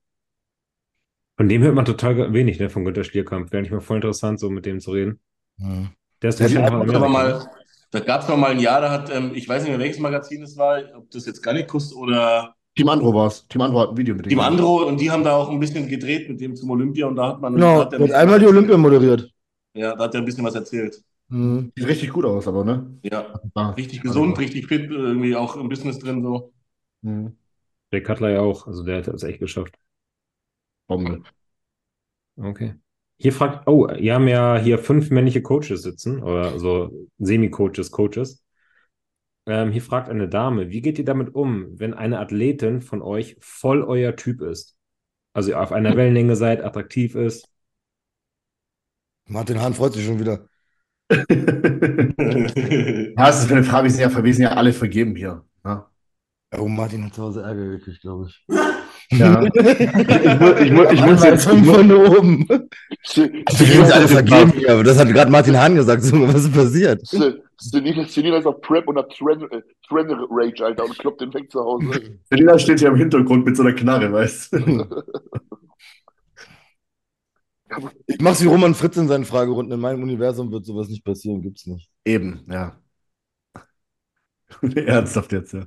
Von 1.37 1.49
dem 1.49 1.63
hört 1.63 1.75
man 1.75 1.85
total 1.85 2.33
wenig, 2.33 2.61
ne, 2.61 2.71
von 2.71 2.85
Günter 2.85 3.03
Schlierkamp. 3.03 3.51
Wäre 3.51 3.63
nicht 3.63 3.73
mal 3.73 3.81
voll 3.81 3.97
interessant, 3.97 4.39
so 4.39 4.51
mit 4.51 4.67
dem 4.67 4.79
zu 4.79 4.93
reden. 4.93 5.19
Ja. 5.59 5.91
Der 6.23 6.31
ist 6.31 6.39
gab's 6.39 6.55
aber 6.57 6.83
Amerika. 6.83 7.09
mal, 7.09 7.51
da 7.91 8.01
gab 8.01 8.23
es 8.23 8.29
mal 8.29 8.45
ein 8.51 8.61
Jahr, 8.61 8.81
da 8.81 8.91
hat, 8.91 9.11
ähm, 9.11 9.33
ich 9.35 9.49
weiß 9.49 9.63
nicht 9.63 9.71
mehr 9.71 9.79
welches 9.79 9.99
Magazin 10.01 10.43
es 10.43 10.57
war, 10.57 10.81
ob 10.97 11.11
das 11.11 11.27
jetzt 11.27 11.43
Gallikus 11.43 11.95
oder 11.95 12.55
Team 12.77 12.89
Andro 12.89 13.15
war 13.15 13.29
es. 13.29 13.47
Team 13.49 13.63
Andro 13.63 13.81
hat 13.81 13.91
ein 13.91 13.97
Video 13.97 14.15
mit 14.15 14.27
ihm 14.27 14.31
Team. 14.31 14.41
Andro 14.41 14.87
und 14.87 15.01
die 15.01 15.11
haben 15.11 15.25
da 15.25 15.35
auch 15.37 15.49
ein 15.49 15.59
bisschen 15.61 15.89
gedreht 15.89 16.29
mit 16.29 16.41
dem 16.41 16.55
zum 16.57 16.71
Olympia 16.71 17.07
und 17.07 17.17
da 17.17 17.29
hat 17.29 17.41
man 17.41 17.55
Genau, 17.55 17.81
hat 17.81 17.95
ein 17.95 18.13
einmal 18.13 18.39
die 18.39 18.47
Olympia 18.47 18.77
moderiert. 18.77 19.31
Ja, 19.75 19.95
da 19.95 20.05
hat 20.05 20.15
er 20.15 20.21
ein 20.21 20.25
bisschen 20.25 20.45
was 20.45 20.55
erzählt. 20.55 21.03
Mhm. 21.29 21.73
Sieht 21.77 21.89
richtig 21.89 22.13
gut 22.13 22.25
aus, 22.25 22.47
aber, 22.49 22.65
ne? 22.65 22.99
Ja, 23.03 23.41
Ah, 23.55 23.71
richtig 23.71 24.01
gesund, 24.03 24.39
richtig 24.39 24.67
fit, 24.67 24.91
irgendwie 24.91 25.35
auch 25.37 25.57
im 25.57 25.69
Business 25.69 25.99
drin 25.99 26.23
so. 26.23 26.53
Mhm. 27.03 27.37
Der 27.93 28.03
Cutler 28.03 28.31
ja 28.31 28.41
auch. 28.41 28.67
Also 28.67 28.85
der 28.85 28.99
hat 28.99 29.09
es 29.09 29.23
echt 29.25 29.41
geschafft. 29.41 29.79
Bombe. 30.89 31.23
Okay. 32.39 32.75
Hier 33.19 33.33
fragt, 33.33 33.67
oh, 33.67 33.89
wir 33.89 34.15
haben 34.15 34.29
ja 34.29 34.59
hier 34.59 34.79
fünf 34.79 35.11
männliche 35.11 35.43
Coaches 35.43 35.83
sitzen, 35.83 36.23
oder 36.23 36.59
so 36.59 37.09
Semi-Coaches, 37.19 37.91
Coaches. 37.91 38.45
Ähm, 39.47 39.71
hier 39.71 39.83
fragt 39.83 40.09
eine 40.09 40.29
Dame, 40.29 40.71
wie 40.71 40.83
geht 40.83 40.99
ihr 40.99 41.05
damit 41.05 41.35
um, 41.35 41.79
wenn 41.79 41.95
eine 41.95 42.19
Athletin 42.19 42.83
von 42.83 43.01
euch 43.01 43.37
voll 43.41 43.83
euer 43.83 44.17
Typ 44.17 44.43
ist? 44.43 44.77
Also 45.33 45.51
ihr 45.51 45.61
auf 45.61 45.73
einer 45.73 45.97
Wellenlänge 45.97 46.37
seid, 46.37 46.63
attraktiv 46.63 47.15
ist. 47.15 47.49
Martin 49.29 49.61
Hahn 49.61 49.75
freut 49.75 49.95
sich 49.95 50.05
schon 50.05 50.21
wieder. 50.21 50.49
Ja, 53.19 53.31
es 53.31 53.45
ist 53.45 53.51
eine 53.51 53.65
Frage, 53.65 53.85
wir 53.85 53.91
sind 53.91 54.01
ja, 54.01 54.25
wir 54.25 54.35
sind 54.35 54.43
ja 54.43 54.51
alle 54.51 54.73
vergeben 54.73 55.17
hier. 55.17 55.45
Ja. 55.65 55.91
Oh, 56.59 56.69
Martin 56.69 57.05
hat 57.05 57.15
zu 57.15 57.23
Hause 57.23 57.43
Ärger 57.43 57.69
gekriegt, 57.69 58.03
glaube 58.03 58.29
ich. 58.29 58.45
Ja. 59.13 59.41
Ich, 60.27 60.41
mu- 60.41 60.53
ich, 60.59 60.73
mu- 60.73 60.85
ich 60.93 61.05
muss 61.05 61.23
jetzt, 61.25 61.45
ich 61.47 61.51
fünf 61.51 61.67
muss, 61.67 61.77
von 61.77 61.93
oben. 61.93 62.49
Wir 62.49 62.67
sind 63.55 63.93
alle 63.93 64.09
vergeben 64.09 64.53
hier, 64.53 64.73
aber 64.73 64.85
das 64.85 64.99
hat 64.99 65.09
gerade 65.09 65.31
Martin 65.31 65.57
Hahn 65.59 65.75
gesagt. 65.77 66.03
So, 66.03 66.21
was 66.27 66.45
ist 66.45 66.53
passiert? 66.53 67.07
Se- 67.07 67.43
Selina 67.59 68.05
Selina 68.07 68.39
ist 68.39 68.47
auf 68.47 68.61
Prep 68.61 68.87
und 68.89 68.99
hat 68.99 69.11
äh, 69.13 69.63
Tren 69.89 70.11
Rage, 70.31 70.65
Alter, 70.65 70.85
und 70.85 70.99
kloppt 70.99 71.21
den 71.21 71.33
weg 71.35 71.51
zu 71.51 71.61
Hause. 71.61 72.19
Selina 72.31 72.59
steht 72.59 72.81
hier 72.81 72.89
im 72.89 72.97
Hintergrund 72.97 73.45
mit 73.47 73.57
so 73.57 73.63
einer 73.63 73.73
Knarre, 73.75 74.13
weißt 74.13 74.53
du? 74.53 74.87
Ich 78.07 78.21
mach's 78.21 78.41
wie 78.43 78.47
Roman 78.47 78.75
Fritz 78.75 78.97
in 78.97 79.09
seinen 79.09 79.25
Fragerunden. 79.25 79.73
In 79.75 79.81
meinem 79.81 80.03
Universum 80.03 80.51
wird 80.53 80.65
sowas 80.65 80.89
nicht 80.89 81.05
passieren, 81.05 81.43
gibt's 81.43 81.67
nicht. 81.67 81.91
Eben, 82.05 82.45
ja. 82.49 82.77
Ernsthaft 84.63 85.33
jetzt, 85.33 85.53
ja. 85.53 85.67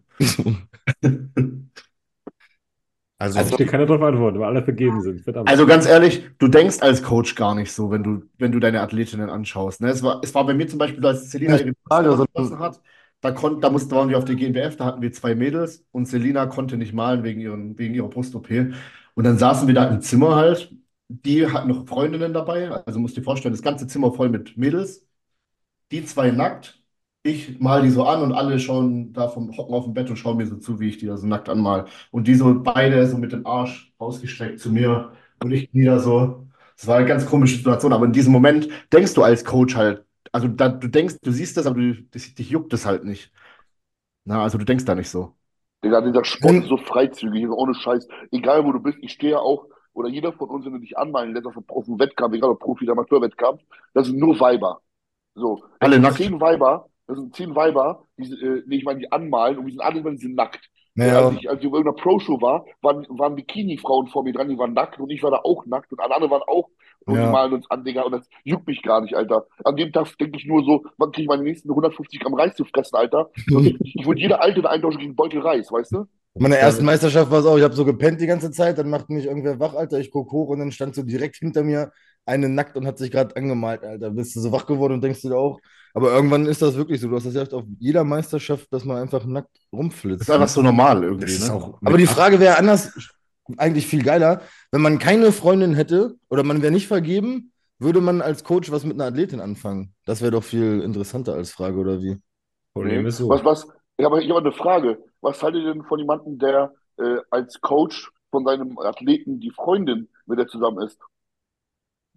Also, 3.19 3.39
Also 3.39 3.57
dir 3.57 3.65
keiner 3.65 3.85
darauf 3.85 4.01
antworten, 4.01 4.39
weil 4.39 4.47
alle 4.47 4.63
vergeben 4.63 5.01
sind. 5.01 5.21
Verdammt. 5.21 5.49
Also 5.49 5.67
ganz 5.67 5.85
ehrlich, 5.85 6.23
du 6.39 6.47
denkst 6.47 6.77
als 6.79 7.03
Coach 7.03 7.35
gar 7.35 7.53
nicht 7.53 7.71
so, 7.71 7.91
wenn 7.91 8.01
du, 8.01 8.23
wenn 8.37 8.53
du 8.53 8.59
deine 8.59 8.81
Athletinnen 8.81 9.29
anschaust. 9.29 9.81
Ne? 9.81 9.89
Es 9.89 10.01
war, 10.01 10.21
es 10.23 10.33
war 10.33 10.45
bei 10.45 10.53
mir 10.53 10.67
zum 10.69 10.79
Beispiel, 10.79 11.05
als 11.05 11.29
Selina 11.29 11.57
ihre 11.57 11.73
Frage, 11.85 12.25
gelassen 12.33 12.59
hat, 12.59 12.79
da, 13.19 13.31
kon, 13.31 13.59
da 13.59 13.69
mussten, 13.69 13.91
waren 13.91 14.07
wir 14.07 14.17
auf 14.17 14.23
der 14.23 14.35
GNBF, 14.35 14.77
da 14.77 14.85
hatten 14.85 15.01
wir 15.01 15.11
zwei 15.11 15.35
Mädels 15.35 15.85
und 15.91 16.05
Selina 16.07 16.45
konnte 16.45 16.77
nicht 16.77 16.93
malen 16.93 17.23
wegen, 17.23 17.41
ihren, 17.41 17.77
wegen 17.77 17.93
ihrer 17.93 18.07
Brust-OP. 18.07 18.49
Und 19.15 19.23
dann 19.25 19.37
saßen 19.37 19.67
wir 19.67 19.75
da 19.75 19.85
im 19.89 19.99
Zimmer 20.01 20.35
halt. 20.37 20.73
Die 21.09 21.45
hatten 21.47 21.67
noch 21.67 21.87
Freundinnen 21.87 22.33
dabei, 22.33 22.69
also 22.85 22.99
musst 22.99 23.17
dir 23.17 23.23
vorstellen, 23.23 23.53
das 23.53 23.63
ganze 23.63 23.87
Zimmer 23.87 24.13
voll 24.13 24.29
mit 24.29 24.55
Mädels. 24.57 25.05
Die 25.91 26.05
zwei 26.05 26.31
nackt. 26.31 26.78
Ich 27.21 27.59
mal 27.59 27.81
die 27.81 27.89
so 27.89 28.05
an 28.05 28.21
und 28.21 28.31
alle 28.31 28.59
schauen 28.59 29.11
da 29.11 29.27
vom 29.27 29.55
Hocken 29.57 29.75
auf 29.75 29.83
dem 29.83 29.93
Bett 29.93 30.09
und 30.09 30.15
schauen 30.15 30.37
mir 30.37 30.47
so 30.47 30.55
zu, 30.55 30.79
wie 30.79 30.87
ich 30.89 30.97
die 30.97 31.05
da 31.07 31.17
so 31.17 31.27
nackt 31.27 31.49
anmal. 31.49 31.85
Und 32.11 32.27
die 32.27 32.35
so 32.35 32.61
beide 32.63 33.05
so 33.07 33.17
mit 33.17 33.33
dem 33.33 33.45
Arsch 33.45 33.91
ausgestreckt 33.97 34.59
zu 34.59 34.71
mir 34.71 35.11
und 35.43 35.51
ich 35.51 35.73
wieder 35.73 35.99
so. 35.99 36.47
Das 36.77 36.87
war 36.87 36.97
eine 36.97 37.05
ganz 37.07 37.25
komische 37.25 37.57
Situation, 37.57 37.91
aber 37.91 38.05
in 38.05 38.13
diesem 38.13 38.31
Moment 38.31 38.69
denkst 38.93 39.13
du 39.13 39.23
als 39.23 39.43
Coach 39.43 39.75
halt, 39.75 40.05
also 40.31 40.47
da, 40.47 40.69
du 40.69 40.87
denkst, 40.87 41.17
du 41.21 41.31
siehst 41.31 41.57
das, 41.57 41.65
aber 41.65 41.79
du, 41.79 41.93
das, 42.11 42.33
dich 42.33 42.49
juckt 42.49 42.71
das 42.71 42.85
halt 42.85 43.03
nicht. 43.03 43.33
Na, 44.23 44.43
also 44.43 44.57
du 44.57 44.63
denkst 44.63 44.85
da 44.85 44.95
nicht 44.95 45.09
so. 45.09 45.33
Digga, 45.83 46.01
dieser 46.01 46.23
Sport 46.23 46.55
ist 46.55 46.67
so 46.67 46.77
freizügig, 46.77 47.49
ohne 47.49 47.73
Scheiß. 47.73 48.07
Egal 48.31 48.65
wo 48.65 48.71
du 48.71 48.79
bist, 48.79 48.97
ich 49.01 49.11
stehe 49.11 49.33
ja 49.33 49.39
auch, 49.39 49.65
oder 49.93 50.07
jeder 50.07 50.31
von 50.31 50.49
uns, 50.49 50.65
wenn 50.65 50.73
du 50.73 50.79
dich 50.79 50.97
anmalen 50.97 51.33
lässt 51.33 51.47
auf 51.47 51.57
einem 51.57 51.99
Wettkampf, 51.99 52.35
egal 52.35 52.51
ob 52.51 52.59
Profi- 52.61 52.83
oder 52.85 52.93
Amateurwettkampf, 52.93 53.61
das 53.93 54.07
sind 54.07 54.19
nur 54.19 54.39
Weiber. 54.39 54.81
So. 55.35 55.63
Alle 55.79 55.99
nackt. 55.99 56.17
Zehn 56.17 56.39
Weiber, 56.39 56.89
das 57.09 57.17
sind 57.19 57.35
zehn 57.35 57.55
Weiber, 57.55 58.05
die, 58.17 58.31
äh, 58.33 58.63
nee, 58.67 58.77
ich 58.77 58.85
meine, 58.85 58.99
die 58.99 59.11
anmalen 59.11 59.57
und 59.57 59.65
wir 59.65 59.71
sind 59.73 59.81
alle, 59.81 60.01
die 60.03 60.17
sind 60.17 60.35
nackt. 60.35 60.69
Naja, 60.95 61.15
Als 61.15 61.31
ich, 61.31 61.49
als 61.49 61.61
ich 61.61 61.67
auf 61.67 61.73
irgendeiner 61.73 61.95
Pro-Show 62.01 62.41
war, 62.41 62.65
waren, 62.81 63.05
waren 63.09 63.35
Bikini-Frauen 63.35 64.07
vor 64.07 64.23
mir 64.23 64.33
dran, 64.33 64.49
die 64.49 64.57
waren 64.57 64.73
nackt 64.73 64.99
und 64.99 65.09
ich 65.09 65.23
war 65.23 65.31
da 65.31 65.37
auch 65.43 65.65
nackt 65.65 65.91
und 65.91 65.99
alle 65.99 66.13
anderen 66.15 66.31
waren 66.31 66.43
auch 66.47 66.69
und 67.05 67.15
Ja. 67.15 67.21
die 67.21 67.27
malen 67.27 67.53
uns 67.53 67.69
an, 67.71 67.83
Digga, 67.83 68.03
und 68.03 68.11
das 68.11 68.27
juckt 68.43 68.67
mich 68.67 68.81
gar 68.83 69.01
nicht, 69.01 69.15
Alter. 69.15 69.47
An 69.63 69.75
dem 69.75 69.91
Tag 69.93 70.17
denke 70.19 70.37
ich 70.37 70.45
nur 70.45 70.63
so, 70.63 70.83
wann 70.97 71.11
kriege 71.11 71.23
ich 71.23 71.27
meine 71.29 71.43
nächsten 71.43 71.69
150 71.73 72.19
Gramm 72.19 72.35
Reis 72.35 72.55
zu 72.55 72.65
fressen, 72.65 72.95
Alter? 72.97 73.31
ich 73.93 74.05
würde 74.05 74.21
jede 74.21 74.41
Alte 74.41 74.69
eintauschen 74.69 74.99
gegen 74.99 75.15
Beutel 75.15 75.41
Reis, 75.41 75.71
weißt 75.71 75.93
du? 75.93 76.05
meine 76.37 76.57
ersten 76.57 76.85
Meisterschaft 76.85 77.31
war 77.31 77.39
es 77.39 77.45
auch. 77.45 77.57
Ich 77.57 77.63
habe 77.63 77.73
so 77.75 77.85
gepennt 77.85 78.21
die 78.21 78.27
ganze 78.27 78.51
Zeit, 78.51 78.77
dann 78.77 78.89
macht 78.89 79.09
mich 79.09 79.25
irgendwer 79.25 79.59
wach, 79.59 79.73
Alter. 79.75 79.99
Ich 79.99 80.11
guck 80.11 80.31
hoch 80.31 80.49
und 80.49 80.59
dann 80.59 80.71
stand 80.71 80.95
so 80.95 81.03
direkt 81.03 81.35
hinter 81.37 81.63
mir 81.63 81.91
eine 82.25 82.49
nackt 82.49 82.75
und 82.77 82.85
hat 82.85 82.97
sich 82.97 83.11
gerade 83.11 83.35
angemalt, 83.35 83.83
Alter. 83.83 84.11
Bist 84.11 84.35
du 84.35 84.39
so 84.39 84.51
wach 84.51 84.65
geworden 84.65 84.93
und 84.93 85.03
denkst 85.03 85.21
du 85.21 85.29
dir 85.29 85.37
auch. 85.37 85.59
Aber 85.93 86.11
irgendwann 86.13 86.45
ist 86.45 86.61
das 86.61 86.75
wirklich 86.75 87.01
so. 87.01 87.07
Du 87.07 87.15
hast 87.15 87.25
das 87.25 87.33
ja 87.33 87.43
auf 87.57 87.65
jeder 87.79 88.03
Meisterschaft, 88.03 88.71
dass 88.71 88.85
man 88.85 88.97
einfach 88.97 89.25
nackt 89.25 89.49
Das 89.53 89.79
rumflitzt. 89.79 90.21
ist 90.21 90.31
einfach 90.31 90.47
so 90.47 90.61
normal 90.61 91.01
das 91.01 91.31
irgendwie, 91.31 91.43
ne? 91.43 91.73
Aber 91.83 91.97
die 91.97 92.05
Frage 92.05 92.39
wäre 92.39 92.57
anders, 92.57 92.93
eigentlich 93.57 93.87
viel 93.87 94.03
geiler. 94.03 94.41
Wenn 94.71 94.81
man 94.81 94.99
keine 94.99 95.31
Freundin 95.31 95.73
hätte 95.73 96.15
oder 96.29 96.43
man 96.43 96.61
wäre 96.61 96.71
nicht 96.71 96.87
vergeben, 96.87 97.51
würde 97.79 98.01
man 98.01 98.21
als 98.21 98.43
Coach 98.43 98.71
was 98.71 98.83
mit 98.83 98.93
einer 98.93 99.05
Athletin 99.05 99.39
anfangen? 99.39 99.93
Das 100.05 100.21
wäre 100.21 100.31
doch 100.31 100.43
viel 100.43 100.81
interessanter 100.81 101.33
als 101.33 101.51
Frage, 101.51 101.77
oder 101.77 102.01
wie? 102.01 102.17
Problem 102.73 103.05
ist 103.05 103.17
so. 103.17 103.29
Was, 103.29 103.43
was, 103.43 103.67
ich 103.97 104.05
habe 104.05 104.17
eine 104.17 104.51
Frage. 104.51 104.99
Was 105.21 105.41
haltet 105.41 105.63
ihr 105.63 105.73
denn 105.73 105.83
von 105.83 105.99
jemandem, 105.99 106.37
der 106.37 106.73
äh, 106.97 107.17
als 107.31 107.59
Coach 107.61 108.11
von 108.31 108.45
seinem 108.45 108.77
Athleten 108.77 109.39
die 109.39 109.51
Freundin 109.51 110.07
mit 110.27 110.37
der 110.39 110.47
zusammen 110.47 110.85
ist? 110.85 110.99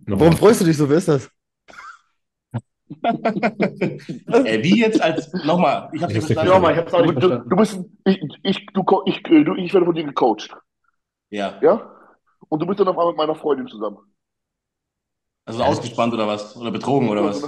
Warum 0.07 0.37
freust 0.37 0.61
du 0.61 0.65
dich 0.65 0.77
so? 0.77 0.89
Wer 0.89 0.99
ist 0.99 1.09
das? 1.09 1.31
Äh, 4.45 4.63
wie 4.63 4.81
jetzt 4.81 5.01
als, 5.01 5.33
nochmal, 5.33 5.91
ich 5.95 6.03
habe 6.03 6.13
Ich 6.13 6.19
nicht 6.21 6.27
hab's 6.33 6.35
verstanden. 6.35 6.53
nicht 6.53 6.55
Ja, 6.55 6.59
mal, 6.61 6.73
ich 6.73 6.79
hab's 6.79 6.95
auch 6.95 7.03
nicht 7.03 7.13
du, 7.15 7.21
verstanden. 7.21 7.51
du 7.51 7.57
bist, 7.57 7.81
ich, 8.05 8.21
ich, 8.43 8.67
du, 8.75 8.85
ich, 9.07 9.17
äh, 9.29 9.45
du, 9.45 9.55
ich 9.55 9.73
werde 9.73 9.87
von 9.87 9.95
dir 9.95 10.05
gecoacht, 10.05 10.51
Ja, 11.31 11.59
ja? 11.63 11.91
Und 12.49 12.61
du 12.61 12.67
bist 12.67 12.81
dann 12.81 12.89
auf 12.89 12.97
einmal 12.99 13.09
mit 13.13 13.17
meiner 13.17 13.35
Freundin 13.35 13.67
zusammen. 13.69 13.99
also 15.45 15.63
ausgespannt 15.63 16.15
oder 16.15 16.27
was? 16.27 16.57
Oder 16.57 16.71
betrogen 16.71 17.09
oder 17.09 17.25
was? 17.25 17.43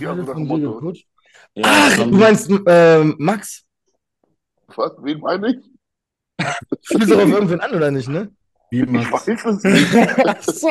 Ja, 0.00 0.14
so 0.14 0.22
nach 0.22 0.34
dem 0.34 0.46
Von 0.46 0.48
dir 0.48 0.68
Motto. 0.68 0.74
gecoacht? 0.80 1.04
Ja, 1.54 1.62
Ach, 1.66 1.96
du 1.96 2.04
meinst 2.16 2.50
ähm, 2.66 3.16
Max? 3.18 3.64
Was? 4.76 4.92
Wen 5.02 5.20
meine 5.20 5.50
ich? 5.50 5.58
Spielst 6.82 7.10
du 7.10 7.16
auf 7.16 7.28
irgendwen 7.30 7.60
an, 7.60 7.74
oder 7.74 7.90
nicht, 7.90 8.08
ne? 8.08 8.30
Wie 8.70 8.80
Ich 8.80 8.90
Max? 8.90 9.26
weiß 9.26 9.44
es 9.44 9.62
nicht. 9.64 9.92
so, 10.60 10.68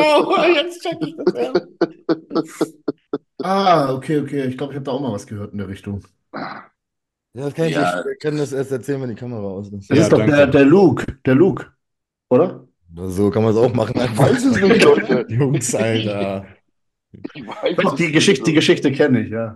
jetzt 0.55 0.81
check 0.81 0.97
ich 1.01 1.15
das. 1.15 1.33
Ja. 1.33 1.53
Ah, 3.41 3.93
okay, 3.93 4.19
okay. 4.19 4.45
Ich 4.47 4.57
glaube, 4.57 4.73
ich 4.73 4.77
habe 4.77 4.85
da 4.85 4.91
auch 4.91 5.01
mal 5.01 5.11
was 5.11 5.27
gehört 5.27 5.51
in 5.51 5.59
der 5.59 5.67
Richtung. 5.67 6.01
Ja, 6.33 6.69
das 7.33 7.53
kann 7.53 7.65
ich 7.67 7.75
Ja. 7.75 7.81
nicht, 7.95 8.05
wir 8.05 8.15
können 8.15 8.37
das 8.37 8.53
erst 8.53 8.71
erzählen, 8.71 9.01
wenn 9.01 9.09
die 9.09 9.15
Kamera 9.15 9.41
aus 9.43 9.67
ist. 9.69 9.89
Das 9.89 9.97
Ja, 9.97 10.03
ist 10.03 10.11
doch 10.11 10.25
der, 10.25 10.47
der 10.47 10.65
Luke, 10.65 11.05
der 11.25 11.35
Luke, 11.35 11.67
oder? 12.29 12.67
So 12.95 13.29
kann 13.29 13.43
man 13.43 13.51
es 13.51 13.57
auch 13.57 13.73
machen. 13.73 13.93
Ich 13.97 14.17
weiß 14.17 14.45
es 14.45 14.61
nicht, 14.61 14.83
Leute. 14.83 15.25
Jungs, 15.29 15.75
Alter. 15.75 16.45
Ich 17.33 17.45
weiß 17.45 17.75
Doch, 17.77 17.91
es 17.91 17.97
die 17.97 18.03
nicht. 18.03 18.13
Geschichte, 18.13 18.43
die 18.45 18.53
Geschichte 18.53 18.91
kenne 18.91 19.21
ich, 19.21 19.31
ja. 19.31 19.55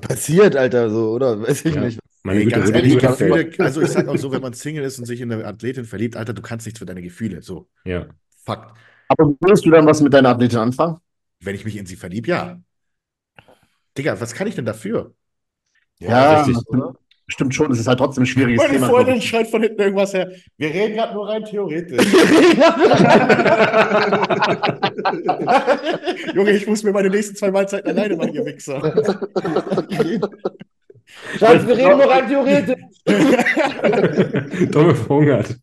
Passiert, 0.00 0.56
Alter, 0.56 0.88
so, 0.88 1.10
oder? 1.12 1.40
Weiß 1.42 1.64
ich 1.66 1.74
Ja. 1.74 1.82
nicht. 1.82 2.00
Meine 2.26 2.40
Ey, 2.40 2.46
Güte, 2.46 2.58
ganz 2.58 2.70
ehrlich, 2.70 2.98
Gefühle, 2.98 3.50
also 3.58 3.82
ich 3.82 3.90
sag 3.90 4.08
auch 4.08 4.16
so, 4.16 4.32
wenn 4.32 4.40
man 4.40 4.54
Single 4.54 4.82
ist 4.82 4.98
und 4.98 5.04
sich 5.04 5.20
in 5.20 5.30
eine 5.30 5.44
Athletin 5.44 5.84
verliebt, 5.84 6.16
Alter, 6.16 6.32
du 6.32 6.40
kannst 6.40 6.66
nichts 6.66 6.78
für 6.78 6.86
deine 6.86 7.02
Gefühle. 7.02 7.42
So, 7.42 7.68
Ja. 7.84 8.06
Fakt. 8.44 8.74
Aber 9.08 9.34
würdest 9.40 9.66
du 9.66 9.70
dann 9.70 9.84
was 9.86 10.00
mit 10.00 10.14
deiner 10.14 10.30
Athletin 10.30 10.58
anfangen? 10.58 10.96
Wenn 11.40 11.54
ich 11.54 11.66
mich 11.66 11.76
in 11.76 11.84
sie 11.84 11.96
verlieb, 11.96 12.26
ja. 12.26 12.58
Digga, 13.96 14.18
was 14.18 14.32
kann 14.32 14.46
ich 14.46 14.54
denn 14.54 14.64
dafür? 14.64 15.12
Ja, 15.98 16.42
richtig. 16.42 16.56
stimmt, 17.28 17.54
schon. 17.54 17.70
Es 17.70 17.78
ist 17.78 17.86
halt 17.86 17.98
trotzdem 17.98 18.24
ein 18.24 18.26
schwieriges 18.26 18.62
Meine 18.62 18.72
Thema. 18.72 18.88
Freundin 18.88 19.20
schreit 19.20 19.48
von 19.48 19.62
hinten 19.62 19.80
irgendwas 19.80 20.14
her. 20.14 20.32
Wir 20.56 20.70
reden 20.70 20.94
gerade 20.94 21.12
nur 21.12 21.28
rein 21.28 21.44
theoretisch. 21.44 21.98
Junge, 26.34 26.50
ich 26.52 26.66
muss 26.66 26.82
mir 26.82 26.92
meine 26.92 27.10
nächsten 27.10 27.36
zwei 27.36 27.50
Mahlzeiten 27.50 27.90
alleine 27.90 28.16
machen, 28.16 28.32
ihr 28.32 28.46
Wichser. 28.46 28.80
Schatz, 31.38 31.66
wir 31.66 31.76
reden 31.76 31.98
noch 31.98 32.08
rein 32.10 32.28
theoretisch. 32.28 32.84
Domme 34.70 34.94
verhungert. 34.94 35.58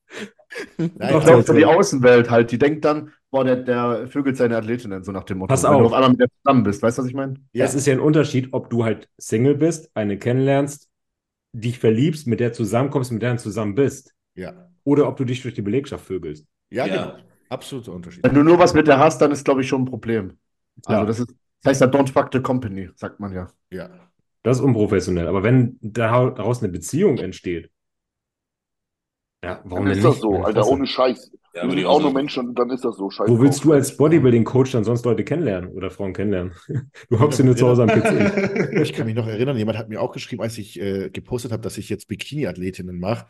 Nein, 0.78 0.92
Ich 1.18 1.24
glaube, 1.26 1.44
so 1.44 1.54
die 1.54 1.66
Außenwelt 1.66 2.30
halt, 2.30 2.52
die 2.52 2.58
denkt 2.58 2.84
dann, 2.84 3.12
boah, 3.30 3.44
der, 3.46 3.56
der 3.58 4.08
vögelt 4.08 4.36
seine 4.38 4.58
Athletin, 4.58 5.04
so 5.04 5.12
nach 5.12 5.24
dem 5.24 5.38
Motto. 5.38 5.50
Pass 5.54 5.64
Wenn 5.64 5.72
du 5.72 5.78
auf. 5.78 5.86
auf 5.86 5.94
einmal 5.94 6.10
mit 6.12 6.20
der 6.20 6.28
zusammen 6.44 6.64
bist, 6.64 6.82
weißt 6.84 6.98
du, 6.98 7.02
was 7.04 7.10
ich 7.10 7.16
meine? 7.16 7.36
Ja. 7.54 7.66
Es 7.66 7.74
ist 7.74 7.88
ja 7.88 7.94
ein 7.94 8.00
Unterschied, 8.00 8.50
ob 8.52 8.70
du 8.70 8.84
halt 8.84 9.08
Single 9.18 9.56
bist, 9.56 9.90
eine 9.94 10.18
kennenlernst, 10.18 10.90
dich 11.54 11.80
verliebst, 11.80 12.28
mit 12.28 12.40
der 12.40 12.54
zusammenkommst, 12.54 13.12
mit 13.12 13.22
der 13.22 13.34
du 13.34 13.40
zusammen 13.40 13.76
bist. 13.76 14.14
ja. 14.36 14.68
Oder 14.84 15.08
ob 15.08 15.16
du 15.16 15.26
dich 15.26 15.44
durch 15.44 15.54
die 15.54 15.62
Belegschaft 15.62 16.04
vögelst. 16.06 16.48
Ja, 16.72 16.88
Ja. 16.88 17.06
genau. 17.06 17.18
Absoluter 17.50 17.92
Unterschied. 17.94 18.24
Wenn 18.26 18.34
du 18.34 18.42
nur 18.44 18.58
was 18.58 18.74
mit 18.74 18.88
der 18.88 18.98
hast, 18.98 19.20
dann 19.22 19.32
ist, 19.32 19.46
glaube 19.46 19.62
ich, 19.62 19.68
schon 19.68 19.84
ein 19.84 19.86
Problem. 19.86 20.40
Also 20.88 21.02
Ja. 21.02 21.06
das 21.06 21.20
ist, 21.20 21.28
das 21.62 21.70
heißt 21.70 21.82
ja 21.82 21.88
don't 21.88 22.12
fuck 22.12 22.30
the 22.34 22.40
company, 22.40 22.90
sagt 22.96 23.20
man 23.20 23.32
ja. 23.32 23.48
Ja. 23.70 23.92
Das 24.44 24.58
ist 24.58 24.64
unprofessionell. 24.64 25.28
Aber 25.28 25.44
wenn 25.44 25.78
da- 25.82 26.30
daraus 26.32 26.64
eine 26.64 26.72
Beziehung 26.72 27.18
entsteht, 27.18 27.70
ja, 29.44 29.60
warum 29.64 29.86
Dann 29.86 29.96
denn 29.96 29.98
ist 29.98 30.04
das 30.06 30.14
nicht? 30.16 30.22
so, 30.22 30.36
Alter, 30.44 30.68
ohne 30.68 30.86
Scheiß. 30.86 31.32
Ja, 31.54 31.64
Wir 31.64 31.64
würde 31.64 31.72
sind 31.72 31.80
ich 31.80 31.86
auch 31.88 32.00
nur. 32.02 32.14
Menschen 32.14 32.48
und 32.50 32.60
dann 32.60 32.70
ist 32.70 32.86
das 32.86 32.96
so. 32.96 33.10
Scheiß 33.10 33.28
Wo 33.28 33.40
willst 33.42 33.64
du 33.64 33.74
als 33.74 33.98
Bodybuilding-Coach 33.98 34.72
dann 34.72 34.84
sonst 34.84 35.04
Leute 35.04 35.24
kennenlernen 35.24 35.72
oder 35.72 35.90
Frauen 35.92 36.14
kennenlernen? 36.14 36.54
Du 37.10 37.20
hockst 37.20 37.40
dir 37.40 37.44
nur 37.44 37.58
zu 37.58 37.68
Hause 37.68 37.84
am 37.84 37.90
PC. 37.90 38.72
Ich 38.82 38.94
kann 38.94 39.06
mich 39.08 39.16
noch 39.16 39.28
erinnern, 39.28 39.58
jemand 39.58 39.78
hat 39.78 39.90
mir 39.90 40.00
auch 40.02 40.12
geschrieben, 40.14 40.44
als 40.44 40.58
ich 40.58 40.80
äh, 40.80 41.10
gepostet 41.10 41.52
habe, 41.52 41.62
dass 41.64 41.78
ich 41.78 41.90
jetzt 41.90 42.08
Bikini-Athletinnen 42.08 43.00
mache. 43.00 43.26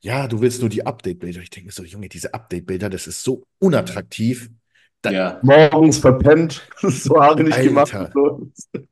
Ja, 0.00 0.28
du 0.28 0.40
willst 0.42 0.60
nur 0.60 0.68
die 0.68 0.84
Update-Bilder. 0.86 1.40
Ich 1.40 1.50
denke 1.50 1.68
mir 1.68 1.72
so, 1.72 1.82
Junge, 1.82 2.08
diese 2.10 2.34
Update-Bilder, 2.34 2.90
das 2.90 3.06
ist 3.06 3.22
so 3.24 3.44
unattraktiv. 3.58 4.50
Da- 5.00 5.10
Ja. 5.10 5.40
Morgens 5.42 5.96
verpennt, 5.98 6.68
so 6.82 7.18
Haare 7.20 7.42
nicht 7.42 7.56
Alter. 7.56 7.68
gemacht. 7.68 7.94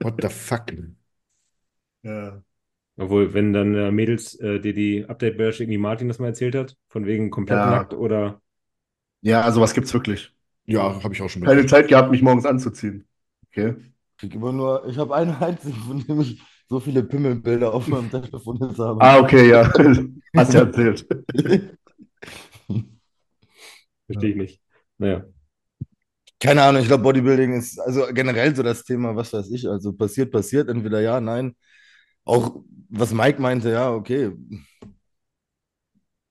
What 0.00 0.14
the 0.22 0.28
fuck? 0.28 0.66
Ja. 2.02 2.42
Obwohl, 2.98 3.32
wenn 3.32 3.52
dann 3.52 3.74
äh, 3.74 3.90
Mädels 3.90 4.34
äh, 4.40 4.60
dir 4.60 4.74
die 4.74 5.04
Update-Bilder 5.06 5.52
schicken, 5.52 5.72
wie 5.72 5.78
Martin 5.78 6.08
das 6.08 6.18
mal 6.18 6.26
erzählt 6.26 6.54
hat, 6.54 6.76
von 6.88 7.06
wegen 7.06 7.30
komplett 7.30 7.58
Ja. 7.58 7.70
nackt 7.70 7.94
oder 7.94 8.40
ja, 9.22 9.50
sowas 9.52 9.72
gibt's 9.72 9.94
wirklich. 9.94 10.32
Ja, 10.66 11.02
habe 11.02 11.14
ich 11.14 11.22
auch 11.22 11.30
schon 11.30 11.42
Keine. 11.42 11.64
Zeit 11.66 11.88
gehabt, 11.88 12.10
mich 12.10 12.22
morgens 12.22 12.44
anzuziehen. 12.44 13.06
Okay. 13.48 13.76
Ich 14.20 14.34
immer 14.34 14.52
nur, 14.52 14.86
ich 14.86 14.98
habe 14.98 15.14
eine 15.14 15.40
einzige, 15.40 15.74
von 15.74 16.04
dem 16.04 16.20
ich 16.20 16.40
so 16.68 16.80
viele 16.80 17.02
Pimmelbilder 17.02 17.72
auf 17.72 17.86
meinem 17.88 18.10
Telefon 18.10 18.58
jetzt 18.60 18.78
habe. 18.78 19.00
Ah, 19.00 19.18
okay, 19.18 19.48
ja. 19.48 19.72
Hast 20.36 20.54
du 20.54 20.58
ja 20.58 20.64
erzählt. 20.64 21.06
verstehe 24.06 24.30
ich 24.30 24.36
nicht. 24.36 24.60
Naja. 24.98 25.24
Keine 26.40 26.62
Ahnung, 26.62 26.82
ich 26.82 26.88
glaube, 26.88 27.04
Bodybuilding 27.04 27.52
ist 27.54 27.78
also 27.78 28.06
generell 28.12 28.54
so 28.54 28.62
das 28.64 28.84
Thema, 28.84 29.14
was 29.14 29.32
weiß 29.32 29.50
ich. 29.52 29.68
Also 29.68 29.92
passiert, 29.92 30.32
passiert, 30.32 30.68
entweder 30.68 31.00
ja, 31.00 31.20
nein. 31.20 31.54
Auch 32.24 32.62
was 32.88 33.12
Mike 33.12 33.40
meinte, 33.40 33.70
ja, 33.70 33.92
okay. 33.92 34.32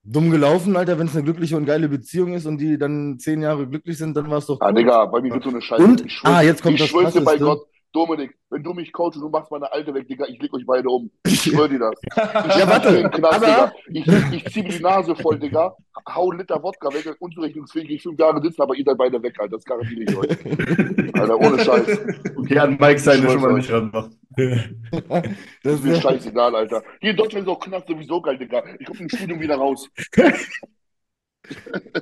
Dumm 0.03 0.31
gelaufen, 0.31 0.75
Alter, 0.75 0.97
wenn 0.97 1.07
es 1.07 1.15
eine 1.15 1.23
glückliche 1.23 1.55
und 1.57 1.65
geile 1.65 1.87
Beziehung 1.87 2.33
ist 2.33 2.47
und 2.47 2.57
die 2.57 2.77
dann 2.77 3.19
zehn 3.19 3.41
Jahre 3.41 3.67
glücklich 3.67 3.97
sind, 3.97 4.17
dann 4.17 4.29
war 4.31 4.39
es 4.39 4.47
doch 4.47 4.59
Ah, 4.59 4.69
gut. 4.69 4.79
Digga, 4.79 5.05
bei 5.05 5.21
mir 5.21 5.31
wird 5.33 5.43
so 5.43 5.49
eine 5.49 5.61
Scheiße. 5.61 5.83
Und? 5.83 6.05
Ah, 6.23 6.41
jetzt 6.41 6.63
kommt 6.63 6.79
ich 6.79 6.91
das 6.91 7.13
dir 7.13 7.21
bei. 7.21 7.37
Gott, 7.37 7.67
Dominik, 7.93 8.37
wenn 8.49 8.63
du 8.63 8.73
mich 8.73 8.93
coachst 8.93 9.17
und 9.17 9.23
du 9.23 9.29
machst 9.29 9.51
meine 9.51 9.71
Alte 9.71 9.93
weg, 9.93 10.07
Digga, 10.07 10.25
ich 10.27 10.41
leg 10.41 10.53
euch 10.53 10.65
beide 10.65 10.89
um. 10.89 11.11
Ich 11.27 11.41
schwöre 11.41 11.69
dir 11.69 11.79
das. 11.79 11.99
Ich 12.03 12.55
Ja, 12.57 12.67
warte, 12.67 13.09
Knast, 13.09 13.43
aber-. 13.43 13.73
Ich, 13.89 14.07
ich 14.07 14.45
zieh 14.53 14.63
mir 14.63 14.69
die 14.69 14.79
Nase 14.79 15.15
voll, 15.15 15.39
Digga. 15.39 15.75
Hau 16.07 16.29
einen 16.29 16.39
Liter 16.39 16.61
Wodka 16.61 16.93
weg, 16.93 17.15
unzurechnungsfähig, 17.19 17.89
ich 17.89 18.03
fünf 18.03 18.19
Jahre 18.19 18.41
sitzen, 18.41 18.61
aber 18.61 18.75
ihr 18.75 18.83
seid 18.85 18.97
beide 18.97 19.21
weg, 19.21 19.35
Alter. 19.39 19.57
Das 19.57 19.65
garantiere 19.65 20.03
ich 20.03 20.15
euch. 20.15 20.29
Alter, 21.19 21.39
ohne 21.39 21.59
Scheiß. 21.63 21.99
Okay, 22.35 22.59
an 22.59 22.77
Mike 22.79 22.99
seine 22.99 23.25
Ich 23.25 23.31
schon 23.31 23.41
mal 23.41 23.53
nicht 23.53 23.71
ranmacht. 23.71 24.11
Das 25.63 25.73
Ist 25.73 25.83
mir 25.83 25.99
scheißegal, 25.99 26.55
Alter. 26.55 26.83
Hier 27.01 27.11
in 27.11 27.17
Deutschland 27.17 27.45
ist 27.45 27.51
auch 27.51 27.59
Knast 27.59 27.87
sowieso 27.87 28.21
geil, 28.21 28.37
Digga. 28.37 28.63
Ich 28.79 28.85
komm 28.85 28.97
im 28.97 29.09
Studium 29.09 29.39
wieder 29.39 29.55
raus. 29.55 29.89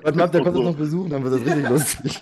warte 0.02 0.18
mal, 0.18 0.24
ab, 0.26 0.32
der 0.32 0.44
kommt 0.44 0.58
uns 0.58 0.66
noch 0.66 0.78
besuchen, 0.78 1.10
dann 1.10 1.24
wird 1.24 1.34
das 1.34 1.46
richtig 1.46 1.70
lustig. 1.70 2.22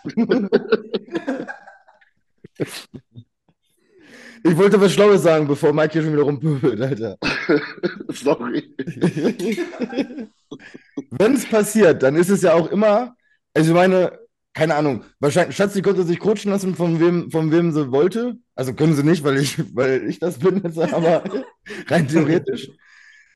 Ich 4.44 4.58
wollte 4.58 4.80
was 4.80 4.94
Schlaues 4.94 5.24
sagen, 5.24 5.48
bevor 5.48 5.74
Mike 5.74 5.94
hier 5.94 6.04
schon 6.04 6.14
wieder 6.14 6.24
rumpöbelt, 6.24 6.82
Alter. 6.82 7.18
Sorry. 8.10 8.74
Wenn 11.12 11.34
es 11.34 11.46
passiert, 11.46 12.04
dann 12.04 12.16
ist 12.16 12.30
es 12.30 12.42
ja 12.42 12.54
auch 12.54 12.72
immer, 12.72 13.16
also 13.54 13.72
ich 13.72 13.76
meine, 13.76 14.20
keine 14.54 14.76
Ahnung, 14.76 15.04
wahrscheinlich, 15.20 15.56
Schatzi 15.56 15.82
konnte 15.82 16.04
sich 16.04 16.20
coachen 16.20 16.50
lassen, 16.50 16.76
von 16.76 17.00
wem, 17.00 17.30
von 17.30 17.52
wem 17.52 17.72
sie 17.72 17.92
wollte. 17.92 18.38
Also 18.56 18.74
können 18.74 18.96
sie 18.96 19.04
nicht, 19.04 19.24
weil 19.24 19.38
ich, 19.38 19.58
weil 19.76 20.08
ich 20.10 20.20
das 20.20 20.40
bin 20.40 20.62
jetzt, 20.64 20.80
aber 20.80 21.24
rein 21.88 22.08
theoretisch. 22.08 22.70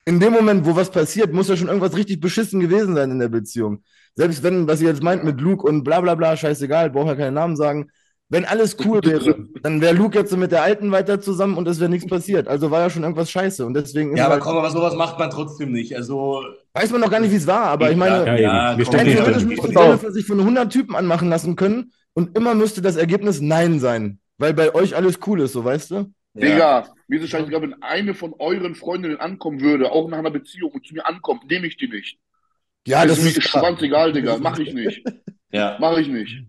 In 0.05 0.19
dem 0.19 0.33
Moment, 0.33 0.65
wo 0.65 0.75
was 0.75 0.89
passiert, 0.89 1.31
muss 1.31 1.47
ja 1.47 1.55
schon 1.55 1.67
irgendwas 1.67 1.95
richtig 1.95 2.19
beschissen 2.19 2.59
gewesen 2.59 2.95
sein 2.95 3.11
in 3.11 3.19
der 3.19 3.29
Beziehung. 3.29 3.83
Selbst 4.15 4.41
wenn, 4.41 4.67
was 4.67 4.81
ihr 4.81 4.89
jetzt 4.89 5.03
meint 5.03 5.23
mit 5.23 5.39
Luke 5.39 5.65
und 5.65 5.83
bla 5.83 6.01
bla 6.01 6.15
bla, 6.15 6.35
scheißegal, 6.35 6.89
braucht 6.89 7.07
ja 7.09 7.15
keinen 7.15 7.35
Namen 7.35 7.55
sagen. 7.55 7.91
Wenn 8.31 8.45
alles 8.45 8.77
cool 8.85 9.01
wäre, 9.03 9.45
dann 9.61 9.81
wäre 9.81 9.93
Luke 9.93 10.17
jetzt 10.17 10.31
so 10.31 10.37
mit 10.37 10.53
der 10.53 10.63
Alten 10.63 10.89
weiter 10.89 11.19
zusammen 11.19 11.57
und 11.57 11.67
es 11.67 11.81
wäre 11.81 11.89
nichts 11.89 12.09
passiert. 12.09 12.47
Also 12.47 12.71
war 12.71 12.79
ja 12.79 12.89
schon 12.89 13.03
irgendwas 13.03 13.29
scheiße. 13.29 13.65
Und 13.65 13.73
deswegen 13.73 14.13
ist 14.13 14.19
Ja, 14.19 14.25
aber 14.27 14.35
halt, 14.35 14.43
komm, 14.43 14.57
aber 14.57 14.71
sowas 14.71 14.95
macht 14.95 15.19
man 15.19 15.29
trotzdem 15.29 15.73
nicht. 15.73 15.93
Also, 15.97 16.41
weiß 16.73 16.91
man 16.91 17.01
noch 17.01 17.11
gar 17.11 17.19
nicht, 17.19 17.31
wie 17.31 17.35
es 17.35 17.45
war, 17.45 17.65
aber 17.65 17.91
ich 17.91 17.97
meine, 17.97 18.25
Ja, 18.25 18.37
ja. 18.37 18.77
Wir 18.77 18.85
komm, 18.85 18.99
theoretisch 18.99 19.43
müsste. 19.43 19.67
Jennifer 19.73 20.11
sich 20.13 20.25
von 20.25 20.39
100 20.39 20.71
Typen 20.71 20.95
anmachen 20.95 21.27
lassen 21.27 21.57
können 21.57 21.91
und 22.13 22.37
immer 22.37 22.55
müsste 22.55 22.81
das 22.81 22.95
Ergebnis 22.95 23.41
Nein 23.41 23.81
sein, 23.81 24.19
weil 24.37 24.53
bei 24.53 24.73
euch 24.73 24.95
alles 24.95 25.19
cool 25.27 25.41
ist, 25.41 25.51
so 25.51 25.65
weißt 25.65 25.91
du? 25.91 25.95
ja. 25.95 26.05
Digga, 26.33 26.87
mir 27.09 27.17
ist 27.19 27.25
es 27.25 27.31
scheißegal, 27.31 27.61
wenn 27.63 27.83
eine 27.83 28.13
von 28.13 28.33
euren 28.39 28.75
Freundinnen 28.75 29.17
ankommen 29.17 29.59
würde, 29.59 29.91
auch 29.91 30.07
nach 30.09 30.19
einer 30.19 30.31
Beziehung 30.31 30.71
und 30.71 30.87
zu 30.87 30.93
mir 30.93 31.05
ankommt, 31.05 31.49
nehme 31.49 31.67
ich 31.67 31.75
die 31.75 31.89
nicht. 31.89 32.17
Ja, 32.87 33.05
das 33.05 33.17
das 33.17 33.25
ist 33.25 33.35
mir 33.35 33.41
schwanzegal, 33.41 34.13
Digga. 34.13 34.37
Mach 34.39 34.57
ich 34.57 34.73
nicht. 34.73 35.03
Ja. 35.51 35.75
Mach 35.81 35.97
ich 35.97 36.07
nicht. 36.07 36.45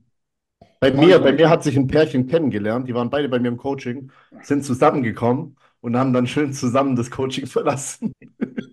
Bei 0.82 0.90
mir, 0.90 1.20
bei 1.20 1.30
mir 1.30 1.48
hat 1.48 1.62
sich 1.62 1.76
ein 1.76 1.86
Pärchen 1.86 2.26
kennengelernt, 2.26 2.88
die 2.88 2.94
waren 2.94 3.08
beide 3.08 3.28
bei 3.28 3.38
mir 3.38 3.46
im 3.46 3.56
Coaching, 3.56 4.10
sind 4.42 4.64
zusammengekommen 4.64 5.56
und 5.80 5.96
haben 5.96 6.12
dann 6.12 6.26
schön 6.26 6.52
zusammen 6.52 6.96
das 6.96 7.08
Coaching 7.08 7.46
verlassen. 7.58 8.12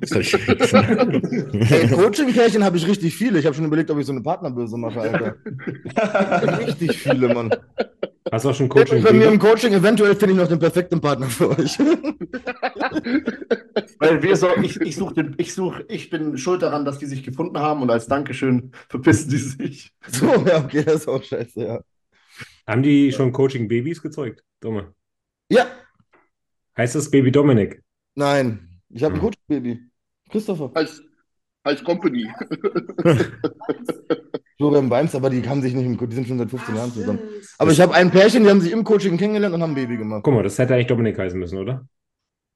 Ey, 0.01 1.87
Coaching-Pärchen 1.87 2.63
habe 2.63 2.77
ich 2.77 2.87
richtig 2.87 3.15
viele. 3.15 3.37
Ich 3.37 3.45
habe 3.45 3.55
schon 3.55 3.65
überlegt, 3.65 3.91
ob 3.91 3.99
ich 3.99 4.07
so 4.07 4.11
eine 4.11 4.21
Partnerbörse 4.21 4.75
mache, 4.75 5.01
Alter. 5.01 5.35
richtig 6.65 6.97
viele, 6.97 7.31
Mann. 7.31 7.51
Hast 8.31 8.45
du 8.45 8.49
auch 8.49 8.55
schon 8.55 8.69
Coaching 8.69 9.03
bei 9.03 9.13
mir 9.13 9.27
im 9.27 9.37
Coaching, 9.37 9.71
eventuell 9.73 10.15
finde 10.15 10.33
ich 10.33 10.39
noch 10.39 10.47
den 10.47 10.57
perfekten 10.57 10.99
Partner 10.99 11.27
für 11.27 11.51
euch. 11.51 11.77
Weil 13.99 14.23
wir 14.23 14.35
so, 14.35 14.47
ich, 14.63 14.81
ich 14.81 14.95
such 14.95 15.11
den, 15.11 15.35
ich 15.37 15.53
such, 15.53 15.81
ich 15.87 16.09
bin 16.09 16.39
schuld 16.39 16.63
daran, 16.63 16.85
dass 16.85 16.97
die 16.97 17.05
sich 17.05 17.21
gefunden 17.21 17.59
haben 17.59 17.83
und 17.83 17.91
als 17.91 18.07
Dankeschön 18.07 18.71
verpissen 18.87 19.29
die 19.29 19.37
sich. 19.37 19.93
so, 20.07 20.25
ja, 20.47 20.57
okay, 20.63 20.83
das 20.83 21.01
ist 21.01 21.07
auch 21.07 21.21
scheiße, 21.21 21.63
ja. 21.63 21.79
Haben 22.69 22.83
die 22.83 23.11
schon 23.11 23.31
Coaching-Babys 23.31 24.01
gezeugt? 24.01 24.43
Dumme. 24.59 24.93
Ja, 25.51 25.65
Heißt 26.77 26.95
das 26.95 27.09
Baby 27.09 27.31
Dominik? 27.31 27.81
nein. 28.15 28.81
Ich 28.89 29.03
habe 29.03 29.13
ein 29.15 29.21
Hm. 29.21 29.23
Coaching-Baby. 29.23 29.79
Christopher. 30.29 30.71
Als, 30.75 31.01
als 31.63 31.83
Company. 31.83 32.29
Florian 34.57 34.89
Weims, 34.89 35.15
aber 35.15 35.29
die 35.29 35.47
haben 35.47 35.61
sich 35.61 35.73
nicht 35.73 35.85
im 35.85 35.97
Co- 35.97 36.05
die 36.05 36.15
sind 36.15 36.27
schon 36.27 36.37
seit 36.37 36.49
15 36.49 36.75
Jahren 36.75 36.91
zusammen. 36.93 37.19
Aber 37.57 37.71
ich 37.71 37.79
habe 37.81 37.93
ein 37.93 38.11
Pärchen, 38.11 38.43
die 38.43 38.49
haben 38.49 38.61
sich 38.61 38.71
im 38.71 38.83
Coaching 38.83 39.17
kennengelernt 39.17 39.55
und 39.55 39.61
haben 39.61 39.71
ein 39.71 39.75
Baby 39.75 39.97
gemacht. 39.97 40.21
Guck 40.23 40.33
mal, 40.33 40.43
das 40.43 40.57
hätte 40.59 40.73
eigentlich 40.75 40.87
Dominik 40.87 41.17
heißen 41.17 41.39
müssen, 41.39 41.57
oder? 41.59 41.87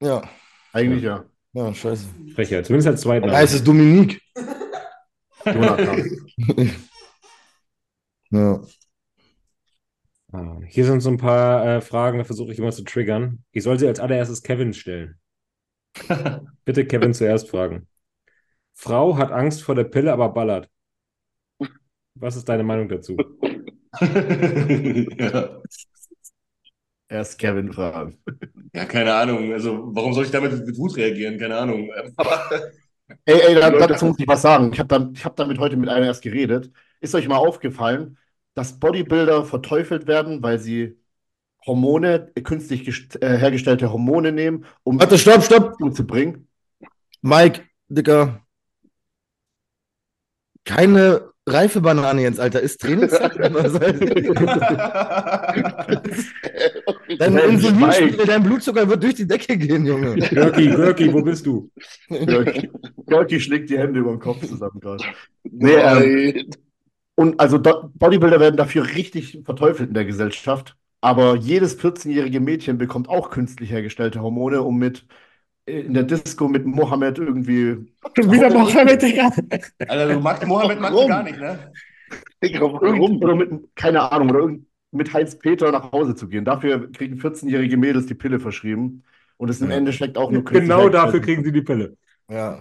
Ja, 0.01 0.21
Eigentlich 0.73 1.03
ja. 1.03 1.25
ja, 1.53 1.73
scheiße. 1.73 2.05
Frechheit. 2.35 2.65
Zumindest 2.65 2.87
als 2.89 3.01
Dann 3.01 3.09
Zweitname. 3.09 3.37
heißt 3.37 3.53
es 3.55 3.63
Dominique. 3.63 4.21
Jonathan. 5.45 6.11
Ja. 8.31 8.59
Ah, 10.33 10.59
Hier 10.67 10.85
sind 10.85 11.01
so 11.01 11.09
ein 11.09 11.17
paar 11.17 11.65
äh, 11.65 11.81
Fragen, 11.81 12.17
da 12.17 12.23
versuche 12.23 12.51
ich 12.51 12.59
immer 12.59 12.71
zu 12.71 12.83
triggern. 12.83 13.43
Ich 13.51 13.63
soll 13.63 13.77
sie 13.79 13.87
als 13.87 13.99
allererstes 13.99 14.41
Kevin 14.43 14.73
stellen. 14.73 15.19
Bitte 16.65 16.85
Kevin 16.87 17.13
zuerst 17.13 17.49
fragen. 17.49 17.87
Frau 18.73 19.17
hat 19.17 19.31
Angst 19.31 19.63
vor 19.63 19.75
der 19.75 19.85
Pille, 19.85 20.13
aber 20.13 20.29
ballert. 20.33 20.69
Was 22.15 22.35
ist 22.35 22.47
deine 22.49 22.63
Meinung 22.63 22.89
dazu? 22.89 23.17
ja. 25.19 25.61
Erst 27.09 27.37
Kevin 27.37 27.71
fragen. 27.71 28.17
ja, 28.73 28.85
keine 28.85 29.13
Ahnung. 29.13 29.53
Also, 29.53 29.89
warum 29.95 30.13
soll 30.13 30.25
ich 30.25 30.31
damit 30.31 30.51
mit 30.65 30.77
Wut 30.77 30.95
reagieren? 30.97 31.37
Keine 31.37 31.57
Ahnung. 31.57 31.89
Aber 32.17 32.49
Ey, 33.25 33.39
ey, 33.41 33.55
da, 33.55 33.69
dazu 33.71 34.07
muss 34.07 34.19
ich 34.19 34.27
was 34.27 34.41
sagen. 34.41 34.71
Ich 34.73 34.79
habe 34.79 34.87
dann, 34.87 35.13
ich 35.13 35.25
hab 35.25 35.35
damit 35.35 35.59
heute 35.59 35.77
mit 35.77 35.89
einer 35.89 36.07
erst 36.07 36.23
geredet. 36.23 36.71
Ist 37.01 37.15
euch 37.15 37.27
mal 37.27 37.37
aufgefallen, 37.37 38.17
dass 38.55 38.79
Bodybuilder 38.79 39.45
verteufelt 39.45 40.07
werden, 40.07 40.43
weil 40.43 40.59
sie 40.59 40.97
Hormone, 41.65 42.31
äh, 42.35 42.41
künstlich 42.41 42.87
äh, 43.21 43.37
hergestellte 43.37 43.91
Hormone 43.91 44.31
nehmen, 44.31 44.65
um 44.83 44.99
Warte, 44.99 45.17
stopp, 45.17 45.43
stopp. 45.43 45.75
zu 45.95 46.05
bringen? 46.05 46.47
Mike, 47.21 47.61
Dicker. 47.87 48.41
Keine 50.65 51.33
reife 51.47 51.81
Banane 51.81 52.21
jetzt, 52.21 52.39
Alter. 52.39 52.61
Ist 52.61 52.81
Trainingszeit. 52.81 53.35
Dein 57.19 57.37
Insulinspiegel, 57.37 58.25
dein 58.25 58.43
Blutzucker 58.43 58.87
wird 58.87 59.03
durch 59.03 59.15
die 59.15 59.27
Decke 59.27 59.57
gehen, 59.57 59.85
Junge. 59.85 60.15
Görki, 60.15 60.69
Görki, 60.69 61.13
wo 61.13 61.21
bist 61.21 61.45
du? 61.45 61.69
Görki 62.09 62.69
Görki 63.05 63.39
schlägt 63.39 63.69
die 63.69 63.77
Hände 63.77 63.99
über 63.99 64.11
den 64.11 64.19
Kopf 64.19 64.45
zusammen 64.45 64.79
gerade. 64.79 65.03
Nee, 65.43 65.73
ähm. 65.73 66.49
Und 67.15 67.39
also 67.39 67.59
Bodybuilder 67.59 68.39
werden 68.39 68.57
dafür 68.57 68.85
richtig 68.95 69.39
verteufelt 69.45 69.89
in 69.89 69.93
der 69.93 70.05
Gesellschaft. 70.05 70.75
Aber 71.01 71.35
jedes 71.35 71.77
14-jährige 71.79 72.39
Mädchen 72.39 72.77
bekommt 72.77 73.09
auch 73.09 73.29
künstlich 73.29 73.71
hergestellte 73.71 74.21
Hormone, 74.21 74.61
um 74.61 74.77
mit 74.77 75.05
äh, 75.65 75.81
in 75.81 75.93
der 75.93 76.03
Disco 76.03 76.47
mit 76.47 76.65
Mohammed 76.65 77.19
irgendwie. 77.19 77.93
Schon 78.15 78.31
wieder 78.31 78.49
Mohammed, 78.49 79.01
Digga. 79.01 79.29
Alter, 79.87 80.13
du 80.13 80.19
magst 80.19 80.47
Mohammed 80.47 80.79
magst 80.79 80.97
du 80.97 81.07
gar 81.07 81.23
nicht, 81.23 81.39
ne? 81.39 81.71
Digga, 82.43 82.61
warum? 82.61 83.17
oder 83.21 83.35
mit, 83.35 83.51
keine 83.75 84.11
Ahnung, 84.11 84.29
oder 84.29 84.55
mit 84.91 85.13
Heinz-Peter 85.13 85.71
nach 85.71 85.91
Hause 85.91 86.15
zu 86.15 86.27
gehen. 86.27 86.45
Dafür 86.45 86.91
kriegen 86.91 87.19
14-jährige 87.19 87.77
Mädels 87.77 88.05
die 88.05 88.13
Pille 88.13 88.39
verschrieben. 88.39 89.03
Und 89.37 89.49
es 89.49 89.61
im. 89.61 89.71
Endeffekt 89.71 90.17
auch 90.17 90.31
nur 90.31 90.43
künstlich 90.43 90.69
Genau 90.69 90.89
dafür 90.89 91.19
kriegen 91.19 91.43
sie 91.43 91.51
die 91.51 91.63
Pille. 91.63 91.97
Ja. 92.33 92.59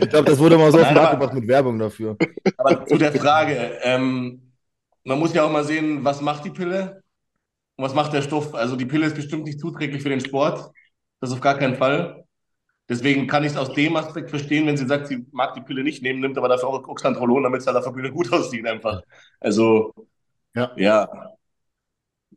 Ich 0.00 0.08
glaube, 0.08 0.24
das 0.24 0.38
wurde 0.38 0.56
mal 0.56 0.72
so 0.72 0.78
auf 0.80 0.86
den 0.88 0.94
Markt 0.94 1.12
gebracht 1.12 1.34
mit 1.34 1.46
Werbung 1.46 1.78
dafür. 1.78 2.16
Aber 2.56 2.86
zu 2.86 2.96
der 2.96 3.12
Frage, 3.12 3.78
ähm, 3.82 4.52
man 5.04 5.18
muss 5.18 5.34
ja 5.34 5.44
auch 5.44 5.52
mal 5.52 5.64
sehen, 5.64 6.02
was 6.04 6.20
macht 6.22 6.44
die 6.44 6.50
Pille 6.50 7.02
und 7.76 7.84
was 7.84 7.94
macht 7.94 8.12
der 8.14 8.22
Stoff. 8.22 8.54
Also 8.54 8.76
die 8.76 8.86
Pille 8.86 9.06
ist 9.06 9.16
bestimmt 9.16 9.44
nicht 9.44 9.60
zuträglich 9.60 10.02
für 10.02 10.08
den 10.08 10.20
Sport. 10.20 10.70
Das 11.20 11.32
auf 11.32 11.40
gar 11.40 11.58
keinen 11.58 11.76
Fall. 11.76 12.24
Deswegen 12.88 13.26
kann 13.26 13.44
ich 13.44 13.52
es 13.52 13.58
aus 13.58 13.72
dem 13.74 13.94
Aspekt 13.96 14.30
verstehen, 14.30 14.66
wenn 14.66 14.76
sie 14.76 14.86
sagt, 14.86 15.06
sie 15.08 15.26
mag 15.32 15.54
die 15.54 15.60
Pille 15.60 15.84
nicht 15.84 16.02
nehmen, 16.02 16.20
nimmt 16.20 16.38
aber 16.38 16.48
dafür 16.48 16.68
auch 16.68 16.88
Oxandrolon, 16.88 17.42
damit 17.42 17.60
es 17.60 17.66
halt 17.66 17.76
auf 17.76 17.84
der 17.84 17.92
Bühne 17.92 18.10
gut 18.10 18.32
aussieht 18.32 18.66
einfach. 18.66 19.02
Also, 19.38 19.92
Ja. 20.54 20.72
ja. 20.76 21.08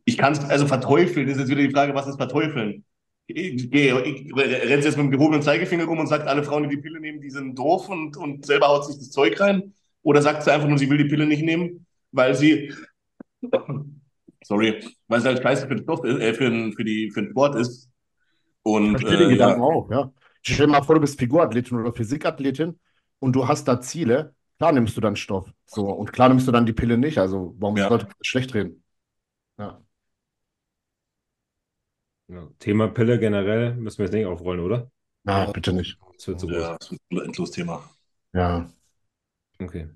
Ich 0.06 0.18
kann 0.18 0.34
es, 0.34 0.44
also 0.50 0.68
verteufeln, 0.68 1.28
ist 1.30 1.40
jetzt 1.40 1.50
wieder 1.50 1.62
die 1.62 1.72
Frage, 1.72 1.96
was 1.96 2.08
ist 2.08 2.18
verteufeln? 2.18 2.84
Ich, 3.28 3.72
gehe- 3.72 4.02
ich, 4.04 4.36
rennt 4.36 4.84
jetzt 4.84 4.98
mit 4.98 5.06
dem 5.06 5.12
gehobenen 5.12 5.42
Zeigefinger 5.42 5.86
rum 5.86 6.00
und 6.00 6.08
sagt, 6.08 6.28
alle 6.28 6.44
Frauen, 6.44 6.64
die 6.64 6.76
die 6.76 6.82
Pille 6.82 7.00
nehmen, 7.00 7.22
die 7.22 7.30
sind 7.30 7.58
doof 7.58 7.90
und, 7.90 8.18
und 8.18 8.46
selber 8.46 8.68
haut 8.68 8.86
sich 8.86 8.98
das 8.98 9.12
Zeug 9.12 9.40
rein? 9.40 9.74
Oder 10.04 10.22
sagt 10.22 10.44
sie 10.44 10.52
einfach 10.52 10.68
nur, 10.68 10.78
sie 10.78 10.90
will 10.90 10.98
die 10.98 11.06
Pille 11.06 11.26
nicht 11.26 11.44
nehmen, 11.44 11.86
weil 12.12 12.36
sie, 12.36 12.72
sorry, 14.44 14.84
weil 15.08 15.22
sie 15.22 15.28
halt 15.28 15.42
scheiße 15.42 15.68
für 15.68 15.76
den, 15.76 15.84
Stoff, 15.84 16.04
ist- 16.04 16.20
äh, 16.20 16.34
für 16.34 16.72
für 16.74 16.84
die, 16.84 17.12
für 17.12 17.22
den 17.22 17.32
Sport 17.32 17.56
ist. 17.56 17.90
Ich 17.90 17.90
Und 18.64 18.92
verstehe 18.92 19.18
den 19.18 19.30
äh, 19.30 19.34
Gedanken 19.34 19.62
ja, 19.62 19.64
auch, 19.64 19.90
ja. 19.92 20.12
Stell 20.42 20.68
dir 20.68 20.72
mal 20.74 20.84
vor, 20.84 20.96
du 20.96 21.02
bist 21.02 21.20
Figurathletin 21.20 21.78
oder 21.80 21.94
Physikathletin 21.94 22.80
und 23.20 23.36
du 23.36 23.48
hast 23.48 23.68
da 23.68 23.80
Ziele. 23.82 24.36
Klar 24.58 24.74
nimmst 24.74 24.96
du 24.98 25.02
dann 25.02 25.16
Stoff. 25.16 25.52
So, 25.66 25.90
und 25.90 26.12
klar 26.14 26.30
nimmst 26.30 26.48
du 26.48 26.52
dann 26.52 26.66
die 26.66 26.74
Pille 26.74 26.98
nicht. 26.98 27.18
Also, 27.18 27.56
warum 27.60 27.78
Ja. 27.78 27.88
sollte 27.90 28.06
das 28.06 28.16
schlecht 28.22 28.54
reden? 28.54 28.84
Ja. 29.58 29.82
Ja. 32.28 32.48
Thema 32.60 32.88
Pille 32.88 33.20
generell 33.20 33.76
müssen 33.76 34.00
wir 34.00 34.06
jetzt 34.06 34.14
nicht 34.14 34.26
aufrollen, 34.26 34.62
oder? 34.62 34.92
Na, 35.24 35.46
bitte 35.52 35.74
nicht. 35.74 35.98
Das 36.18 36.28
wird 36.28 36.40
zu 36.40 36.48
groß. 36.48 36.58
ja, 36.58 36.78
das 36.80 36.92
ist 36.92 37.00
ein 37.12 37.18
endlos 37.20 37.52
Thema. 37.52 37.90
Ja. 38.34 38.70
Okay. 39.60 39.90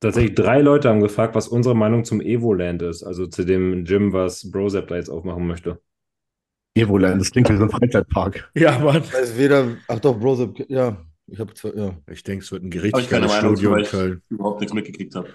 Tatsächlich 0.00 0.34
drei 0.34 0.60
Leute 0.62 0.88
haben 0.88 1.00
gefragt, 1.00 1.34
was 1.34 1.46
unsere 1.48 1.76
Meinung 1.76 2.04
zum 2.04 2.20
Evoland 2.20 2.80
ist, 2.82 3.02
also 3.02 3.26
zu 3.26 3.44
dem 3.44 3.84
Gym, 3.84 4.12
was 4.12 4.50
Brozap 4.50 4.88
da 4.88 4.96
jetzt 4.96 5.10
aufmachen 5.10 5.46
möchte. 5.46 5.80
Evoland, 6.74 7.20
das 7.20 7.30
klingt 7.30 7.50
wie 7.50 7.56
so 7.56 7.64
ein 7.64 7.70
Freizeitpark. 7.70 8.50
Ja, 8.54 8.78
Mann. 8.78 9.02
Ich 9.02 9.12
weiß 9.12 9.36
weder, 9.36 9.76
ach 9.88 10.00
doch, 10.00 10.18
Bro, 10.18 10.54
ja. 10.68 11.04
Ich 11.26 11.38
habe 11.38 11.52
ja. 11.76 11.96
Ich 12.12 12.22
denke, 12.24 12.42
es 12.42 12.50
wird 12.50 12.64
ein 12.64 12.72
ich 12.72 13.08
keine 13.08 13.26
Meinung 13.26 13.54
zu, 13.54 13.62
Studio 13.62 13.70
weil 13.70 13.78
in 13.78 13.84
ich 13.84 13.90
Köln. 13.90 14.22
überhaupt 14.30 14.60
nichts 14.60 14.74
mitgekriegt 14.74 15.14
habe. 15.14 15.28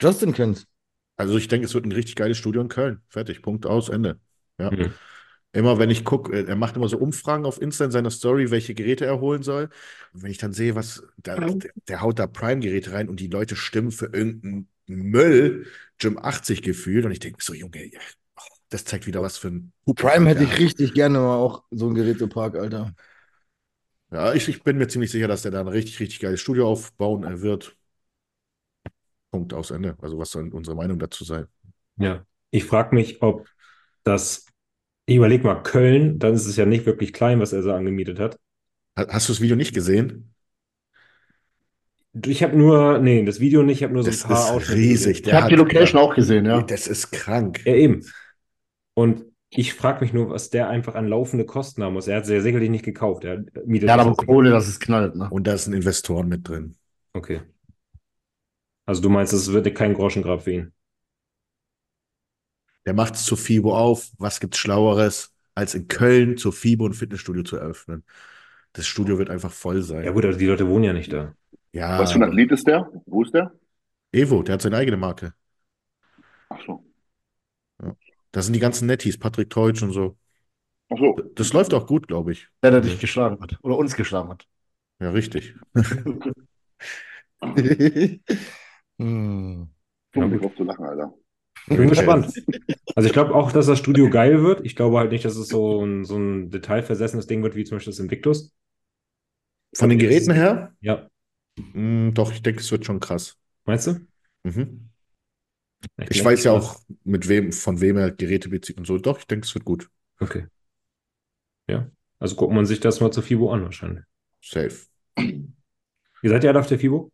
Justin 0.00 0.32
kennt's. 0.32 0.66
Also 1.16 1.36
ich 1.36 1.48
denke, 1.48 1.66
es 1.66 1.74
wird 1.74 1.84
ein 1.84 1.92
richtig 1.92 2.16
geiles 2.16 2.38
Studio 2.38 2.60
in 2.62 2.68
Köln. 2.68 3.02
Fertig, 3.08 3.42
Punkt, 3.42 3.66
aus, 3.66 3.88
Ende. 3.88 4.20
Ja. 4.58 4.70
Mhm. 4.70 4.92
Immer 5.52 5.78
wenn 5.78 5.90
ich 5.90 6.04
gucke, 6.04 6.46
er 6.46 6.56
macht 6.56 6.74
immer 6.74 6.88
so 6.88 6.98
Umfragen 6.98 7.46
auf 7.46 7.62
Insta 7.62 7.84
in 7.84 7.92
seiner 7.92 8.10
Story, 8.10 8.50
welche 8.50 8.74
Geräte 8.74 9.06
er 9.06 9.20
holen 9.20 9.44
soll. 9.44 9.68
Und 10.12 10.24
wenn 10.24 10.30
ich 10.32 10.38
dann 10.38 10.52
sehe, 10.52 10.74
was, 10.74 11.04
da, 11.16 11.36
der, 11.36 11.70
der 11.86 12.00
haut 12.00 12.18
da 12.18 12.26
Prime-Geräte 12.26 12.92
rein 12.92 13.08
und 13.08 13.20
die 13.20 13.28
Leute 13.28 13.54
stimmen 13.54 13.92
für 13.92 14.06
irgendeinen 14.06 14.66
Müll, 14.86 15.66
Gym 15.98 16.18
80 16.18 16.62
gefühlt. 16.62 17.04
Und 17.04 17.12
ich 17.12 17.20
denke 17.20 17.38
so, 17.40 17.54
Junge, 17.54 17.88
das 18.68 18.84
zeigt 18.84 19.06
wieder 19.06 19.22
was 19.22 19.38
für 19.38 19.48
ein 19.48 19.72
Prime 19.94 20.28
hätte 20.28 20.42
ich 20.42 20.58
richtig 20.58 20.92
gerne 20.92 21.18
mal 21.18 21.36
auch 21.36 21.62
so 21.70 21.88
ein 21.88 21.94
Gerätepark, 21.94 22.56
Alter. 22.56 22.92
Ja, 24.10 24.32
ich, 24.32 24.48
ich 24.48 24.62
bin 24.62 24.78
mir 24.78 24.88
ziemlich 24.88 25.10
sicher, 25.12 25.28
dass 25.28 25.42
der 25.42 25.52
da 25.52 25.60
ein 25.60 25.68
richtig, 25.68 26.00
richtig 26.00 26.20
geiles 26.20 26.40
Studio 26.40 26.68
aufbauen 26.68 27.22
äh, 27.24 27.42
wird. 27.42 27.76
Punkt, 29.30 29.52
aus, 29.54 29.70
Ende. 29.70 29.96
Also 30.00 30.18
was 30.18 30.30
soll 30.30 30.48
unsere 30.52 30.76
Meinung 30.76 30.98
dazu 30.98 31.24
sein? 31.24 31.46
Ja. 31.96 32.24
Ich 32.50 32.64
frage 32.64 32.94
mich, 32.94 33.22
ob 33.22 33.48
das, 34.04 34.46
ich 35.06 35.16
überlege 35.16 35.44
mal, 35.44 35.62
Köln, 35.62 36.18
dann 36.18 36.34
ist 36.34 36.46
es 36.46 36.56
ja 36.56 36.66
nicht 36.66 36.86
wirklich 36.86 37.12
klein, 37.12 37.40
was 37.40 37.52
er 37.52 37.62
so 37.62 37.72
angemietet 37.72 38.18
hat. 38.20 38.38
Ha- 38.96 39.06
Hast 39.10 39.28
du 39.28 39.32
das 39.32 39.40
Video 39.40 39.56
nicht 39.56 39.74
gesehen? 39.74 40.34
Ich 42.26 42.42
habe 42.44 42.56
nur, 42.56 42.98
nee, 42.98 43.24
das 43.24 43.40
Video 43.40 43.62
nicht, 43.64 43.78
ich 43.78 43.82
habe 43.82 43.92
nur 43.92 44.04
so 44.04 44.10
ein 44.10 44.12
Das 44.12 44.22
paar 44.22 44.56
ist 44.56 44.70
riesig. 44.70 45.18
gesehen. 45.18 45.26
Ich 45.26 45.32
habe 45.34 45.48
die 45.48 45.56
Location 45.56 46.00
auch 46.00 46.14
gesehen, 46.14 46.46
ja. 46.46 46.62
Das 46.62 46.86
ist 46.86 47.10
krank. 47.10 47.62
Ja, 47.66 47.74
eben. 47.74 48.02
Und 48.94 49.24
ich 49.50 49.74
frage 49.74 50.00
mich 50.00 50.12
nur, 50.12 50.30
was 50.30 50.50
der 50.50 50.68
einfach 50.68 50.94
an 50.94 51.08
laufende 51.08 51.44
Kosten 51.46 51.82
haben 51.82 51.94
muss. 51.94 52.08
Er 52.08 52.18
hat 52.18 52.26
sie 52.26 52.34
ja 52.34 52.40
sicherlich 52.40 52.70
nicht 52.70 52.84
gekauft. 52.84 53.24
Er 53.24 53.44
mietet 53.66 53.88
Ja, 53.88 53.96
das 53.96 54.06
aber 54.06 54.16
Kohle, 54.16 54.50
dass 54.50 54.68
es 54.68 54.80
knallt, 54.80 55.16
ne? 55.16 55.28
Und 55.30 55.46
da 55.46 55.58
sind 55.58 55.74
Investoren 55.74 56.28
mit 56.28 56.48
drin. 56.48 56.76
Okay. 57.16 57.40
Also 58.86 59.02
du 59.02 59.10
meinst, 59.10 59.32
es 59.34 59.52
wird 59.52 59.74
kein 59.74 59.94
Groschengrab 59.94 60.42
für 60.42 60.52
ihn. 60.52 60.73
Der 62.86 62.94
macht 62.94 63.14
es 63.14 63.24
zur 63.24 63.38
FIBO 63.38 63.76
auf. 63.76 64.10
Was 64.18 64.40
gibt's 64.40 64.58
Schlaueres, 64.58 65.32
als 65.54 65.74
in 65.74 65.88
Köln 65.88 66.36
zur 66.36 66.52
FIBO 66.52 66.86
ein 66.86 66.92
Fitnessstudio 66.92 67.42
zu 67.42 67.56
eröffnen? 67.56 68.04
Das 68.72 68.86
Studio 68.86 69.18
wird 69.18 69.30
einfach 69.30 69.52
voll 69.52 69.82
sein. 69.82 70.04
Ja 70.04 70.10
gut, 70.10 70.24
also 70.24 70.38
die 70.38 70.46
Leute 70.46 70.68
wohnen 70.68 70.84
ja 70.84 70.92
nicht 70.92 71.12
da. 71.12 71.34
Ja, 71.72 71.98
Was 71.98 72.12
für 72.12 72.18
ein 72.18 72.24
Athlet 72.24 72.52
ist 72.52 72.66
der? 72.66 72.90
Wo 73.06 73.22
ist 73.22 73.32
der? 73.34 73.52
Evo, 74.12 74.42
der 74.42 74.54
hat 74.54 74.62
seine 74.62 74.76
eigene 74.76 74.96
Marke. 74.96 75.34
Ach 76.48 76.60
so. 76.66 76.84
Da 78.32 78.42
sind 78.42 78.52
die 78.52 78.60
ganzen 78.60 78.86
Netties, 78.86 79.18
Patrick 79.18 79.48
Teutsch 79.50 79.82
und 79.82 79.92
so. 79.92 80.16
Ach 80.90 80.98
so. 80.98 81.16
Das 81.34 81.52
läuft 81.52 81.72
auch 81.72 81.86
gut, 81.86 82.08
glaube 82.08 82.32
ich. 82.32 82.48
Der, 82.62 82.72
der 82.72 82.80
dich 82.80 82.98
geschlagen 83.00 83.40
hat. 83.40 83.56
Oder 83.62 83.76
uns 83.76 83.94
geschlagen 83.94 84.28
hat. 84.28 84.46
Ja, 85.00 85.10
richtig. 85.10 85.54
hm. 88.98 89.68
Mich 90.14 90.44
auf 90.44 90.54
zu 90.56 90.64
lachen, 90.64 90.84
Alter. 90.84 91.14
Ich 91.66 91.76
bin 91.76 91.88
gespannt. 91.88 92.32
Also 92.94 93.06
ich 93.06 93.12
glaube 93.12 93.34
auch, 93.34 93.50
dass 93.52 93.66
das 93.66 93.78
Studio 93.78 94.10
geil 94.10 94.42
wird. 94.42 94.64
Ich 94.64 94.76
glaube 94.76 94.98
halt 94.98 95.10
nicht, 95.12 95.24
dass 95.24 95.36
es 95.36 95.48
so 95.48 95.84
ein, 95.84 96.04
so 96.04 96.16
ein 96.16 96.50
detailversessenes 96.50 97.26
Ding 97.26 97.42
wird, 97.42 97.54
wie 97.56 97.64
zum 97.64 97.76
Beispiel 97.76 97.92
das 97.92 98.00
Invictus. 98.00 98.52
Von 99.74 99.88
den 99.88 99.98
Geräten 99.98 100.32
her? 100.32 100.74
Ja. 100.80 101.08
Mm, 101.72 102.10
doch, 102.12 102.32
ich 102.32 102.42
denke, 102.42 102.60
es 102.60 102.70
wird 102.70 102.84
schon 102.84 103.00
krass. 103.00 103.36
Meinst 103.64 103.86
du? 103.86 104.06
Mhm. 104.44 104.90
Ich 105.98 106.16
echt 106.16 106.24
weiß 106.24 106.44
ja 106.44 106.52
auch, 106.52 106.80
mit 107.04 107.28
wem, 107.28 107.52
von 107.52 107.80
wem 107.80 107.96
er 107.96 108.10
Geräte 108.10 108.48
bezieht 108.48 108.78
und 108.78 108.86
so. 108.86 108.98
Doch, 108.98 109.18
ich 109.18 109.26
denke, 109.26 109.46
es 109.46 109.54
wird 109.54 109.64
gut. 109.64 109.90
Okay. 110.20 110.46
Ja. 111.68 111.90
Also 112.18 112.36
guckt 112.36 112.52
man 112.52 112.66
sich 112.66 112.80
das 112.80 113.00
mal 113.00 113.10
zur 113.10 113.22
FIBO 113.22 113.50
an 113.50 113.64
wahrscheinlich. 113.64 114.04
Safe. 114.42 114.76
Ihr 115.16 116.30
seid 116.30 116.44
ja 116.44 116.50
alle 116.50 116.60
auf 116.60 116.66
der 116.66 116.78
FIBO? 116.78 117.10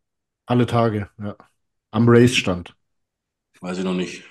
Alle 0.46 0.66
Tage, 0.66 1.08
ja. 1.18 1.36
Am 1.90 2.08
Race-Stand. 2.08 2.74
Weiß 3.60 3.78
ich 3.78 3.84
noch 3.84 3.94
nicht. 3.94 4.24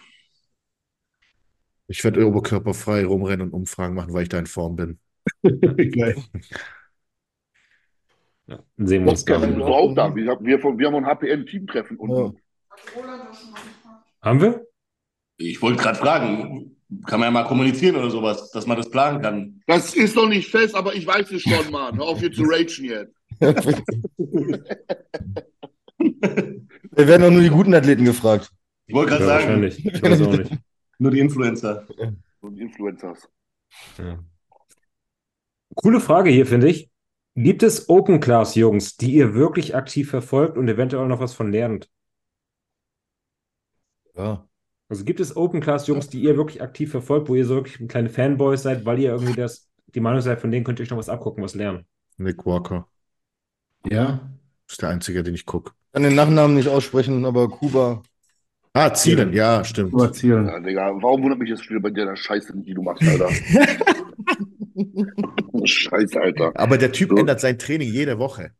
Ich 1.92 2.04
werde 2.04 2.26
oberkörperfrei 2.26 3.04
rumrennen 3.04 3.48
und 3.48 3.54
Umfragen 3.54 3.96
machen, 3.96 4.14
weil 4.14 4.22
ich 4.24 4.30
da 4.30 4.38
in 4.38 4.46
Form 4.46 4.76
bin. 4.76 5.00
Geil. 5.44 6.16
Ja. 8.48 8.60
Sehen 8.78 9.06
wir 9.06 9.12
uns 9.12 9.26
da. 9.26 9.36
Auch 9.38 9.94
da. 9.96 10.16
Wir, 10.16 10.30
haben- 10.32 10.46
wir, 10.46 10.62
wir 10.64 10.88
haben 10.88 10.96
ein 10.96 11.06
HPN-Teamtreffen 11.06 11.98
unten. 11.98 12.38
Ja. 12.96 13.04
Haben 14.22 14.42
wir? 14.42 14.66
Ich 15.38 15.62
wollte 15.62 15.82
gerade 15.82 15.98
fragen, 15.98 16.76
kann 17.08 17.20
man 17.20 17.28
ja 17.28 17.32
mal 17.32 17.44
kommunizieren 17.46 17.96
oder 17.96 18.12
sowas, 18.12 18.52
dass 18.52 18.68
man 18.68 18.78
das 18.78 18.90
planen 18.92 19.22
kann. 19.22 19.62
Das 19.66 19.96
ist 19.96 20.16
doch 20.16 20.28
nicht 20.30 20.50
fest, 20.50 20.76
aber 20.76 20.94
ich 20.94 21.08
weiß 21.08 21.32
es 21.32 21.42
schon, 21.42 21.72
Mann. 21.72 21.98
Hör 21.98 22.06
auf 22.06 22.20
hier 22.20 22.32
zu 22.32 22.44
ragen 22.44 22.86
jetzt. 22.86 23.16
Wir 26.00 27.08
werden 27.08 27.22
doch 27.24 27.32
nur 27.32 27.42
die 27.42 27.50
guten 27.50 27.74
Athleten 27.74 28.06
gefragt. 28.06 28.52
Ich 28.88 28.94
wollte 28.94 29.12
gerade 29.12 29.24
Ja, 29.24 29.30
sagen, 29.30 29.62
wahrscheinlich. 29.62 29.86
Ich 29.86 30.02
weiß 30.02 30.22
auch 30.22 30.38
nicht. 30.38 30.52
Nur 31.00 31.12
die 31.12 31.20
Influencer. 31.20 31.88
Und 32.42 32.58
Influencers. 32.58 33.28
Ja. 33.98 34.20
Coole 35.76 36.00
Frage 36.00 36.30
hier, 36.30 36.46
finde 36.46 36.70
ich. 36.70 36.90
Gibt 37.36 37.64
es 37.64 37.90
Open 37.90 38.20
Class 38.20 38.56
Jungs, 38.56 38.98
die 38.98 39.14
ihr 39.14 39.34
wirklich 39.34 39.76
aktiv 39.76 40.10
verfolgt 40.10 40.58
und 40.58 40.68
eventuell 40.68 41.08
noch 41.08 41.20
was 41.20 41.34
von 41.34 41.52
lernt? 41.52 41.90
Ja. 44.16 44.48
Also 44.90 45.06
gibt 45.06 45.20
es 45.20 45.38
Open 45.38 45.62
Class 45.62 45.88
Jungs, 45.88 46.10
die 46.10 46.22
ihr 46.22 46.36
wirklich 46.36 46.62
aktiv 46.62 46.92
verfolgt, 46.92 47.30
wo 47.30 47.36
ihr 47.36 47.46
so 47.46 47.56
wirklich 47.56 47.88
kleine 47.88 48.10
Fanboys 48.10 48.64
seid, 48.64 48.86
weil 48.86 49.00
ihr 49.00 49.12
irgendwie 49.12 49.34
das, 49.34 49.70
die 49.94 50.00
Meinung 50.00 50.22
seid, 50.22 50.42
von 50.42 50.52
denen 50.52 50.66
könnt 50.66 50.80
ihr 50.80 50.84
euch 50.84 50.90
noch 50.90 50.98
was 50.98 51.10
abgucken, 51.10 51.44
was 51.44 51.56
lernen? 51.56 51.86
Nick 52.18 52.46
Walker. 52.46 52.88
Ja. 53.90 54.30
Ist 54.68 54.82
der 54.82 54.90
einzige, 54.90 55.24
den 55.24 55.36
ich 55.36 55.46
gucke. 55.46 55.72
Kann 55.94 56.04
den 56.04 56.16
Nachnamen 56.16 56.56
nicht 56.56 56.68
aussprechen, 56.68 57.26
aber 57.26 57.48
Kuba. 57.48 58.02
Ah, 58.74 58.94
Zielen, 58.94 59.34
ja, 59.34 59.64
stimmt. 59.64 59.94
Überzielen. 59.94 60.48
Ja, 60.48 60.60
Digga, 60.60 60.92
warum 61.02 61.24
wundert 61.24 61.40
mich 61.40 61.50
das 61.50 61.68
wieder 61.70 61.80
bei 61.80 61.90
der 61.90 62.16
Scheiße, 62.16 62.54
die 62.56 62.74
du 62.74 62.84
machst, 62.84 63.08
Alter? 63.08 63.30
Scheiße, 65.66 66.22
Alter. 66.22 66.52
Aber 66.56 66.78
der 66.78 66.92
Typ 66.92 67.10
So. 67.10 67.18
ändert 67.18 67.40
sein 67.40 67.58
Training 67.58 67.92
jede 67.92 68.20
Woche. 68.20 68.52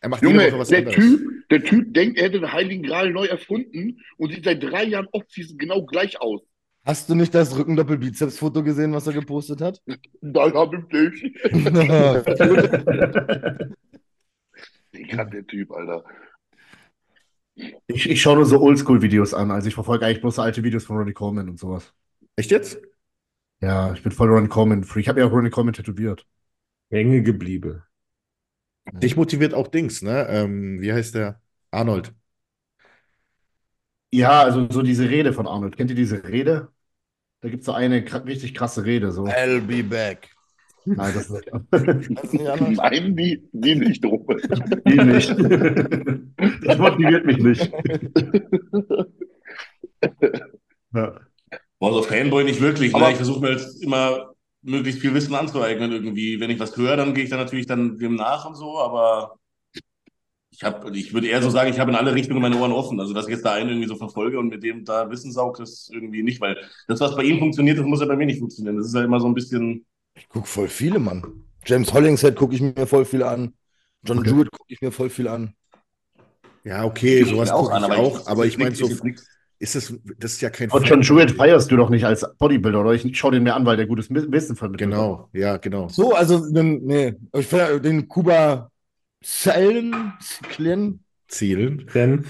Er 0.00 0.08
macht 0.08 0.22
jede 0.22 0.34
Junge, 0.34 0.50
Woche 0.52 0.58
was 0.60 0.68
der 0.68 0.78
anderes. 0.78 0.96
Typ, 0.96 1.20
der 1.50 1.62
Typ 1.64 1.92
denkt, 1.94 2.18
er 2.18 2.24
hätte 2.26 2.40
den 2.40 2.52
Heiligen 2.52 2.82
Gral 2.82 3.10
neu 3.12 3.26
erfunden 3.26 3.98
und 4.16 4.32
sieht 4.32 4.44
seit 4.44 4.62
drei 4.62 4.84
Jahren 4.84 5.08
Offseason 5.12 5.58
genau 5.58 5.84
gleich 5.84 6.20
aus. 6.20 6.40
Hast 6.84 7.10
du 7.10 7.14
nicht 7.14 7.34
das 7.34 7.56
Rückendoppel-Bizeps-Foto 7.58 8.62
gesehen, 8.62 8.92
was 8.94 9.06
er 9.06 9.12
gepostet 9.12 9.60
hat? 9.60 9.82
Da 10.22 10.50
hab 10.52 10.72
ich 10.72 10.84
dich. 10.88 11.22
Digga, 14.94 15.24
der 15.24 15.46
Typ, 15.46 15.70
Alter. 15.72 16.04
Ich, 17.86 18.08
ich 18.08 18.22
schaue 18.22 18.36
nur 18.36 18.46
so 18.46 18.60
Oldschool-Videos 18.60 19.34
an. 19.34 19.50
Also 19.50 19.68
ich 19.68 19.74
verfolge 19.74 20.06
eigentlich 20.06 20.20
bloß 20.20 20.36
so 20.36 20.42
alte 20.42 20.62
Videos 20.62 20.84
von 20.84 20.96
Ronnie 20.96 21.12
Coleman 21.12 21.48
und 21.48 21.58
sowas. 21.58 21.92
Echt 22.36 22.50
jetzt? 22.50 22.78
Ja, 23.60 23.92
ich 23.92 24.02
bin 24.02 24.12
voll 24.12 24.28
Ronnie 24.28 24.48
Coleman-Freak. 24.48 25.02
Ich 25.02 25.08
habe 25.08 25.20
ja 25.20 25.26
auch 25.26 25.32
Ronnie 25.32 25.50
Coleman 25.50 25.74
tätowiert. 25.74 26.26
Hänge 26.90 27.22
geblieben. 27.22 27.82
Dich 28.92 29.16
motiviert 29.16 29.54
auch 29.54 29.68
Dings, 29.68 30.02
ne? 30.02 30.26
Ähm, 30.28 30.80
wie 30.80 30.92
heißt 30.92 31.14
der? 31.14 31.40
Arnold. 31.70 32.14
Ja, 34.10 34.42
also 34.42 34.68
so 34.70 34.82
diese 34.82 35.08
Rede 35.10 35.32
von 35.32 35.46
Arnold. 35.46 35.76
Kennt 35.76 35.90
ihr 35.90 35.96
diese 35.96 36.24
Rede? 36.24 36.68
Da 37.40 37.48
gibt 37.48 37.60
es 37.60 37.66
so 37.66 37.72
eine 37.72 38.04
richtig 38.26 38.54
krasse 38.54 38.84
Rede. 38.84 39.12
So. 39.12 39.24
I'll 39.24 39.60
be 39.60 39.82
back. 39.82 40.30
Nein, 40.84 41.12
das 41.14 41.28
nicht 41.30 41.52
anders? 41.52 42.76
Nein, 42.76 43.16
die, 43.16 43.48
die 43.52 43.74
nicht 43.74 44.02
drum. 44.04 44.26
Die 44.86 44.96
nicht. 44.96 45.30
Das 46.64 46.78
motiviert 46.78 47.26
mich 47.26 47.38
nicht. 47.38 47.70
Ja. 50.94 51.20
Boah, 51.78 51.92
so 51.92 52.02
Fanboy 52.02 52.44
nicht 52.44 52.60
wirklich. 52.60 52.94
Aber- 52.94 53.06
ne? 53.06 53.10
Ich 53.12 53.16
versuche 53.16 53.40
mir 53.40 53.52
jetzt 53.52 53.82
immer 53.82 54.32
möglichst 54.62 55.00
viel 55.00 55.14
Wissen 55.14 55.34
anzueignen 55.34 55.92
irgendwie. 55.92 56.40
Wenn 56.40 56.50
ich 56.50 56.58
was 56.58 56.76
höre, 56.76 56.96
dann 56.96 57.14
gehe 57.14 57.24
ich 57.24 57.30
dann 57.30 57.38
natürlich 57.38 57.66
dann 57.66 57.98
dem 57.98 58.16
nach 58.16 58.46
und 58.46 58.54
so, 58.56 58.78
aber 58.78 59.36
ich 60.50 60.64
habe, 60.64 60.96
ich 60.96 61.14
würde 61.14 61.28
eher 61.28 61.40
so 61.42 61.50
sagen, 61.50 61.70
ich 61.70 61.78
habe 61.78 61.90
in 61.92 61.96
alle 61.96 62.14
Richtungen 62.14 62.42
meine 62.42 62.56
Ohren 62.58 62.72
offen. 62.72 62.98
Also, 62.98 63.14
dass 63.14 63.26
ich 63.26 63.32
jetzt 63.32 63.44
da 63.44 63.52
einen 63.52 63.68
irgendwie 63.68 63.86
so 63.86 63.94
verfolge 63.96 64.38
und 64.38 64.48
mit 64.48 64.62
dem 64.64 64.84
da 64.84 65.08
Wissen 65.10 65.30
saugt, 65.30 65.60
das 65.60 65.88
irgendwie 65.92 66.22
nicht, 66.24 66.40
weil 66.40 66.56
das, 66.88 67.00
was 67.00 67.14
bei 67.14 67.22
ihm 67.22 67.38
funktioniert, 67.38 67.78
das 67.78 67.86
muss 67.86 68.00
ja 68.00 68.06
bei 68.06 68.16
mir 68.16 68.26
nicht 68.26 68.40
funktionieren. 68.40 68.76
Das 68.76 68.86
ist 68.86 68.94
ja 68.94 69.04
immer 69.04 69.20
so 69.20 69.28
ein 69.28 69.34
bisschen, 69.34 69.86
Ich 70.18 70.28
gucke 70.28 70.46
voll 70.46 70.68
viele, 70.68 70.98
Mann. 70.98 71.22
James 71.64 71.92
Hollingshead 71.92 72.36
gucke 72.36 72.54
ich 72.54 72.60
mir 72.60 72.86
voll 72.86 73.04
viel 73.04 73.22
an. 73.22 73.54
John 74.04 74.18
Okay. 74.18 74.30
Jewett 74.30 74.50
gucke 74.52 74.72
ich 74.72 74.80
mir 74.80 74.92
voll 74.92 75.10
viel 75.10 75.28
an. 75.28 75.54
Ja, 76.64 76.84
okay, 76.84 77.22
ich 77.22 77.28
sowas 77.28 77.50
gucke 77.50 77.76
ich 77.76 77.82
aber 77.84 77.98
auch. 77.98 78.20
ich- 78.20 78.26
Aber 78.28 78.46
ich 78.46 78.52
ich 78.54 78.58
meine, 78.58 78.74
so 78.74 78.88
ist 79.60 79.74
es, 79.74 79.92
das 80.18 80.32
ist 80.34 80.40
ja 80.40 80.50
kein 80.50 80.70
Und 80.70 80.88
John. 80.88 81.02
Jewett 81.02 81.32
feierst 81.32 81.70
du 81.70 81.76
doch 81.76 81.90
nicht 81.90 82.04
als 82.04 82.24
Bodybuilder, 82.38 82.80
oder? 82.80 82.92
Ich 82.92 83.18
schaue 83.18 83.32
den 83.32 83.42
mir 83.42 83.54
an, 83.54 83.66
weil 83.66 83.76
der 83.76 83.86
gutes 83.86 84.08
Wissen 84.10 84.54
vermittelt. 84.56 84.90
Genau, 84.90 85.28
ja, 85.32 85.56
genau. 85.56 85.88
So, 85.88 86.14
also, 86.14 86.48
den, 86.50 86.84
nee, 86.84 87.14
ich 87.32 87.46
finde 87.46 87.80
den 87.80 88.06
Kuba 88.06 88.70
Salen, 89.22 90.12
Klin, 90.48 91.00
Zielen. 91.26 91.90
Denn 91.92 92.24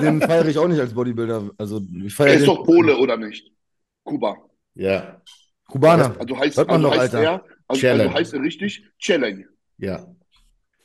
den 0.00 0.20
feiere 0.22 0.46
ich 0.48 0.58
auch 0.58 0.68
nicht 0.68 0.80
als 0.80 0.94
Bodybuilder. 0.94 1.50
Also, 1.58 1.80
ich 1.94 2.04
Er 2.04 2.10
feiere 2.10 2.34
ist 2.34 2.40
den 2.46 2.46
doch 2.46 2.64
Pole, 2.64 2.96
oder 2.96 3.16
nicht? 3.18 3.50
Kuba. 4.04 4.36
Ja, 4.74 5.20
Kubaner. 5.72 6.14
Also 6.20 6.38
heißt, 6.38 6.56
Hört 6.58 6.68
man 6.68 6.76
also 6.84 6.90
doch, 6.90 6.98
heißt 7.02 7.14
Alter. 7.14 7.24
er, 7.26 7.32
also, 7.32 7.44
also 7.68 7.80
Challenge. 7.80 8.12
heißt 8.14 8.34
er 8.34 8.42
richtig 8.42 8.84
Challenge. 8.98 9.44
ja. 9.78 10.06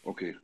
Okay. 0.04 0.36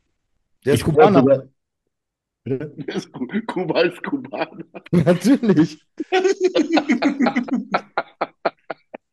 Der 0.66 0.74
ist 0.74 0.80
Ich 0.80 0.86
Kubaner. 0.86 1.24
Der 2.46 2.96
ist 2.96 3.10
Ku- 3.14 3.26
Kuba 3.48 3.82
ist 3.84 4.04
Kubaner. 4.04 4.66
Natürlich. 4.92 5.80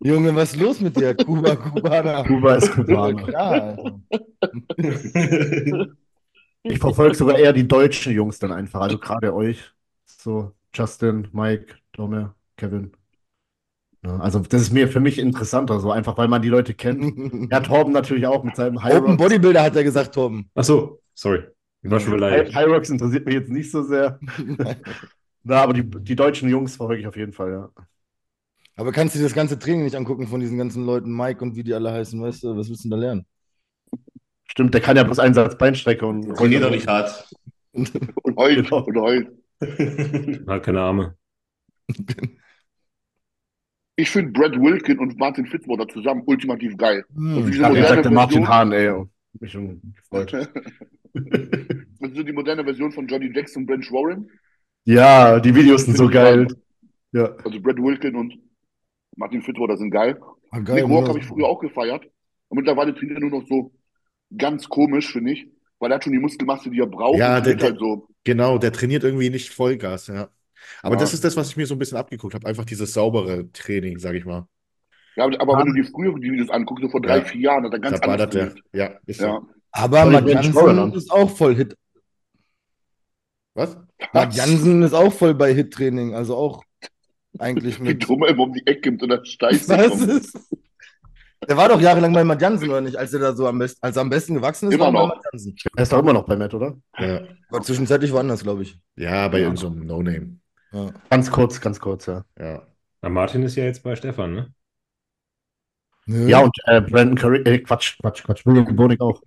Junge, 0.02 0.34
was 0.34 0.52
ist 0.54 0.60
los 0.60 0.80
mit 0.80 0.96
dir? 0.96 1.14
Kuba, 1.14 1.54
Kubaner. 1.56 2.24
Kuba 2.24 2.54
ist 2.56 2.72
Kubaner. 2.72 3.30
Ja. 3.30 3.76
Ich 6.62 6.78
verfolge 6.78 7.14
sogar 7.14 7.38
eher 7.38 7.52
die 7.52 7.68
deutschen 7.68 8.12
Jungs 8.12 8.38
dann 8.40 8.50
einfach. 8.52 8.80
Also 8.80 8.98
gerade 8.98 9.32
euch. 9.34 9.62
So, 10.06 10.52
Justin, 10.74 11.28
Mike, 11.32 11.76
Dome, 11.92 12.34
Kevin. 12.56 12.92
Ja, 14.02 14.16
also 14.18 14.38
das 14.38 14.62
ist 14.62 14.72
mir 14.72 14.88
für 14.88 15.00
mich 15.00 15.18
interessanter, 15.18 15.78
so 15.78 15.90
einfach, 15.92 16.16
weil 16.16 16.28
man 16.28 16.40
die 16.40 16.48
Leute 16.48 16.72
kennt. 16.74 17.50
Ja, 17.50 17.60
Torben 17.60 17.92
natürlich 17.92 18.26
auch 18.26 18.42
mit 18.42 18.56
seinem 18.56 18.82
High 18.82 18.96
Open. 18.96 19.16
Bodybuilder 19.16 19.62
hat 19.62 19.76
er 19.76 19.84
gesagt, 19.84 20.14
Torben. 20.14 20.50
Ach 20.54 20.64
so, 20.64 21.00
sorry. 21.14 21.42
Ich 21.82 21.90
war 21.90 22.00
schon 22.00 22.12
beleidigt. 22.12 22.54
High 22.54 22.66
Rocks 22.68 22.90
interessiert 22.90 23.26
mich 23.26 23.34
jetzt 23.34 23.50
nicht 23.50 23.70
so 23.70 23.82
sehr. 23.82 24.18
Na, 25.42 25.62
aber 25.62 25.72
die, 25.72 25.82
die 25.82 26.16
deutschen 26.16 26.48
Jungs 26.48 26.76
verfolge 26.76 27.00
ich 27.00 27.06
auf 27.06 27.16
jeden 27.16 27.32
Fall, 27.32 27.50
ja. 27.52 27.70
Aber 28.76 28.92
kannst 28.92 29.14
du 29.14 29.18
dir 29.18 29.24
das 29.24 29.34
ganze 29.34 29.58
Training 29.58 29.84
nicht 29.84 29.96
angucken 29.96 30.26
von 30.26 30.40
diesen 30.40 30.56
ganzen 30.58 30.84
Leuten, 30.86 31.14
Mike 31.14 31.42
und 31.42 31.56
wie 31.56 31.62
die 31.62 31.74
alle 31.74 31.92
heißen, 31.92 32.20
weißt 32.20 32.44
du? 32.44 32.56
Was 32.56 32.68
willst 32.68 32.84
du 32.84 32.88
denn 32.88 32.98
da 32.98 33.06
lernen? 33.06 33.26
Stimmt, 34.46 34.74
der 34.74 34.80
kann 34.80 34.96
ja 34.96 35.04
bloß 35.04 35.18
einen 35.18 35.34
Satz 35.34 35.56
Beinstrecke 35.56 36.06
und 36.06 36.34
trainiert 36.36 36.64
doch 36.64 36.70
nicht 36.70 36.86
hart. 36.86 37.28
Und 37.72 38.36
heult, 38.36 38.64
Genau. 38.64 38.84
und 38.84 38.96
heult. 38.98 39.28
Hat 40.48 40.62
keine 40.64 40.80
Arme. 40.80 41.14
Ich 44.00 44.10
finde 44.10 44.32
Brad 44.32 44.52
Wilkin 44.58 44.98
und 44.98 45.18
Martin 45.18 45.46
Fitzwater 45.46 45.86
zusammen 45.88 46.22
ultimativ 46.26 46.76
geil. 46.76 47.04
Hm. 47.14 47.48
Ich 47.48 47.58
sagte 47.58 48.10
Martin 48.10 48.44
Version- 48.44 48.48
Hahn, 48.48 48.72
ey. 48.72 49.04
Mich 49.38 49.52
schon 49.52 49.80
gefreut. 49.94 50.48
Das 51.12 52.10
ist 52.12 52.16
so 52.16 52.22
die 52.22 52.32
moderne 52.32 52.64
Version 52.64 52.92
von 52.92 53.06
Johnny 53.08 53.30
Jackson 53.34 53.62
und 53.62 53.66
Branch 53.66 53.90
Warren. 53.92 54.30
Ja, 54.84 55.38
die 55.40 55.54
Videos 55.54 55.84
sind 55.84 55.96
so 55.96 56.08
geil. 56.08 56.46
Ja. 57.12 57.34
Also 57.44 57.60
Brad 57.60 57.76
Wilkin 57.78 58.14
und 58.14 58.38
Martin 59.16 59.42
Fitzwater 59.42 59.76
sind 59.76 59.90
geil. 59.90 60.18
Ah, 60.50 60.60
geil, 60.60 60.82
Nick 60.82 60.90
Walk 60.90 61.08
habe 61.08 61.18
ich 61.18 61.26
früher 61.26 61.46
auch 61.46 61.58
gefeiert. 61.60 62.04
Und 62.48 62.56
mittlerweile 62.58 62.94
trainiert 62.94 63.18
er 63.18 63.28
nur 63.28 63.40
noch 63.40 63.46
so 63.48 63.72
ganz 64.36 64.68
komisch, 64.68 65.12
finde 65.12 65.32
ich. 65.32 65.48
Weil 65.78 65.90
er 65.90 65.96
hat 65.96 66.04
schon 66.04 66.12
die 66.12 66.18
Muskelmasse, 66.20 66.70
die 66.70 66.78
er 66.80 66.86
braucht. 66.86 67.18
Ja, 67.18 67.40
der- 67.40 67.58
halt 67.58 67.78
so. 67.78 68.06
Genau, 68.24 68.56
der 68.58 68.72
trainiert 68.72 69.02
irgendwie 69.04 69.30
nicht 69.30 69.50
Vollgas, 69.50 70.06
ja. 70.06 70.28
Aber 70.82 70.94
Ja. 70.96 71.00
das 71.00 71.14
ist 71.14 71.24
das, 71.24 71.36
was 71.36 71.50
ich 71.50 71.56
mir 71.56 71.66
so 71.66 71.74
ein 71.74 71.78
bisschen 71.78 71.98
abgeguckt 71.98 72.34
habe. 72.34 72.46
Einfach 72.46 72.64
dieses 72.64 72.92
saubere 72.92 73.50
Training, 73.52 73.98
sag 73.98 74.14
ich 74.14 74.24
mal. 74.24 74.46
Ja, 75.16 75.24
aber 75.24 75.58
wenn 75.58 75.66
du 75.66 75.72
die 76.20 76.32
Videos 76.32 76.50
anguckst, 76.50 76.82
so 76.84 76.88
vor 76.90 77.00
drei, 77.02 77.18
Ja. 77.18 77.24
vier 77.24 77.40
Jahren, 77.40 77.64
hat 77.64 77.72
er 77.72 77.78
ganz 77.80 78.00
Da 78.00 78.06
anders 78.08 78.30
der. 78.30 78.54
Ja, 78.72 78.94
ist 79.06 79.20
so. 79.20 79.26
Ja. 79.26 79.40
Aber 79.72 80.20
Jansen 80.28 80.52
Schauern 80.52 80.78
an? 80.78 80.92
ist 80.92 81.10
auch 81.10 81.30
voll 81.36 81.54
Hit. 81.56 81.76
Was? 83.54 83.76
Jansen 84.32 84.82
ist 84.82 84.94
auch 84.94 85.12
voll 85.12 85.34
bei 85.34 85.52
Hit-Training, 85.52 86.14
also 86.14 86.36
auch 86.36 86.62
eigentlich 87.38 87.78
Wie 87.80 87.84
mit. 87.84 88.08
dumm 88.08 88.22
er 88.22 88.30
immer 88.30 88.44
um 88.44 88.52
die 88.52 88.66
Ecke 88.66 88.90
kommt 88.90 89.02
und 89.02 89.08
dann 89.10 89.24
steigt 89.24 89.68
Was 89.68 90.00
ist? 90.00 90.38
Der 91.48 91.56
war 91.56 91.68
doch 91.68 91.80
jahrelang 91.80 92.12
bei 92.12 92.22
Mark 92.22 92.40
Jansen, 92.40 92.68
oder 92.68 92.80
nicht? 92.82 92.96
Als 92.96 93.12
er 93.14 93.20
da 93.20 93.34
so 93.34 93.46
am 93.46 93.58
besten, 93.58 93.78
als 93.82 93.96
er 93.96 94.02
am 94.02 94.10
besten 94.10 94.34
gewachsen 94.34 94.68
ist, 94.68 94.74
Immer 94.74 94.92
war 94.92 95.04
er 95.04 95.08
bei 95.08 95.14
noch. 95.16 95.22
Er 95.76 95.82
ist 95.82 95.92
doch 95.92 95.98
immer 95.98 96.12
noch 96.12 96.24
bei 96.26 96.36
Matt, 96.36 96.52
oder? 96.54 96.76
Ja, 96.98 97.22
War 97.48 97.62
zwischenzeitlich 97.62 98.12
woanders, 98.12 98.42
glaube 98.42 98.62
ich. 98.62 98.78
ja 98.96 99.26
bei 99.28 99.40
irgendeinem 99.40 99.86
No-Name. 99.86 100.36
Ja. 100.72 100.92
Ganz 101.10 101.30
kurz, 101.30 101.60
ganz 101.60 101.80
kurz, 101.80 102.06
ja. 102.06 102.24
Ja. 102.38 102.66
Na, 103.02 103.08
Martin 103.08 103.42
ist 103.42 103.56
ja 103.56 103.64
jetzt 103.64 103.82
bei 103.82 103.96
Stefan, 103.96 104.34
ne? 104.34 104.54
Nö. 106.06 106.28
Ja, 106.28 106.40
und 106.40 106.56
äh, 106.64 106.80
Brandon 106.80 107.16
Curry, 107.16 107.38
äh, 107.42 107.58
Quatsch, 107.58 107.98
Quatsch, 108.00 108.22
Quatsch, 108.24 108.46
William 108.46 108.74
Bonig 108.76 109.00
auch. 109.00 109.22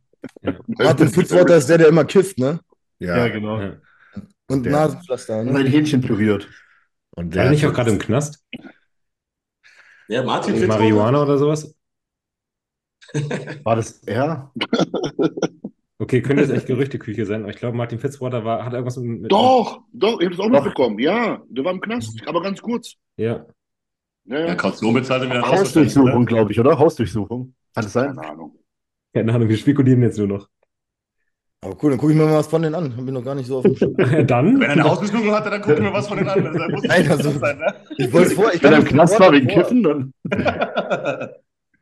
Martin 0.68 1.10
Fitzwater 1.10 1.58
ist 1.58 1.68
der, 1.70 1.78
der 1.78 1.88
immer 1.88 2.06
kifft, 2.06 2.38
ne? 2.38 2.60
Ja. 3.00 3.28
genau. 3.28 3.60
Ja. 3.60 3.78
Und 4.48 4.64
Der- 4.64 4.72
Nasenpflaster, 4.72 5.40
Und 5.40 5.54
ne? 5.54 5.60
ein 5.60 5.66
Hähnchen 5.68 6.02
püriert. 6.02 6.48
Und 7.16 7.26
War 7.28 7.32
der 7.32 7.44
er 7.46 7.50
nicht 7.52 7.64
hat 7.64 7.72
auch 7.72 7.76
gerade 7.76 7.92
im 7.92 8.00
Knast? 8.00 8.44
Ja, 10.08 10.24
Martin 10.24 10.56
Fitzwater. 10.56 10.80
Marihuana 10.80 11.22
oder 11.24 11.38
sowas? 11.38 11.74
War 13.64 13.76
das 13.76 14.00
er? 14.04 14.52
Okay, 16.04 16.22
könnte 16.22 16.44
jetzt 16.44 16.52
echt 16.52 16.66
Gerüchteküche 16.68 17.26
sein, 17.26 17.44
aber 17.44 17.52
ich 17.52 17.56
glaube, 17.58 17.78
Martin 17.78 17.98
Fitzwater 17.98 18.44
war, 18.44 18.66
hat 18.66 18.74
irgendwas 18.74 18.98
mit. 18.98 19.22
mit 19.22 19.32
Doch, 19.32 19.82
doch, 19.94 20.20
ich 20.20 20.26
habe 20.26 20.36
das 20.36 20.40
auch 20.46 20.50
Doch. 20.52 20.64
mitbekommen. 20.66 21.00
Ja, 21.00 21.42
der 21.48 21.64
war 21.64 21.72
im 21.72 21.80
Knast, 21.80 22.22
aber 22.28 22.42
ganz 22.42 22.62
kurz. 22.62 22.96
Ja. 23.16 23.46
Ja, 24.26 24.40
Ja. 24.48 24.56
Kaution 24.56 24.94
bezahlt 24.94 25.24
er 25.24 25.30
wieder 25.30 25.42
Hausdurchsuchung, 25.50 26.26
glaube 26.26 26.52
ich, 26.52 26.60
oder? 26.60 26.78
Hausdurchsuchung. 26.78 27.54
Kann 27.74 27.86
es 27.86 27.94
sein? 27.94 28.16
Keine 28.18 28.30
Ahnung. 28.32 28.56
Keine 29.14 29.34
Ahnung, 29.34 29.48
wir 29.48 29.56
spekulieren 29.58 30.02
jetzt 30.02 30.18
nur 30.18 30.28
noch. 30.28 30.50
Aber 31.62 31.78
cool, 31.82 31.92
dann 31.92 32.00
gucke 32.00 32.12
ich 32.12 32.18
mir 32.18 32.26
mal 32.26 32.34
was 32.40 32.48
von 32.48 32.62
denen 32.62 32.76
an. 32.76 32.94
Ich 32.98 33.12
noch 33.14 33.24
gar 33.24 33.36
nicht 33.36 33.48
so 33.48 33.60
auf 33.60 33.64
dem 33.64 33.78
Schirm. 33.78 33.96
Dann? 34.28 34.60
Wenn 34.60 34.64
er 34.64 34.72
eine 34.72 34.84
Hausdurchsuchung 34.84 35.32
hatte, 35.32 35.50
dann 35.50 35.62
gucken 35.62 35.84
wir 35.86 35.94
was 35.94 36.10
von 36.10 36.18
den 36.18 36.28
anderen. 36.28 36.58
Das 36.58 36.72
muss 36.72 36.84
Nein, 36.84 37.10
also- 37.10 37.32
sein, 37.32 37.58
ne? 37.58 37.74
Ich 37.98 38.12
wollte 38.12 38.28
es 38.28 38.34
vor. 38.34 38.54
Ich 38.54 38.62
Wenn 38.62 38.74
er 38.74 38.80
im 38.80 38.86
Knast 38.86 39.18
war 39.18 39.32
wegen 39.32 39.48
Kiffen, 39.48 39.82
dann. 39.84 40.14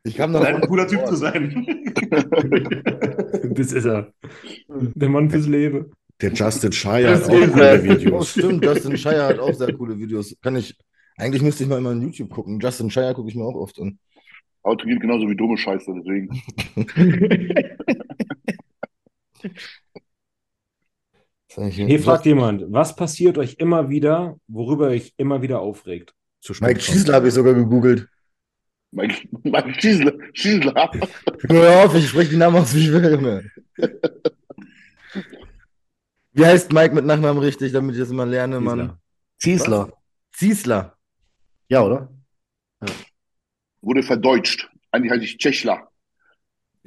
Ich 0.04 0.18
kam 0.18 0.32
noch 0.32 0.44
Scheint 0.44 0.64
ein 0.64 0.68
cooler 0.68 0.88
Typ 0.88 1.06
zu 1.06 1.16
sein. 1.16 1.64
Das 3.56 3.74
ist 3.74 3.86
er. 3.86 4.14
Der 4.68 5.10
Mann 5.10 5.30
fürs 5.30 5.48
Leben. 5.48 5.92
Der 6.22 6.32
Justin 6.32 6.72
Shire 6.72 7.16
hat 7.16 7.24
auch 7.24 7.30
coole 7.30 7.62
er. 7.62 7.80
Oh, 7.80 7.84
Videos. 7.84 8.32
stimmt, 8.32 8.64
Justin 8.64 8.98
Shire 8.98 9.24
hat 9.24 9.40
auch 9.40 9.54
sehr 9.54 9.74
coole 9.74 9.98
Videos. 9.98 10.36
Kann 10.42 10.56
ich. 10.56 10.78
Eigentlich 11.18 11.42
müsste 11.42 11.64
ich 11.64 11.70
mal 11.70 11.80
immer 11.80 11.92
in 11.92 12.02
YouTube 12.02 12.30
gucken. 12.30 12.60
Justin 12.60 12.90
Shire 12.90 13.14
gucke 13.14 13.30
ich 13.30 13.36
mir 13.36 13.44
auch 13.44 13.56
oft 13.56 13.80
an. 13.80 14.00
Auto 14.64 14.86
geht 14.86 15.02
genauso 15.02 15.28
wie 15.28 15.36
dumme 15.36 15.58
Scheiße, 15.58 15.92
deswegen. 15.98 16.42
Hier 21.70 22.00
fragt 22.00 22.26
jemand, 22.26 22.64
was 22.72 22.96
passiert 22.96 23.38
euch 23.38 23.56
immer 23.56 23.90
wieder, 23.90 24.38
worüber 24.48 24.90
ihr 24.90 24.96
euch 24.96 25.14
immer 25.18 25.42
wieder 25.42 25.60
aufregt? 25.60 26.14
Mike 26.48 26.62
kommen. 26.62 26.80
Schießler 26.80 27.16
habe 27.16 27.28
ich 27.28 27.34
sogar 27.34 27.54
gegoogelt. 27.54 28.08
Mike, 28.92 29.28
Mike 29.44 29.74
Schießler, 29.82 30.14
Schießler. 30.34 30.92
Hör 31.48 31.86
auf, 31.86 31.96
ich 31.96 32.10
spreche 32.10 32.32
die 32.32 32.38
Namen 32.38 32.58
aus, 32.58 32.74
wie 32.76 32.80
ich 32.86 32.92
will, 32.92 33.12
Junge. 33.12 33.50
Wie 36.34 36.46
heißt 36.46 36.72
Mike 36.72 36.94
mit 36.96 37.06
Nachnamen 37.06 37.42
richtig, 37.42 37.72
damit 37.74 37.96
ich 37.96 38.02
das 38.02 38.10
immer 38.10 38.26
lerne, 38.26 38.60
Mann? 38.60 38.98
Ziesler. 39.40 39.92
Ziesler. 40.34 40.98
Ja, 41.68 41.84
oder? 41.84 42.10
Wurde 43.82 44.04
verdeutscht. 44.04 44.70
Eigentlich 44.92 45.12
heiße 45.12 45.24
ich 45.24 45.38
Tschechler. 45.38 45.90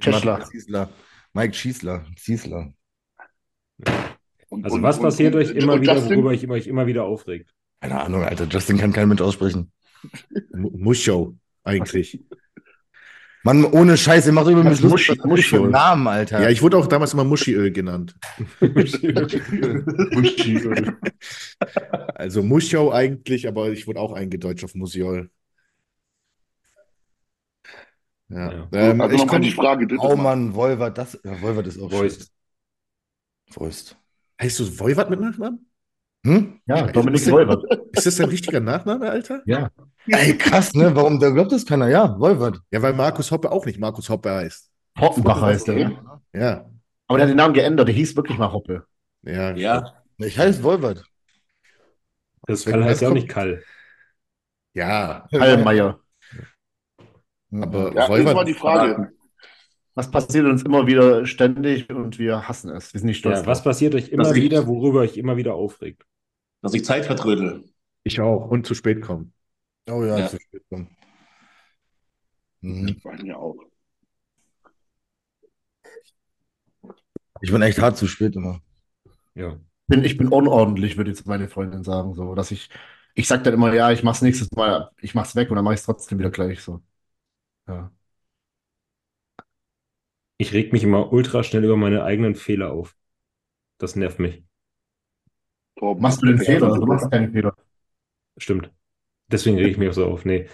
Tschechler. 0.01 0.45
Ziesler. 0.45 0.91
Mike 1.33 1.55
Schießler. 1.55 2.05
Ziesler. 2.17 2.73
Und, 4.49 4.65
Also 4.65 4.77
und- 4.77 4.83
was 4.83 4.97
und- 4.99 5.03
passiert 5.05 5.35
und- 5.35 5.41
euch 5.41 5.51
immer 5.51 5.75
und 5.75 5.81
wieder, 5.83 5.95
Justin? 5.95 6.17
worüber 6.17 6.33
ich 6.33 6.49
euch 6.49 6.67
immer 6.67 6.87
wieder 6.87 7.05
aufregt? 7.05 7.51
Keine 7.81 8.01
Ahnung, 8.01 8.23
Alter. 8.25 8.45
Justin 8.47 8.79
kann 8.79 8.93
kein 8.93 9.09
Mensch 9.09 9.21
aussprechen. 9.21 9.73
Mu- 10.55 10.71
Muscho, 10.77 11.37
eigentlich. 11.65 12.21
Mann, 13.43 13.65
ohne 13.67 13.99
Scheiße, 13.99 14.33
macht 14.33 14.49
über 14.49 14.65
mich. 14.65 14.81
Muschi- 14.81 15.21
ein 15.23 15.29
Muschi. 15.29 15.59
Namen, 15.59 16.07
Alter? 16.09 16.41
Ja, 16.41 16.49
ich 16.49 16.63
wurde 16.63 16.79
auch 16.79 16.87
damals 16.87 17.13
immer 17.13 17.25
Muschiöl 17.25 17.71
genannt. 17.73 18.15
Also 22.15 22.43
Muscho 22.43 22.91
eigentlich, 22.91 23.47
aber 23.47 23.71
ich 23.71 23.87
wurde 23.87 24.01
auch 24.01 24.13
eingedeutscht 24.13 24.65
auf 24.65 24.75
Musiol. 24.75 25.31
Ja. 28.29 28.53
Ja. 28.53 28.69
Ähm, 28.73 29.01
also 29.01 29.15
ich 29.15 29.21
nochmal 29.21 29.37
komm, 29.37 29.43
die 29.43 29.51
Frage. 29.51 29.87
drittes 29.87 30.05
oh 30.05 30.17
Mal. 30.17 30.23
Mann, 30.23 30.55
Wolvert, 30.55 30.97
das. 30.99 31.19
Ja, 31.23 31.41
Wolvert 31.43 31.67
ist 31.67 31.79
auch 31.81 31.91
schön. 31.91 32.13
Voiced. 33.51 33.97
heißt 34.41 34.59
du 34.59 34.79
Voivod 34.81 35.11
mit 35.11 35.21
Nachnamen? 35.21 35.69
Hm? 36.25 36.61
Ja, 36.67 36.87
Dominik 36.91 37.21
Ist- 37.21 37.31
Wolbert. 37.31 37.63
Ist 37.93 38.07
das 38.07 38.17
dein 38.17 38.31
richtiger 38.31 38.61
Nachname, 38.61 39.11
Alter? 39.11 39.43
Ja. 39.45 39.71
Ey, 40.07 40.37
krass, 40.37 40.75
ne? 40.75 40.95
Warum, 40.95 41.19
da 41.19 41.31
glaubt 41.31 41.53
das 41.53 41.65
keiner? 41.65 41.89
Ja, 41.89 42.19
Wolvert. 42.19 42.61
Ja, 42.71 42.83
weil 42.83 42.93
Markus 42.93 43.31
Hoppe 43.31 43.51
auch 43.51 43.65
nicht 43.67 43.79
Markus 43.81 44.09
Hoppe 44.09 44.31
heißt. 44.31 44.71
Hoppenbach 45.01 45.41
heißt 45.41 45.69
er. 45.69 45.75
ne? 45.75 46.21
Ja. 46.35 46.71
Aber 47.07 47.19
der 47.19 47.27
hat 47.27 47.31
den 47.31 47.37
Namen 47.37 47.55
geändert. 47.55 47.89
Der 47.89 47.95
hieß 47.95 48.15
wirklich 48.17 48.39
mal 48.39 48.53
Hoppe. 48.53 48.85
Ja. 49.23 49.55
Ja, 49.57 49.95
Ich 50.19 50.39
heiße 50.39 50.63
Wolvert. 50.63 51.05
Das 52.47 52.65
Kall 52.65 52.85
heißt 52.85 53.01
ja 53.03 53.09
auch 53.09 53.15
nicht 53.15 53.29
Kall. 53.29 53.63
Ja, 54.75 55.27
Hallmeier. 55.33 56.01
aber 57.53 57.95
Ja, 57.95 58.01
jetzt 58.03 58.11
Voivod- 58.11 58.35
mal 58.35 58.45
die 58.45 58.55
Frage. 58.55 59.13
Was 59.95 60.11
passiert 60.11 60.45
uns 60.47 60.63
immer 60.65 60.87
wieder 60.89 61.25
ständig 61.25 61.89
und 61.91 62.19
wir 62.19 62.49
hassen 62.49 62.71
es. 62.71 62.93
Wir 62.93 62.99
sind 62.99 63.07
nicht 63.07 63.19
stolz 63.19 63.41
Ja, 63.41 63.47
was 63.47 63.63
passiert 63.63 63.95
euch 63.95 64.09
immer 64.09 64.25
Das 64.25 64.35
wieder, 64.35 64.67
worüber 64.67 65.01
euch 65.01 65.17
immer 65.17 65.37
wieder 65.37 65.55
aufregt? 65.55 66.05
dass 66.63 66.73
ich 66.75 66.85
Zeit 66.85 67.05
vertrödel. 67.05 67.63
Ich 68.05 68.21
auch. 68.21 68.49
Und 68.51 68.67
zu 68.67 68.75
spät 68.75 69.03
kommen. 69.03 69.34
Oh 69.89 70.05
ja, 70.05 70.19
Ja. 70.19 70.29
zu 70.29 70.39
spät 70.41 70.63
kommen. 70.69 70.89
Mhm. 72.63 72.97
Mir 73.23 73.39
auch. 73.39 73.57
Ich 77.41 77.51
bin 77.53 77.63
echt 77.63 77.79
hart 77.81 77.97
zu 77.97 78.07
spät 78.07 78.37
immer. 78.37 78.61
Ja. 79.35 79.59
bin, 79.89 80.05
ich 80.05 80.19
bin 80.19 80.29
unordentlich, 80.29 80.97
würde 80.97 81.11
jetzt 81.13 81.27
meine 81.27 81.49
Freundin 81.49 81.85
sagen, 81.85 82.15
so, 82.15 82.35
dass 82.35 82.51
ich, 82.53 82.71
ich 83.15 83.29
sag 83.29 83.45
dann 83.45 83.55
immer, 83.55 83.75
ja, 83.75 83.93
ich 83.93 84.03
mach's 84.05 84.23
nächstes 84.23 84.53
Mal, 84.53 84.91
ich 85.01 85.15
mach's 85.15 85.37
weg 85.37 85.51
und 85.51 85.57
dann 85.57 85.65
mach 85.67 85.73
ich's 85.73 85.85
trotzdem 85.85 86.19
wieder 86.21 86.31
gleich, 86.31 86.63
so. 86.63 86.83
Ja. 87.69 87.93
Ich 90.37 90.53
reg 90.53 90.73
mich 90.73 90.85
immer 90.85 91.13
ultra 91.13 91.43
schnell 91.43 91.65
über 91.65 91.77
meine 91.77 92.05
eigenen 92.05 92.37
Fehler 92.37 92.71
auf. 92.73 92.97
Das 93.79 93.97
nervt 93.97 94.19
mich. 94.21 94.45
Torben. 95.77 96.03
Machst 96.03 96.23
du 96.23 96.27
den 96.27 96.39
Fehler? 96.39 96.69
Du 96.75 96.87
machst 96.87 97.11
keinen 97.11 97.33
Fehler. 97.33 97.55
Stimmt. 98.39 98.71
Deswegen 99.29 99.57
reg 99.59 99.73
ich 99.73 99.79
mich 99.79 99.89
auch 99.89 99.95
so 99.95 100.07
auf. 100.07 100.25
Nee. 100.25 100.49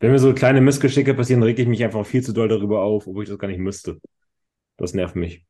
Wenn 0.00 0.12
mir 0.12 0.18
so 0.18 0.32
kleine 0.34 0.60
Missgeschicke 0.60 1.14
passieren, 1.14 1.42
reg 1.42 1.58
ich 1.58 1.66
mich 1.68 1.82
einfach 1.84 2.06
viel 2.06 2.22
zu 2.22 2.32
doll 2.32 2.48
darüber 2.48 2.82
auf, 2.82 3.06
obwohl 3.06 3.24
ich 3.24 3.30
das 3.30 3.38
gar 3.38 3.48
nicht 3.48 3.58
müsste. 3.58 4.00
Das 4.76 4.94
nervt 4.94 5.16
mich. 5.16 5.44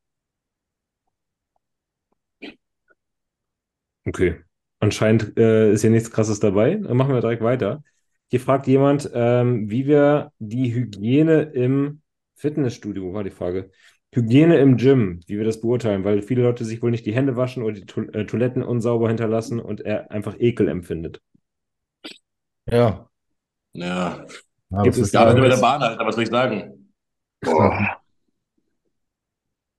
Okay. 4.07 4.40
Anscheinend 4.81 5.36
äh, 5.36 5.73
ist 5.73 5.82
hier 5.82 5.90
nichts 5.90 6.11
Krasses 6.11 6.40
dabei. 6.40 6.77
Dann 6.77 6.97
machen 6.97 7.12
wir 7.12 7.20
direkt 7.20 7.43
weiter. 7.43 7.82
Hier 8.31 8.40
fragt 8.40 8.66
jemand, 8.66 9.11
ähm, 9.12 9.70
wie 9.70 9.86
wir 9.86 10.32
die 10.39 10.74
Hygiene 10.74 11.43
im 11.43 12.03
Fitnessstudio, 12.36 13.12
war 13.12 13.24
die 13.24 13.31
Frage? 13.31 13.70
Hygiene 14.15 14.59
im 14.59 14.77
Gym, 14.77 15.20
wie 15.27 15.36
wir 15.36 15.45
das 15.45 15.61
beurteilen, 15.61 16.05
weil 16.05 16.23
viele 16.23 16.43
Leute 16.43 16.65
sich 16.65 16.81
wohl 16.82 16.90
nicht 16.90 17.07
die 17.07 17.15
Hände 17.15 17.36
waschen 17.36 17.62
oder 17.62 17.74
die 17.74 18.01
äh, 18.12 18.24
Toiletten 18.24 18.62
unsauber 18.62 19.09
hinterlassen 19.09 19.61
und 19.61 19.81
er 19.81 20.11
einfach 20.11 20.36
Ekel 20.39 20.69
empfindet. 20.69 21.20
Ja. 22.70 23.09
Ja, 23.73 24.24
Ja, 24.70 24.82
Gibt 24.82 24.97
was 24.97 25.07
es 25.07 25.12
ja, 25.12 25.24
da? 25.24 25.31
aber 25.31 25.40
bei 25.40 25.49
der 25.49 25.57
Bahn, 25.57 25.82
Alter, 25.82 26.07
was 26.07 26.15
soll 26.15 26.24
ich 26.24 26.31
sagen? 26.31 26.93
Boah. 27.40 28.01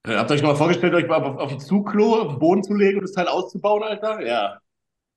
Äh, 0.07 0.15
Habt 0.15 0.31
ihr 0.31 0.35
euch 0.35 0.43
mal 0.43 0.55
vorgestellt, 0.55 0.93
euch 0.93 1.07
mal 1.07 1.21
auf, 1.23 1.37
auf 1.37 1.51
ein 1.51 1.59
Zugklo 1.59 2.21
auf 2.21 2.29
den 2.29 2.39
Boden 2.39 2.63
zu 2.63 2.73
legen 2.73 2.97
und 2.99 3.03
das 3.03 3.11
Teil 3.13 3.27
auszubauen, 3.27 3.83
Alter? 3.83 4.25
Ja. 4.25 4.59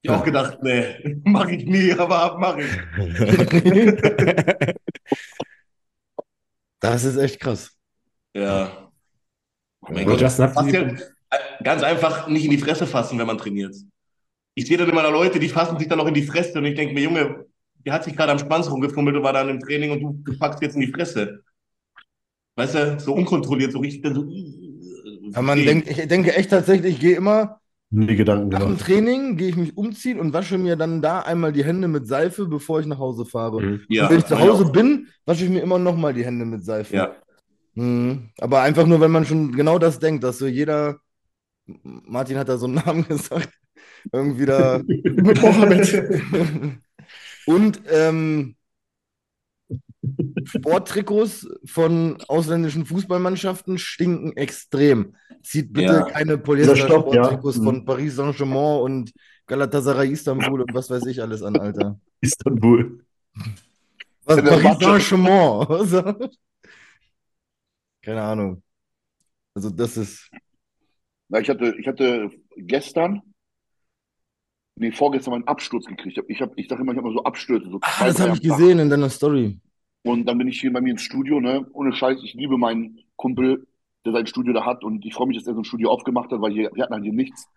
Ich 0.03 0.11
hab 0.11 0.21
auch 0.21 0.25
gedacht, 0.25 0.59
nee, 0.63 1.21
mach 1.25 1.49
ich 1.49 1.65
nie, 1.65 1.93
aber 1.93 2.37
mach 2.39 2.57
ich. 2.59 2.67
Das 6.81 7.05
ist 7.05 7.17
echt 7.17 7.39
krass. 7.39 7.71
Ja. 8.35 8.91
Oh 9.83 9.93
mein 9.93 10.07
Gott. 10.07 10.21
Justin, 10.21 10.51
ja, 10.55 10.81
äh, 11.31 11.63
ganz 11.63 11.83
einfach 11.85 12.27
nicht 12.27 12.45
in 12.45 12.51
die 12.51 12.59
Fresse 12.59 12.87
fassen, 12.87 13.19
wenn 13.19 13.27
man 13.27 13.39
trainiert. 13.39 13.75
Ich 14.55 14.67
sehe 14.67 14.77
dann 14.77 14.91
immer 14.91 15.03
da 15.03 15.09
Leute, 15.09 15.39
die 15.39 15.49
fassen 15.49 15.79
sich 15.79 15.89
dann 15.89 15.99
noch 15.99 16.09
in 16.09 16.15
die 16.15 16.25
Fresse 16.25 16.59
und 16.59 16.65
ich 16.65 16.75
denke 16.75 16.93
mir, 16.95 17.03
Junge, 17.03 17.47
der 17.85 17.93
hat 17.93 18.05
sich 18.05 18.17
gerade 18.17 18.33
am 18.33 18.39
Schwanz 18.39 18.71
rumgefummelt 18.71 19.17
und 19.17 19.23
war 19.23 19.33
dann 19.33 19.49
im 19.49 19.61
Training 19.61 19.91
und 19.93 20.01
du, 20.01 20.33
du 20.33 20.39
packst 20.39 20.63
jetzt 20.63 20.75
in 20.75 20.83
die 20.83 20.93
Fresse. 20.93 21.43
Weißt 22.57 22.75
du, 22.75 23.01
so 23.01 23.15
unkontrolliert, 23.15 23.73
so 23.73 23.79
richtig 23.79 24.03
dann 24.03 24.15
so. 24.15 24.27
Aber 25.35 25.43
man 25.43 25.65
denkt, 25.65 25.89
ich 25.89 26.07
denke 26.09 26.35
echt 26.35 26.51
tatsächlich, 26.51 26.95
ich 26.95 27.01
gehe 27.01 27.17
immer 27.17 27.61
Die 27.91 28.15
Gedanken, 28.17 28.49
nach 28.49 28.61
dem 28.61 28.77
genau. 28.77 28.81
Training, 28.85 29.37
gehe 29.37 29.49
ich 29.49 29.57
mich 29.57 29.77
umziehen 29.77 30.21
und 30.21 30.33
wasche 30.33 30.59
mir 30.59 30.77
dann 30.77 31.01
da 31.01 31.21
einmal 31.21 31.53
die 31.53 31.65
Hände 31.65 31.89
mit 31.89 32.07
Seife, 32.07 32.47
bevor 32.47 32.81
ich 32.81 32.87
nach 32.87 32.99
Hause 32.99 33.25
fahre. 33.25 33.61
Mhm. 33.63 33.81
Ja, 33.89 34.05
Und 34.05 34.11
wenn 34.11 34.19
ich 34.19 34.27
zu 34.27 34.35
ja. 34.35 34.41
Hause 34.41 34.67
bin, 34.67 35.09
wasche 35.25 35.45
ich 35.45 35.51
mir 35.51 35.63
immer 35.63 35.79
nochmal 35.79 36.13
die 36.13 36.25
Hände 36.25 36.45
mit 36.45 36.65
Seife. 36.65 36.95
Ja. 36.97 37.17
Mhm. 37.75 38.31
Aber 38.39 38.61
einfach 38.61 38.87
nur, 38.87 39.01
wenn 39.01 39.11
man 39.11 39.25
schon 39.25 39.53
genau 39.53 39.79
das 39.79 39.99
denkt, 39.99 40.23
dass 40.25 40.39
so 40.39 40.47
jeder, 40.47 40.99
Martin 41.67 42.37
hat 42.37 42.49
da 42.49 42.59
so 42.59 42.67
einen 42.67 42.75
Namen 42.75 43.05
gesagt, 43.09 43.49
irgendwie 44.13 44.47
da. 44.47 44.83
Mit 44.87 45.41
Mohammed. 45.41 46.81
Und 47.47 47.83
ähm, 47.89 48.57
Sporttrikots 50.45 51.47
von 51.65 52.19
ausländischen 52.29 52.85
Fußballmannschaften 52.87 53.79
stinken 53.79 54.37
extrem. 54.37 55.15
Zieht 55.43 55.73
bitte 55.73 55.87
Ja. 55.93 56.03
keine 56.03 56.33
ja. 56.33 56.37
Polyester-Sporttrikots 56.39 57.59
Mhm. 57.59 57.65
von 57.65 57.85
Paris 57.85 58.17
Saint-Germain 58.17 58.81
und 58.83 59.13
Galatasaray 59.47 60.11
Istanbul 60.11 60.63
und 60.63 60.75
was 60.75 60.91
weiß 60.91 61.07
ich 61.07 61.21
alles 61.21 61.43
an, 61.43 61.57
Alter. 61.57 61.99
Istanbul. 62.21 63.05
Was, 64.25 64.37
Ja, 64.37 64.43
Paris. 64.43 64.79
Saint-Germain. 65.11 66.31
Keine 68.03 68.23
Ahnung. 68.23 68.63
Also 69.55 69.71
das 69.71 69.97
ist. 69.97 70.31
Na, 71.29 71.41
ich 71.41 71.49
hatte, 71.49 71.75
ich 71.79 71.87
hatte 71.87 72.31
gestern, 72.57 73.23
nee, 74.77 74.93
vorgestern 74.93 75.33
mal 75.33 75.37
einen 75.37 75.49
Absturz 75.49 75.87
gekriegt. 75.87 76.19
Ich, 76.29 76.43
hab, 76.43 76.57
ich 76.57 76.69
sage 76.69 76.83
immer, 76.83 76.93
ich 76.93 76.99
habe 76.99 77.09
immer 77.09 77.19
so 77.19 77.25
Abstürze. 77.25 77.71
So 77.71 77.79
zwei, 77.79 78.07
das 78.07 78.21
habe 78.21 78.35
ich 78.35 78.43
gesehen 78.43 78.79
in 78.79 78.91
deiner 78.91 79.11
Story. 79.11 79.61
Und 80.03 80.27
dann 80.27 80.39
bin 80.39 80.49
ich 80.49 80.61
hier 80.61 80.73
bei 80.73 80.81
mir 80.81 80.91
ins 80.91 81.03
Studio, 81.03 81.41
ne? 81.41 81.67
Ohne 81.73 81.93
Scheiß, 81.93 82.19
ich 82.23 82.35
liebe 82.35 82.59
meinen 82.59 83.01
Kumpel, 83.17 83.67
der 84.05 84.13
sein 84.13 84.27
Studio 84.27 84.53
da 84.53 84.67
hat. 84.67 84.83
Und 84.83 85.05
ich 85.05 85.15
freue 85.15 85.29
mich, 85.29 85.39
dass 85.39 85.47
er 85.47 85.55
so 85.55 85.61
ein 85.61 85.65
Studio 85.65 85.91
aufgemacht 85.91 86.31
hat, 86.33 86.41
weil 86.41 86.53
hier, 86.53 86.71
wir 86.75 86.83
hatten 86.83 86.95
halt 86.95 87.05
hier 87.05 87.13
nichts. 87.13 87.49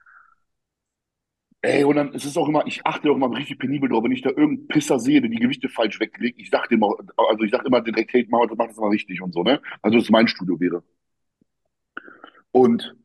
Ey, 1.62 1.84
und 1.84 1.96
dann 1.96 2.14
ist 2.14 2.26
es 2.26 2.38
auch 2.38 2.48
immer, 2.48 2.68
ich 2.68 2.86
achte 2.86 3.10
auch 3.10 3.16
immer 3.16 3.36
richtig 3.36 3.58
penibel 3.58 3.90
drauf, 3.90 4.04
wenn 4.04 4.12
ich 4.12 4.22
da 4.22 4.30
irgendeinen 4.30 4.68
Pisser 4.68 5.00
sehe, 5.00 5.20
der 5.20 5.32
die 5.32 5.40
Gewichte 5.40 5.68
falsch 5.68 6.00
weglegt. 6.00 6.40
Ich 6.40 6.52
sag 6.52 6.70
dem 6.70 6.84
auch, 6.84 6.96
also 7.18 7.44
ich 7.44 7.50
sag 7.50 7.66
immer 7.66 7.82
direkt, 7.82 8.14
hey, 8.14 8.28
mach, 8.30 8.48
mach 8.56 8.68
das 8.68 8.78
mal 8.78 8.90
richtig 8.90 9.20
und 9.22 9.34
so, 9.34 9.42
ne? 9.42 9.60
Also, 9.82 9.98
dass 9.98 10.10
mein 10.12 10.28
Studio 10.28 10.60
wäre. 10.60 10.84
Und 12.52 12.96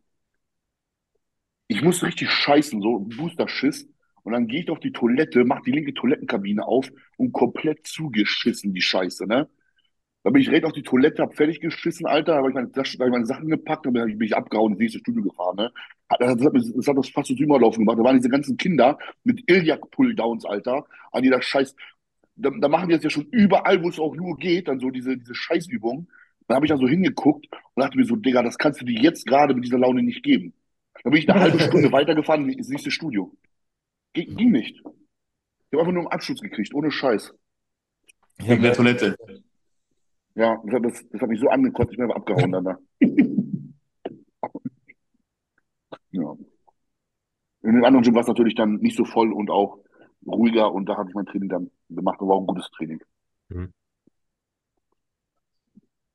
ich 1.68 1.82
musste 1.82 2.06
richtig 2.06 2.30
scheißen, 2.30 2.82
so 2.82 2.98
Booster-Schiss. 2.98 3.88
Und 4.22 4.32
dann 4.32 4.46
gehe 4.46 4.60
ich 4.62 4.70
auf 4.70 4.80
die 4.80 4.92
Toilette, 4.92 5.44
mach 5.44 5.62
die 5.62 5.72
linke 5.72 5.94
Toilettenkabine 5.94 6.66
auf 6.66 6.90
und 7.16 7.32
komplett 7.32 7.86
zugeschissen, 7.86 8.74
die 8.74 8.82
Scheiße, 8.82 9.26
ne? 9.26 9.48
Da 10.22 10.30
bin 10.30 10.42
ich 10.42 10.48
direkt 10.48 10.66
auf 10.66 10.72
die 10.72 10.82
Toilette, 10.82 11.22
hab 11.22 11.34
fertig 11.34 11.60
geschissen, 11.60 12.06
Alter, 12.06 12.34
habe 12.36 12.50
ich 12.50 12.54
meine, 12.54 12.70
hab 12.76 12.84
ich 12.84 12.98
meine 12.98 13.24
Sachen 13.24 13.48
gepackt 13.48 13.86
und 13.86 13.94
dann 13.94 14.06
bin 14.18 14.26
ich 14.26 14.36
abgehauen 14.36 14.72
ins 14.72 14.80
nächste 14.80 14.98
Studio 14.98 15.22
gefahren, 15.22 15.56
ne? 15.56 15.72
Das 16.18 16.28
hat, 16.28 16.40
das 16.42 16.88
hat 16.88 16.96
das 16.96 17.08
fast 17.08 17.28
so 17.28 17.34
Überlaufen 17.34 17.84
gemacht. 17.84 17.98
Da 17.98 18.04
waren 18.04 18.16
diese 18.16 18.28
ganzen 18.28 18.56
Kinder 18.56 18.98
mit 19.24 19.48
Iliak-Pulldowns, 19.48 20.44
Alter, 20.44 20.84
an 21.12 21.24
jeder 21.24 21.40
Scheiß. 21.40 21.74
Da, 22.36 22.50
da 22.50 22.68
machen 22.68 22.88
die 22.88 22.96
das 22.96 23.04
ja 23.04 23.10
schon 23.10 23.26
überall, 23.30 23.82
wo 23.82 23.88
es 23.88 23.98
auch 23.98 24.14
nur 24.14 24.36
geht, 24.36 24.68
dann 24.68 24.80
so 24.80 24.90
diese, 24.90 25.16
diese 25.16 25.34
Scheißübungen. 25.34 26.08
Dann 26.48 26.56
habe 26.56 26.66
ich 26.66 26.70
da 26.70 26.76
so 26.76 26.88
hingeguckt 26.88 27.46
und 27.74 27.82
dachte 27.82 27.96
mir 27.96 28.04
so, 28.04 28.16
Digga, 28.16 28.42
das 28.42 28.58
kannst 28.58 28.80
du 28.80 28.84
dir 28.84 29.00
jetzt 29.00 29.24
gerade 29.26 29.54
mit 29.54 29.64
dieser 29.64 29.78
Laune 29.78 30.02
nicht 30.02 30.22
geben. 30.22 30.52
Dann 31.02 31.12
bin 31.12 31.22
ich 31.22 31.30
eine 31.30 31.40
halbe 31.40 31.60
Stunde 31.60 31.92
weitergefahren 31.92 32.48
ins 32.50 32.68
nächste 32.68 32.90
Studio. 32.90 33.32
Ging, 34.12 34.36
ging 34.36 34.50
nicht. 34.50 34.76
Ich 34.76 34.84
habe 35.72 35.80
einfach 35.80 35.92
nur 35.92 36.02
einen 36.02 36.12
Abschluss 36.12 36.40
gekriegt, 36.40 36.74
ohne 36.74 36.90
Scheiß. 36.90 37.32
Wegen 38.38 38.62
der 38.62 38.72
Toilette. 38.72 39.16
Ja, 40.34 40.60
das, 40.64 40.74
hat- 40.74 40.84
das, 40.84 41.08
das 41.10 41.20
hat 41.20 41.28
mich 41.28 41.40
so 41.40 41.48
angekotzt, 41.48 41.92
ich 41.92 41.96
bin 41.98 42.04
einfach 42.04 42.16
abgehauen 42.16 42.52
dann 42.52 42.64
da. 42.64 42.78
Ja. 46.12 46.36
In 47.62 47.72
dem 47.74 47.84
anderen 47.84 48.02
Gym 48.04 48.14
war 48.14 48.20
es 48.22 48.28
natürlich 48.28 48.54
dann 48.54 48.76
nicht 48.76 48.96
so 48.96 49.04
voll 49.04 49.32
und 49.32 49.50
auch 49.50 49.78
ruhiger 50.26 50.72
und 50.72 50.86
da 50.86 50.96
habe 50.96 51.08
ich 51.08 51.14
mein 51.14 51.26
Training 51.26 51.48
dann 51.48 51.70
gemacht 51.88 52.20
und 52.20 52.28
war 52.28 52.36
auch 52.36 52.40
ein 52.42 52.46
gutes 52.46 52.70
Training. 52.72 53.00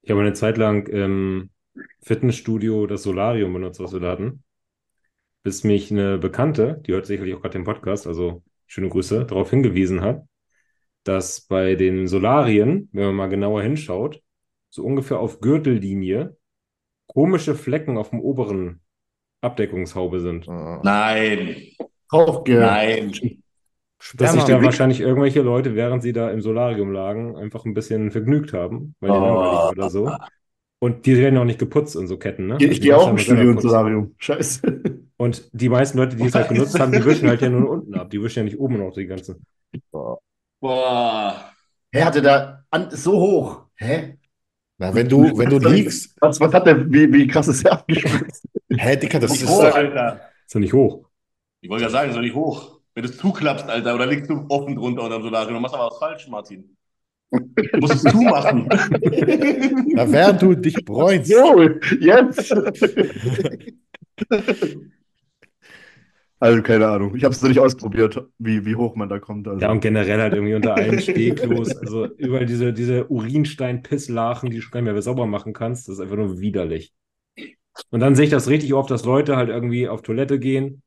Ich 0.01 0.11
habe 0.11 0.21
eine 0.21 0.33
Zeit 0.33 0.57
lang 0.57 0.87
im 0.87 1.49
Fitnessstudio 2.01 2.87
das 2.87 3.03
Solarium 3.03 3.53
benutzt, 3.53 3.79
was 3.81 3.91
wir 3.93 3.99
da 3.99 4.11
hatten, 4.11 4.43
bis 5.45 5.63
mich 5.63 5.91
eine 5.91 6.17
Bekannte, 6.17 6.81
die 6.87 6.93
hört 6.93 7.05
sicherlich 7.05 7.35
auch 7.35 7.41
gerade 7.41 7.59
den 7.59 7.65
Podcast, 7.65 8.07
also 8.07 8.41
schöne 8.65 8.89
Grüße, 8.89 9.25
darauf 9.25 9.51
hingewiesen 9.51 10.01
hat, 10.01 10.23
dass 11.03 11.41
bei 11.41 11.75
den 11.75 12.07
Solarien, 12.07 12.89
wenn 12.93 13.05
man 13.05 13.15
mal 13.15 13.29
genauer 13.29 13.61
hinschaut, 13.61 14.21
so 14.71 14.83
ungefähr 14.83 15.19
auf 15.19 15.41
Gürtellinie 15.41 16.35
komische 17.05 17.53
Flecken 17.53 17.99
auf 17.99 18.09
dem 18.09 18.21
oberen 18.21 18.81
Abdeckungshaube 19.41 20.19
sind. 20.19 20.47
Nein. 20.47 21.57
Aufge 22.09 22.59
Nein. 22.59 23.11
Dass 24.15 24.33
sich 24.33 24.43
da 24.45 24.63
wahrscheinlich 24.63 24.99
irgendwelche 24.99 25.43
Leute, 25.43 25.75
während 25.75 26.01
sie 26.01 26.11
da 26.11 26.31
im 26.31 26.41
Solarium 26.41 26.91
lagen, 26.91 27.37
einfach 27.37 27.65
ein 27.65 27.75
bisschen 27.75 28.09
vergnügt 28.09 28.51
haben, 28.51 28.95
weil 28.99 29.11
die 29.11 29.17
Oh. 29.17 29.21
langweilig 29.21 29.77
oder 29.77 29.89
so. 29.91 30.11
Und 30.79 31.05
die 31.05 31.17
werden 31.17 31.37
auch 31.37 31.45
nicht 31.45 31.59
geputzt 31.59 31.95
in 31.95 32.07
so 32.07 32.17
Ketten, 32.17 32.47
ne? 32.47 32.57
Ich 32.59 32.67
Also 32.69 32.81
die 32.81 32.87
gehe 32.87 32.97
auch 32.97 33.09
im 33.09 33.17
Studio 33.17 33.53
putzen. 33.53 33.69
Solarium. 33.69 34.15
Scheiße. 34.17 34.94
Und 35.25 35.49
die 35.53 35.69
meisten 35.69 35.97
Leute, 35.97 36.15
die 36.15 36.25
es 36.25 36.35
halt 36.35 36.49
genutzt 36.49 36.79
haben, 36.79 36.91
die 36.91 37.03
wischen 37.05 37.27
halt 37.27 37.41
ja 37.41 37.49
nur 37.49 37.67
unten 37.67 37.95
ab. 37.95 38.11
Die 38.11 38.21
wischen 38.21 38.39
ja 38.39 38.43
nicht 38.43 38.59
oben 38.59 38.77
noch 38.77 38.93
die 38.93 39.07
ganze. 39.07 39.39
Boah. 40.61 41.51
Hä, 41.91 42.03
hatte 42.03 42.21
da 42.21 42.63
an, 42.69 42.91
so 42.91 43.13
hoch? 43.19 43.65
Hä? 43.73 44.19
Na, 44.77 44.93
wenn 44.93 45.09
du, 45.09 45.35
wenn 45.35 45.49
du 45.49 45.57
liegst, 45.57 46.15
Was, 46.21 46.39
was 46.39 46.53
hat 46.53 46.67
der, 46.67 46.85
wie, 46.91 47.11
wie 47.11 47.25
krass 47.25 47.47
ist 47.47 47.65
der 47.65 47.73
abgespritzt? 47.73 48.45
hä, 48.69 48.95
Dicker, 48.97 49.19
das 49.19 49.41
ist, 49.41 49.49
Oh, 49.49 49.61
Alter. 49.61 50.21
Ist 50.45 50.53
ja 50.53 50.59
nicht 50.59 50.73
hoch. 50.73 51.09
Ich 51.61 51.69
wollte 51.71 51.85
ja 51.85 51.89
sagen, 51.89 52.09
ist 52.11 52.15
doch 52.15 52.21
nicht 52.21 52.35
hoch. 52.35 52.81
Wenn 52.93 53.03
du 53.03 53.09
es 53.09 53.17
zuklappst, 53.17 53.67
Alter, 53.67 53.95
oder 53.95 54.05
liegst 54.05 54.29
du 54.29 54.45
offen 54.49 54.75
drunter 54.75 55.03
unterm 55.05 55.23
Solarium, 55.23 55.53
dann 55.55 55.61
machst 55.63 55.73
du 55.73 55.79
aber 55.79 55.89
was 55.91 55.97
falsch, 55.97 56.27
Martin. 56.27 56.77
Du 57.31 57.79
musst 57.79 57.95
es 57.95 58.11
zumachen. 58.11 58.67
na, 58.69 60.11
während 60.11 60.39
du 60.39 60.53
dich 60.53 60.75
bräunst. 60.85 61.31
So, 61.31 61.61
jetzt! 61.99 62.53
Also, 66.39 66.61
keine 66.61 66.87
Ahnung. 66.87 67.15
Ich 67.15 67.23
habe 67.23 67.33
es 67.33 67.41
noch 67.41 67.49
nicht 67.49 67.59
ausprobiert, 67.59 68.21
wie, 68.37 68.65
wie 68.65 68.75
hoch 68.75 68.95
man 68.95 69.09
da 69.09 69.19
kommt. 69.19 69.47
Also. 69.47 69.61
Ja, 69.61 69.71
und 69.71 69.79
generell 69.79 70.21
halt 70.21 70.33
irgendwie 70.33 70.53
unter 70.55 70.75
allen 70.75 70.99
Stehklos. 70.99 71.75
Also 71.77 72.07
überall 72.17 72.45
diese, 72.45 72.73
diese 72.73 73.07
Urinstein-Pisslachen, 73.09 74.49
die 74.49 74.57
du 74.57 74.61
schon 74.61 74.71
gar 74.71 74.81
nicht 74.81 74.91
mehr 74.91 75.01
sauber 75.01 75.25
machen 75.25 75.53
kannst. 75.53 75.87
Das 75.87 75.95
ist 75.95 76.01
einfach 76.01 76.17
nur 76.17 76.39
widerlich. 76.39 76.93
Und 77.89 77.99
dann 77.99 78.15
sehe 78.15 78.25
ich 78.25 78.31
das 78.31 78.47
richtig 78.47 78.73
oft, 78.73 78.91
dass 78.91 79.05
Leute 79.05 79.37
halt 79.37 79.49
irgendwie 79.49 79.87
auf 79.87 80.01
Toilette 80.01 80.39
gehen, 80.39 80.81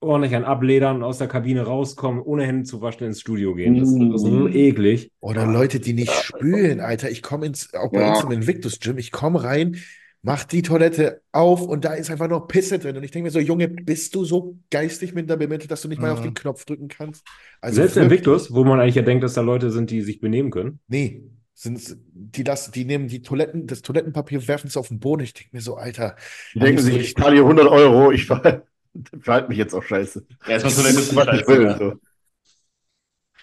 ordentlich 0.00 0.34
an 0.34 0.44
abledern 0.44 0.96
und 0.96 1.02
aus 1.02 1.18
der 1.18 1.28
Kabine 1.28 1.62
rauskommen, 1.62 2.20
ohne 2.20 2.44
Hände 2.44 2.64
zu 2.64 2.82
waschen 2.82 3.06
ins 3.06 3.20
Studio 3.20 3.54
gehen. 3.54 3.78
Das, 3.78 3.88
das 3.94 4.22
ist 4.22 4.28
so 4.28 4.48
eklig. 4.48 5.10
Oder 5.20 5.46
Leute, 5.46 5.80
die 5.80 5.94
nicht 5.94 6.12
spülen, 6.12 6.80
Alter. 6.80 7.10
Ich 7.10 7.22
komme 7.22 7.46
ins, 7.46 7.72
auch 7.74 7.90
bei 7.90 8.00
Ja. 8.00 8.14
uns 8.14 8.24
im 8.24 8.30
Invictus 8.32 8.80
Gym, 8.80 8.98
ich 8.98 9.12
komme 9.12 9.42
rein, 9.42 9.76
mach 10.24 10.44
die 10.44 10.62
Toilette 10.62 11.22
auf 11.32 11.60
und 11.62 11.84
da 11.84 11.92
ist 11.94 12.10
einfach 12.10 12.28
noch 12.28 12.48
Pisse 12.48 12.78
drin. 12.78 12.96
Und 12.96 13.04
ich 13.04 13.10
denke 13.10 13.26
mir 13.26 13.30
so, 13.30 13.38
Junge, 13.38 13.68
bist 13.68 14.14
du 14.14 14.24
so 14.24 14.58
geistig 14.70 15.14
minder 15.14 15.36
bemittelt, 15.36 15.70
dass 15.70 15.82
du 15.82 15.88
nicht 15.88 16.00
mal 16.00 16.10
auf 16.10 16.20
Mhm. 16.20 16.24
den 16.24 16.34
Knopf 16.34 16.64
drücken 16.64 16.88
kannst? 16.88 17.24
Also 17.60 17.76
Selbst 17.76 17.96
in 17.96 18.04
Invictus, 18.04 18.52
wo 18.52 18.64
man 18.64 18.80
eigentlich 18.80 18.94
ja 18.94 19.02
denkt, 19.02 19.22
dass 19.22 19.34
da 19.34 19.42
Leute 19.42 19.70
sind, 19.70 19.90
die 19.90 20.00
sich 20.00 20.20
benehmen 20.20 20.50
können. 20.50 20.80
Nee, 20.88 21.22
sind, 21.52 21.96
die, 22.12 22.42
lassen, 22.42 22.72
die 22.72 22.84
nehmen 22.84 23.06
die 23.08 23.22
Toiletten, 23.22 23.66
das 23.66 23.82
Toilettenpapier, 23.82 24.48
werfen 24.48 24.66
es 24.66 24.76
auf 24.76 24.88
den 24.88 24.98
Boden. 24.98 25.22
Ich 25.22 25.34
denke 25.34 25.50
mir 25.52 25.60
so, 25.60 25.76
Alter, 25.76 26.16
Die 26.54 26.58
denken 26.58 26.80
sich, 26.80 26.96
ich 26.96 27.14
zahle 27.14 27.34
hier 27.34 27.42
100 27.44 27.68
Euro, 27.68 28.10
ich 28.10 28.26
ver 28.26 28.64
verhalte 29.20 29.48
mich 29.48 29.58
jetzt 29.58 29.74
auch 29.74 29.82
scheiße. 29.82 30.26
Erstmal 30.48 30.72
Toilette 30.72 30.94
Das 30.96 31.06
ist, 31.08 31.16
was 31.16 31.40
ich 31.40 31.46
will. 31.48 31.76
So. 31.78 32.00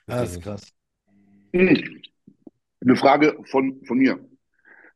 Das 0.07 0.31
ist 0.31 0.41
krass. 0.41 0.63
Hm. 1.53 2.01
Eine 2.83 2.95
Frage 2.95 3.37
von, 3.45 3.79
von 3.85 3.97
mir. 3.99 4.19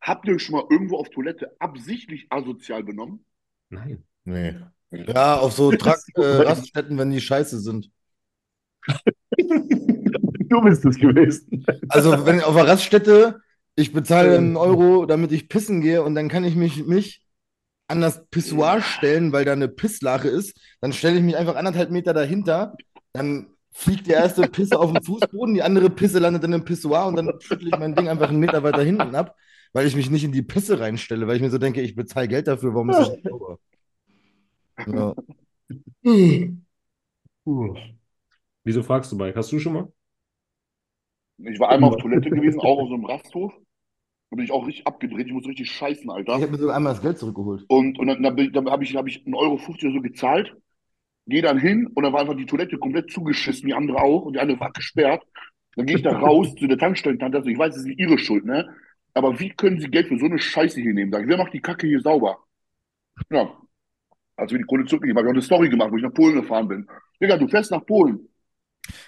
Habt 0.05 0.27
ihr 0.27 0.35
euch 0.35 0.43
schon 0.43 0.55
mal 0.55 0.65
irgendwo 0.69 0.97
auf 0.97 1.09
Toilette 1.09 1.55
absichtlich 1.57 2.27
asozial 2.29 2.83
benommen? 2.83 3.25
Nein. 3.69 4.03
nee. 4.23 4.55
Ja, 4.91 5.37
auf 5.37 5.53
so 5.53 5.71
Trakt, 5.71 6.03
äh, 6.15 6.21
Raststätten, 6.21 6.99
wenn 6.99 7.09
die 7.09 7.21
scheiße 7.21 7.59
sind. 7.59 7.89
Du 10.47 10.61
bist 10.61 10.85
es 10.85 10.97
gewesen. 10.97 11.65
Also, 11.89 12.23
wenn 12.27 12.39
auf 12.39 12.55
einer 12.55 12.67
Raststätte, 12.67 13.41
ich 13.75 13.91
bezahle 13.91 14.37
einen 14.37 14.55
Euro, 14.57 15.07
damit 15.07 15.31
ich 15.31 15.49
pissen 15.49 15.81
gehe 15.81 16.03
und 16.03 16.13
dann 16.13 16.29
kann 16.29 16.43
ich 16.43 16.55
mich, 16.55 16.85
mich 16.85 17.25
an 17.87 17.99
das 17.99 18.27
Pissoir 18.27 18.79
stellen, 18.81 19.31
weil 19.31 19.43
da 19.43 19.53
eine 19.53 19.67
Pisslache 19.67 20.27
ist. 20.27 20.55
Dann 20.81 20.93
stelle 20.93 21.17
ich 21.17 21.23
mich 21.23 21.35
einfach 21.35 21.55
anderthalb 21.55 21.89
Meter 21.89 22.13
dahinter. 22.13 22.75
Dann 23.11 23.47
fliegt 23.71 24.05
die 24.05 24.11
erste 24.11 24.47
Pisse 24.47 24.79
auf 24.79 24.93
den 24.93 25.03
Fußboden, 25.03 25.55
die 25.55 25.63
andere 25.63 25.89
Pisse 25.89 26.19
landet 26.19 26.43
dann 26.43 26.53
im 26.53 26.63
Pissoir 26.63 27.07
und 27.07 27.15
dann 27.15 27.33
schüttle 27.41 27.69
ich 27.69 27.77
mein 27.77 27.95
Ding 27.95 28.07
einfach 28.07 28.29
einen 28.29 28.39
Meter 28.39 28.61
weiter 28.61 28.83
hinten 28.83 29.15
ab, 29.15 29.35
weil 29.73 29.87
ich 29.87 29.95
mich 29.95 30.09
nicht 30.09 30.23
in 30.23 30.31
die 30.31 30.41
Pisse 30.41 30.79
reinstelle, 30.79 31.27
weil 31.27 31.35
ich 31.35 31.41
mir 31.41 31.49
so 31.49 31.57
denke, 31.57 31.81
ich 31.81 31.95
bezahle 31.95 32.27
Geld 32.27 32.47
dafür, 32.47 32.73
warum 32.73 32.89
ist 32.89 32.99
das 32.99 33.11
nicht 33.11 33.27
sauber? 33.27 33.59
Ja. 34.87 35.15
Wieso 38.63 38.83
fragst 38.83 39.11
du, 39.11 39.15
Mike? 39.15 39.37
Hast 39.37 39.51
du 39.51 39.59
schon 39.59 39.73
mal? 39.73 39.91
Ich 41.37 41.59
war 41.59 41.69
einmal 41.69 41.91
auf 41.91 41.97
Toilette 42.01 42.29
gewesen, 42.29 42.59
auch 42.59 42.79
auf 42.79 42.87
so 42.87 42.95
einem 42.95 43.05
Rasthof. 43.05 43.53
Da 44.31 44.35
bin 44.35 44.45
ich 44.45 44.51
auch 44.51 44.65
richtig 44.65 44.87
abgedreht. 44.87 45.27
Ich 45.27 45.33
musste 45.33 45.49
richtig 45.49 45.69
scheißen, 45.71 46.09
Alter. 46.09 46.37
Ich 46.37 46.41
habe 46.41 46.51
mir 46.51 46.57
sogar 46.57 46.75
einmal 46.75 46.93
das 46.93 47.01
Geld 47.01 47.17
zurückgeholt. 47.19 47.65
Und, 47.67 47.99
und 47.99 48.07
dann, 48.07 48.23
dann, 48.23 48.51
dann 48.51 48.69
habe 48.69 48.83
ich, 48.83 48.95
hab 48.95 49.07
ich 49.07 49.19
1,50 49.25 49.35
Euro 49.35 49.53
oder 49.53 49.91
so 49.93 50.01
gezahlt, 50.01 50.55
gehe 51.27 51.41
dann 51.41 51.59
hin 51.59 51.87
und 51.87 52.03
dann 52.03 52.13
war 52.13 52.21
einfach 52.21 52.35
die 52.35 52.45
Toilette 52.45 52.77
komplett 52.77 53.11
zugeschissen, 53.11 53.67
die 53.67 53.73
andere 53.73 54.01
auch, 54.01 54.23
und 54.23 54.33
die 54.33 54.39
andere 54.39 54.59
war 54.59 54.71
gesperrt. 54.71 55.23
Dann 55.75 55.85
gehe 55.85 55.97
ich 55.97 56.03
da 56.03 56.17
raus 56.17 56.55
zu 56.55 56.67
der 56.67 56.77
Tankstellentante, 56.77 57.37
also 57.37 57.49
ich 57.49 57.57
weiß, 57.57 57.73
es 57.75 57.81
ist 57.81 57.87
nicht 57.87 57.99
ihre 57.99 58.17
Schuld, 58.17 58.45
ne? 58.45 58.69
Aber 59.15 59.39
wie 59.39 59.49
können 59.49 59.79
sie 59.79 59.89
Geld 59.89 60.07
für 60.09 60.19
so 60.19 60.25
eine 60.25 60.37
Scheiße 60.37 60.79
hier 60.81 60.93
nehmen? 60.93 61.11
Sag 61.11 61.23
ich, 61.23 61.27
wer 61.27 61.37
macht 61.37 61.53
die 61.53 61.61
Kacke 61.61 61.87
hier 61.87 62.01
sauber? 62.01 62.37
Ja. 63.31 63.49
Als 64.35 64.51
wir 64.51 64.59
die 64.59 64.65
Kohle 64.65 64.85
zurückgegeben 64.85 65.17
haben, 65.17 65.27
habe 65.29 65.39
ich 65.39 65.45
auch 65.45 65.57
eine 65.57 65.65
Story 65.65 65.69
gemacht, 65.69 65.91
wo 65.91 65.97
ich 65.97 66.03
nach 66.03 66.13
Polen 66.13 66.35
gefahren 66.35 66.67
bin. 66.67 66.87
Digga, 67.21 67.37
du 67.37 67.47
fährst 67.47 67.71
nach 67.71 67.85
Polen. 67.85 68.27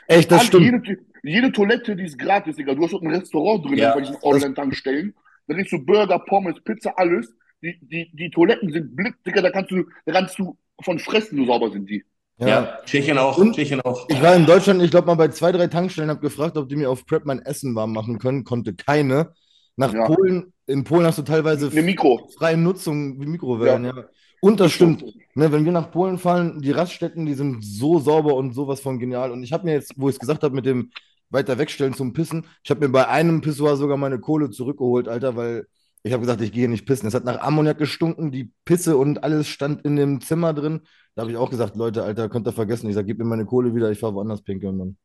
Echt, 0.08 0.32
das 0.32 0.40
Alle- 0.40 0.48
stimmt. 0.48 0.88
Jede, 0.88 1.00
jede 1.24 1.52
Toilette, 1.52 1.96
die 1.96 2.06
ist 2.06 2.18
gratis, 2.18 2.56
Digga. 2.56 2.74
Du 2.74 2.84
hast 2.84 2.94
dort 2.94 3.04
ein 3.04 3.12
Restaurant 3.14 3.66
drin, 3.66 3.78
Ja. 3.78 3.94
bei 3.94 4.02
diesen 4.02 4.18
Online-Tankstellen. 4.24 5.14
Da 5.48 5.54
kriegst 5.56 5.72
du 5.74 5.86
Burger, 5.86 6.20
Pommes, 6.20 6.56
Pizza, 6.64 6.98
alles. 6.98 7.34
Die, 7.62 7.78
die, 7.82 8.10
die 8.14 8.30
Toiletten 8.30 8.72
sind 8.72 8.96
blick, 8.96 9.16
Digga, 9.26 9.42
da 9.42 9.50
kannst 9.52 9.72
du, 9.72 9.84
da 10.06 10.14
kannst 10.14 10.40
du 10.40 10.58
von 10.82 11.00
fressen, 11.00 11.38
so 11.38 11.46
sauber 11.46 11.70
sind 11.72 11.90
die. 11.90 12.06
Ja, 12.40 12.78
Tschechien 12.86 13.18
auch. 13.18 13.38
Und? 13.38 13.56
Tschechien 13.56 13.82
auch. 13.82 14.08
Ich 14.10 14.22
war 14.22 14.36
in 14.36 14.46
Deutschland, 14.46 14.82
ich 14.84 14.92
glaube 14.92 15.08
mal 15.08 15.16
bei 15.16 15.28
zwei, 15.30 15.52
drei 15.52 15.68
Tankstellen, 15.68 16.10
habe 16.12 16.20
gefragt, 16.22 16.56
ob 16.56 16.70
die 16.70 16.76
mir 16.76 16.90
auf 16.90 17.06
Prep 17.08 17.26
mein 17.26 17.40
Essen 17.42 17.74
warm 17.76 17.92
machen 17.94 18.20
können. 18.20 18.44
Konnte 18.44 18.76
keine. 18.76 19.34
Nach 19.78 19.94
Ja. 19.94 20.06
Polen, 20.06 20.54
in 20.66 20.84
Polen 20.84 21.06
hast 21.06 21.18
du 21.20 21.22
teilweise 21.22 21.70
Eine 21.70 21.82
Mikro. 21.84 22.28
freie 22.38 22.58
Nutzung 22.58 23.22
wie 23.22 23.26
Mikrowellen, 23.28 23.86
ja. 23.86 24.06
Und 24.42 24.60
das 24.60 24.72
stimmt. 24.72 25.04
Ne, 25.36 25.52
wenn 25.52 25.66
wir 25.66 25.72
nach 25.72 25.92
Polen 25.92 26.18
fahren, 26.20 26.62
die 26.62 26.72
Raststätten, 26.72 27.26
die 27.26 27.34
sind 27.34 27.64
so 27.64 28.00
sauber 28.00 28.36
und 28.36 28.54
sowas 28.54 28.80
von 28.82 29.00
genial. 29.00 29.32
Und 29.32 29.42
ich 29.44 29.52
habe 29.54 29.66
mir 29.66 29.74
jetzt, 29.74 29.94
wo 29.98 30.10
ich 30.10 30.16
es 30.16 30.20
gesagt 30.20 30.44
habe, 30.44 30.54
mit 30.54 30.66
dem 30.66 30.92
weiter 31.30 31.58
wegstellen 31.58 31.94
zum 31.94 32.14
Pissen, 32.14 32.46
ich 32.64 32.70
habe 32.70 32.82
mir 32.82 32.92
bei 32.92 33.08
einem 33.08 33.42
Pissoir 33.42 33.78
sogar 33.78 33.98
meine 33.98 34.20
Kohle 34.20 34.50
zurückgeholt, 34.50 35.08
Alter, 35.08 35.36
weil 35.36 35.66
Ich 36.04 36.14
habe 36.14 36.22
gesagt, 36.22 36.42
ich 36.42 36.52
gehe 36.54 36.70
nicht 36.70 36.86
pissen. 36.86 37.08
Es 37.08 37.14
hat 37.16 37.26
nach 37.26 37.42
Ammoniak 37.42 37.78
gestunken, 37.80 38.32
die 38.32 38.52
Pisse 38.64 38.96
und 38.98 39.24
alles 39.24 39.48
stand 39.48 39.84
in 39.84 39.96
dem 39.98 40.22
Zimmer 40.22 40.54
drin. 40.54 40.82
Da 41.16 41.24
habe 41.24 41.32
ich 41.32 41.38
auch 41.38 41.50
gesagt, 41.50 41.76
Leute, 41.76 42.04
Alter, 42.04 42.30
könnt 42.30 42.48
ihr 42.48 42.54
vergessen. 42.54 42.88
Ich 42.88 42.94
sage, 42.96 43.08
gib 43.08 43.18
mir 43.18 43.26
meine 43.26 43.46
Kohle 43.46 43.74
wieder, 43.76 43.92
ich 43.92 44.00
fahre 44.00 44.14
woanders 44.14 44.42
pinkeln, 44.44 44.78
Mann. 44.78 44.98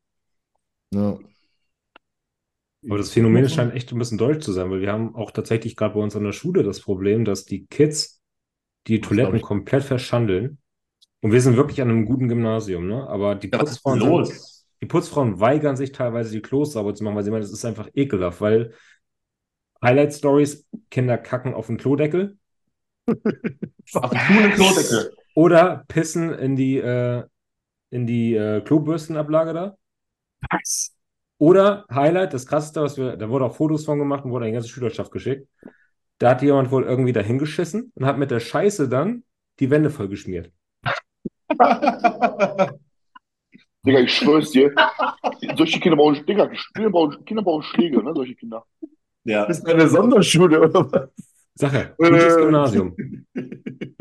Ja. 0.95 1.19
Aber 2.89 2.99
das 2.99 3.11
Phänomen 3.13 3.49
scheint 3.49 3.75
echt 3.75 3.93
ein 3.93 3.99
bisschen 3.99 4.19
deutsch 4.19 4.45
zu 4.45 4.53
sein, 4.53 4.71
weil 4.71 4.81
wir 4.81 4.93
haben 4.93 5.15
auch 5.15 5.31
tatsächlich 5.31 5.77
gerade 5.77 5.95
bei 5.95 6.01
uns 6.01 6.17
an 6.17 6.25
der 6.25 6.33
Schule 6.33 6.63
das 6.65 6.81
Problem, 6.81 7.25
dass 7.25 7.45
die 7.45 7.67
Kids 7.67 8.21
die 8.89 9.01
Toiletten 9.01 9.41
komplett 9.41 9.85
verschandeln. 9.85 10.59
Und 11.23 11.33
wir 11.33 11.41
sind 11.41 11.57
wirklich 11.57 11.83
an 11.83 11.91
einem 11.91 12.07
guten 12.07 12.29
Gymnasium, 12.29 12.89
ne? 12.89 13.07
Aber 13.09 13.35
die 13.37 13.49
Ja, 13.53 13.59
Putzfrauen, 13.59 14.01
sind, 14.01 14.41
die 14.83 14.87
Putzfrauen 14.87 15.41
weigern 15.41 15.77
sich 15.77 15.93
teilweise, 15.93 16.33
die 16.33 16.43
Klos 16.43 16.73
sauber 16.75 16.95
zu 16.95 17.05
machen, 17.05 17.17
weil 17.17 17.25
sie 17.25 17.31
meinen, 17.31 17.43
das 17.43 17.53
ist 17.53 17.65
einfach 17.65 17.89
ekelhaft, 17.95 18.41
weil 18.41 18.75
Highlight 19.83 20.15
Stories, 20.15 20.67
Kinder 20.91 21.19
kacken 21.19 21.53
auf 21.55 21.67
den 21.67 21.77
Klodeckel 21.77 22.39
Auf 24.01 24.11
die 24.11 24.19
Schuhe 24.19 24.39
eine 24.45 24.53
Klodecke. 24.55 25.13
oder 25.35 25.85
pissen 25.89 26.33
in 26.35 26.57
die, 26.57 26.77
äh, 26.79 27.25
in 27.91 28.07
die 28.07 28.35
äh, 28.35 28.63
Klobürstenablage 28.63 29.55
da. 29.55 29.77
Was? 30.51 30.93
Oder 31.43 31.85
Highlight, 31.93 32.35
das 32.35 32.47
krasseste, 32.47 32.81
was 32.83 32.97
wir, 32.97 33.17
da 33.17 33.29
wurde 33.29 33.47
auch 33.47 33.57
Fotos 33.57 33.85
von 33.85 33.99
gemacht 33.99 34.25
und 34.25 34.31
wurde 34.31 34.45
an 34.45 34.51
die 34.51 34.55
ganze 34.55 34.69
Schülerschaft 34.69 35.11
geschickt. 35.11 35.49
Da 36.19 36.31
hat 36.31 36.43
jemand 36.43 36.71
wohl 36.71 36.85
irgendwie 36.85 37.13
dahin 37.13 37.41
geschissen 37.41 37.91
und 37.97 38.07
hat 38.07 38.17
mit 38.17 38.31
der 38.31 38.39
Scheiße 38.39 38.89
dann 38.89 39.25
die 39.59 39.69
Wände 39.69 39.91
vollgeschmiert. 39.91 40.53
Digga, 43.85 43.99
ich 43.99 44.15
schwör's 44.15 44.53
dir. 44.53 44.73
Solche 45.57 45.81
Kinder 45.81 45.97
brauchen, 45.97 46.25
Digga, 46.25 46.49
Kinder 46.75 46.91
brauchen, 46.91 47.25
Kinder 47.25 47.43
brauchen 47.43 47.65
Schläge, 47.65 48.01
ne? 48.05 48.13
Solche 48.15 48.37
Kinder. 48.37 48.65
Ja. 49.25 49.45
Das 49.45 49.59
ist 49.59 49.67
eine 49.67 49.89
Sonderschule, 49.89 50.61
oder 50.61 50.93
was? 50.93 51.09
Sache, 51.57 51.93
gutes 51.99 52.37
Äh. 52.37 52.41
Gymnasium. 52.41 52.95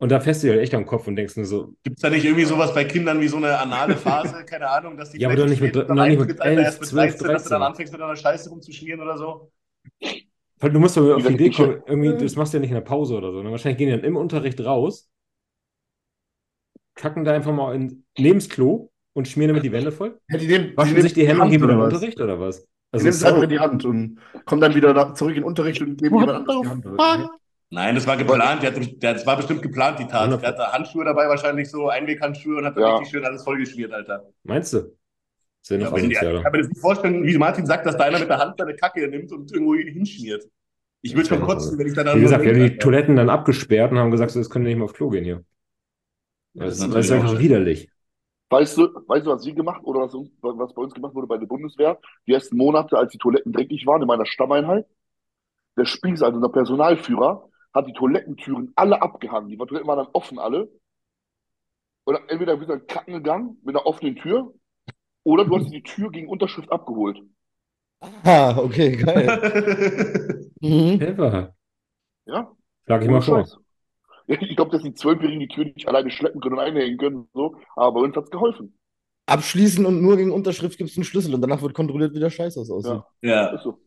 Und 0.00 0.10
da 0.12 0.20
fährst 0.20 0.42
du 0.42 0.46
dir 0.46 0.52
halt 0.52 0.62
echt 0.62 0.74
am 0.74 0.86
Kopf 0.86 1.08
und 1.08 1.16
denkst 1.16 1.36
nur 1.36 1.44
so, 1.46 1.74
Gibt 1.82 1.96
es 1.98 2.02
da 2.02 2.10
nicht 2.10 2.24
irgendwie 2.24 2.44
sowas 2.44 2.72
bei 2.72 2.84
Kindern 2.84 3.20
wie 3.20 3.26
so 3.28 3.36
eine 3.36 3.58
anale 3.58 3.96
Phase? 3.96 4.44
Keine 4.44 4.68
Ahnung, 4.70 4.96
dass 4.96 5.10
die 5.10 5.18
Ja, 5.20 5.28
aber 5.28 5.36
doch 5.36 5.46
nicht 5.46 5.60
mit- 5.60 5.74
noch 5.74 5.88
nicht 6.06 6.20
mit 6.20 6.40
eintritt, 6.40 6.40
Alter, 6.40 6.50
11, 6.62 6.64
erst 6.66 6.80
mit 6.80 6.88
12, 6.90 7.16
13, 7.18 7.28
dass 7.32 7.44
du 7.44 7.48
dann 7.50 7.60
13. 7.60 7.62
anfängst 7.62 7.92
mit 7.92 8.02
einer 8.02 8.16
Scheiße 8.16 8.50
rumzuschmieren 8.50 9.00
oder 9.00 9.18
so. 9.18 9.50
weil 10.60 10.70
du 10.70 10.78
musst 10.80 10.96
doch 10.96 11.14
auf 11.16 11.26
die 11.26 11.32
Idee 11.34 11.50
kommen, 11.50 11.82
irgendwie, 11.86 12.16
das 12.16 12.36
machst 12.36 12.52
du 12.52 12.58
ja 12.58 12.60
nicht 12.60 12.70
in 12.70 12.74
der 12.76 12.80
Pause 12.82 13.16
oder 13.16 13.32
so. 13.32 13.42
Ne? 13.42 13.50
Wahrscheinlich 13.50 13.78
gehen 13.78 13.88
die 13.88 13.96
dann 13.96 14.04
im 14.04 14.16
Unterricht 14.16 14.60
raus, 14.60 15.08
kacken 16.94 17.24
da 17.24 17.32
einfach 17.32 17.52
mal 17.52 17.74
in, 17.74 18.04
neben 18.18 18.38
das 18.38 18.48
Klo 18.48 18.90
und 19.14 19.28
schmieren 19.28 19.48
damit 19.48 19.64
die 19.64 19.72
Wände 19.72 19.92
voll, 19.92 20.20
Ja, 20.28 20.38
die 20.38 20.46
nehmen, 20.46 20.76
waschen 20.76 20.92
nehmen 20.92 21.02
sich 21.02 21.14
die 21.14 21.26
Hände 21.26 21.42
und 21.42 21.50
wieder 21.50 21.64
in 21.64 21.68
den 21.70 21.76
oder 21.76 21.86
was? 21.86 21.94
Unterricht 21.94 22.20
oder 22.20 22.40
was? 22.40 22.62
Die 22.62 22.68
Also, 22.92 23.04
nehmen 23.04 23.16
es 23.16 23.24
einfach 23.24 23.42
in 23.42 23.48
die 23.50 23.58
Hand 23.58 23.84
und 23.84 24.18
kommen 24.46 24.60
dann 24.60 24.74
wieder 24.74 24.94
da 24.94 25.14
zurück 25.14 25.32
in 25.32 25.42
den 25.42 25.44
Unterricht 25.44 25.80
und 25.82 25.96
geben 25.98 26.18
jemand 26.20 26.30
anderes 26.48 26.60
die 26.62 26.68
Hand. 26.68 27.30
Nein, 27.70 27.94
das 27.94 28.06
war 28.06 28.16
geplant. 28.16 28.62
Der, 28.62 28.74
hat, 28.74 29.02
der, 29.02 29.14
das 29.14 29.26
war 29.26 29.36
bestimmt 29.36 29.62
geplant, 29.62 29.98
die 29.98 30.06
Tat. 30.06 30.30
Der 30.42 30.48
hatte 30.48 30.72
Handschuhe 30.72 31.04
dabei, 31.04 31.28
wahrscheinlich 31.28 31.70
so 31.70 31.88
Einweghandschuhe 31.88 32.58
und 32.58 32.64
hat 32.64 32.76
dann 32.76 32.82
Ja. 32.82 32.96
richtig 32.96 33.10
schön 33.10 33.24
alles 33.24 33.42
vollgeschmiert, 33.42 33.92
Alter. 33.92 34.24
Meinst 34.44 34.72
du? 34.72 34.96
Das 35.62 35.70
wäre 35.70 35.82
Ja, 35.82 35.94
wenn 35.94 36.10
ich 36.10 36.18
kann 36.18 36.52
mir 36.52 36.58
das 36.58 36.68
nicht 36.68 36.80
vorstellen, 36.80 37.24
wie 37.24 37.36
Martin 37.36 37.66
sagt, 37.66 37.84
dass 37.84 37.96
da 37.96 38.04
einer 38.04 38.18
mit 38.18 38.28
der 38.28 38.38
Hand 38.38 38.54
seine 38.58 38.74
Kacke 38.74 39.06
nimmt 39.08 39.30
und 39.32 39.52
irgendwo 39.52 39.74
hinschmiert. 39.74 40.44
Ich 41.02 41.14
würde 41.14 41.28
schon 41.28 41.42
kotzen, 41.42 41.78
wenn 41.78 41.86
ich 41.86 41.94
da 41.94 42.04
dann 42.04 42.18
Wie 42.18 42.22
gesagt, 42.22 42.44
wir 42.44 42.52
haben 42.52 42.60
die 42.60 42.78
Toiletten 42.78 43.16
dann 43.16 43.28
abgesperrt 43.28 43.92
und 43.92 43.98
haben 43.98 44.10
gesagt, 44.10 44.30
so, 44.30 44.38
jetzt 44.40 44.50
können 44.50 44.64
wir 44.64 44.70
nicht 44.70 44.78
mehr 44.78 44.86
auf 44.86 44.94
Klo 44.94 45.10
gehen 45.10 45.24
hier. 45.24 45.44
Das 46.54 46.78
ist 46.78 46.92
Das, 46.92 47.06
ist 47.06 47.12
einfach 47.12 47.38
widerlich. 47.38 47.88
Weißt 48.50 48.78
du, 48.78 48.88
weißt 49.06 49.26
du, 49.26 49.30
was 49.30 49.42
sie 49.42 49.54
gemacht 49.54 49.82
oder 49.84 50.00
was, 50.00 50.14
uns, 50.14 50.30
was 50.40 50.72
bei 50.72 50.82
uns 50.82 50.94
gemacht 50.94 51.14
wurde 51.14 51.26
bei 51.26 51.36
der 51.36 51.46
Bundeswehr? 51.46 51.98
Die 52.26 52.32
ersten 52.32 52.56
Monate, 52.56 52.96
als 52.96 53.12
die 53.12 53.18
Toiletten 53.18 53.52
dreckig 53.52 53.86
waren 53.86 54.00
in 54.00 54.08
meiner 54.08 54.24
Stammeinheit, 54.24 54.86
der 55.76 55.84
Spieß, 55.84 56.22
also 56.22 56.40
der 56.40 56.48
Personalführer, 56.48 57.48
hat 57.78 57.88
die 57.88 57.92
Toilettentüren 57.92 58.72
alle 58.76 59.00
abgehangen. 59.00 59.48
Die 59.48 59.56
Toiletten 59.56 59.86
waren 59.86 59.98
dann 59.98 60.12
offen 60.12 60.38
alle. 60.38 60.68
Oder 62.04 62.20
entweder 62.28 62.56
bist 62.56 62.70
du 62.70 62.76
dann 62.76 62.86
kacken 62.86 63.14
gegangen 63.14 63.58
mit 63.62 63.76
einer 63.76 63.86
offenen 63.86 64.16
Tür, 64.16 64.52
oder 65.24 65.44
du 65.44 65.56
hast 65.56 65.70
die 65.70 65.82
Tür 65.82 66.10
gegen 66.10 66.28
Unterschrift 66.28 66.72
abgeholt. 66.72 67.18
Ah, 68.24 68.56
okay, 68.56 68.96
geil. 68.96 70.44
Mhm. 70.60 70.98
Ja? 72.26 72.50
Schlag 72.84 73.02
ich 73.02 73.08
mal 73.08 73.22
vor. 73.22 73.46
Ich 74.26 74.56
glaube, 74.56 74.72
dass 74.72 74.82
die 74.82 74.92
Zwölfjährigen 74.92 75.38
die 75.38 75.46
Tür 75.46 75.66
nicht 75.66 75.86
alleine 75.86 76.10
schleppen 76.10 76.40
können 76.40 76.54
und 76.54 76.60
einhängen 76.60 76.98
können, 76.98 77.28
so. 77.32 77.54
aber 77.76 78.00
bei 78.00 78.06
uns 78.06 78.16
hat's 78.16 78.30
geholfen. 78.30 78.76
Abschließen 79.26 79.86
und 79.86 80.02
nur 80.02 80.16
gegen 80.16 80.32
Unterschrift 80.32 80.78
gibt 80.78 80.90
es 80.90 80.96
einen 80.96 81.04
Schlüssel 81.04 81.32
und 81.32 81.42
danach 81.42 81.62
wird 81.62 81.74
kontrolliert, 81.74 82.12
wie 82.12 82.18
der 82.18 82.30
Scheiß 82.30 82.58
aus 82.58 82.70
aussieht. 82.70 83.00
Ja. 83.22 83.46
Ist 83.50 83.62
so. 83.62 83.78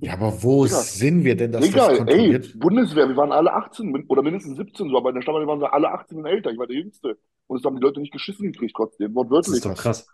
Ja, 0.00 0.14
aber 0.14 0.42
wo 0.42 0.66
sind 0.66 1.24
wir 1.24 1.36
denn, 1.36 1.52
dass 1.52 1.60
das 1.62 1.70
Egal, 1.70 1.90
ey, 1.92 1.96
kontrolliert? 1.98 2.58
Bundeswehr, 2.58 3.08
wir 3.08 3.16
waren 3.16 3.32
alle 3.32 3.52
18 3.52 3.90
min- 3.90 4.04
oder 4.08 4.22
mindestens 4.22 4.56
17, 4.56 4.88
so, 4.88 4.96
aber 4.96 5.10
in 5.10 5.16
der 5.16 5.22
Stadt 5.22 5.34
waren 5.34 5.60
wir 5.60 5.72
alle 5.74 5.90
18 5.90 6.18
und 6.18 6.26
älter. 6.26 6.50
Ich 6.50 6.58
war 6.58 6.66
der 6.66 6.76
Jüngste. 6.76 7.18
Und 7.46 7.58
es 7.58 7.64
haben 7.64 7.76
die 7.76 7.82
Leute 7.82 8.00
nicht 8.00 8.12
geschissen 8.12 8.50
gekriegt, 8.52 8.74
trotzdem, 8.76 9.08
Das 9.08 9.14
wortwörtlich. 9.16 9.54
ist 9.56 9.64
doch 9.66 9.74
krass. 9.76 10.06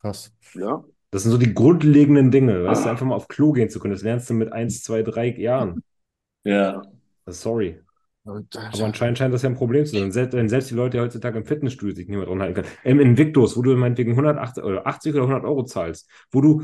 Krass. 0.00 0.32
Ja, 0.54 0.84
Das 1.10 1.22
sind 1.22 1.32
so 1.32 1.38
die 1.38 1.54
grundlegenden 1.54 2.30
Dinge, 2.30 2.64
weißt 2.64 2.84
du, 2.84 2.90
einfach 2.90 3.06
mal 3.06 3.14
auf 3.16 3.28
Klo 3.28 3.52
gehen 3.52 3.70
zu 3.70 3.80
können. 3.80 3.94
Das 3.94 4.02
lernst 4.02 4.28
du 4.30 4.34
mit 4.34 4.52
1, 4.52 4.82
2, 4.82 5.02
3 5.02 5.28
Jahren. 5.38 5.82
ja. 6.44 6.82
Sorry. 7.26 7.80
Aber 8.24 8.42
anscheinend 8.82 9.18
scheint 9.18 9.32
das 9.32 9.42
ja 9.42 9.48
ein 9.48 9.54
Problem 9.54 9.84
zu 9.86 9.96
sein. 9.96 10.10
Selbst, 10.10 10.34
wenn 10.34 10.48
selbst 10.48 10.70
die 10.70 10.74
Leute 10.74 11.00
heutzutage 11.00 11.38
im 11.38 11.44
Fitnessstudio 11.46 11.94
sich 11.94 12.08
nicht 12.08 12.16
mehr 12.16 12.26
dran 12.26 12.40
halten 12.42 12.54
können. 12.54 12.68
Im 12.82 12.98
Invictus, 12.98 13.56
wo 13.56 13.62
du 13.62 13.76
meinetwegen 13.76 14.10
180 14.12 14.64
oder 14.64 14.84
80 14.86 15.14
oder 15.14 15.22
100 15.22 15.44
Euro 15.44 15.62
zahlst, 15.64 16.10
wo 16.32 16.40
du, 16.40 16.62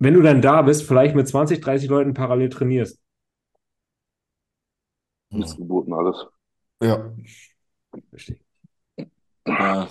wenn 0.00 0.14
du 0.14 0.22
dann 0.22 0.42
da 0.42 0.62
bist, 0.62 0.84
vielleicht 0.84 1.14
mit 1.14 1.28
20, 1.28 1.60
30 1.60 1.88
Leuten 1.88 2.14
parallel 2.14 2.48
trainierst. 2.50 3.00
Missgeboten 5.32 5.92
alles. 5.92 6.24
Ja. 6.82 7.10
Verstehe. 8.10 8.40
ja. 9.46 9.88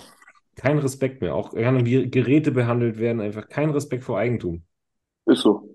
Kein 0.56 0.78
Respekt 0.78 1.22
mehr. 1.22 1.34
Auch 1.34 1.52
gerne 1.52 1.86
wie 1.86 2.10
Geräte 2.10 2.52
behandelt 2.52 2.98
werden, 2.98 3.20
einfach 3.20 3.48
kein 3.48 3.70
Respekt 3.70 4.04
vor 4.04 4.18
Eigentum. 4.18 4.64
Ist 5.26 5.40
so. 5.42 5.74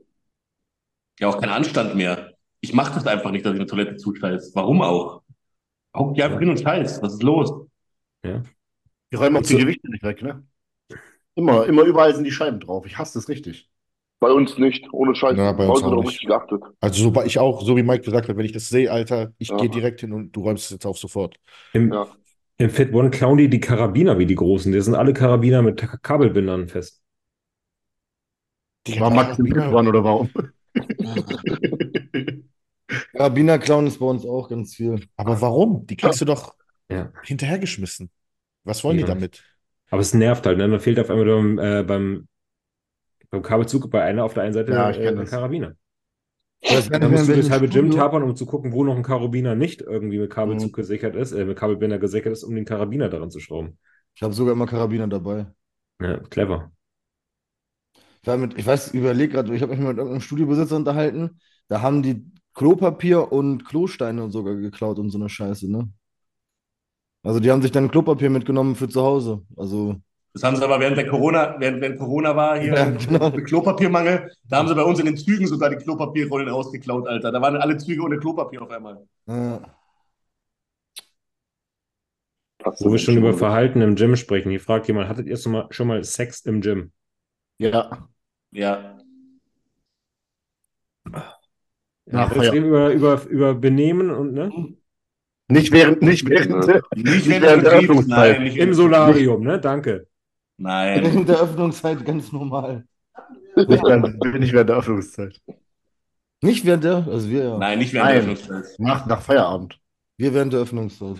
Ja, 1.19 1.29
auch 1.29 1.39
kein 1.39 1.49
Anstand 1.49 1.95
mehr. 1.95 2.33
Ich 2.61 2.73
mache 2.73 2.93
das 2.93 3.07
einfach 3.07 3.31
nicht, 3.31 3.45
dass 3.45 3.53
ich 3.53 3.59
eine 3.59 3.67
Toilette 3.69 3.95
zuscheiße. 3.97 4.51
Warum 4.55 4.81
auch? 4.81 5.23
Hauck 5.95 6.15
die 6.15 6.23
einfach 6.23 6.39
hin 6.39 6.49
und 6.49 6.59
scheiß. 6.61 7.01
Was 7.01 7.13
ist 7.15 7.23
los? 7.23 7.51
Ja. 8.23 8.43
Die 9.11 9.15
räumen 9.17 9.37
auch 9.37 9.43
die 9.43 9.53
So. 9.53 9.59
Gewichte 9.59 9.89
nicht 9.91 10.03
weg, 10.03 10.21
ne? 10.21 10.45
Immer, 11.35 11.65
immer 11.67 11.83
überall 11.83 12.13
sind 12.15 12.25
die 12.25 12.31
Scheiben 12.31 12.59
drauf. 12.59 12.85
Ich 12.85 12.97
hasse 12.97 13.19
das 13.19 13.29
richtig. 13.29 13.69
Bei 14.19 14.31
uns 14.31 14.57
nicht, 14.57 14.87
ohne 14.93 15.13
Scheiß. 15.13 15.37
Ja, 15.37 15.51
bei 15.51 15.67
uns 15.67 15.83
auch 15.83 15.95
nicht. 15.97 16.07
richtig 16.09 16.27
geachtet. 16.27 16.61
Also 16.79 17.11
so, 17.11 17.21
ich 17.23 17.37
auch, 17.37 17.61
so 17.61 17.75
wie 17.77 17.83
Mike 17.83 18.03
gesagt 18.03 18.29
hat, 18.29 18.37
wenn 18.37 18.45
ich 18.45 18.53
das 18.53 18.69
sehe, 18.69 18.91
Alter, 18.91 19.33
ich 19.37 19.49
Ja. 19.49 19.57
gehe 19.57 19.69
direkt 19.69 19.99
hin 20.01 20.13
und 20.13 20.31
du 20.31 20.41
räumst 20.41 20.65
es 20.65 20.69
jetzt 20.71 20.85
auf 20.85 20.97
sofort. 20.97 21.35
Im, 21.73 21.91
Ja. 21.91 22.07
Im 22.57 22.69
Fit 22.69 22.93
One 22.93 23.09
klauen 23.09 23.37
die 23.37 23.49
die 23.49 23.59
Karabiner 23.59 24.17
wie 24.17 24.25
die 24.25 24.35
Großen. 24.35 24.71
Die 24.71 24.79
sind 24.81 24.95
alle 24.95 25.13
Karabiner 25.13 25.61
mit 25.61 25.75
Ka- 25.77 25.97
Kabelbindern 26.01 26.69
fest. 26.69 27.01
Digga, 28.87 29.01
War 29.01 29.09
Max 29.09 29.37
im 29.39 29.45
Karabiner- 29.47 29.65
Fit 29.65 29.73
One 29.73 29.89
oder 29.89 30.03
warum? 30.05 30.29
Karabiner 33.13 33.59
klauen 33.59 33.87
ist 33.87 33.99
bei 33.99 34.05
uns 34.05 34.25
auch 34.25 34.47
ganz 34.49 34.75
viel. 34.75 35.01
Aber 35.17 35.41
warum? 35.41 35.85
Die 35.87 35.97
kriegst 35.97 36.21
du 36.21 36.25
doch 36.25 36.55
Ja. 36.89 37.11
hinterhergeschmissen. 37.23 38.09
Was 38.63 38.83
wollen 38.83 38.97
die 38.97 39.03
damit? 39.03 39.43
Aber 39.89 40.01
es 40.01 40.13
nervt 40.13 40.45
halt, 40.45 40.57
ne? 40.57 40.69
Dann 40.69 40.79
fehlt 40.79 40.99
auf 40.99 41.09
einmal 41.09 41.25
beim, 41.25 41.59
äh, 41.59 41.83
beim, 41.83 42.27
beim 43.29 43.41
Kabelzug 43.41 43.89
bei 43.91 44.01
einer 44.03 44.23
auf 44.25 44.33
der 44.33 44.43
einen 44.43 44.53
Seite 44.53 44.71
Ja, 44.71 44.89
ich 44.91 44.99
äh, 45.01 45.15
ein 45.15 45.15
das. 45.15 45.25
Karabiner. 45.25 45.75
Dann 46.99 47.11
nicht 47.11 47.11
musst 47.11 47.27
du 47.27 47.33
das 47.33 47.49
halbe 47.49 47.69
Gym 47.69 47.89
tapern, 47.91 48.23
um 48.23 48.35
zu 48.35 48.45
gucken, 48.45 48.71
wo 48.73 48.83
noch 48.83 48.95
ein 48.95 49.03
Karabiner 49.03 49.55
nicht 49.55 49.81
irgendwie 49.81 50.19
mit 50.19 50.31
Kabelzug 50.31 50.73
Mhm. 50.73 50.75
gesichert 50.75 51.15
ist, 51.15 51.31
äh, 51.31 51.45
mit 51.45 51.57
Kabelbinder 51.57 51.99
gesichert 51.99 52.33
ist, 52.33 52.43
um 52.43 52.55
den 52.55 52.65
Karabiner 52.65 53.09
daran 53.09 53.31
zu 53.31 53.39
schrauben. 53.39 53.77
Ich 54.15 54.23
habe 54.23 54.33
sogar 54.33 54.53
immer 54.53 54.65
Karabiner 54.67 55.07
dabei. 55.07 55.47
Ja, 55.99 56.19
clever. 56.29 56.71
Ich, 58.21 58.27
war 58.27 58.37
mit, 58.37 58.57
ich 58.57 58.65
weiß, 58.65 58.93
überleg 58.93 59.31
gerade, 59.31 59.53
ich 59.55 59.61
habe 59.61 59.71
mich 59.71 59.79
mit 59.81 59.97
irgendeinem 59.97 60.21
Studiobesitzer 60.21 60.75
unterhalten. 60.75 61.39
Da 61.67 61.81
haben 61.81 62.01
die 62.03 62.25
Klopapier 62.53 63.31
und 63.31 63.65
Klosteine 63.65 64.29
sogar 64.31 64.55
geklaut 64.55 64.99
und 64.99 65.09
so 65.09 65.17
eine 65.17 65.29
Scheiße, 65.29 65.69
ne? 65.71 65.91
Also 67.23 67.39
die 67.39 67.51
haben 67.51 67.61
sich 67.61 67.71
dann 67.71 67.89
Klopapier 67.91 68.29
mitgenommen 68.29 68.75
für 68.75 68.87
zu 68.89 69.01
Hause. 69.01 69.41
Also, 69.57 69.95
Das 70.35 70.43
haben 70.43 70.57
sie 70.57 70.63
aber 70.65 70.81
während 70.81 70.97
der 70.97 71.07
Corona, 71.07 71.55
während, 71.59 71.79
während 71.79 71.97
Corona 71.97 72.35
war 72.35 72.59
hier 72.59 72.73
Ja, 72.75 72.89
genau. 72.89 73.29
mit 73.29 73.45
Klopapiermangel, 73.45 74.29
da 74.49 74.57
haben 74.57 74.67
sie 74.67 74.75
bei 74.75 74.83
uns 74.83 74.99
in 74.99 75.05
den 75.05 75.15
Zügen 75.15 75.47
sogar 75.47 75.69
die 75.69 75.77
Klopapierrollen 75.77 76.49
rausgeklaut, 76.49 77.07
Alter. 77.07 77.31
Da 77.31 77.41
waren 77.41 77.55
alle 77.55 77.77
Züge 77.77 78.01
ohne 78.03 78.17
Klopapier 78.17 78.61
auf 78.61 78.69
einmal. 78.69 79.01
Passt 82.59 82.83
Wo 82.83 82.91
wir 82.91 82.97
schon 82.99 83.15
über. 83.15 83.33
Verhalten 83.33 83.79
im 83.79 83.95
Gym 83.95 84.17
sprechen. 84.17 84.49
Hier 84.49 84.59
fragt 84.59 84.89
jemand, 84.89 85.07
hattet 85.07 85.27
ihr 85.27 85.37
schon 85.37 85.53
mal, 85.53 85.67
schon 85.69 85.87
mal 85.87 86.03
Sex 86.03 86.41
im 86.41 86.59
Gym? 86.59 86.91
Ja. 87.57 88.09
Ja. 88.51 88.97
Reden 92.11 92.71
wir 92.73 92.89
über, 92.89 92.91
über, 92.91 93.25
über 93.29 93.55
Benehmen 93.55 94.11
und, 94.11 94.33
ne? 94.33 94.51
Nicht 95.47 95.71
während, 95.71 96.01
nicht 96.01 96.27
während, 96.27 96.67
Ja. 96.67 96.81
Nicht 96.93 97.29
während 97.29 97.43
während 97.45 97.65
der 97.65 97.71
Öffnungszeit. 97.71 98.33
nein, 98.37 98.43
nicht 98.43 98.57
Im 98.57 98.73
Solarium, 98.73 99.43
ne? 99.43 99.61
Danke. 99.61 100.07
Nein. 100.57 101.03
in 101.03 101.25
der 101.25 101.41
Öffnungszeit 101.41 102.05
ganz 102.05 102.31
normal. 102.31 102.85
nicht 103.55 103.83
während, 103.83 104.39
nicht 104.39 104.53
während 104.53 104.69
der 104.69 104.77
Öffnungszeit. 104.77 105.41
Nicht 106.41 106.65
während 106.65 106.83
der, 106.83 107.07
also 107.07 107.29
wir. 107.29 107.57
Nein, 107.57 107.79
nicht 107.79 107.93
während 107.93 108.09
der 108.11 108.21
Nein. 108.21 108.31
Öffnungszeit. 108.31 108.79
Nach, 108.79 109.05
nach 109.05 109.21
Feierabend. 109.21 109.79
Wir 110.17 110.33
während 110.33 110.53
der 110.53 110.61
Öffnungszeit. 110.61 111.17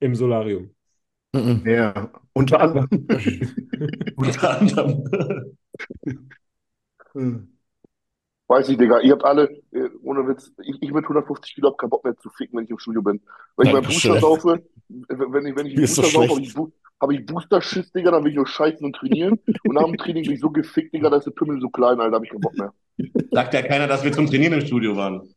Im 0.00 0.14
Solarium. 0.14 0.74
Mhm. 1.32 1.62
Ja, 1.66 2.10
unter 2.32 2.60
anderem. 2.60 2.88
Unter 4.16 4.60
anderem. 4.60 5.04
Weiß 8.48 8.68
ich, 8.68 8.78
Digga. 8.78 9.00
Ihr 9.00 9.12
habt 9.12 9.24
alle, 9.24 9.50
äh, 9.72 9.88
ohne 10.02 10.26
Witz, 10.28 10.52
ich, 10.62 10.76
ich 10.80 10.92
mit 10.92 11.04
150 11.04 11.54
Kilo 11.54 11.70
hab 11.70 11.78
keinen 11.78 11.90
Bock 11.90 12.04
mehr 12.04 12.16
zu 12.16 12.30
ficken, 12.30 12.56
wenn 12.56 12.64
ich 12.64 12.70
im 12.70 12.78
Studio 12.78 13.02
bin. 13.02 13.20
Wenn 13.56 13.66
ich 13.66 13.72
meinen 13.72 13.84
Booster 13.84 14.20
saufe, 14.20 14.54
äh, 14.54 14.62
wenn 15.08 15.46
ich, 15.46 15.56
wenn 15.56 15.66
ich 15.66 15.74
ist 15.74 15.96
so 15.96 16.02
Booster 16.02 16.20
saufe, 16.20 16.30
habe 16.34 16.42
ich, 16.42 16.54
hab 17.00 17.10
ich 17.10 17.26
Booster-Schiss, 17.26 17.92
Digga, 17.92 18.12
dann 18.12 18.22
will 18.22 18.30
ich 18.30 18.36
nur 18.36 18.46
scheißen 18.46 18.84
und 18.84 18.94
trainieren. 18.94 19.38
Und 19.64 19.74
nach 19.74 19.84
dem 19.84 19.96
Training 19.96 20.24
bin 20.24 20.34
ich 20.34 20.40
so 20.40 20.50
gefickt, 20.50 20.94
Digga, 20.94 21.10
da 21.10 21.16
ist 21.16 21.24
der 21.26 21.32
Pimmel 21.32 21.60
so 21.60 21.68
klein, 21.70 21.98
Alter, 22.00 22.16
hab 22.16 22.24
ich 22.24 22.30
keinen 22.30 22.40
Bock 22.40 22.56
mehr. 22.56 22.72
Sagt 23.32 23.52
ja 23.54 23.62
keiner, 23.62 23.88
dass 23.88 24.04
wir 24.04 24.12
zum 24.12 24.26
Trainieren 24.26 24.54
im 24.54 24.60
Studio 24.66 24.96
waren. 24.96 25.28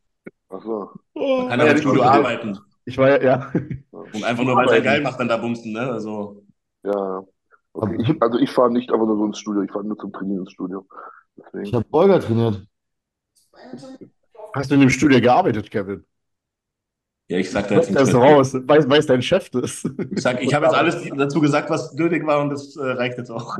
Achso. 0.49 0.91
Man 1.15 1.49
kann 1.49 1.59
Ja, 1.59 1.65
ja 1.65 1.71
im 1.71 1.77
Studio 1.77 2.03
arbeiten. 2.03 2.57
Ich 2.85 2.97
war 2.97 3.09
ja, 3.09 3.21
ja. 3.21 3.51
Und 3.91 4.23
einfach 4.23 4.43
nur, 4.43 4.55
weil 4.55 4.67
es 4.67 4.73
ja 4.73 4.79
geil 4.81 5.01
macht, 5.01 5.19
dann 5.19 5.27
da 5.27 5.37
bumsen, 5.37 5.73
ne? 5.73 5.81
Also, 5.81 6.43
Ja, 6.83 6.91
ja. 6.91 7.23
Okay. 7.73 7.97
Ich, 8.01 8.21
also 8.21 8.39
ich 8.39 8.49
fahre 8.49 8.71
nicht 8.71 8.91
einfach 8.91 9.05
nur 9.05 9.17
so 9.17 9.25
ins 9.25 9.39
Studio, 9.39 9.61
ich 9.61 9.71
fahre 9.71 9.85
nur 9.85 9.97
zum 9.97 10.11
Trainieren 10.11 10.41
ins 10.41 10.51
Studio. 10.51 10.85
Ich 11.37 11.43
Deswegen. 11.53 11.75
habe 11.75 11.85
Bolger 11.89 12.19
trainiert. 12.19 12.65
Hast 14.53 14.69
du 14.71 14.75
in 14.75 14.81
dem 14.81 14.89
Studio 14.89 15.21
gearbeitet, 15.21 15.69
Kevin? 15.69 16.03
ja, 17.29 17.37
ich 17.37 17.51
sag 17.51 17.67
da 17.67 17.75
jetzt 17.75 17.93
Das 17.93 18.09
ist 18.09 18.13
nicht. 18.13 18.23
raus. 18.23 18.53
Weiß, 18.55 18.89
weiß 18.89 19.05
dein 19.05 19.21
Chef 19.21 19.49
das? 19.51 19.87
Ich 20.11 20.21
sag, 20.21 20.41
ich 20.41 20.53
habe 20.53 20.65
jetzt 20.65 20.75
alles 20.75 20.97
dazu 21.15 21.39
gesagt, 21.41 21.69
was 21.69 21.93
nötig 21.93 22.25
war 22.25 22.41
und 22.41 22.49
das 22.49 22.75
äh, 22.75 22.83
reicht 22.83 23.17
jetzt 23.17 23.29
auch. 23.29 23.57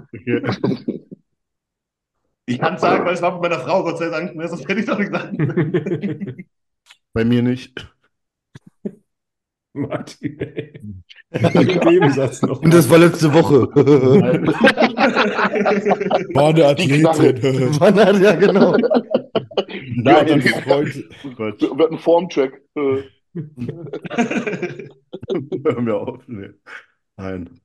Ich 2.46 2.58
kann 2.60 2.80
sagen, 2.80 3.06
weil 3.06 3.14
es 3.14 3.22
war 3.22 3.34
mit 3.34 3.44
meiner 3.44 3.60
Frau, 3.60 3.84
Gott 3.84 4.00
sei 4.00 4.10
Dank, 4.10 4.36
ne? 4.36 4.48
sonst 4.48 4.68
hätte 4.68 4.80
ich 4.80 4.86
doch 4.88 4.98
nicht 4.98 5.12
gesagt. 5.12 5.36
Bei 7.14 7.24
mir 7.24 7.44
nicht. 7.44 7.94
Martin, 9.74 10.40
ey. 10.40 10.82
Und 11.32 12.74
das 12.74 12.90
war 12.90 12.98
letzte 12.98 13.32
Woche. 13.32 13.68
War 16.34 16.50
eine. 16.50 16.66
Athletin. 17.10 17.78
Mann, 17.80 18.24
ja, 18.24 18.34
genau. 18.34 18.76
Ja, 20.06 20.24
dann 20.24 20.42
freut 20.42 20.96
Wird 21.62 21.92
ein 21.92 22.00
Formcheck. 22.00 22.62
Äh, 22.76 23.04
hör 25.64 25.82
mir 25.82 25.96
auf. 25.96 26.28
Nee. 26.28 26.50
Nein. 27.18 27.62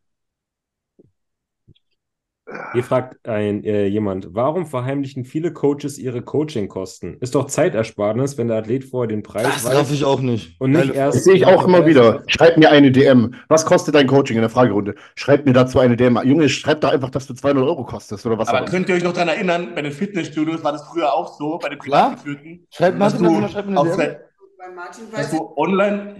Hier 2.72 2.84
fragt 2.84 3.26
ein, 3.28 3.64
äh, 3.64 3.86
jemand, 3.86 4.28
warum 4.34 4.66
verheimlichen 4.66 5.24
viele 5.24 5.52
Coaches 5.52 5.98
ihre 5.98 6.22
Coachingkosten? 6.22 7.16
Ist 7.20 7.34
doch 7.34 7.46
Zeitersparnis, 7.46 8.36
wenn 8.38 8.48
der 8.48 8.58
Athlet 8.58 8.84
vorher 8.84 9.08
den 9.08 9.22
Preis 9.22 9.44
Das 9.44 9.64
weiß 9.64 9.90
ich 9.92 10.04
auch 10.04 10.20
nicht. 10.20 10.60
und 10.60 10.70
nicht 10.72 10.80
Geile 10.88 10.94
erst. 10.94 11.16
Das 11.18 11.24
sehe 11.24 11.34
ich 11.34 11.46
auch 11.46 11.66
immer 11.66 11.86
wieder. 11.86 12.22
Schreib 12.26 12.56
mir 12.56 12.70
eine 12.70 12.90
DM. 12.92 13.34
Was 13.48 13.64
kostet 13.66 13.94
dein 13.94 14.06
Coaching 14.06 14.36
in 14.36 14.42
der 14.42 14.50
Fragerunde? 14.50 14.94
Schreib 15.14 15.46
mir 15.46 15.52
dazu 15.52 15.78
eine 15.78 15.96
DM. 15.96 16.18
Junge, 16.24 16.48
schreib 16.48 16.80
da 16.80 16.90
einfach, 16.90 17.10
dass 17.10 17.26
du 17.26 17.34
200 17.34 17.64
Euro 17.64 17.84
kostest 17.84 18.24
oder 18.26 18.38
was 18.38 18.48
Aber 18.48 18.58
auch 18.58 18.62
immer. 18.62 18.70
könnt 18.70 18.88
ihr 18.88 18.94
euch 18.96 19.04
noch 19.04 19.12
daran 19.12 19.28
erinnern, 19.28 19.74
bei 19.74 19.82
den 19.82 19.92
Fitnessstudios 19.92 20.62
war 20.64 20.72
das 20.72 20.84
früher 20.84 21.12
auch 21.12 21.36
so, 21.38 21.58
bei 21.58 21.68
den 21.68 21.78
Klar. 21.78 22.10
Privatgeführten, 22.10 22.66
Schreibt 22.70 23.00
dass 23.00 23.12
Martin, 23.12 23.24
du, 23.24 23.30
mir 23.30 23.36
eine 23.38 23.48
DM. 23.96 25.10
dass 25.12 25.30
du 25.30 25.52
online. 25.56 26.16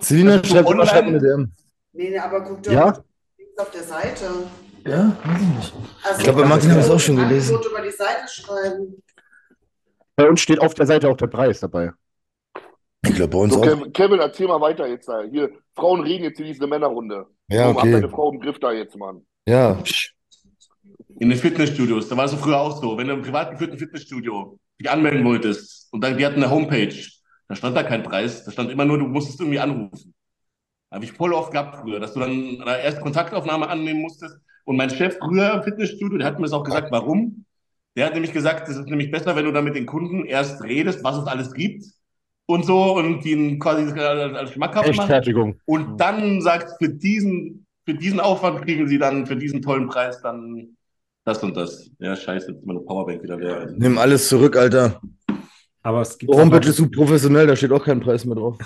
Selina, 0.00 0.32
online- 0.34 0.86
schreibt 0.86 1.06
mir 1.06 1.16
eine 1.16 1.20
DM. 1.20 1.52
Nee, 1.92 2.10
nee, 2.10 2.18
aber 2.18 2.40
guck 2.42 2.62
doch 2.62 2.72
Ja? 2.72 2.86
links 3.38 3.58
auf 3.58 3.70
der 3.70 3.82
Seite. 3.82 4.26
Ja, 4.86 5.16
weiß 5.24 5.40
ich 5.40 5.48
nicht. 5.48 5.74
Also, 6.02 6.18
Ich 6.18 6.24
glaube, 6.24 6.42
bei 6.42 6.48
Martin 6.48 6.70
habe 6.70 6.80
ich 6.80 6.86
es 6.86 6.92
auch 6.92 7.00
schon 7.00 7.16
gelesen. 7.16 7.58
Über 7.70 7.80
die 7.82 7.90
Seite 7.90 8.28
schreiben. 8.28 9.02
Bei 10.16 10.28
uns 10.28 10.40
steht 10.40 10.60
auf 10.60 10.74
der 10.74 10.86
Seite 10.86 11.08
auch 11.08 11.16
der 11.16 11.26
Preis 11.26 11.60
dabei. 11.60 11.92
Ich 13.06 13.14
glaube, 13.14 13.28
bei 13.28 13.38
uns 13.38 13.54
so, 13.54 13.60
auch. 13.60 13.64
Kevin, 13.64 13.92
Kevin, 13.92 14.20
erzähl 14.20 14.46
mal 14.46 14.60
weiter 14.60 14.86
jetzt 14.86 15.08
da. 15.08 15.22
Hier, 15.22 15.50
Frauen 15.74 16.02
reden 16.02 16.24
jetzt, 16.24 16.40
ist 16.40 16.60
eine 16.60 16.68
Männerrunde. 16.68 17.26
Ja, 17.48 17.70
okay. 17.70 17.92
deine 17.92 18.08
Frau 18.08 18.32
im 18.32 18.40
Griff 18.40 18.58
da 18.58 18.72
jetzt, 18.72 18.96
Mann. 18.96 19.26
Ja. 19.46 19.78
in 21.20 21.28
den 21.28 21.38
Fitnessstudios, 21.38 22.08
da 22.08 22.16
war 22.16 22.24
es 22.24 22.30
so 22.30 22.36
früher 22.38 22.58
auch 22.58 22.80
so, 22.80 22.96
wenn 22.96 23.08
du 23.08 23.14
im 23.14 23.22
privat 23.22 23.50
geführten 23.52 23.78
Fitnessstudio 23.78 24.58
dich 24.80 24.90
anmelden 24.90 25.24
wolltest 25.24 25.92
und 25.92 26.02
dann, 26.02 26.16
die 26.16 26.24
hatten 26.24 26.42
eine 26.42 26.50
Homepage, 26.50 26.94
da 27.48 27.54
stand 27.54 27.76
da 27.76 27.82
kein 27.82 28.02
Preis, 28.02 28.44
da 28.44 28.50
stand 28.50 28.70
immer 28.70 28.84
nur, 28.84 28.98
du 28.98 29.06
musstest 29.06 29.40
irgendwie 29.40 29.60
anrufen. 29.60 30.14
Habe 30.90 31.04
ich 31.04 31.12
voll 31.12 31.34
oft 31.34 31.52
gehabt 31.52 31.76
früher, 31.76 32.00
dass 32.00 32.14
du 32.14 32.20
dann 32.20 32.58
da 32.64 32.76
erst 32.76 33.00
Kontaktaufnahme 33.00 33.68
annehmen 33.68 34.00
musstest. 34.00 34.38
Und 34.64 34.76
mein 34.76 34.90
Chef 34.90 35.16
früher 35.18 35.54
im 35.54 35.62
Fitnessstudio, 35.62 36.18
der 36.18 36.26
hat 36.26 36.38
mir 36.38 36.44
das 36.44 36.52
auch 36.52 36.64
gesagt, 36.64 36.90
warum. 36.90 37.44
Der 37.96 38.06
hat 38.06 38.14
nämlich 38.14 38.32
gesagt, 38.32 38.68
es 38.68 38.76
ist 38.76 38.88
nämlich 38.88 39.10
besser, 39.10 39.36
wenn 39.36 39.44
du 39.44 39.52
da 39.52 39.62
mit 39.62 39.76
den 39.76 39.86
Kunden 39.86 40.24
erst 40.24 40.62
redest, 40.64 41.04
was 41.04 41.16
es 41.16 41.26
alles 41.26 41.52
gibt 41.52 41.84
und 42.46 42.64
so 42.64 42.96
und 42.96 43.24
die 43.24 43.58
quasi 43.58 43.98
als 44.00 44.52
schmackhaft 44.52 44.88
machst. 44.88 45.00
Rechtfertigung. 45.00 45.60
Und 45.66 46.00
dann 46.00 46.40
sagst, 46.40 46.76
für 46.78 46.88
diesen, 46.88 47.66
für 47.84 47.94
diesen 47.94 48.20
Aufwand 48.20 48.62
kriegen 48.62 48.88
sie 48.88 48.98
dann, 48.98 49.26
für 49.26 49.36
diesen 49.36 49.62
tollen 49.62 49.88
Preis 49.88 50.20
dann 50.22 50.76
das 51.24 51.42
und 51.42 51.56
das. 51.56 51.90
Ja, 52.00 52.14
scheiße, 52.16 52.48
jetzt 52.48 52.58
ist 52.60 52.66
meine 52.66 52.80
Powerbank 52.80 53.22
wieder 53.22 53.38
leer. 53.38 53.60
Also, 53.60 53.74
Nimm 53.78 53.96
alles 53.96 54.28
zurück, 54.28 54.56
Alter. 54.56 55.00
Aber 55.82 56.02
es 56.02 56.18
gibt 56.18 56.32
Die 56.32 56.36
Homepage 56.36 56.68
ist 56.68 56.76
so 56.76 56.88
professionell, 56.88 57.46
da 57.46 57.56
steht 57.56 57.72
auch 57.72 57.84
kein 57.84 58.00
Preis 58.00 58.24
mehr 58.24 58.36
drauf. 58.36 58.58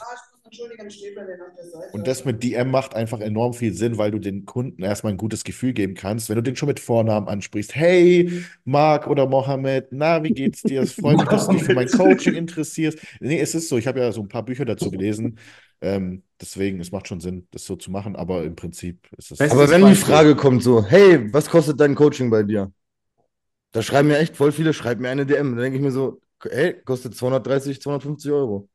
Entschuldigen, 0.88 0.90
steht 0.90 1.14
bei 1.14 1.24
denen 1.24 1.42
auf 1.42 1.54
der 1.54 1.64
Seite. 1.64 1.88
Und 1.92 2.06
das 2.06 2.24
mit 2.24 2.42
DM 2.42 2.70
macht 2.70 2.94
einfach 2.94 3.20
enorm 3.20 3.54
viel 3.54 3.72
Sinn, 3.72 3.98
weil 3.98 4.10
du 4.10 4.18
den 4.18 4.44
Kunden 4.44 4.82
erstmal 4.82 5.12
ein 5.12 5.16
gutes 5.16 5.44
Gefühl 5.44 5.72
geben 5.72 5.94
kannst, 5.94 6.28
wenn 6.28 6.36
du 6.36 6.42
den 6.42 6.56
schon 6.56 6.68
mit 6.68 6.80
Vornamen 6.80 7.28
ansprichst. 7.28 7.74
Hey, 7.74 8.30
Marc 8.64 9.06
oder 9.06 9.26
Mohammed, 9.26 9.88
na, 9.90 10.22
wie 10.22 10.30
geht's 10.30 10.62
dir? 10.62 10.82
Es 10.82 10.92
freut 10.92 11.18
mich, 11.18 11.28
dass 11.28 11.46
du 11.46 11.52
dich 11.52 11.62
für 11.62 11.74
mein 11.74 11.88
Coaching 11.88 12.34
interessierst. 12.34 12.98
Nee, 13.20 13.40
es 13.40 13.54
ist 13.54 13.68
so, 13.68 13.78
ich 13.78 13.86
habe 13.86 14.00
ja 14.00 14.12
so 14.12 14.22
ein 14.22 14.28
paar 14.28 14.44
Bücher 14.44 14.64
dazu 14.64 14.90
gelesen. 14.90 15.38
Ähm, 15.80 16.22
deswegen, 16.40 16.80
es 16.80 16.90
macht 16.90 17.06
schon 17.06 17.20
Sinn, 17.20 17.46
das 17.52 17.64
so 17.64 17.76
zu 17.76 17.90
machen, 17.90 18.16
aber 18.16 18.42
im 18.42 18.56
Prinzip 18.56 19.06
ist 19.16 19.30
es. 19.32 19.40
Aber 19.40 19.68
wenn 19.70 19.86
die. 19.86 19.94
Frage 19.94 20.34
kommt 20.34 20.62
so, 20.62 20.84
hey, 20.84 21.32
was 21.32 21.48
kostet 21.48 21.78
dein 21.80 21.94
Coaching 21.94 22.30
bei 22.30 22.42
dir? 22.42 22.72
Da 23.72 23.82
schreiben 23.82 24.08
mir 24.08 24.18
echt 24.18 24.36
voll 24.36 24.50
viele, 24.50 24.72
schreibt 24.72 25.00
mir 25.00 25.10
eine 25.10 25.26
DM. 25.26 25.54
Da 25.54 25.62
denke 25.62 25.76
ich 25.76 25.82
mir 25.84 25.92
so, 25.92 26.20
hey, 26.42 26.74
kostet 26.84 27.14
230, 27.14 27.80
250 27.80 28.32
Euro. 28.32 28.68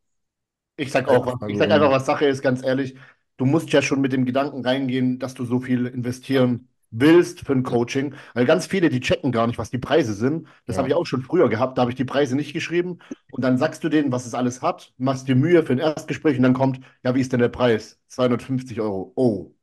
Ich 0.76 0.92
sag 0.92 1.08
auch, 1.08 1.36
ich 1.48 1.58
sag 1.58 1.72
einfach, 1.72 1.92
was 1.92 2.06
Sache 2.06 2.26
ist, 2.26 2.42
ganz 2.42 2.64
ehrlich. 2.64 2.96
Du 3.38 3.46
musst 3.46 3.72
ja 3.72 3.82
schon 3.82 4.02
mit 4.02 4.12
dem 4.14 4.26
Gedanken 4.26 4.66
reingehen, 4.66 5.20
dass 5.20 5.34
du 5.34 5.46
so 5.46 5.60
viel 5.60 5.86
investieren 5.88 6.68
willst 6.92 7.42
für 7.42 7.54
ein 7.54 7.64
Coaching, 7.64 8.14
weil 8.36 8.46
ganz 8.46 8.68
viele, 8.68 8.90
die 8.90 9.00
checken 9.00 9.32
gar 9.32 9.48
nicht, 9.48 9.58
was 9.58 9.72
die 9.72 9.80
Preise 9.80 10.14
sind. 10.14 10.48
Das 10.68 10.76
Ja. 10.76 10.80
habe 10.80 10.90
ich 10.90 10.94
auch 10.94 11.06
schon 11.06 11.24
früher 11.24 11.50
gehabt, 11.50 11.78
da 11.78 11.82
habe 11.82 11.92
ich 11.92 11.98
die 11.98 12.06
Preise 12.06 12.36
nicht 12.36 12.54
geschrieben 12.54 13.00
und 13.32 13.42
dann 13.44 13.58
sagst 13.58 13.84
du 13.84 13.90
denen, 13.90 14.12
was 14.12 14.26
es 14.28 14.36
alles 14.36 14.62
hat, 14.62 14.94
machst 14.98 15.28
dir 15.28 15.36
Mühe 15.36 15.64
für 15.64 15.74
ein 15.74 15.80
Erstgespräch 15.80 16.38
und 16.38 16.44
dann 16.44 16.54
kommt, 16.54 16.80
ja, 17.04 17.16
wie 17.16 17.22
ist 17.22 17.34
denn 17.34 17.40
der 17.40 17.50
Preis? 17.50 18.00
250 18.08 18.80
Euro. 18.80 19.12
Oh. 19.16 19.56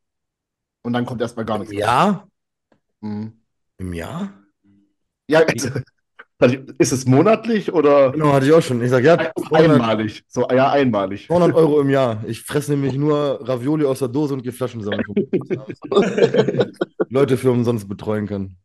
Und 0.82 0.93
dann 0.95 1.07
kommt 1.07 1.20
erstmal 1.23 1.45
gar 1.47 1.59
nichts. 1.59 1.74
Ja? 1.74 2.27
Mhm. 3.03 3.41
Im 3.78 3.93
Jahr? 3.95 4.32
Ja, 5.28 5.41
also, 5.41 5.70
ist 6.79 6.93
es 6.93 7.07
monatlich 7.07 7.73
oder 7.73 8.12
Genau, 8.12 8.33
hatte 8.33 8.47
ich 8.47 8.53
auch 8.53 8.62
schon. 8.62 8.83
Ich 8.83 8.91
sag, 8.91 9.05
ja, 9.05 9.31
200, 9.49 9.71
einmalig? 9.81 10.23
So, 10.29 10.49
ja, 10.51 10.71
einmalig. 10.71 11.27
200 11.27 11.55
Euro 11.55 11.81
im 11.81 11.91
Jahr. 11.91 12.23
Ich 12.27 12.43
fresse 12.43 12.73
nämlich 12.73 12.95
nur 12.95 13.41
Ravioli 13.47 13.85
aus 13.85 13.99
der 14.01 14.09
Dose 14.09 14.35
und 14.35 14.43
gehe 14.43 14.53
Flaschen 14.53 14.83
sammeln. 14.83 15.03
Leute 17.09 17.37
für 17.37 17.51
umsonst 17.51 17.89
betreuen 17.89 18.27
kann. 18.27 18.57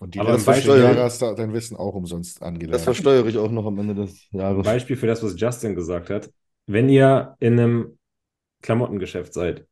Und 0.00 0.14
die 0.14 0.20
Aber 0.20 0.36
zehn 0.36 0.46
Beispiel- 0.46 0.78
Jahre 0.82 1.02
hast 1.02 1.22
du 1.22 1.34
dein 1.34 1.52
Wissen 1.52 1.76
auch 1.76 1.94
umsonst 1.94 2.36
Das 2.40 2.42
angelernt. 2.48 2.82
versteuere 2.82 3.26
ich 3.26 3.38
auch 3.38 3.50
noch 3.50 3.66
am 3.66 3.78
Ende 3.78 3.94
des 3.94 4.26
Jahres. 4.32 4.64
Beispiel 4.64 4.96
für 4.96 5.06
das, 5.06 5.22
was 5.22 5.38
Justin 5.38 5.74
gesagt 5.74 6.10
hat. 6.10 6.30
Wenn 6.66 6.88
ihr 6.88 7.36
in 7.40 7.58
einem 7.60 7.98
Klamottengeschäft 8.62 9.32
seid 9.34 9.66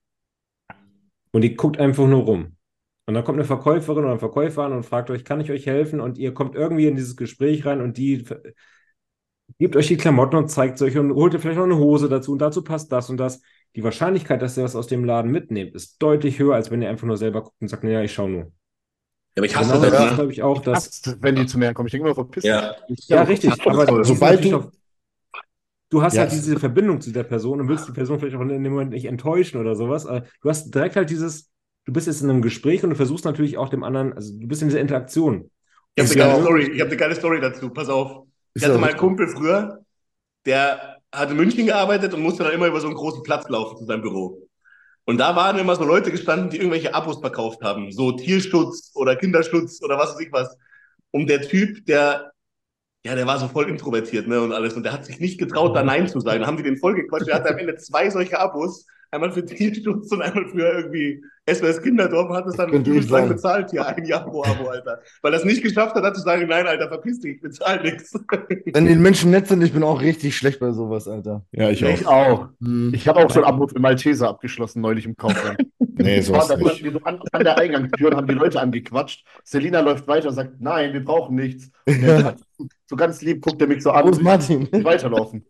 und 1.32 1.42
ihr 1.42 1.54
guckt 1.56 1.78
einfach 1.80 2.06
nur 2.06 2.22
rum 2.22 2.56
und 3.06 3.14
dann 3.14 3.24
kommt 3.24 3.38
eine 3.38 3.44
Verkäuferin 3.46 4.04
oder 4.04 4.12
ein 4.14 4.18
Verkäufer 4.18 4.62
an 4.64 4.72
und 4.72 4.84
fragt 4.84 5.10
euch, 5.10 5.24
kann 5.24 5.40
ich 5.40 5.50
euch 5.50 5.66
helfen? 5.66 6.00
Und 6.00 6.18
ihr 6.18 6.32
kommt 6.34 6.54
irgendwie 6.54 6.86
in 6.86 6.96
dieses 6.96 7.16
Gespräch 7.16 7.66
rein 7.66 7.80
und 7.80 7.96
die 7.98 8.24
gibt 9.58 9.76
euch 9.76 9.88
die 9.88 9.96
Klamotten 9.96 10.36
und 10.36 10.48
zeigt 10.48 10.76
es 10.76 10.82
euch 10.82 10.96
und 10.98 11.14
holt 11.14 11.34
ihr 11.34 11.40
vielleicht 11.40 11.58
noch 11.58 11.64
eine 11.64 11.78
Hose 11.78 12.08
dazu 12.08 12.32
und 12.32 12.38
dazu 12.40 12.62
passt 12.64 12.90
das 12.92 13.10
und 13.10 13.16
das. 13.18 13.42
Die 13.76 13.84
Wahrscheinlichkeit, 13.84 14.42
dass 14.42 14.56
ihr 14.56 14.64
was 14.64 14.76
aus 14.76 14.86
dem 14.86 15.04
Laden 15.04 15.30
mitnehmt, 15.30 15.74
ist 15.74 15.96
deutlich 16.02 16.38
höher, 16.38 16.54
als 16.54 16.70
wenn 16.70 16.82
ihr 16.82 16.90
einfach 16.90 17.06
nur 17.06 17.16
selber 17.16 17.42
guckt 17.42 17.56
und 17.60 17.68
sagt, 17.68 17.84
naja, 17.84 18.02
ich 18.02 18.12
schau 18.12 18.28
nur. 18.28 18.40
Ja, 18.44 18.50
aber 19.38 19.46
ich 19.46 19.56
hasse 19.56 19.72
Genau 19.72 19.82
das, 19.82 19.92
das 19.92 20.10
ne? 20.10 20.16
glaube 20.16 20.32
ich 20.32 20.42
auch, 20.42 20.60
dass 20.60 21.00
Das, 21.00 21.22
wenn 21.22 21.36
die 21.36 21.46
zu 21.46 21.58
mir 21.58 21.72
kommen, 21.72 21.86
ich 21.86 21.92
denke 21.92 22.06
immer, 22.06 22.14
verpiss 22.14 22.44
Ja. 22.44 22.74
dich. 22.88 23.08
Ja, 23.08 23.22
richtig. 23.22 23.52
Aber 23.66 24.04
Sobald 24.04 24.44
du- 24.44 24.70
du 25.90 26.02
hast 26.02 26.14
Ja, 26.14 26.20
halt 26.22 26.32
es- 26.32 26.42
diese 26.42 26.58
Verbindung 26.58 27.00
zu 27.00 27.12
der 27.12 27.24
Person 27.24 27.60
und 27.60 27.68
willst 27.68 27.88
die 27.88 27.92
Person 27.92 28.18
vielleicht 28.18 28.36
auch 28.36 28.40
in 28.42 28.48
dem 28.48 28.62
Moment 28.72 28.90
nicht 28.90 29.06
enttäuschen 29.06 29.58
oder 29.60 29.74
sowas. 29.74 30.06
Aber 30.06 30.24
du 30.42 30.48
hast 30.50 30.74
direkt 30.74 30.96
halt 30.96 31.10
dieses, 31.10 31.50
du 31.84 31.92
bist 31.92 32.06
jetzt 32.06 32.22
in 32.22 32.30
einem 32.30 32.42
Gespräch 32.42 32.82
und 32.84 32.90
du 32.90 32.96
versuchst 32.96 33.24
natürlich 33.24 33.58
auch 33.58 33.68
dem 33.68 33.84
anderen, 33.84 34.12
also 34.12 34.32
du 34.38 34.46
bist 34.46 34.62
in 34.62 34.68
dieser 34.68 34.80
Interaktion. 34.80 35.50
Ich 35.94 36.04
habe 36.04 36.12
eine 36.12 36.22
geile 36.22 36.42
Story. 36.42 36.62
Ich 36.62 36.80
habe 36.80 36.90
eine 36.90 36.96
geile 36.96 37.14
Story 37.14 37.40
dazu. 37.40 37.70
Pass 37.70 37.88
auf. 37.88 38.26
Ich 38.54 38.64
hatte 38.64 38.78
mal 38.78 38.90
einen. 38.90 38.98
Kumpel 38.98 39.28
früher, 39.28 39.84
der 40.46 40.98
hat 41.12 41.30
in 41.30 41.36
München 41.36 41.66
gearbeitet 41.66 42.14
und 42.14 42.22
musste 42.22 42.44
dann 42.44 42.52
immer 42.52 42.66
über 42.66 42.80
so 42.80 42.86
einen 42.86 42.96
großen 42.96 43.22
Platz 43.22 43.48
laufen 43.48 43.76
zu 43.76 43.84
seinem 43.84 44.02
Büro. 44.02 44.48
Und 45.04 45.18
da 45.18 45.34
waren 45.34 45.58
immer 45.58 45.76
so 45.76 45.84
Leute 45.84 46.10
gestanden, 46.10 46.48
die 46.50 46.58
irgendwelche 46.58 46.94
Abos 46.94 47.20
verkauft 47.20 47.62
haben, 47.62 47.90
so 47.92 48.12
Tierschutz 48.12 48.92
oder 48.94 49.16
Kinderschutz 49.16 49.82
oder 49.82 49.98
was 49.98 50.14
weiß 50.14 50.20
ich 50.20 50.32
was. 50.32 50.56
Und 51.10 51.28
der 51.28 51.42
Typ, 51.42 51.84
der 51.86 52.32
Ja, 53.04 53.16
der 53.16 53.26
war 53.26 53.38
so 53.38 53.48
voll 53.48 53.68
introvertiert, 53.68 54.28
ne, 54.28 54.40
und 54.40 54.52
alles. 54.52 54.74
Und 54.74 54.84
der 54.84 54.92
hat 54.92 55.04
sich 55.04 55.18
nicht 55.18 55.38
getraut, 55.38 55.74
da 55.74 55.82
Nein 55.82 56.08
zu 56.08 56.20
sagen. 56.20 56.40
Dann 56.40 56.46
haben 56.46 56.56
die 56.56 56.62
den 56.62 56.78
voll 56.78 56.94
gequatscht. 56.94 57.26
Der 57.26 57.34
hatte 57.34 57.50
am 57.50 57.58
Ende 57.58 57.76
zwei 57.76 58.08
solche 58.10 58.38
Abos. 58.38 58.86
Einmal 59.10 59.32
für 59.32 59.44
Tierschutz 59.44 60.12
und 60.12 60.22
einmal 60.22 60.48
für 60.48 60.68
irgendwie 60.68 61.22
SOS 61.50 61.82
Kinderdorf 61.82 62.30
und 62.30 62.36
hat 62.36 62.46
es 62.46 62.56
dann 62.56 62.72
übelst 62.72 63.10
lang 63.10 63.22
sein. 63.22 63.28
bezahlt 63.30 63.70
hier, 63.72 63.84
ein 63.86 64.04
Jahr 64.04 64.24
pro 64.24 64.44
Abo, 64.44 64.68
Alter. 64.68 65.00
Weil 65.22 65.32
er 65.32 65.38
es 65.40 65.44
nicht 65.44 65.62
geschafft 65.62 65.94
hat, 65.96 66.04
hat 66.04 66.14
zu 66.14 66.22
sagen, 66.22 66.46
nein, 66.48 66.66
Alter, 66.68 66.88
verpiss 66.88 67.18
dich, 67.20 67.36
ich 67.36 67.40
bezahle 67.40 67.82
nichts. 67.82 68.12
Wenn 68.72 68.86
die 68.86 68.94
Menschen 68.94 69.30
nett 69.32 69.48
sind, 69.48 69.60
ich 69.62 69.72
bin 69.72 69.82
auch 69.82 70.00
richtig 70.00 70.36
schlecht 70.36 70.60
bei 70.60 70.70
sowas, 70.70 71.08
Alter. 71.08 71.44
Ja, 71.50 71.68
ich 71.70 71.82
Ich 71.82 72.06
auch. 72.06 72.12
auch. 72.12 72.48
Hm. 72.60 72.92
Ich 72.94 73.08
habe 73.08 73.24
auch 73.24 73.30
so 73.30 73.42
einen 73.42 73.52
Abo 73.52 73.66
für 73.66 73.80
Malteser 73.80 74.28
abgeschlossen, 74.28 74.80
neulich 74.82 75.04
im 75.06 75.16
Kaufland. 75.16 75.58
Nee, 75.94 76.22
sowas 76.22 76.48
da 76.48 76.56
nicht. 76.56 76.82
die 76.84 76.90
so 76.90 76.98
an, 77.02 77.20
an 77.32 77.44
der 77.44 77.58
Eingangstür 77.58 78.08
und 78.10 78.16
haben 78.16 78.26
die 78.26 78.32
Leute 78.32 78.58
angequatscht. 78.58 79.24
Selina 79.44 79.80
läuft 79.80 80.08
weiter 80.08 80.30
und 80.30 80.34
sagt, 80.34 80.58
nein, 80.58 80.94
wir 80.94 81.04
brauchen 81.04 81.36
nichts. 81.36 81.70
Ja. 81.86 82.34
so 82.86 82.96
ganz 82.96 83.20
lieb 83.20 83.42
guckt 83.42 83.60
er 83.60 83.68
mich 83.68 83.82
so 83.82 83.90
an 83.90 84.06
Wo 84.06 84.08
ist 84.10 84.22
Martin? 84.22 84.68
ich 84.72 84.82
weiterlaufen. 84.84 85.44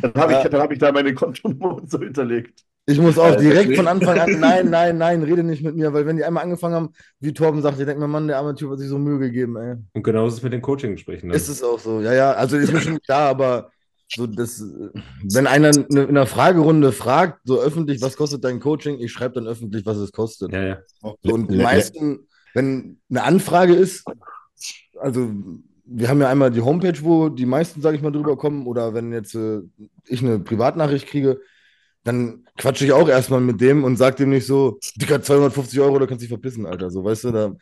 Dann 0.00 0.14
habe 0.14 0.32
Ja. 0.32 0.42
ich, 0.42 0.48
dann 0.48 0.60
hab 0.62 0.72
ich 0.72 0.78
da 0.78 0.90
meine 0.92 1.12
Kontonummer 1.14 1.74
und 1.76 1.90
so 1.90 1.98
hinterlegt. 1.98 2.64
Ich 2.88 3.00
muss 3.00 3.18
auch 3.18 3.24
Alter, 3.24 3.40
direkt 3.40 3.74
von 3.76 3.88
Anfang 3.88 4.18
an, 4.18 4.30
nein, 4.40 4.70
nein, 4.70 4.96
nein, 4.96 5.22
rede 5.24 5.42
nicht 5.42 5.62
mit 5.62 5.74
mir, 5.74 5.92
weil 5.92 6.06
wenn 6.06 6.16
die 6.16 6.24
einmal 6.24 6.44
angefangen 6.44 6.74
haben, 6.76 6.90
wie 7.18 7.32
Torben 7.32 7.60
sagt, 7.60 7.80
ich 7.80 7.84
denke 7.84 8.00
mir, 8.00 8.06
Mann, 8.06 8.28
der 8.28 8.38
arme 8.38 8.54
Typ 8.54 8.70
hat 8.70 8.78
sich 8.78 8.88
so 8.88 8.98
Mühe 8.98 9.18
gegeben, 9.18 9.56
ey. 9.56 9.74
Und 9.92 10.04
genau 10.04 10.28
ist 10.28 10.34
es 10.34 10.42
mit 10.42 10.52
den 10.52 10.62
Coaching-Gesprächen. 10.62 11.28
dann. 11.28 11.36
Ist 11.36 11.48
es 11.48 11.64
auch 11.64 11.80
so, 11.80 12.00
ja, 12.00 12.14
ja, 12.14 12.32
also 12.32 12.56
ist 12.56 12.72
mir 12.72 12.80
schon 12.80 13.00
klar, 13.00 13.28
aber 13.28 13.70
so 14.08 14.28
das, 14.28 14.60
äh, 14.60 14.90
wenn 15.32 15.48
einer 15.48 15.72
ne- 15.72 16.04
in 16.04 16.10
einer 16.10 16.26
Fragerunde 16.26 16.92
fragt, 16.92 17.40
so 17.44 17.60
öffentlich, 17.60 18.00
was 18.02 18.16
kostet 18.16 18.44
dein 18.44 18.60
Coaching, 18.60 19.00
ich 19.00 19.10
schreibe 19.10 19.34
dann 19.34 19.48
öffentlich, 19.48 19.84
was 19.84 19.96
es 19.96 20.12
kostet. 20.12 20.52
Ja, 20.52 20.62
ja. 20.62 20.78
So, 21.02 21.16
und 21.34 21.50
die 21.50 21.56
meisten, 21.56 22.28
wenn 22.54 23.00
eine 23.10 23.24
Anfrage 23.24 23.74
ist, 23.74 24.04
also 25.00 25.32
wir 25.84 26.08
haben 26.08 26.20
ja 26.20 26.28
einmal 26.28 26.52
die 26.52 26.60
Homepage, 26.62 26.98
wo 27.02 27.28
die 27.28 27.46
meisten, 27.46 27.80
sage 27.80 27.96
ich 27.96 28.02
mal, 28.02 28.12
drüber 28.12 28.36
kommen, 28.36 28.66
oder 28.68 28.94
wenn 28.94 29.12
jetzt 29.12 29.34
äh, 29.34 29.60
ich 30.06 30.22
eine 30.22 30.38
Privatnachricht 30.38 31.08
kriege, 31.08 31.40
dann 32.06 32.46
quatsche 32.56 32.84
ich 32.84 32.92
auch 32.92 33.08
erstmal 33.08 33.40
mit 33.40 33.60
dem 33.60 33.84
und 33.84 33.96
sage 33.96 34.16
dem 34.16 34.30
nicht 34.30 34.46
so, 34.46 34.78
Digga, 34.96 35.20
250 35.20 35.80
Euro, 35.80 35.98
da 35.98 36.06
kannst 36.06 36.22
du 36.22 36.24
dich 36.26 36.28
verpissen, 36.28 36.66
Alter. 36.66 36.90
So, 36.90 37.04
weißt 37.04 37.24
du, 37.24 37.32
da 37.32 37.54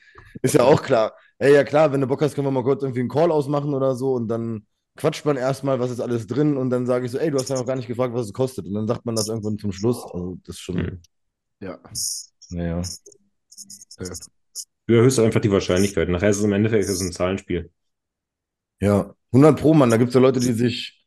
ist 0.42 0.54
ja 0.54 0.62
auch 0.62 0.82
klar. 0.82 1.14
Ey, 1.38 1.54
ja 1.54 1.64
klar, 1.64 1.92
wenn 1.92 2.00
du 2.00 2.06
Bock 2.06 2.22
hast, 2.22 2.34
können 2.34 2.46
wir 2.46 2.50
mal 2.52 2.62
kurz 2.62 2.82
irgendwie 2.82 3.00
einen 3.00 3.08
Call 3.08 3.32
ausmachen 3.32 3.74
oder 3.74 3.94
so 3.96 4.12
und 4.14 4.28
dann 4.28 4.66
quatscht 4.96 5.24
man 5.24 5.36
erstmal, 5.36 5.80
was 5.80 5.90
ist 5.90 6.00
alles 6.00 6.26
drin 6.26 6.56
und 6.56 6.70
dann 6.70 6.86
sage 6.86 7.06
ich 7.06 7.12
so, 7.12 7.18
ey, 7.18 7.30
du 7.30 7.38
hast 7.38 7.48
ja 7.48 7.56
noch 7.56 7.66
gar 7.66 7.76
nicht 7.76 7.88
gefragt, 7.88 8.14
was 8.14 8.26
es 8.26 8.32
kostet. 8.32 8.66
Und 8.66 8.74
dann 8.74 8.86
sagt 8.86 9.04
man 9.04 9.16
das 9.16 9.28
irgendwann 9.28 9.58
zum 9.58 9.72
Schluss. 9.72 10.04
Also 10.04 10.38
das 10.44 10.56
ist 10.56 10.60
schon, 10.60 10.76
Mhm. 10.76 11.00
Ja. 11.60 11.78
naja. 12.50 12.82
Du 14.86 14.94
erhöhst 14.94 15.18
einfach 15.18 15.40
die 15.40 15.50
Wahrscheinlichkeit. 15.50 16.08
Nachher 16.08 16.30
ist 16.30 16.38
es 16.38 16.44
im 16.44 16.52
Endeffekt 16.52 16.84
ist 16.84 16.90
es 16.90 17.00
ein 17.00 17.12
Zahlenspiel. 17.12 17.70
Ja, 18.80 19.14
100 19.32 19.58
Pro, 19.58 19.72
Mann. 19.74 19.90
Da 19.90 19.96
gibt 19.96 20.08
es 20.08 20.14
ja 20.14 20.20
Leute, 20.20 20.40
die 20.40 20.52
sich, 20.52 21.04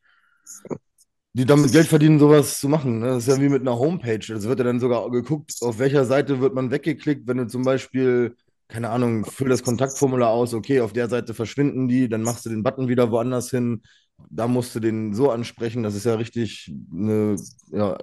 die 1.37 1.45
damit 1.45 1.71
Geld 1.71 1.87
verdienen, 1.87 2.17
sowas 2.17 2.59
zu 2.59 2.67
machen. 2.67 2.99
ne? 2.99 3.07
Das 3.07 3.27
ist 3.27 3.35
ja 3.35 3.39
wie 3.41 3.49
mit 3.49 3.61
einer 3.61 3.77
Homepage. 3.77 4.33
Es 4.33 4.47
wird 4.47 4.59
ja 4.59 4.65
dann 4.65 4.79
sogar 4.79 5.09
geguckt, 5.11 5.53
auf 5.61 5.77
welcher 5.77 6.05
Seite 6.05 6.41
wird 6.41 6.55
man 6.55 6.71
weggeklickt, 6.71 7.27
wenn 7.27 7.37
du 7.37 7.47
zum 7.47 7.63
Beispiel, 7.63 8.35
keine 8.67 8.89
Ahnung, 8.89 9.23
füll 9.23 9.49
das 9.49 9.61
Kontaktformular 9.61 10.29
aus, 10.29 10.55
okay, 10.55 10.81
auf 10.81 10.93
der 10.93 11.09
Seite 11.09 11.35
verschwinden 11.35 11.87
die, 11.87 12.09
dann 12.09 12.23
machst 12.23 12.45
du 12.45 12.49
den 12.49 12.63
Button 12.63 12.87
wieder 12.87 13.11
woanders 13.11 13.51
hin. 13.51 13.83
Da 14.31 14.47
musst 14.47 14.73
du 14.73 14.79
den 14.79 15.13
so 15.13 15.29
ansprechen. 15.29 15.83
Das 15.83 15.93
ist 15.93 16.05
ja 16.05 16.15
richtig 16.15 16.73
eine, 16.91 17.35
ja, 17.71 17.97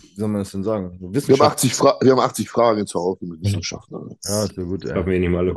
wie 0.00 0.14
soll 0.16 0.28
man 0.28 0.40
das 0.40 0.52
denn 0.52 0.64
sagen? 0.64 0.98
Wir 0.98 1.08
haben 1.08 1.14
Wissenschaft. 1.14 1.52
80, 1.52 1.74
Fra 1.74 1.98
wir 2.00 2.12
haben 2.12 2.20
80 2.20 2.48
Fragen 2.48 2.86
zu 2.86 2.98
Hause 2.98 3.26
mit 3.26 3.42
Wissenschaft. 3.42 3.90
Ne? 3.90 4.16
Ja, 4.24 4.44
ist 4.44 4.56
ja 4.56 4.62
gut, 4.62 4.86
ey. 4.86 5.06
wir 5.06 5.12
eh 5.12 5.18
nicht 5.18 5.28
mal 5.28 5.40
alle. 5.40 5.54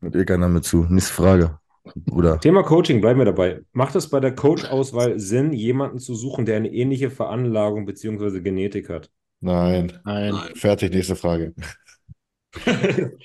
Hört 0.00 0.14
eh 0.14 0.24
keiner 0.24 0.48
mit 0.48 0.64
zu. 0.64 0.86
Nächste 0.88 1.12
Frage, 1.12 1.58
Bruder. 1.94 2.40
Thema 2.40 2.62
Coaching, 2.62 3.00
bleiben 3.00 3.20
wir 3.20 3.24
dabei. 3.24 3.62
Macht 3.72 3.94
es 3.94 4.10
bei 4.10 4.20
der 4.20 4.34
Coach-Auswahl 4.34 5.18
Sinn, 5.18 5.52
jemanden 5.52 5.98
zu 5.98 6.14
suchen, 6.14 6.46
der 6.46 6.56
eine 6.56 6.72
ähnliche 6.72 7.10
Veranlagung 7.10 7.86
bzw. 7.86 8.40
Genetik 8.40 8.88
hat? 8.88 9.10
Nein. 9.40 9.92
Nein. 10.04 10.34
Fertig, 10.54 10.92
nächste 10.92 11.16
Frage. 11.16 11.54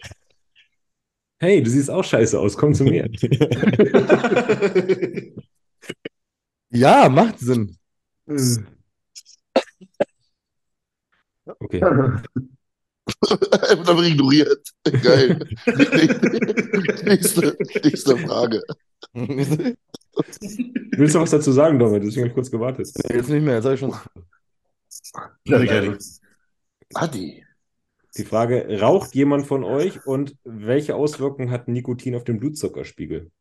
Hey, 1.44 1.64
du 1.64 1.72
siehst 1.72 1.90
auch 1.90 2.04
scheiße 2.04 2.40
aus, 2.40 2.56
komm 2.56 2.76
zu 2.76 2.84
mir. 2.84 3.10
Ja, 6.74 7.10
macht 7.10 7.40
Sinn. 7.40 7.78
Okay. 11.46 11.82
Einfach 13.70 14.04
ignoriert. 14.04 14.68
Geil. 14.84 15.40
nächste, 17.06 17.58
nächste 17.84 18.18
Frage. 18.18 18.62
Willst 19.14 21.16
du 21.16 21.20
was 21.20 21.32
dazu 21.32 21.52
sagen, 21.52 21.80
Dominik? 21.80 22.04
Deswegen 22.04 22.22
habe 22.22 22.28
ich 22.30 22.34
kurz 22.34 22.52
gewartet. 22.52 22.90
Jetzt 23.10 23.30
nicht 23.30 23.44
mehr, 23.44 23.56
jetzt 23.56 23.66
habe 23.66 23.76
ich 23.76 23.80
schon. 23.80 23.96
Adi. 26.94 27.46
Die 28.18 28.26
Frage, 28.26 28.80
raucht 28.82 29.16
jemand 29.16 29.48
von 29.48 29.64
euch 29.64 30.06
und 30.06 30.36
welche 30.44 30.96
Auswirkungen 30.96 31.50
hat 31.50 31.70
Nikotin 31.70 32.16
auf 32.16 32.26
den 32.26 32.40
Blutzuckerspiegel? 32.40 33.32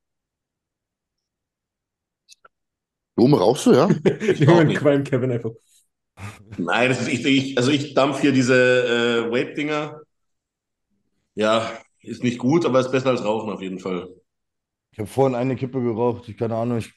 Dome 3.17 3.39
rauchst 3.39 3.67
du, 3.67 3.73
ja? 3.73 3.89
Ich 4.21 4.41
nicht. 4.41 4.79
qualmt 4.79 5.09
Kevin 5.09 5.33
einfach. 5.33 5.51
Nein, 6.59 6.89
das 6.89 7.01
ist, 7.01 7.09
ich, 7.09 7.25
ich, 7.25 7.59
also 7.59 7.71
ich 7.71 7.95
dampf 7.95 8.21
hier 8.21 8.33
diese 8.33 9.27
äh, 9.27 9.31
Vape-Dinger. 9.31 10.01
Ja, 11.35 11.73
ist 12.01 12.23
nicht 12.23 12.39
gut, 12.39 12.65
aber 12.67 12.81
ist 12.81 12.93
besser 12.93 13.11
als 13.11 13.25
Rauchen 13.25 13.51
auf 13.51 13.63
jeden 13.63 13.79
Fall. 13.79 14.09
Ich 14.93 14.99
habe 14.99 15.09
vorhin 15.09 15.35
eine 15.35 15.57
Kippe 15.57 15.83
geraucht. 15.83 16.29
Ich 16.29 16.37
keine 16.37 16.57
Ahnung. 16.57 16.79
Ich, 16.79 16.93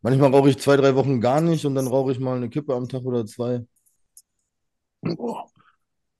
manchmal 0.00 0.30
rauche 0.30 0.50
ich 0.50 0.58
zwei, 0.58 0.76
drei 0.76 0.94
Wochen 0.94 1.20
gar 1.20 1.40
nicht 1.40 1.64
und 1.66 1.74
dann 1.74 1.86
rauche 1.86 2.12
ich 2.12 2.20
mal 2.20 2.36
eine 2.36 2.48
Kippe 2.48 2.74
am 2.74 2.88
Tag 2.88 3.02
oder 3.02 3.26
zwei. 3.26 3.64
Boah. 5.00 5.50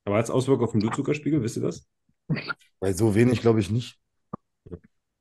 Aber 0.05 0.17
hat 0.17 0.25
es 0.25 0.31
Auswirkungen 0.31 0.67
auf 0.67 0.73
den 0.73 0.81
Blutzuckerspiegel, 0.81 1.43
wisst 1.43 1.57
ihr 1.57 1.63
das? 1.63 1.87
Bei 2.81 2.93
so 2.93 3.15
wenig 3.15 3.41
glaube 3.41 3.61
ich 3.61 3.71
nicht. 3.71 3.99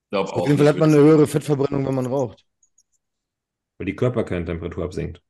Glaub 0.09 0.27
Auf 0.33 0.47
jeden 0.47 0.57
Fall 0.57 0.67
hat 0.67 0.77
man 0.77 0.91
eine 0.91 1.01
höhere 1.01 1.27
Fettverbrennung, 1.27 1.85
wenn 1.85 1.95
man 1.95 2.05
raucht. 2.05 2.45
Weil 3.77 3.85
die 3.85 3.95
Körperkerntemperatur 3.95 4.83
absinkt. 4.83 5.21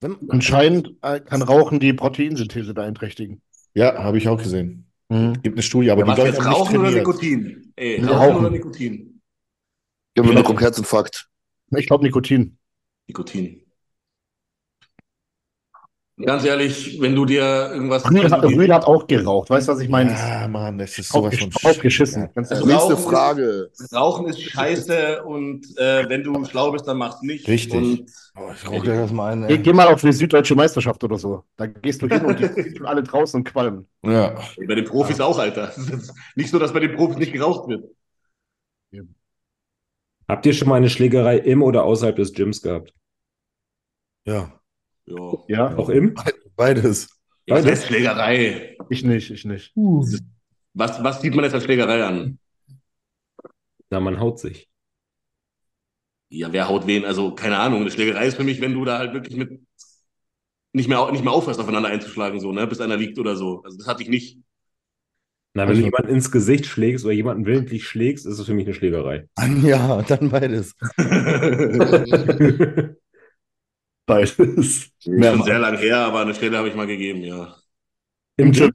Wenn, 0.00 0.16
Anscheinend 0.30 0.94
äh, 1.02 1.20
kann 1.20 1.42
Rauchen 1.42 1.78
die 1.80 1.92
Proteinsynthese 1.92 2.72
beeinträchtigen. 2.74 3.42
Ja, 3.74 4.02
habe 4.02 4.18
ich 4.18 4.28
auch 4.28 4.38
gesehen. 4.38 4.86
Gibt 5.08 5.46
eine 5.56 5.62
Studie, 5.62 5.90
aber 5.90 6.06
Ja, 6.06 6.14
die 6.14 6.22
jetzt 6.22 6.38
haben 6.40 6.48
nicht 6.48 6.58
Rauchen 6.58 6.78
oder 6.78 6.90
trainiert. 6.90 7.06
Nikotin? 7.06 7.72
Ey, 7.76 8.00
Ja, 8.00 8.06
Rauchen 8.06 8.18
Rauchen. 8.18 8.36
oder 8.36 8.50
Nikotin? 8.50 9.20
Ich 10.14 10.22
habe 10.22 10.34
noch 10.34 10.48
einen 10.48 10.58
Herzinfarkt. 10.58 11.28
Ich 11.76 11.86
glaube 11.86 12.04
Nikotin. 12.04 12.56
Nikotin. 13.08 13.59
Ganz 16.24 16.44
ehrlich, 16.44 17.00
wenn 17.00 17.14
du 17.14 17.24
dir 17.24 17.70
irgendwas. 17.72 18.08
Rühl 18.10 18.30
hat, 18.30 18.42
Rühl 18.44 18.72
hat 18.72 18.84
auch 18.84 19.06
geraucht. 19.06 19.50
Weißt 19.50 19.68
du, 19.68 19.72
was 19.72 19.80
ich 19.80 19.88
meine? 19.88 20.12
Ja, 20.12 20.48
Mann, 20.48 20.78
das 20.78 20.98
ist 20.98 21.10
sowas 21.10 21.36
von 21.38 21.48
Aufgesch 21.48 21.64
aufgeschissen. 21.64 22.28
Ganz 22.34 22.50
Also 22.50 22.62
ehrlich. 22.64 22.76
Nächste 22.76 22.94
Rauchen- 22.94 23.10
Frage. 23.10 23.70
Rauchen 23.92 24.26
ist 24.28 24.40
scheiße 24.42 25.22
und 25.24 25.66
äh, 25.78 26.08
wenn 26.08 26.22
du 26.22 26.44
schlau 26.44 26.72
bist, 26.72 26.86
dann 26.86 26.98
mach's 26.98 27.22
nicht. 27.22 27.46
Richtig. 27.48 27.74
Und 27.74 28.06
oh, 28.36 28.50
ich 28.54 28.68
rauche 28.68 28.80
gleich 28.80 28.98
erstmal 28.98 29.32
einen. 29.32 29.48
Geh, 29.48 29.58
geh 29.58 29.72
mal 29.72 29.88
auf 29.88 30.02
eine 30.02 30.12
süddeutsche 30.12 30.54
Meisterschaft 30.54 31.02
oder 31.04 31.18
so. 31.18 31.44
Da 31.56 31.66
gehst 31.66 32.02
du 32.02 32.08
hin 32.08 32.24
und 32.24 32.38
die 32.38 32.46
sind 32.62 32.76
schon 32.78 32.86
alle 32.86 33.02
draußen 33.02 33.38
und 33.40 33.44
qualmen. 33.44 33.86
Ja. 34.02 34.34
bei 34.66 34.74
den 34.74 34.84
Profis 34.84 35.20
auch, 35.20 35.38
Alter. 35.38 35.68
Ist 35.76 36.12
nicht 36.36 36.50
so, 36.50 36.58
dass 36.58 36.72
bei 36.72 36.80
den 36.80 36.94
Profis 36.96 37.16
nicht 37.16 37.32
geraucht 37.32 37.68
wird. 37.68 37.84
Habt 40.28 40.46
ihr 40.46 40.52
schon 40.52 40.68
mal 40.68 40.76
eine 40.76 40.88
Schlägerei 40.90 41.38
im 41.38 41.62
oder 41.62 41.82
außerhalb 41.84 42.14
des 42.14 42.32
Gyms 42.32 42.62
gehabt? 42.62 42.94
Ja, 44.24 44.52
Ja. 45.10 45.32
Ja, 45.48 45.76
Auch 45.76 45.88
im? 45.88 46.14
beides. 46.56 47.08
Was 47.48 47.66
heißt 47.66 47.86
Schlägerei? 47.86 48.76
ich 48.90 49.02
nicht, 49.04 49.30
ich 49.30 49.44
nicht. 49.44 49.72
Was, 50.74 51.02
was 51.02 51.20
sieht 51.20 51.34
man 51.34 51.44
jetzt 51.44 51.54
als 51.54 51.64
Schlägerei 51.64 52.04
an? 52.04 52.38
Na, 53.90 53.98
man 54.00 54.20
haut 54.20 54.38
sich. 54.38 54.68
Ja, 56.28 56.52
wer 56.52 56.68
haut 56.68 56.86
wen? 56.86 57.04
Also, 57.04 57.34
keine 57.34 57.58
Ahnung. 57.58 57.80
Eine 57.80 57.90
Schlägerei 57.90 58.26
ist 58.28 58.36
für 58.36 58.44
mich, 58.44 58.60
wenn 58.60 58.74
du 58.74 58.84
da 58.84 58.98
halt 58.98 59.12
wirklich 59.14 59.36
mit 59.36 59.60
nicht 60.72 60.88
mehr, 60.88 61.10
nicht 61.10 61.24
mehr 61.24 61.32
aufhörst, 61.32 61.58
aufeinander 61.58 61.88
einzuschlagen, 61.88 62.38
so, 62.38 62.52
ne, 62.52 62.64
bis 62.68 62.80
einer 62.80 62.96
liegt 62.96 63.18
oder 63.18 63.34
so. 63.34 63.62
Also, 63.64 63.76
das 63.78 63.88
hatte 63.88 64.04
ich 64.04 64.08
nicht. 64.08 64.38
Na, 65.54 65.62
wenn 65.64 65.70
Also- 65.70 65.80
du 65.80 65.86
jemanden 65.86 66.14
ins 66.14 66.30
Gesicht 66.30 66.66
schlägst 66.66 67.04
oder 67.04 67.14
jemanden 67.14 67.46
willentlich 67.46 67.84
schlägst, 67.84 68.26
ist 68.26 68.38
es 68.38 68.46
für 68.46 68.54
mich 68.54 68.66
eine 68.66 68.74
Schlägerei. 68.74 69.28
Ja, 69.64 70.02
dann 70.02 70.30
beides. 70.30 70.76
Beides. 74.10 74.38
Ist 74.38 74.92
schon 75.02 75.42
sehr 75.44 75.58
lang 75.58 75.76
her, 75.78 75.98
aber 75.98 76.20
eine 76.20 76.34
Stelle 76.34 76.58
habe 76.58 76.68
ich 76.68 76.74
mal 76.74 76.86
gegeben, 76.86 77.22
ja. 77.22 77.54
Im 78.36 78.52
Gym? 78.52 78.72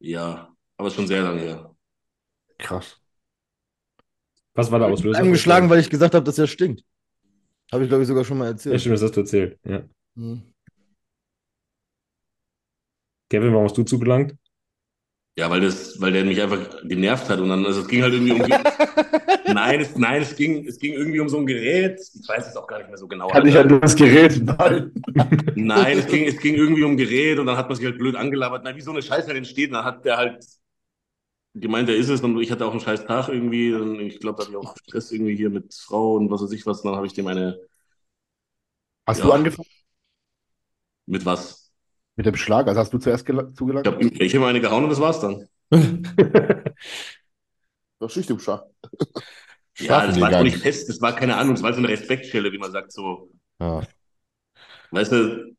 Ja, 0.00 0.54
aber 0.76 0.90
schon 0.90 1.06
sehr 1.06 1.22
lang 1.22 1.38
her. 1.38 1.74
Krass. 2.58 2.96
Was 4.54 4.70
war 4.70 4.80
der 4.80 4.88
Auslöser? 4.88 5.20
Angeschlagen, 5.20 5.70
weil 5.70 5.80
ich 5.80 5.90
gesagt 5.90 6.14
habe, 6.14 6.24
dass 6.24 6.38
er 6.38 6.46
stinkt. 6.46 6.82
Habe 7.72 7.84
ich, 7.84 7.88
glaube 7.88 8.02
ich, 8.02 8.08
sogar 8.08 8.24
schon 8.24 8.38
mal 8.38 8.46
Ja, 8.46 8.50
erzählt. 8.52 8.80
stimmt, 8.80 8.94
das 8.94 9.02
hast 9.02 9.16
du 9.16 9.20
erzählt. 9.20 9.58
Ja. 9.64 9.82
Hm. 10.16 10.42
Kevin, 13.30 13.52
warum 13.52 13.64
hast 13.64 13.76
du 13.76 13.84
zugelangt? 13.84 14.34
Ja, 15.38 15.48
weil 15.50 15.60
das, 15.60 16.00
weil 16.00 16.10
der 16.12 16.24
mich 16.24 16.42
einfach 16.42 16.58
genervt 16.82 17.28
hat 17.28 17.38
und 17.38 17.48
dann, 17.48 17.64
also 17.64 17.82
es 17.82 17.86
ging 17.88 18.02
halt 18.02 18.12
irgendwie 18.12 18.32
um. 18.32 18.42
nein, 19.54 19.80
es, 19.80 19.96
nein, 19.96 20.22
es 20.22 20.34
ging, 20.34 20.66
es 20.66 20.80
ging 20.80 20.94
irgendwie 20.94 21.20
um 21.20 21.28
so 21.28 21.38
ein 21.38 21.46
Gerät. 21.46 22.00
Ich 22.20 22.28
weiß 22.28 22.48
es 22.48 22.56
auch 22.56 22.66
gar 22.66 22.78
nicht 22.78 22.88
mehr 22.88 22.98
so 22.98 23.06
genau. 23.06 23.28
Kann 23.28 23.46
ich 23.46 23.56
Alter. 23.56 23.74
an 23.74 23.80
das 23.80 23.94
Gerät? 23.94 24.42
Nein. 24.44 24.92
Nein, 25.54 25.98
es 25.98 26.06
ging, 26.08 26.26
es 26.26 26.38
ging 26.38 26.56
irgendwie 26.56 26.82
um 26.82 26.96
Gerät 26.96 27.38
und 27.38 27.46
dann 27.46 27.56
hat 27.56 27.68
man 27.68 27.76
sich 27.76 27.84
halt 27.86 27.98
blöd 27.98 28.16
angelabert. 28.16 28.62
Na, 28.64 28.74
wie 28.74 28.80
so 28.80 28.90
eine 28.90 29.00
Scheiße 29.00 29.28
halt 29.28 29.36
entsteht. 29.36 29.72
Dann 29.72 29.84
hat 29.84 30.04
der 30.04 30.16
halt 30.16 30.44
gemeint, 31.54 31.88
der 31.88 31.96
ist 31.96 32.08
es. 32.08 32.20
Und 32.22 32.40
ich 32.40 32.50
hatte 32.50 32.66
auch 32.66 32.70
einen 32.72 32.80
scheiß 32.80 33.04
Tag 33.06 33.28
irgendwie. 33.28 33.74
Und 33.74 34.00
ich 34.00 34.20
glaube, 34.20 34.36
da 34.38 34.42
hatte 34.44 34.52
ich 34.52 34.56
auch 34.56 34.76
Stress 34.76 35.12
irgendwie 35.12 35.36
hier 35.36 35.50
mit 35.50 35.74
Frau 35.74 36.14
und 36.14 36.30
was 36.30 36.42
weiß 36.42 36.52
ich 36.52 36.66
was. 36.66 36.80
Und 36.80 36.86
dann 36.90 36.96
habe 36.96 37.06
ich 37.06 37.14
dem 37.14 37.26
eine. 37.26 37.58
Hast 39.06 39.20
Ja. 39.20 39.26
du 39.26 39.32
angefangen 39.32 39.68
Mit 41.06 41.24
was? 41.24 41.67
Mit 42.18 42.26
dem 42.26 42.36
Schlag? 42.36 42.66
Also 42.66 42.80
hast 42.80 42.92
du 42.92 42.98
zuerst 42.98 43.26
gela- 43.26 43.48
Ich 43.48 43.56
zugelangt? 43.56 43.86
habe 43.86 44.02
ich 44.04 44.34
hab 44.34 44.40
ihm 44.42 44.44
eine 44.44 44.60
gehauen 44.60 44.84
und 44.84 44.90
das 44.90 45.00
war's 45.00 45.20
dann. 45.20 45.46
Das 48.00 48.16
ist 48.16 48.30
im 48.30 48.38
Schach. 48.38 48.62
Ja, 49.80 50.06
das 50.06 50.20
war 50.20 50.32
auch 50.36 50.42
nicht 50.44 50.58
fest. 50.58 50.88
Das 50.88 51.00
war 51.00 51.14
keine 51.16 51.36
Ahnung. 51.36 51.54
Das 51.54 51.62
war 51.64 51.72
so 51.72 51.78
eine 51.78 51.88
Respektstelle, 51.88 52.52
wie 52.52 52.58
man 52.58 52.70
sagt. 52.70 52.92
So, 52.92 53.30
Ja. 53.60 53.82
weißt 54.92 55.10
du, 55.12 55.56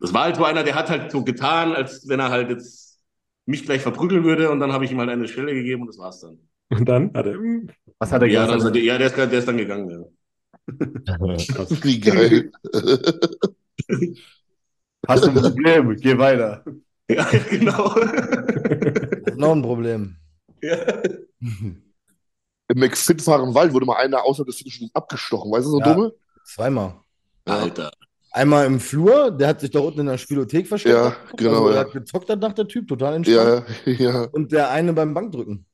das 0.00 0.12
war 0.12 0.24
halt 0.24 0.36
so 0.36 0.44
einer, 0.44 0.62
der 0.62 0.74
hat 0.74 0.90
halt 0.90 1.10
so 1.10 1.24
getan, 1.24 1.72
als 1.74 2.06
wenn 2.08 2.20
er 2.20 2.28
halt 2.30 2.50
jetzt 2.50 3.00
mich 3.46 3.64
gleich 3.64 3.80
verprügeln 3.80 4.24
würde. 4.24 4.50
Und 4.50 4.60
dann 4.60 4.72
habe 4.72 4.84
ich 4.84 4.92
ihm 4.92 4.98
halt 4.98 5.08
eine 5.08 5.26
Stelle 5.26 5.54
gegeben 5.54 5.82
und 5.82 5.88
das 5.88 5.96
war's 5.98 6.20
dann. 6.20 6.38
Und 6.68 6.86
dann 6.86 7.12
hat 7.14 7.26
er. 7.26 7.36
Was 7.98 8.12
hat 8.12 8.20
er 8.22 8.28
Ja, 8.28 8.46
dann, 8.46 8.58
gesagt? 8.58 8.76
ja 8.76 8.98
der, 8.98 9.06
ist, 9.06 9.16
der 9.16 9.32
ist 9.32 9.48
dann 9.48 9.56
gegangen. 9.56 9.88
Ja. 9.88 10.04
Wie 11.82 11.98
geil. 12.00 12.52
Hast 15.08 15.24
du 15.24 15.28
ein 15.30 15.34
Problem? 15.34 15.96
Geh 15.96 16.16
weiter. 16.18 16.64
Ja, 17.10 17.26
genau. 17.50 17.94
Noch 19.36 19.52
ein 19.52 19.62
Problem. 19.62 20.16
ja. 20.62 20.76
Im 22.68 22.78
McFit-Fahrenwald 22.78 23.72
wurde 23.74 23.84
mal 23.86 23.96
einer 23.96 24.24
außerhalb 24.24 24.46
des 24.46 24.56
Fitnessstudios 24.56 24.94
abgestochen. 24.94 25.50
Weißt 25.52 25.66
du, 25.66 25.70
so 25.70 25.80
Ja. 25.80 25.92
dumme? 25.92 26.12
Zweimal. 26.44 26.94
Alter. 27.44 27.90
Einmal 28.30 28.64
im 28.66 28.80
Flur, 28.80 29.30
der 29.30 29.48
hat 29.48 29.60
sich 29.60 29.70
da 29.70 29.80
unten 29.80 30.00
in 30.00 30.06
der 30.06 30.16
Spielothek 30.16 30.66
versteckt. 30.66 30.94
Ja, 30.94 31.14
genau, 31.36 31.66
Also, 31.66 31.68
er 31.68 31.74
ja. 31.74 31.80
hat 31.80 31.92
gezockt 31.92 32.30
danach, 32.30 32.54
der 32.54 32.66
Typ, 32.66 32.88
total 32.88 33.14
entspannt. 33.16 33.64
Ja, 33.84 33.92
ja. 33.92 34.22
Und 34.32 34.52
der 34.52 34.70
eine 34.70 34.92
beim 34.94 35.12
Bankdrücken. 35.12 35.66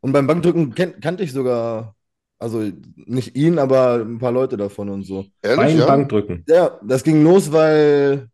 Und 0.00 0.12
beim 0.12 0.26
Bankdrücken 0.26 0.72
kenn, 0.74 1.00
kannte 1.00 1.24
ich 1.24 1.32
sogar, 1.32 1.96
also 2.38 2.62
nicht 2.94 3.34
ihn, 3.34 3.58
aber 3.58 3.94
ein 3.96 4.18
paar 4.18 4.30
Leute 4.32 4.56
davon 4.56 4.88
und 4.88 5.02
so. 5.02 5.24
Ehrlich, 5.42 5.56
Bein, 5.56 5.78
ja? 5.78 5.86
Bank 5.86 6.08
drücken. 6.10 6.44
Ja, 6.46 6.78
das 6.84 7.02
ging 7.02 7.24
los, 7.24 7.50
weil 7.50 8.28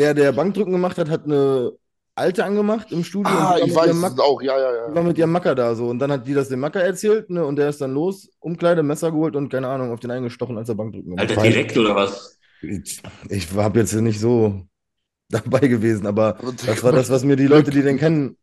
der, 0.00 0.14
der 0.14 0.32
Bankdrücken 0.32 0.72
gemacht 0.72 0.98
hat, 0.98 1.10
hat 1.10 1.24
eine 1.26 1.72
Alte 2.14 2.44
angemacht 2.44 2.90
im 2.90 3.04
Studio. 3.04 3.32
Ah, 3.32 3.56
ich 3.62 3.74
war 3.74 3.86
weiß 3.86 3.94
mit 3.94 4.02
ihrem 4.02 4.12
es 4.14 4.18
auch. 4.18 4.42
Ja, 4.42 4.58
ja, 4.58 4.88
die 4.88 4.94
war 4.94 5.02
ja. 5.02 5.08
mit 5.08 5.18
ihrem 5.18 5.32
Macker 5.32 5.54
da 5.54 5.74
so. 5.74 5.88
Und 5.88 5.98
dann 5.98 6.10
hat 6.10 6.26
die 6.26 6.34
das 6.34 6.48
dem 6.48 6.60
Macker 6.60 6.82
erzählt, 6.82 7.30
ne? 7.30 7.44
Und 7.44 7.56
der 7.56 7.68
ist 7.68 7.80
dann 7.80 7.92
los, 7.92 8.30
Umkleide, 8.40 8.82
Messer 8.82 9.10
geholt 9.10 9.36
und 9.36 9.48
keine 9.50 9.68
Ahnung, 9.68 9.92
auf 9.92 10.00
den 10.00 10.10
eingestochen, 10.10 10.56
als 10.58 10.68
er 10.68 10.74
Bankdrücken 10.74 11.10
gemacht 11.10 11.30
Alter, 11.30 11.36
hat. 11.36 11.44
direkt 11.44 11.76
oder 11.78 11.94
was? 11.96 12.38
Ich, 12.62 13.00
ich 13.28 13.52
habe 13.54 13.78
jetzt 13.78 13.92
nicht 13.94 14.20
so 14.20 14.62
dabei 15.30 15.60
gewesen, 15.68 16.06
aber 16.06 16.36
das 16.66 16.82
war 16.82 16.92
das, 16.92 17.10
was 17.10 17.24
mir 17.24 17.36
die 17.36 17.46
Leute, 17.46 17.70
die 17.70 17.82
den 17.82 17.98
kennen, 17.98 18.36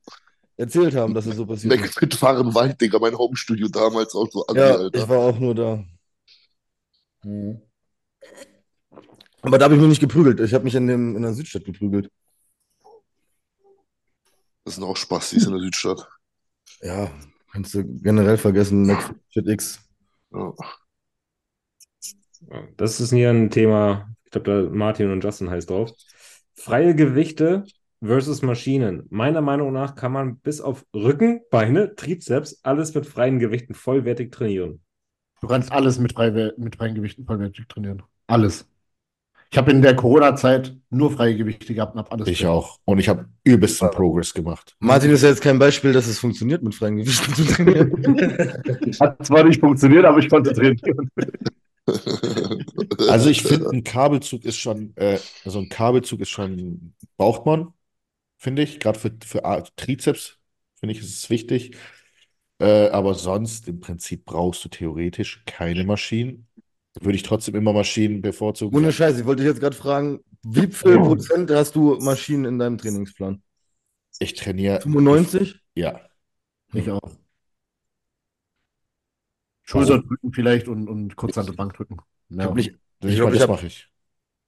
erzählt 0.58 0.96
haben, 0.96 1.14
dass 1.14 1.26
es 1.26 1.36
so 1.36 1.46
passiert 1.46 1.74
ist. 1.74 1.82
McFit-Fahrenwald, 1.82 2.80
Digga, 2.82 3.00
mein 3.00 3.18
Homestudio 3.18 3.68
damals 3.68 4.16
auch 4.16 4.28
so. 4.32 4.46
assi, 4.48 4.58
Ja, 4.58 4.76
Alter. 4.76 5.00
ich 5.04 5.10
war 5.10 5.20
auch 5.20 5.40
nur 5.40 5.54
da. 5.56 5.84
Mhm. 7.24 7.62
Aber 9.42 9.58
da 9.58 9.66
habe 9.66 9.76
ich 9.76 9.80
mich 9.80 9.90
nicht 9.90 10.02
geprügelt. 10.02 10.40
Ich 10.40 10.54
habe 10.54 10.64
mich 10.64 10.76
in, 10.76 10.88
dem, 10.88 11.16
in 11.16 11.22
der 11.22 11.34
Südstadt 11.34 11.66
geprügelt. 11.66 12.12
Das 14.66 14.76
sind 14.76 14.84
auch 14.84 14.98
Spaß, 14.98 15.30
die 15.30 15.38
ist 15.38 15.46
in 15.46 15.54
der 15.54 15.62
Südstadt. 15.62 16.08
Ja, 16.82 17.10
kannst 17.52 17.74
du 17.74 17.84
generell 18.02 18.38
vergessen, 18.38 18.86
McFit 18.86 19.48
X. 19.48 19.80
Ja. 20.32 20.54
Ja, 22.50 22.68
Das 22.76 23.00
ist 23.00 23.12
hier 23.12 23.30
ein 23.30 23.50
Thema, 23.50 24.10
ich 24.26 24.32
glaube, 24.32 24.70
da 24.70 24.76
Martin 24.76 25.12
und 25.12 25.24
Justin 25.24 25.50
heißt 25.50 25.70
drauf. 25.70 25.92
Freie 26.56 26.96
Gewichte 26.96 27.64
versus 28.04 28.42
Maschinen. 28.42 29.08
Meiner 29.10 29.42
Meinung 29.42 29.72
nach 29.74 29.96
kann 29.96 30.12
man 30.12 30.38
bis 30.40 30.62
auf 30.62 30.86
Rücken, 30.94 31.42
Beine, 31.50 31.96
Trizeps 31.96 32.60
alles 32.64 32.94
mit 32.94 33.06
freien 33.06 33.40
Gewichten 33.40 33.74
vollwertig 33.74 34.32
trainieren. 34.32 34.82
Du 35.42 35.48
kannst 35.48 35.72
alles 35.72 36.00
mit, 36.00 36.14
frei, 36.14 36.52
mit 36.58 36.76
freien 36.76 36.96
Gewichten 36.96 37.26
vollwertig 37.26 37.68
trainieren. 37.68 38.04
Alles. 38.28 38.68
Ich 39.52 39.58
habe 39.58 39.72
in 39.72 39.82
der 39.82 39.96
Corona-Zeit 39.96 40.76
nur 40.90 41.12
freie 41.12 41.36
Gewichte 41.36 41.74
gehabt 41.74 41.94
und 41.96 42.00
habe 42.00 42.12
alles 42.12 42.28
Ich 42.28 42.40
trainiert. 42.40 42.56
auch. 42.58 42.80
Und 42.86 43.00
ich 43.00 43.08
habe 43.10 43.26
übelsten 43.44 43.90
Progress 43.92 44.34
gemacht. 44.34 44.76
Martin 44.80 45.12
ist 45.12 45.24
ja 45.24 45.30
jetzt 45.30 45.42
kein 45.42 45.58
Beispiel, 45.58 45.94
dass 45.94 46.08
es 46.08 46.20
funktioniert, 46.20 46.64
mit 46.64 46.76
freien 46.76 46.98
Gewichten 46.98 47.34
zu 47.34 47.46
trainieren. 47.46 47.92
Hat 49.00 49.26
zwar 49.26 49.44
nicht 49.44 49.60
funktioniert, 49.60 50.06
aber 50.06 50.20
ich 50.20 50.30
konnte 50.30 50.54
trainieren. 50.54 51.10
Also 53.10 53.30
ich 53.30 53.44
finde, 53.44 53.70
ein 53.70 53.84
Kabelzug 53.84 54.44
ist 54.44 54.58
schon, 54.58 54.94
äh, 54.98 55.20
also 55.46 55.60
ein 55.60 55.70
Kabelzug 55.70 56.20
ist 56.20 56.30
schon, 56.30 56.94
braucht 57.16 57.46
man, 57.46 57.74
finde 58.38 58.64
ich. 58.64 58.80
Gerade 58.80 59.00
für, 59.00 59.12
für 59.26 59.42
Trizeps, 59.76 60.40
finde 60.80 60.94
ich, 60.96 61.02
ist 61.02 61.18
es 61.18 61.30
wichtig. 61.30 61.78
Äh, 62.60 62.90
aber 62.90 63.14
sonst 63.16 63.68
im 63.68 63.80
Prinzip 63.80 64.26
brauchst 64.26 64.66
du 64.66 64.70
theoretisch 64.70 65.44
keine 65.46 65.84
Maschinen. 65.84 66.47
Würde 67.02 67.16
ich 67.16 67.24
trotzdem 67.24 67.56
immer 67.56 67.74
Maschinen 67.74 68.22
bevorzugen. 68.22 68.76
Ohne 68.76 68.92
Scheiß, 68.92 69.20
ich 69.20 69.26
wollte 69.26 69.44
dich 69.44 69.52
jetzt 69.52 69.60
gerade 69.60 69.76
fragen, 69.76 70.20
wie 70.44 70.68
viel 70.68 70.98
Prozent 71.00 71.52
hast 71.52 71.76
du 71.76 71.96
Maschinen 72.00 72.46
in 72.46 72.60
deinem 72.60 72.78
Trainingsplan? 72.78 73.42
Ich 74.20 74.34
trainiere. 74.34 74.82
95? 74.82 75.60
Ja. 75.76 76.02
Ich 76.74 76.90
auch. 76.90 77.02
Schulterdrücken 79.64 80.32
vielleicht 80.32 80.68
und, 80.68 80.88
und 80.88 81.16
Kurzhantelbankdrücken. 81.16 81.98
Ich 82.30 82.38
Ja. 82.38 82.46
hab 82.46 82.56
nicht, 82.56 82.76
Ich 83.04 83.10
ich 83.10 83.16
glaub, 83.18 83.34
ich 83.34 83.40
das 83.40 83.48
mache 83.50 83.68
ich. 83.68 83.90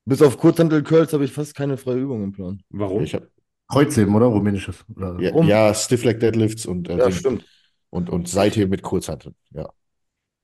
bis 0.06 0.22
auf 0.22 0.38
Kurzhantel-Curls 0.38 1.14
habe 1.14 1.26
ich 1.26 1.32
fast 1.32 1.56
keine 1.56 1.78
freie 1.78 1.98
Übung 1.98 2.24
im 2.24 2.32
Plan. 2.32 2.62
Warum? 2.70 3.04
Ich 3.04 3.14
habe 3.14 3.30
Kreuzheben, 3.68 4.16
oder? 4.16 4.28
Rumänisches. 4.28 4.84
Oder? 4.96 5.20
ja, 5.20 5.44
ja, 5.44 5.74
Stiff 5.74 6.04
Leg 6.04 6.20
Deadlifts 6.20 6.66
und, 6.66 6.90
äh, 6.90 6.98
Ja, 6.98 7.12
stimmt. 7.12 7.46
und, 7.90 8.10
und 8.10 8.28
Seitheben 8.28 8.70
mit 8.72 8.82
Kurzhanteln. 8.82 9.36
Ja. 9.52 9.70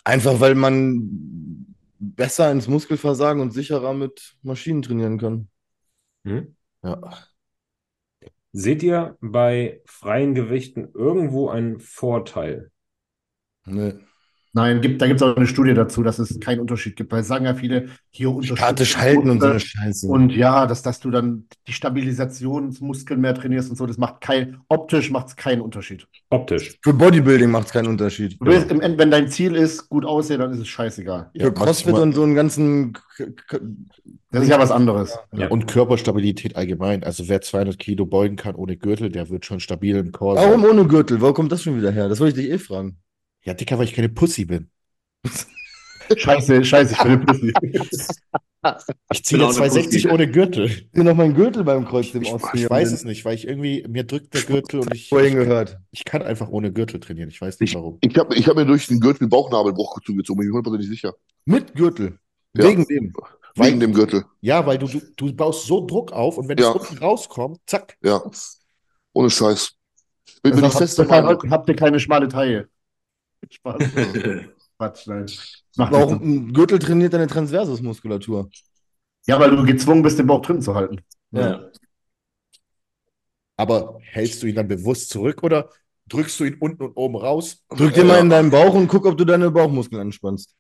Einfach 0.03 0.39
weil 0.39 0.53
man 0.55 1.09
besser 2.13 2.51
ins 2.51 2.67
Muskelversagen 2.67 3.41
und 3.41 3.51
sicherer 3.51 3.93
mit 3.93 4.35
Maschinen 4.41 4.81
trainieren 4.81 5.17
kann. 5.17 5.49
Hm? 6.23 6.55
Ja. 6.83 6.99
Seht 8.51 8.83
ihr 8.83 9.17
bei 9.19 9.81
freien 9.85 10.33
Gewichten 10.33 10.89
irgendwo 10.93 11.49
einen 11.49 11.79
Vorteil? 11.79 12.71
Ne. 13.65 13.99
Nein, 14.55 14.79
gibt, 14.79 15.01
da 15.01 15.07
gibt 15.07 15.19
es 15.19 15.27
auch 15.27 15.35
eine 15.35 15.47
Studie 15.47 15.73
dazu, 15.73 16.01
dass 16.01 16.17
es 16.17 16.39
keinen 16.39 16.61
Unterschied 16.61 16.95
gibt, 16.95 17.11
weil 17.11 17.19
es 17.19 17.27
sagen 17.27 17.43
ja 17.43 17.55
viele, 17.55 17.89
hier 18.09 18.41
Statisch 18.41 18.95
halten 18.95 19.29
und 19.29 19.41
so 19.41 19.47
eine. 19.47 19.59
Scheiße. 19.59 20.07
Und 20.07 20.29
ja, 20.31 20.65
dass, 20.65 20.81
dass 20.81 21.01
du 21.01 21.11
dann 21.11 21.43
die 21.67 21.73
Stabilisationsmuskeln 21.73 23.19
mehr 23.19 23.35
trainierst 23.35 23.69
und 23.69 23.75
so, 23.75 23.85
das 23.85 23.97
macht 23.97 24.21
kein, 24.21 24.61
optisch 24.69 25.11
macht 25.11 25.27
es 25.27 25.35
keinen 25.35 25.59
Unterschiid. 25.59 26.07
Optisch. 26.29 26.79
Für 26.81 26.93
Bodybuilding 26.93 27.51
macht 27.51 27.67
es 27.67 27.73
keinen 27.73 27.89
Unterschied. 27.89 28.37
Du 28.39 28.45
willst, 28.45 28.71
im 28.71 28.79
End, 28.79 28.97
wenn 28.97 29.11
dein 29.11 29.27
Ziel 29.27 29.55
ist, 29.55 29.89
gut 29.89 30.05
aussehen, 30.05 30.39
dann 30.39 30.53
ist 30.53 30.59
es 30.59 30.69
scheißegal. 30.69 31.31
Ja, 31.33 31.47
Für 31.47 31.53
CrossFit 31.53 31.87
maximal- 31.87 32.01
und 32.03 32.15
so 32.15 32.23
einen 32.23 32.35
ganzen. 32.35 32.97
Das 34.31 34.43
ist 34.43 34.49
ja 34.49 34.57
was 34.57 34.71
anderes. 34.71 35.17
Ja. 35.33 35.49
Und 35.49 35.67
Körperstabilität 35.67 36.55
allgemein. 36.55 37.03
Also 37.03 37.27
wer 37.27 37.41
200 37.41 37.77
Kilo 37.77 38.05
beugen 38.05 38.37
kann 38.37 38.55
ohne 38.55 38.77
Gürtel, 38.77 39.09
der 39.09 39.29
wird 39.29 39.45
schon 39.45 39.59
stabil 39.59 39.97
im 39.97 40.13
Core 40.13 40.37
Warum 40.37 40.61
sein. 40.61 40.69
ohne 40.69 40.87
Gürtel? 40.87 41.19
Wo 41.19 41.33
kommt 41.33 41.51
das 41.51 41.61
schon 41.61 41.77
wieder 41.77 41.91
her? 41.91 42.07
Das 42.07 42.21
wollte 42.21 42.39
ich 42.39 42.45
dich 42.47 42.55
eh 42.55 42.57
fragen. 42.57 42.97
Ja, 43.45 43.53
Dicker, 43.53 43.77
weil 43.77 43.85
ich 43.85 43.93
keine 43.93 44.09
Pussy 44.09 44.45
bin. 44.45 44.69
Scheiße, 46.17 46.63
scheiße, 46.63 46.93
ich 46.93 46.97
bin 46.99 47.11
eine 47.13 47.25
Pussy. 47.25 47.53
Ich 49.11 49.23
ziehe 49.23 49.37
Bin 49.37 49.41
ja 49.41 49.53
auch 49.53 49.57
eine 49.61 49.69
260 49.69 50.03
Pussy. 50.03 50.13
ohne 50.15 50.27
Gürtel. 50.31 50.65
Ich 50.65 50.87
will 50.93 51.03
noch 51.03 51.13
meinen 51.15 51.35
Gürtel 51.35 51.63
beim 51.63 51.85
Kreuzheben 51.85 52.23
Ich, 52.23 52.33
ausprobieren. 52.33 52.63
ich 52.65 52.69
weiß 52.71 52.91
es 52.93 53.03
nicht, 53.05 53.23
weil 53.23 53.35
ich 53.35 53.47
irgendwie, 53.47 53.85
mir 53.87 54.05
drückt 54.05 54.33
der 54.33 54.41
Gürtel 54.41 54.79
und 54.79 54.91
ich, 54.95 55.09
Vorhin 55.09 55.33
ich, 55.33 55.35
gehört. 55.35 55.77
ich 55.91 56.03
kann 56.03 56.23
einfach 56.23 56.49
ohne 56.49 56.73
Gürtel 56.73 56.99
trainieren. 56.99 57.29
Ich 57.29 57.39
weiß 57.39 57.59
nicht 57.59 57.75
warum. 57.75 57.99
Ich 58.01 58.17
habe 58.17 58.33
ich 58.33 58.47
hab 58.47 58.55
mir 58.55 58.65
durch 58.65 58.87
den 58.87 58.99
Gürtel 58.99 59.27
Bauchnabelbruch 59.27 59.99
zugezogen, 60.03 60.39
bin 60.39 60.47
ich 60.47 60.51
hundertprozentig 60.51 60.89
sicher. 60.89 61.13
Mit 61.45 61.75
Gürtel. 61.75 62.17
Ja. 62.57 62.63
Wegen 62.63 62.85
dem. 62.87 63.13
Wegen 63.55 63.79
dem 63.79 63.93
Gürtel. 63.93 64.25
Ja, 64.41 64.65
weil 64.65 64.79
du, 64.79 64.87
du, 64.87 64.99
du 65.15 65.31
baust 65.35 65.67
so 65.67 65.85
Druck 65.85 66.11
auf 66.11 66.39
und 66.39 66.47
wenn 66.47 66.57
Ja. 66.57 66.71
es 66.71 66.75
unten 66.89 66.97
rauskommt, 66.97 67.59
zack. 67.67 67.97
Ja. 68.03 68.23
Ohne 69.13 69.29
Scheiß. 69.29 69.73
Bin, 70.41 70.55
bin 70.55 70.65
ich 70.65 70.73
fest 70.73 70.97
habt, 70.97 71.11
Meinung. 71.11 71.35
deshalb 71.35 71.51
habt 71.51 71.69
ihr 71.69 71.75
keine 71.75 71.99
schmale 71.99 72.27
Taille. 72.29 72.67
Spaß. 73.51 73.83
Quatsch, 74.77 75.07
nein. 75.07 75.25
Macht 75.77 75.93
Aber 75.93 76.05
auch 76.05 76.11
ein 76.11 76.53
Gürtel 76.53 76.79
trainiert 76.79 77.13
deine 77.13 77.27
Transversusmuskulatur. 77.27 78.49
Ja, 79.27 79.39
weil 79.39 79.49
du 79.55 79.63
gezwungen 79.65 80.03
bist, 80.03 80.19
den 80.19 80.27
Bauch 80.27 80.41
drin 80.41 80.61
zu 80.61 80.75
halten. 80.75 81.01
Ja. 81.31 81.69
Aber 83.57 83.97
hältst 84.01 84.43
du 84.43 84.47
ihn 84.47 84.55
dann 84.55 84.67
bewusst 84.67 85.09
zurück 85.09 85.41
oder 85.43 85.69
drückst 86.07 86.39
du 86.39 86.43
ihn 86.45 86.57
unten 86.59 86.83
und 86.83 86.93
oben 86.97 87.15
raus? 87.15 87.63
Drück 87.69 87.93
dir 87.93 88.01
Ja. 88.01 88.05
mal 88.07 88.19
in 88.19 88.29
deinen 88.29 88.51
Bauch 88.51 88.73
und 88.73 88.87
guck, 88.87 89.05
ob 89.05 89.17
du 89.17 89.25
deine 89.25 89.49
Bauchmuskeln 89.49 90.01
anspannst. 90.01 90.53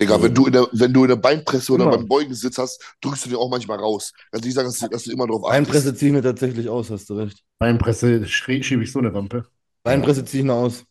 Digga, 0.00 0.20
wenn 0.20 0.34
du 0.34 0.46
in 0.46 0.52
der, 0.52 0.66
wenn 0.72 0.92
du 0.92 1.04
in 1.04 1.08
der 1.10 1.16
Beinpresse 1.16 1.72
oder 1.72 1.84
Immer. 1.84 1.98
beim 1.98 2.08
Beugensitz 2.08 2.58
hast, 2.58 2.82
drückst 3.00 3.26
du 3.26 3.28
den 3.30 3.38
auch 3.38 3.48
manchmal 3.48 3.78
raus. 3.78 4.12
Also 4.32 4.48
ich 4.48 4.54
sage, 4.54 4.66
dass, 4.66 4.78
du- 4.80 4.88
dass 4.88 5.04
du 5.04 5.12
immer 5.12 5.26
drauf 5.28 5.44
achtest. 5.44 5.52
Beinpresse 5.70 5.94
ziehe 5.94 6.08
ich 6.10 6.16
mir 6.16 6.22
tatsächlich 6.22 6.68
aus, 6.68 6.90
hast 6.90 7.08
du 7.10 7.14
recht. 7.14 7.44
Beinpresse 7.60 8.26
schiebe 8.26 8.82
ich 8.82 8.90
so 8.90 8.98
eine 8.98 9.14
Wampe. 9.14 9.46
Beinpresse 9.84 10.24
ziehe 10.24 10.42
ich 10.42 10.46
nur 10.46 10.56
aus. 10.56 10.84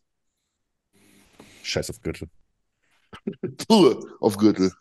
Scheiß 1.64 1.90
auf 1.90 2.02
Gürtel. 2.02 2.30
Puh, 3.68 3.99
auf 4.19 4.38
Gürtel. 4.38 4.72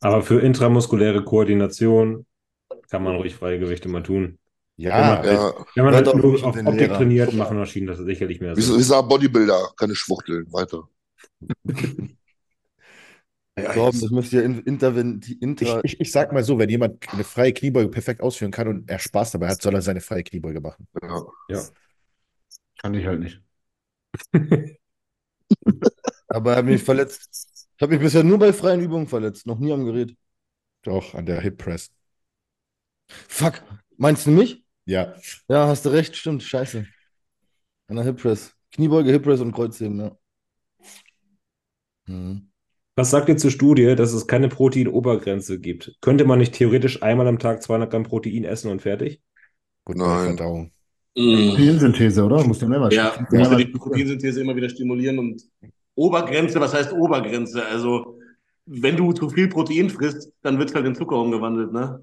Aber 0.00 0.22
für 0.22 0.40
intramuskuläre 0.40 1.24
Koordination 1.24 2.26
kann 2.90 3.02
man 3.02 3.16
ruhig 3.16 3.34
freie 3.34 3.58
Gewichte 3.58 3.88
mal 3.88 4.02
tun. 4.02 4.38
Ja, 4.76 5.22
Ja, 5.24 5.54
Wenn 5.74 5.84
man 5.84 5.94
Hört 5.94 6.06
halt 6.06 6.08
auch 6.16 6.20
nur 6.20 6.32
nicht 6.32 6.44
auf 6.44 6.54
den 6.54 6.66
Optik 6.66 6.80
Lehrer. 6.88 6.96
trainiert, 6.98 7.32
machen 7.34 7.56
Maschinen 7.58 7.86
das 7.86 7.98
sicherlich 7.98 8.40
mehr 8.40 8.56
wir, 8.56 8.62
Sinn. 8.62 8.76
wir 8.76 8.84
sagen 8.84 9.08
Bodybuilder, 9.08 9.72
keine 9.76 9.94
Schwuchteln. 9.94 10.52
Weiter. 10.52 10.88
Torben, 13.56 14.00
das 14.00 14.10
müsst 14.10 14.32
ihr 14.32 14.42
in, 14.42 14.60
interventi- 14.64 15.38
ich, 15.62 15.74
ich, 15.84 16.00
ich 16.00 16.10
sag 16.10 16.32
mal 16.32 16.42
so, 16.42 16.58
wenn 16.58 16.68
jemand 16.68 17.08
eine 17.12 17.22
freie 17.22 17.52
Kniebeuge 17.52 17.88
perfekt 17.88 18.20
ausführen 18.20 18.50
kann 18.50 18.66
und 18.66 18.90
er 18.90 18.98
Spaß 18.98 19.30
dabei 19.30 19.48
hat, 19.48 19.62
soll 19.62 19.74
er 19.74 19.82
seine 19.82 20.00
freie 20.00 20.24
Kniebeuge 20.24 20.60
machen. 20.60 20.88
Ja. 21.00 21.22
Ja. 21.48 21.62
Kann 22.78 22.94
ich 22.94 23.06
halt 23.06 23.20
nicht. 23.20 23.40
Aber 26.28 26.52
er 26.52 26.56
hat 26.58 26.64
mich 26.64 26.82
verletzt. 26.82 27.68
Ich 27.76 27.82
habe 27.82 27.92
mich 27.94 28.02
bisher 28.02 28.22
nur 28.24 28.38
bei 28.38 28.52
freien 28.52 28.80
Übungen 28.80 29.06
verletzt, 29.06 29.46
noch 29.46 29.58
nie 29.58 29.72
am 29.72 29.84
Gerät. 29.84 30.16
Doch, 30.82 31.14
an 31.14 31.26
der 31.26 31.40
Hip 31.40 31.58
Press. 31.58 31.90
Fuck, 33.08 33.62
meinst 33.96 34.26
du 34.26 34.30
mich? 34.30 34.64
Ja. 34.84 35.14
Ja, 35.48 35.66
hast 35.66 35.84
du 35.84 35.90
recht, 35.90 36.16
stimmt, 36.16 36.42
scheiße. 36.42 36.86
An 37.88 37.96
der 37.96 38.04
Hip 38.04 38.20
Press. 38.20 38.54
Kniebeuge, 38.72 39.10
Hip 39.10 39.24
Press 39.24 39.40
und 39.40 39.52
Kreuzheben, 39.52 40.00
ja. 40.00 40.16
Mhm. 42.06 42.50
Was 42.96 43.10
sagt 43.10 43.28
ihr 43.28 43.36
zur 43.36 43.50
Studie, 43.50 43.96
dass 43.96 44.12
es 44.12 44.28
keine 44.28 44.48
Protein-Obergrenze 44.48 45.58
gibt? 45.58 45.96
Könnte 46.00 46.24
man 46.24 46.38
nicht 46.38 46.54
theoretisch 46.54 47.02
einmal 47.02 47.26
am 47.26 47.40
Tag 47.40 47.60
200 47.62 47.90
Gramm 47.90 48.04
Protein 48.04 48.44
essen 48.44 48.70
und 48.70 48.82
fertig? 48.82 49.20
Gut, 49.84 49.96
Nein. 49.96 50.36
Verdauung. 50.36 50.73
Mhm. 51.16 51.50
Proteinsynthese, 51.50 52.24
oder? 52.24 52.44
Musst 52.44 52.62
du 52.62 52.66
mehrmals 52.66 52.94
Ja, 52.94 53.10
du 53.10 53.20
musst 53.20 53.32
ja 53.32 53.38
Mehrmals- 53.38 53.64
die 53.64 53.66
Proteinsynthese 53.78 54.40
immer 54.40 54.56
wieder 54.56 54.68
stimulieren 54.68 55.18
und 55.18 55.42
Obergrenze, 55.94 56.60
was 56.60 56.74
heißt 56.74 56.92
Obergrenze? 56.92 57.64
Also, 57.64 58.18
wenn 58.66 58.96
du 58.96 59.12
zu 59.12 59.30
viel 59.30 59.48
Protein 59.48 59.90
frisst, 59.90 60.32
dann 60.42 60.58
wird 60.58 60.70
es 60.70 60.74
halt 60.74 60.86
in 60.86 60.94
Zucker 60.94 61.16
umgewandelt, 61.16 61.72
ne? 61.72 62.02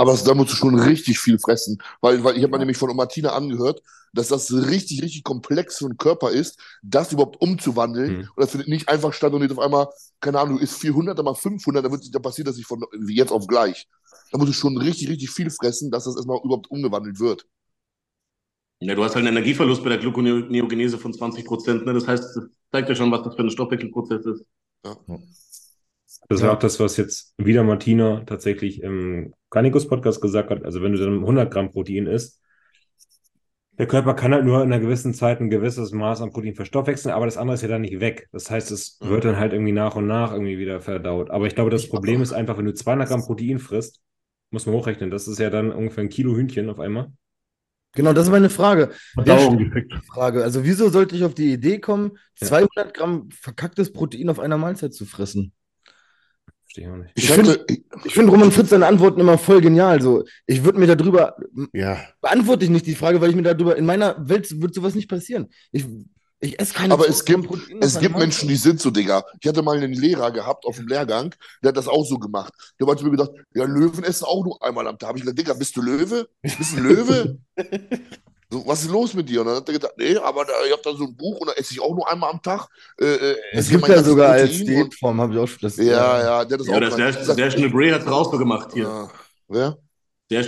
Aber 0.00 0.16
da 0.16 0.34
musst 0.34 0.52
du 0.52 0.56
schon 0.56 0.78
richtig 0.78 1.18
viel 1.18 1.38
fressen. 1.40 1.82
Weil, 2.00 2.22
weil 2.22 2.36
ich 2.36 2.42
habe 2.44 2.52
mir 2.52 2.58
nämlich 2.60 2.76
von 2.78 2.94
Martina 2.94 3.30
angehört, 3.30 3.82
dass 4.12 4.28
das 4.28 4.52
richtig, 4.52 5.02
richtig 5.02 5.24
komplex 5.24 5.78
für 5.78 5.88
den 5.88 5.96
Körper 5.96 6.30
ist, 6.30 6.58
das 6.82 7.12
überhaupt 7.12 7.40
umzuwandeln. 7.40 8.08
Hm. 8.08 8.20
Und 8.20 8.42
das 8.42 8.52
findet 8.52 8.68
nicht 8.68 8.88
einfach 8.88 9.12
statt 9.12 9.32
und 9.32 9.42
nicht 9.42 9.50
auf 9.50 9.58
einmal, 9.58 9.88
keine 10.20 10.38
Ahnung, 10.38 10.58
du 10.58 10.62
isst 10.62 10.80
400, 10.80 11.18
dann 11.18 11.24
mal 11.24 11.34
500, 11.34 11.84
dann, 11.84 11.90
wird, 11.90 12.14
dann 12.14 12.22
passiert 12.22 12.46
das 12.46 12.56
nicht 12.56 12.66
von 12.66 12.84
jetzt 13.08 13.32
auf 13.32 13.48
gleich. 13.48 13.88
Da 14.30 14.38
musst 14.38 14.50
du 14.50 14.54
schon 14.54 14.78
richtig, 14.78 15.08
richtig 15.08 15.30
viel 15.30 15.50
fressen, 15.50 15.90
dass 15.90 16.04
das 16.04 16.14
erstmal 16.14 16.38
überhaupt 16.44 16.70
umgewandelt 16.70 17.18
wird. 17.18 17.44
Ja, 18.80 18.94
du 18.94 19.02
hast 19.04 19.14
halt 19.14 19.26
einen 19.26 19.36
Energieverlust 19.36 19.82
bei 19.82 19.88
der 19.90 19.98
Gluconeogenese 19.98 20.98
von 20.98 21.12
20 21.12 21.44
Prozent, 21.44 21.84
ne? 21.86 21.92
Das 21.94 22.06
heißt, 22.06 22.36
das 22.36 22.44
zeigt 22.72 22.88
ja 22.88 22.94
schon, 22.94 23.10
was 23.10 23.22
das 23.24 23.34
für 23.34 23.42
ein 23.42 23.50
Stoffwechselprozess 23.50 24.24
ist. 24.26 24.44
Das 26.28 26.42
war 26.42 26.52
auch 26.54 26.58
das, 26.58 26.78
was 26.80 26.96
jetzt 26.96 27.34
wieder 27.38 27.64
Martina 27.64 28.22
tatsächlich 28.24 28.82
im 28.82 29.34
Garnikus-Podcast 29.50 30.20
gesagt 30.20 30.50
hat. 30.50 30.64
Also 30.64 30.82
wenn 30.82 30.92
du 30.92 30.98
dann 30.98 31.20
100 31.20 31.50
Gramm 31.50 31.70
Protein 31.70 32.06
isst, 32.06 32.42
der 33.78 33.86
Körper 33.86 34.14
kann 34.14 34.32
halt 34.34 34.44
nur 34.44 34.58
in 34.62 34.72
einer 34.72 34.80
gewissen 34.80 35.14
Zeit 35.14 35.40
ein 35.40 35.50
gewisses 35.50 35.92
Maß 35.92 36.20
an 36.20 36.32
Protein 36.32 36.54
verstoffwechseln, 36.54 37.14
aber 37.14 37.26
das 37.26 37.36
andere 37.36 37.54
ist 37.54 37.62
ja 37.62 37.68
dann 37.68 37.82
nicht 37.82 38.00
weg. 38.00 38.28
Das 38.32 38.50
heißt, 38.50 38.70
es 38.72 38.98
Mhm. 39.00 39.08
wird 39.08 39.24
dann 39.24 39.38
halt 39.38 39.52
irgendwie 39.52 39.72
nach 39.72 39.94
und 39.96 40.06
nach 40.06 40.32
irgendwie 40.32 40.58
wieder 40.58 40.80
verdaut. 40.80 41.30
Aber 41.30 41.46
ich 41.46 41.54
glaube, 41.54 41.70
das 41.70 41.88
Problem 41.88 42.20
ist 42.20 42.32
einfach, 42.32 42.58
wenn 42.58 42.64
du 42.64 42.74
200 42.74 43.08
Gramm 43.08 43.22
Protein 43.22 43.58
frisst, 43.58 44.00
muss 44.50 44.66
man 44.66 44.74
hochrechnen. 44.74 45.10
Das 45.10 45.28
ist 45.28 45.38
ja 45.38 45.50
dann 45.50 45.70
ungefähr 45.72 46.02
ein 46.04 46.08
Kilo 46.10 46.34
Hühnchen 46.36 46.68
auf 46.70 46.80
einmal. 46.80 47.12
Genau, 47.94 48.12
das 48.12 48.26
ist 48.26 48.30
meine 48.30 48.50
Frage. 48.50 48.90
Verdauung 49.14 49.58
gefickt. 49.58 49.92
Frage. 50.06 50.44
Also, 50.44 50.64
wieso 50.64 50.88
sollte 50.90 51.16
ich 51.16 51.24
auf 51.24 51.34
die 51.34 51.52
Idee 51.52 51.78
kommen, 51.80 52.12
Ja. 52.40 52.46
200 52.48 52.94
Gramm 52.94 53.28
verkacktes 53.30 53.92
Protein 53.92 54.28
auf 54.28 54.38
einer 54.38 54.58
Mahlzeit 54.58 54.94
zu 54.94 55.04
fressen? 55.06 55.52
Verstehe 56.64 56.84
ich 56.84 56.90
auch 56.90 56.96
nicht. 56.96 57.12
Ich, 57.70 57.84
Ich 58.04 58.12
finde 58.14 58.30
Roman 58.30 58.52
Fritz 58.52 58.68
seine 58.68 58.86
Antworten 58.86 59.20
immer 59.20 59.38
voll 59.38 59.60
genial. 59.62 60.00
So, 60.02 60.24
ich 60.46 60.62
würde 60.64 60.78
mir 60.78 60.94
darüber, 60.94 61.36
Ja. 61.72 61.98
beantworte 62.20 62.64
ich 62.64 62.70
nicht 62.70 62.86
die 62.86 62.94
Frage, 62.94 63.20
weil 63.20 63.30
ich 63.30 63.36
mir 63.36 63.42
darüber, 63.42 63.74
in 63.76 63.86
meiner 63.86 64.28
Welt 64.28 64.60
wird 64.60 64.74
sowas 64.74 64.94
nicht 64.94 65.08
passieren. 65.08 65.48
Ich, 65.72 65.86
ich 66.40 66.58
esse 66.60 66.72
keine 66.74 66.94
Aber 66.94 67.04
200 67.04 67.16
es 67.18 67.24
gibt- 67.24 67.82
Es 67.84 67.98
gibt 67.98 68.16
Menschen, 68.16 68.48
die 68.48 68.56
sind 68.56 68.80
so, 68.80 68.90
Digga. 68.90 69.24
Ich 69.40 69.48
hatte 69.48 69.62
mal 69.62 69.76
einen 69.76 69.92
Lehrer 69.92 70.30
gehabt 70.30 70.64
auf 70.66 70.76
dem 70.76 70.86
Lehrgang, 70.88 71.34
der 71.62 71.68
hat 71.70 71.76
das 71.76 71.88
auch 71.88 72.04
so 72.04 72.18
gemacht. 72.18 72.52
Der 72.80 72.86
hat 72.86 73.02
mir 73.02 73.10
gesagt, 73.10 73.32
ja, 73.54 73.64
Löwen 73.64 74.04
essen 74.04 74.24
auch 74.24 74.44
nur 74.44 74.62
einmal 74.62 74.86
am 74.86 74.98
Tag. 74.98 75.08
Hab 75.10 75.16
ich 75.16 75.22
gesagt, 75.22 75.38
Digga, 75.38 75.54
bist 75.54 75.76
du 75.76 75.82
Löwe? 75.82 76.28
Bist 76.42 76.58
du 76.72 76.76
ein 76.76 76.82
Löwe? 76.84 77.38
so, 78.50 78.66
was 78.66 78.82
ist 78.82 78.90
los 78.90 79.14
mit 79.14 79.28
dir? 79.28 79.40
Und 79.40 79.48
dann 79.48 79.56
hat 79.56 79.68
er 79.68 79.74
gesagt, 79.74 79.94
nee, 79.98 80.16
aber 80.16 80.44
da, 80.44 80.52
ich 80.66 80.72
habe 80.72 80.82
da 80.84 80.94
so 80.94 81.04
ein 81.04 81.16
Buch 81.16 81.38
und 81.40 81.48
da 81.48 81.52
esse 81.54 81.72
ich 81.74 81.80
auch 81.80 81.94
nur 81.94 82.08
einmal 82.10 82.30
am 82.30 82.40
Tag. 82.40 82.68
Äh, 83.00 83.04
äh, 83.32 83.36
Es 83.52 83.68
gibt 83.68 83.86
ja 83.88 84.02
sogar 84.02 84.30
als 84.32 84.50
Diätform, 84.64 85.20
habe 85.20 85.34
ich 85.34 85.38
auch 85.40 85.46
schon. 85.48 85.58
Das, 85.62 85.76
Und, 85.78 85.86
ja, 85.86 86.20
ja, 86.22 86.44
der 86.44 86.54
hat 86.54 86.60
das 86.60 86.66
Ja, 86.66 86.76
auch 86.76 86.80
das 86.80 86.94
gemacht. 86.96 87.14
der, 87.16 87.24
sag, 87.24 87.36
der 87.36 87.50
Schneebray 87.50 87.90
hat 87.90 88.02
es 88.02 88.06
auch 88.08 88.30
so 88.30 88.38
gemacht 88.38 88.70
hier. 88.72 88.84
ja. 88.84 89.10
Wer? 89.48 89.78
Der 90.30 90.42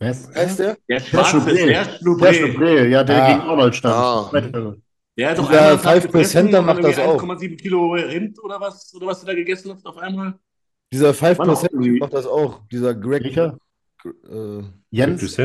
Schneebray. 0.00 0.10
Was? 0.10 0.34
Heißt 0.34 0.58
der? 0.58 0.76
Der 0.88 1.00
schwarze, 1.00 1.44
der 1.44 1.66
Der 1.66 1.84
Schneebray. 1.84 2.34
Schneebray, 2.34 2.90
ja, 2.90 3.04
der 3.04 3.22
Ah. 3.24 3.28
gegen 3.32 3.40
Arnold 3.40 3.74
stand. 3.76 3.94
Ah. 3.94 4.30
Der 5.16 5.30
hat 5.30 5.38
doch 5.38 5.48
Dieser 5.48 5.60
einmal 5.60 5.72
am 5.74 5.82
Tag 5.82 6.02
5%er 6.02 6.12
gefressen 6.12 6.54
und 6.60 6.66
macht 6.66 6.84
das 6.84 6.98
auch. 6.98 7.22
1,7 7.22 7.56
Kilo 7.56 7.92
Rind 7.92 8.42
oder 8.42 8.60
was, 8.60 8.94
oder 8.94 9.06
was 9.08 9.20
du 9.20 9.26
da 9.26 9.34
gegessen 9.34 9.72
hast 9.72 9.84
auf 9.86 9.96
einmal. 9.98 10.34
Dieser 10.92 11.06
Mann, 11.06 11.14
5% 11.14 11.72
irgendwie- 11.72 11.98
macht 11.98 12.12
das 12.14 12.26
auch. 12.26 12.60
Dieser 12.70 12.94
Greg. 12.94 13.36
Äh, 13.36 13.50
Jens? 14.90 15.36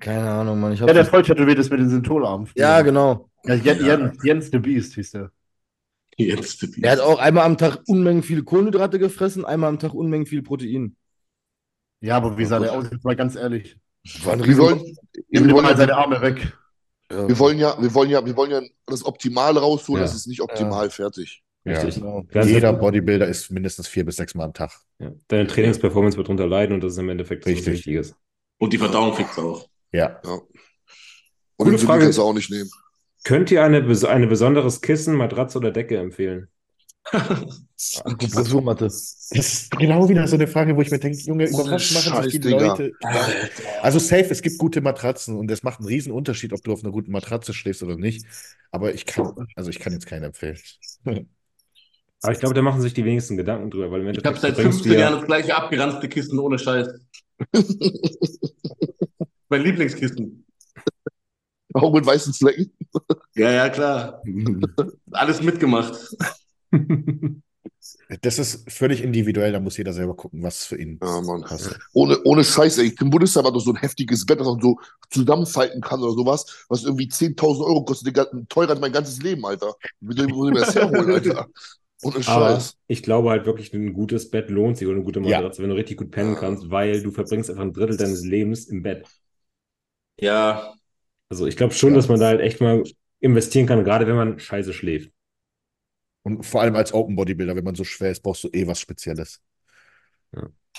Keine 0.00 0.30
Ahnung, 0.30 0.60
Mann. 0.60 0.72
Ich 0.72 0.80
Ja, 0.80 0.86
der 0.86 1.04
voll 1.04 1.22
tätowiert 1.22 1.58
ist 1.58 1.70
mit 1.70 1.80
den 1.80 1.88
Syntholarmen. 1.88 2.48
ja, 2.56 2.80
genau. 2.82 3.28
Ja, 3.44 3.54
Jens, 3.54 3.82
Jens, 3.82 4.24
Jens 4.24 4.50
the 4.50 4.58
Beast 4.58 4.94
hieß 4.94 5.10
der. 5.12 5.30
Jetzt. 6.16 6.66
Er 6.80 6.92
hat 6.92 7.00
auch 7.00 7.18
einmal 7.18 7.44
am 7.44 7.58
Tag 7.58 7.82
Unmengen 7.86 8.22
viel 8.22 8.42
Kohlenhydrate 8.44 8.98
gefressen, 8.98 9.44
einmal 9.44 9.68
am 9.68 9.78
Tag 9.78 9.92
Unmengen 9.94 10.26
viel 10.26 10.42
Protein. 10.42 10.96
Ja, 12.04 12.16
aber 12.18 12.36
wie 12.36 12.44
sah 12.44 12.58
der 12.58 12.72
aus? 12.72 12.84
Jetzt 12.90 13.04
mal 13.04 13.16
ganz 13.16 13.34
ehrlich. 13.34 13.76
War 14.24 14.34
ein 14.34 14.44
Wir 14.44 14.58
wollen, 14.58 14.96
wir, 15.30 15.40
wollen 15.50 15.64
mal 15.64 15.70
ja, 15.70 15.76
seine 15.76 15.96
Arme 15.96 16.20
weg. 16.20 16.52
Ja, 17.10 17.26
wir 17.28 17.38
wollen 17.38 17.58
ja, 17.58 17.80
wir 17.80 17.94
wollen 17.94 18.10
ja, 18.10 18.24
wir 18.26 18.36
wollen 18.36 18.50
ja 18.50 18.60
das 18.86 19.04
Optimale 19.06 19.60
rausholen. 19.60 20.02
Ja. 20.02 20.06
Das 20.06 20.14
ist 20.14 20.26
nicht 20.26 20.42
optimal 20.42 20.90
fertig. 20.90 21.42
ja. 21.64 21.72
Richtig. 21.72 21.94
genau. 21.96 22.22
Jeder 22.44 22.72
ist- 22.74 22.80
Bodybuilder 22.80 23.26
ist 23.26 23.50
mindestens 23.50 23.88
vier 23.88 24.04
bis 24.04 24.16
sechs 24.16 24.34
Mal 24.34 24.44
am 24.44 24.52
Tag. 24.52 24.72
Ja. 24.98 25.12
Deine 25.28 25.46
Trainingsperformance 25.46 26.16
wird 26.18 26.28
darunter 26.28 26.46
leiden 26.46 26.74
und 26.74 26.82
das 26.84 26.92
ist 26.92 26.98
im 26.98 27.08
Endeffekt 27.08 27.44
so 27.44 27.50
was 27.50 27.56
Richtig. 27.56 27.72
Wichtiges. 27.74 28.14
Und 28.58 28.72
die 28.74 28.78
Verdauung 28.78 29.14
fickt's 29.14 29.38
auch. 29.38 29.66
Ja. 29.92 30.20
Ja. 30.24 30.32
Und 30.32 30.46
Gute 31.56 31.70
den 31.70 31.78
Frage. 31.78 32.02
kannst 32.02 32.18
du 32.18 32.22
auch 32.22 32.34
nicht 32.34 32.50
nehmen. 32.50 32.68
Könnt 33.24 33.50
ihr 33.50 33.64
eine, 33.64 33.78
eine 34.08 34.26
besonderes 34.26 34.82
Kissen, 34.82 35.14
Matratze 35.14 35.56
oder 35.56 35.70
Decke 35.70 35.96
empfehlen? 35.96 36.48
Akupressurmatte. 38.04 38.84
Das 38.84 39.28
ist 39.30 39.70
genau 39.72 40.08
wieder 40.08 40.26
so 40.26 40.36
eine 40.36 40.46
Frage, 40.46 40.74
wo 40.76 40.80
ich 40.82 40.90
mir 40.90 40.98
denke, 40.98 41.18
Junge, 41.18 41.48
über 41.48 41.70
was 41.70 41.90
machen 41.92 42.22
sich 42.22 42.32
die 42.32 42.40
Digga. 42.40 42.68
Leute? 42.68 42.92
Also 43.82 43.98
safe, 43.98 44.26
es 44.30 44.40
gibt 44.42 44.58
gute 44.58 44.80
Matratzen 44.80 45.36
und 45.36 45.50
es 45.50 45.62
macht 45.62 45.80
einen 45.80 45.88
riesen 45.88 46.12
Unterschied, 46.12 46.52
ob 46.52 46.62
du 46.64 46.72
auf 46.72 46.82
einer 46.82 46.92
guten 46.92 47.12
Matratze 47.12 47.52
schläfst 47.52 47.82
oder 47.82 47.96
nicht. 47.96 48.26
Aber 48.70 48.94
ich 48.94 49.04
kann, 49.06 49.48
also 49.54 49.70
ich 49.70 49.78
kann 49.80 49.92
jetzt 49.92 50.06
keinen 50.06 50.24
empfehlen. 50.24 50.58
Aber 52.22 52.32
ich 52.32 52.38
glaube, 52.40 52.54
da 52.54 52.62
machen 52.62 52.80
sich 52.80 52.94
die 52.94 53.04
wenigsten 53.04 53.36
Gedanken 53.36 53.70
drüber, 53.70 53.90
weil 53.90 54.00
im 54.00 54.08
Ich 54.08 54.24
habe 54.24 54.38
seit 54.38 54.54
bringst 54.54 54.78
15 54.80 54.92
du 54.92 54.94
ja- 54.98 55.00
Jahren 55.04 55.18
das 55.18 55.26
gleiche 55.26 55.54
abgeranzte 55.54 56.08
Kissen 56.08 56.38
ohne 56.38 56.58
Scheiß. 56.58 56.88
mein 59.50 59.60
Lieblingskissen. 59.62 60.46
Auch 61.74 61.92
mit 61.92 62.06
weißen 62.06 62.32
Flecken. 62.32 62.72
Ja, 63.34 63.50
ja, 63.50 63.68
klar. 63.68 64.22
Alles 65.10 65.42
mitgemacht. 65.42 65.94
Das 68.22 68.38
ist 68.38 68.70
völlig 68.70 69.02
individuell, 69.02 69.52
da 69.52 69.60
muss 69.60 69.76
jeder 69.76 69.92
selber 69.92 70.16
gucken, 70.16 70.42
was 70.42 70.64
für 70.64 70.76
ihn 70.80 71.02
Ja, 71.02 71.20
Mann. 71.20 71.44
passt. 71.44 71.78
Ohne, 71.92 72.18
ohne 72.24 72.44
Scheiß, 72.44 72.78
ey. 72.78 72.94
Im 73.00 73.10
Bundestag 73.10 73.44
war 73.44 73.52
doch 73.52 73.60
so 73.60 73.70
ein 73.72 73.76
heftiges 73.76 74.24
Bett, 74.24 74.40
das 74.40 74.46
man 74.46 74.60
so 74.60 74.78
zusammenfalten 75.10 75.80
kann 75.80 76.00
oder 76.02 76.12
sowas, 76.12 76.64
was 76.68 76.84
irgendwie 76.84 77.08
10.000 77.08 77.66
Euro 77.66 77.84
kostet. 77.84 78.16
Teurer 78.48 78.70
als 78.70 78.80
mein 78.80 78.92
ganzes 78.92 79.20
Leben, 79.22 79.44
Alter. 79.44 79.74
Wie 80.00 80.14
soll 80.16 80.28
ich 80.28 80.34
mir 80.34 80.52
das 80.60 80.74
herholen, 80.74 81.10
Alter? 81.12 81.46
Ohne 82.02 82.22
Aber 82.24 82.70
Scheiß. 82.70 82.76
ich 82.86 83.02
glaube 83.02 83.30
halt 83.30 83.46
wirklich, 83.46 83.72
ein 83.72 83.92
gutes 83.92 84.30
Bett 84.30 84.50
lohnt 84.50 84.76
sich 84.78 84.86
oder 84.86 84.96
eine 84.96 85.04
gute 85.04 85.20
Ja. 85.22 85.40
Matratze, 85.40 85.62
wenn 85.62 85.70
du 85.70 85.76
richtig 85.76 85.96
gut 85.98 86.10
pennen 86.10 86.34
kannst, 86.36 86.70
weil 86.70 87.02
du 87.02 87.10
verbringst 87.10 87.50
einfach 87.50 87.62
ein 87.62 87.72
Drittel 87.72 87.96
deines 87.96 88.24
Lebens 88.24 88.66
im 88.66 88.82
Bett. 88.82 89.06
Ja, 90.16 90.74
Also 91.28 91.46
ich 91.46 91.56
glaube 91.56 91.74
schon, 91.74 91.94
Ja. 91.94 91.98
dass 91.98 92.08
man 92.08 92.20
da 92.20 92.26
halt 92.28 92.40
echt 92.40 92.60
mal 92.60 92.82
investieren 93.20 93.66
kann, 93.66 93.84
gerade 93.84 94.06
wenn 94.06 94.16
man 94.16 94.38
scheiße 94.38 94.72
schläft. 94.72 95.10
Und 96.24 96.44
vor 96.44 96.62
allem 96.62 96.74
als 96.74 96.92
Open 96.92 97.16
Bodybuilder, 97.16 97.54
wenn 97.54 97.64
man 97.64 97.74
so 97.74 97.84
schwer 97.84 98.10
ist, 98.10 98.22
brauchst 98.22 98.44
du 98.44 98.48
eh 98.48 98.66
was 98.66 98.80
Spezielles. 98.80 99.40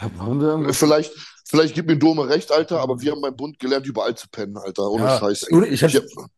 Irgendwas? 0.02 0.78
Vielleicht, 0.78 1.14
vielleicht 1.48 1.76
gibt 1.76 1.88
mir 1.88 1.98
Dome 1.98 2.28
recht, 2.28 2.52
Alter, 2.52 2.80
aber 2.82 3.00
wir 3.00 3.12
haben 3.14 3.22
beim 3.22 3.36
Bund 3.36 3.58
gelernt, 3.60 3.86
überall 3.86 4.16
zu 4.16 4.28
pennen, 4.30 4.58
Alter. 4.58 4.90
Ohne 4.90 5.06
Ja, 5.06 5.20
Scheiß. 5.20 5.52
ohne- 5.52 5.68
ich 5.68 5.84
hab- 5.84 5.94
hab- 5.94 6.30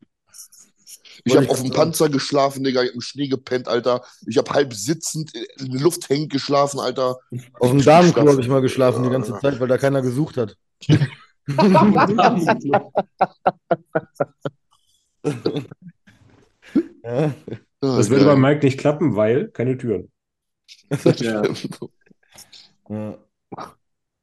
Ich 1.23 1.35
habe 1.35 1.49
auf 1.49 1.61
dem. 1.61 1.71
Panzer 1.71 2.09
geschlafen, 2.09 2.63
Digga. 2.63 2.81
Ich 2.84 2.89
habe 2.89 2.95
im 2.95 3.01
Schnee 3.01 3.27
gepennt, 3.27 3.67
Alter. 3.67 4.03
Ich 4.27 4.38
habe 4.38 4.51
halb 4.51 4.73
sitzend 4.73 5.34
in 5.34 5.71
der 5.71 5.81
Luft 5.81 6.07
hängend 6.09 6.31
geschlafen, 6.31 6.79
Alter. 6.79 7.17
Auf 7.59 7.71
dem 7.71 7.84
Damenklo 7.84 8.31
habe 8.31 8.41
ich 8.41 8.47
mal 8.47 8.61
geschlafen 8.61 9.03
die 9.03 9.09
ganze 9.09 9.38
Zeit, 9.39 9.59
weil 9.59 9.67
da 9.67 9.77
keiner 9.77 10.01
gesucht 10.01 10.38
hat. 10.38 10.55
Ja. 17.03 17.34
Das 17.80 18.10
würde 18.10 18.26
bei 18.26 18.36
Mike 18.36 18.66
nicht 18.66 18.80
klappen, 18.80 19.16
weil 19.16 19.49
keine 19.49 19.78
Türen. 19.78 20.12
Ja. 21.20 21.44
Ja. 22.90 23.18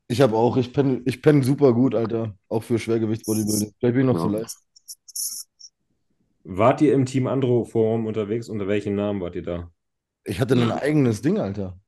Ich 0.09 0.21
habe 0.21 0.37
auch, 0.37 0.57
ich 0.57 0.73
penne 0.73 1.03
ich 1.07 1.23
penn 1.23 1.43
super 1.43 1.73
gut, 1.73 1.95
Alter. 1.95 2.37
Auch 2.49 2.63
für 2.63 2.79
Schwergewichtsbodybuilding. 2.79 3.73
Vielleicht 3.79 3.95
bin 3.95 4.09
ich 4.09 4.15
noch 4.15 4.21
zu 4.21 4.33
Ja. 4.33 4.41
leicht. 4.41 4.57
Wart 6.45 6.83
ihr 6.83 6.93
im 6.93 7.07
Team 7.07 7.27
Andro 7.27 7.65
Forum 7.65 8.07
unterwegs? 8.07 8.49
Unter 8.49 8.69
welchen 8.69 8.95
Namen 8.95 9.21
wart 9.21 9.35
ihr 9.35 9.43
da? 9.43 9.71
Ich 10.25 10.41
hatte 10.41 10.55
ein 10.55 10.71
eigenes 10.71 11.23
Ding, 11.23 11.39
Alter. 11.39 11.79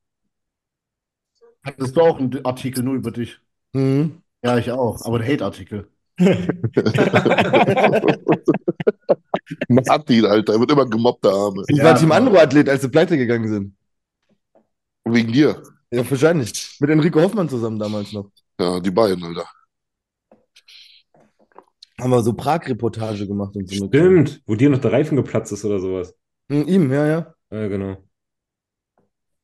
Hattest 1.63 1.95
du 1.95 2.01
auch 2.01 2.19
einen 2.19 2.43
Artikel 2.45 2.83
nur 2.83 2.95
über 2.95 3.11
dich? 3.11 3.39
Mhm. 3.73 4.21
Ja, 4.43 4.57
ich 4.57 4.71
auch. 4.71 5.03
Aber 5.05 5.19
ein 5.19 5.27
Hate-Artikel. 5.27 5.87
Martin, 9.69 10.25
Alter. 10.25 10.53
Er 10.53 10.59
wird 10.59 10.71
immer 10.71 10.85
gemobbt, 10.85 11.23
der 11.23 11.31
Arme. 11.31 11.63
Ich 11.67 11.77
Ja, 11.77 11.83
war 11.85 11.95
Team 11.95 12.11
aber- 12.11 12.25
Andro-Athlet, 12.27 12.69
als 12.69 12.81
sie 12.81 12.89
pleite 12.89 13.17
gegangen 13.17 13.47
sind. 13.47 13.75
Wegen 15.05 15.31
dir. 15.31 15.61
Ja, 15.91 16.09
wahrscheinlich. 16.09 16.75
Mit 16.79 16.89
Enrico 16.89 17.21
Hoffmann 17.21 17.47
zusammen 17.49 17.79
damals 17.79 18.11
noch. 18.11 18.29
Ja, 18.59 18.79
die 18.79 18.91
beiden, 18.91 19.23
Alter. 19.23 19.47
Haben 21.99 22.11
wir 22.11 22.21
so 22.21 22.33
Prag-Reportage 22.33 23.25
gemacht 23.27 23.55
und 23.55 23.67
so. 23.69 23.87
Stimmt, 23.87 24.41
wo 24.45 24.55
dir 24.55 24.69
noch 24.69 24.79
der 24.79 24.91
Reifen 24.91 25.15
geplatzt 25.15 25.51
ist 25.51 25.65
oder 25.65 25.79
sowas. 25.79 26.13
Mhm, 26.49 26.67
ihm, 26.67 26.91
ja, 26.91 27.07
ja. 27.07 27.33
Ja, 27.49 27.67
genau. 27.67 27.97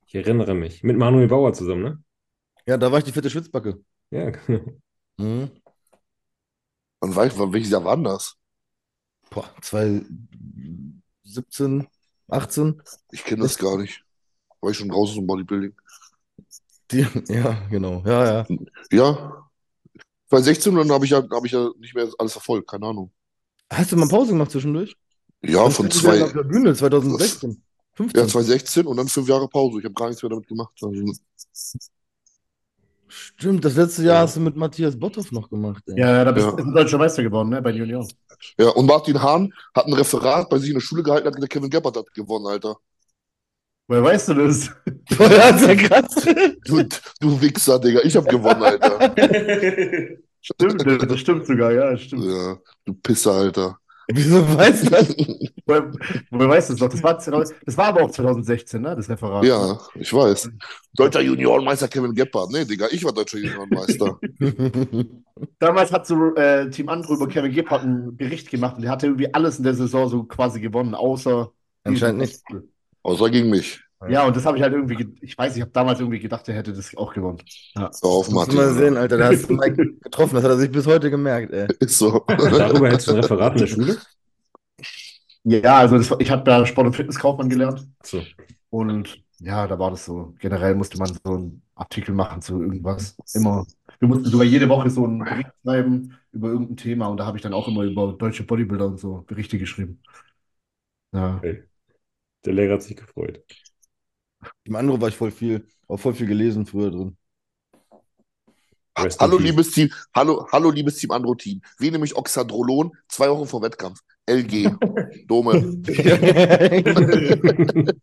Ich 0.05 0.13
erinnere 0.15 0.53
mich. 0.53 0.83
Mit 0.83 0.97
Manuel 0.97 1.27
Bauer 1.27 1.53
zusammen, 1.53 1.81
ne? 1.83 2.03
Ja, 2.67 2.77
da 2.77 2.91
war 2.91 2.99
ich 2.99 3.05
die 3.05 3.11
fette 3.11 3.29
Schwitzbacke. 3.29 3.79
Ja, 4.11 4.29
genau. 4.47 4.61
Mhm. 5.17 5.49
Und 6.99 7.15
weißt 7.15 7.37
du, 7.39 7.51
welches 7.51 7.71
Jahr 7.71 7.83
war 7.83 7.97
das? 7.97 8.35
Boah, 9.33 9.49
2017, 9.61 11.87
18? 12.29 12.81
Ich 13.11 13.23
kenne 13.23 13.43
das 13.43 13.57
gar 13.57 13.77
nicht. 13.77 14.03
War 14.61 14.71
ich 14.71 14.77
schon 14.77 14.91
raus 14.91 15.09
aus 15.09 15.15
dem 15.15 15.27
Bodybuilding? 15.27 15.73
Die, 16.91 17.05
ja, 17.29 17.53
genau. 17.69 18.01
Ja, 18.05 18.25
ja. 18.25 18.45
Ja. 18.91 19.47
2016 20.29 20.73
und 20.73 20.79
dann 20.87 20.91
habe 20.95 21.05
ich 21.05 21.11
ja, 21.11 21.23
hab 21.29 21.45
ich 21.45 21.51
ja 21.51 21.69
nicht 21.79 21.93
mehr 21.95 22.07
alles 22.17 22.33
verfolgt, 22.33 22.69
keine 22.69 22.87
Ahnung. 22.87 23.11
Hast 23.71 23.91
du 23.91 23.97
mal 23.97 24.07
Pause 24.07 24.31
gemacht 24.31 24.51
zwischendurch? 24.51 24.95
Ja, 25.43 25.69
von 25.69 25.91
zwei, 25.91 26.23
auf 26.23 26.33
der 26.33 26.43
Bühne 26.43 26.73
2016. 26.73 27.61
15. 27.95 28.19
ja, 28.21 28.27
2016 28.27 28.87
und 28.87 28.97
dann 28.97 29.07
fünf 29.07 29.27
Jahre 29.27 29.47
Pause. 29.47 29.79
Ich 29.79 29.85
habe 29.85 29.93
gar 29.93 30.07
nichts 30.07 30.23
mehr 30.23 30.29
damit 30.29 30.47
gemacht. 30.47 30.73
Also, 30.81 31.13
Stimmt, 33.07 33.63
das 33.63 33.75
letzte 33.75 34.03
Jahr 34.03 34.15
Ja. 34.15 34.21
hast 34.21 34.37
du 34.37 34.39
mit 34.39 34.55
Matthias 34.55 34.97
Botthoff 34.97 35.31
noch 35.31 35.47
gemacht, 35.49 35.83
ey. 35.87 35.99
Ja, 35.99 36.17
ja, 36.17 36.25
da 36.25 36.31
bist 36.31 36.47
Ja. 36.47 36.51
du 36.53 36.63
ein 36.63 36.73
deutscher 36.73 36.97
Meister 36.97 37.21
geworden, 37.21 37.49
ne? 37.49 37.61
Bei 37.61 37.71
den 37.71 37.81
Junioren. 37.81 38.07
Ja, 38.57 38.69
und 38.69 38.85
Martin 38.85 39.21
Hahn 39.21 39.53
hat 39.75 39.85
ein 39.87 39.93
Referat 39.93 40.49
bei 40.49 40.57
sich 40.59 40.69
in 40.69 40.75
der 40.75 40.81
Schule 40.81 41.03
gehalten, 41.03 41.27
hat 41.27 41.35
gesagt, 41.35 41.53
Kevin 41.53 41.69
Gebhardt 41.69 41.97
hat 41.97 42.13
gewonnen, 42.13 42.47
Alter. 42.47 42.77
Woher 43.87 44.03
weißt 44.03 44.29
du 44.29 44.33
das? 44.35 44.71
Ja, 45.19 45.49
ist 45.49 45.67
ja 45.67 45.75
krass. 45.75 46.15
Du, 46.65 46.83
du 47.19 47.41
Wichser, 47.41 47.79
Digga. 47.79 47.99
Ich 48.03 48.15
habe 48.15 48.27
gewonnen, 48.27 48.63
Alter. 48.63 49.13
Stimmt, 50.45 50.85
das 50.85 51.07
das 51.07 51.19
stimmt 51.21 51.45
sogar, 51.45 51.71
ja, 51.71 51.97
stimmt. 51.97 52.25
Ja, 52.25 52.57
du 52.83 52.93
Pisser, 52.95 53.31
Alter. 53.31 53.79
Wieso 54.07 54.57
weißt 54.57 54.85
du 54.85 54.89
das? 54.89 55.09
Woher, 55.65 55.91
woher 56.29 56.49
weißt 56.49 56.69
du 56.69 56.73
das 56.73 56.81
noch? 56.81 56.89
Das 56.89 57.03
war, 57.03 57.19
2000 57.19 57.57
das 57.65 57.77
war 57.77 57.85
aber 57.85 58.03
auch 58.03 58.11
2016, 58.11 58.81
ne? 58.81 58.95
Das 58.95 59.09
Referat. 59.09 59.45
Ja, 59.45 59.79
ich 59.95 60.13
weiß. 60.13 60.49
Deutscher 60.93 61.21
Juniorenmeister 61.21 61.87
Kevin 61.87 62.13
Gebhardt. 62.13 62.51
Nee, 62.51 62.65
Digga, 62.65 62.87
ich 62.91 63.03
war 63.03 63.13
deutscher 63.13 63.37
Juniorenmeister. 63.37 64.19
Damals 65.59 65.93
hat 65.93 66.05
so 66.05 66.35
äh, 66.35 66.69
Team 66.69 66.89
Andro 66.89 67.15
über 67.15 67.27
Kevin 67.27 67.53
Gebhardt 67.53 67.83
einen 67.83 68.17
Bericht 68.17 68.49
gemacht 68.49 68.75
und 68.75 68.81
der 68.81 68.91
hatte 68.91 69.05
irgendwie 69.07 69.33
alles 69.33 69.57
in 69.57 69.63
der 69.63 69.73
Saison 69.73 70.09
so 70.09 70.23
quasi 70.23 70.59
gewonnen, 70.59 70.95
außer 70.95 71.51
Anscheinend 71.83 72.21
nicht. 72.21 72.41
Außer 73.03 73.29
gegen 73.29 73.49
mich. 73.49 73.82
Ja, 74.09 74.25
und 74.25 74.35
das 74.35 74.45
habe 74.45 74.57
ich 74.57 74.63
halt 74.63 74.73
irgendwie, 74.73 74.95
ge- 74.95 75.15
ich 75.21 75.37
weiß, 75.37 75.55
ich 75.55 75.61
habe 75.61 75.71
damals 75.71 75.99
irgendwie 75.99 76.19
gedacht, 76.19 76.47
er 76.49 76.55
hätte 76.55 76.73
das 76.73 76.95
auch 76.95 77.13
gewonnen. 77.13 77.39
Hör 77.75 77.91
auf, 78.01 78.29
Musst 78.29 78.29
du 78.29 78.33
Martin. 78.35 78.55
mal 78.55 78.73
sehen, 78.73 78.97
Alter. 78.97 79.17
Da 79.17 79.27
hast 79.27 79.49
du 79.49 79.53
Mike 79.53 79.75
getroffen. 80.01 80.35
Das 80.35 80.43
hat 80.43 80.51
er 80.51 80.57
sich 80.57 80.71
bis 80.71 80.85
heute 80.87 81.09
gemerkt, 81.09 81.51
ey. 81.53 81.67
Ist 81.79 81.97
so. 81.97 82.23
Darüber 82.27 82.89
hättest 82.89 83.07
du 83.07 83.11
ein 83.11 83.17
Referat 83.21 83.53
in 83.53 83.59
der 83.59 83.67
Schule? 83.67 83.97
Ja, 85.43 85.77
also 85.79 85.97
das, 85.97 86.13
ich 86.19 86.31
habe 86.31 86.43
da 86.43 86.65
Sport- 86.65 86.87
und 86.87 86.95
Fitnesskaufmann 86.95 87.49
gelernt 87.49 87.85
So. 88.03 88.23
und 88.69 89.21
ja, 89.39 89.67
da 89.67 89.77
war 89.77 89.91
das 89.91 90.05
so. 90.05 90.33
Generell 90.39 90.75
musste 90.75 90.97
man 90.97 91.07
so 91.13 91.33
einen 91.33 91.61
Artikel 91.75 92.13
machen 92.15 92.41
zu 92.41 92.61
irgendwas. 92.61 93.17
Immer. 93.33 93.65
Wir 93.99 94.07
mussten 94.07 94.25
sogar 94.25 94.45
jede 94.45 94.69
Woche 94.69 94.89
so 94.89 95.03
einen 95.03 95.19
Bericht 95.19 95.49
schreiben 95.63 96.17
über 96.31 96.47
irgendein 96.49 96.77
Thema 96.77 97.07
und 97.07 97.17
da 97.17 97.25
habe 97.25 97.37
ich 97.37 97.43
dann 97.43 97.53
auch 97.53 97.67
immer 97.67 97.83
über 97.83 98.13
deutsche 98.13 98.43
Bodybuilder 98.43 98.85
und 98.85 98.99
so 98.99 99.23
Berichte 99.27 99.57
geschrieben. 99.57 100.01
Ja. 101.11 101.41
Der 102.45 102.53
Lehrer 102.53 102.75
hat 102.75 102.83
sich 102.83 102.95
gefreut. 102.95 103.43
Im 104.63 104.75
anderen 104.75 105.01
war 105.01 105.09
ich 105.09 105.17
voll 105.17 105.31
viel, 105.31 105.67
auch 105.87 105.97
voll 105.97 106.13
viel 106.13 106.27
gelesen 106.27 106.65
früher 106.65 106.91
drin. 106.91 107.17
Rest 108.97 109.19
Hallo, 109.19 109.37
liebes 109.37 109.71
Team. 109.71 109.89
Hallo, 110.13 110.47
hallo, 110.51 110.69
liebes 110.69 110.97
Team 110.97 111.11
Andro-Team. 111.11 111.61
Wie 111.79 111.89
nehme 111.89 112.05
ich 112.05 112.15
Oxadrolon 112.15 112.91
zwei 113.07 113.29
Wochen 113.29 113.47
vor 113.47 113.61
Wettkampf? 113.61 113.99
LG. 114.27 114.69
Dome. 115.27 115.81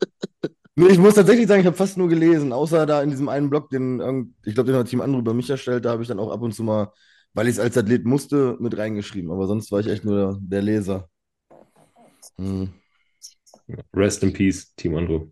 Nee, 0.77 0.87
ich 0.87 0.99
muss 0.99 1.15
tatsächlich 1.15 1.47
sagen, 1.47 1.61
ich 1.61 1.67
habe 1.67 1.77
fast 1.77 1.99
nur 1.99 2.09
gelesen, 2.09 2.55
außer 2.55 2.87
da 2.87 3.03
in 3.03 3.11
diesem 3.11 3.29
einen 3.29 3.51
Blog, 3.51 3.69
den, 3.69 4.35
ich 4.47 4.55
glaube, 4.55 4.71
den 4.71 4.79
hat 4.79 4.89
Team 4.89 5.03
Andro 5.03 5.19
über 5.19 5.35
mich 5.35 5.51
erstellt, 5.51 5.85
da 5.85 5.91
habe 5.91 6.01
ich 6.01 6.09
dann 6.09 6.21
auch 6.21 6.31
ab 6.31 6.41
und 6.41 6.55
zu 6.55 6.63
mal, 6.63 6.91
weil 7.35 7.49
ich 7.49 7.55
es 7.55 7.61
als 7.61 7.77
Athlet 7.77 8.07
musste, 8.07 8.57
mit 8.61 8.79
reingeschrieben. 8.79 9.31
Aber 9.31 9.47
sonst 9.47 9.71
war 9.73 9.81
ich 9.81 9.89
echt 9.89 10.07
nur 10.07 10.17
der, 10.17 10.39
der 10.41 10.63
Leser. 10.63 11.11
Hm. 12.39 12.71
Rest 13.95 14.23
in 14.23 14.33
peace, 14.33 14.75
Team 14.75 14.97
Andro. 14.97 15.31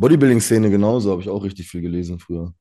Bodybuilding-Szene 0.00 0.70
genauso, 0.70 1.10
habe 1.12 1.20
ich 1.20 1.28
auch 1.28 1.44
richtig 1.44 1.68
viel 1.68 1.82
gelesen 1.82 2.18
früher. 2.18 2.54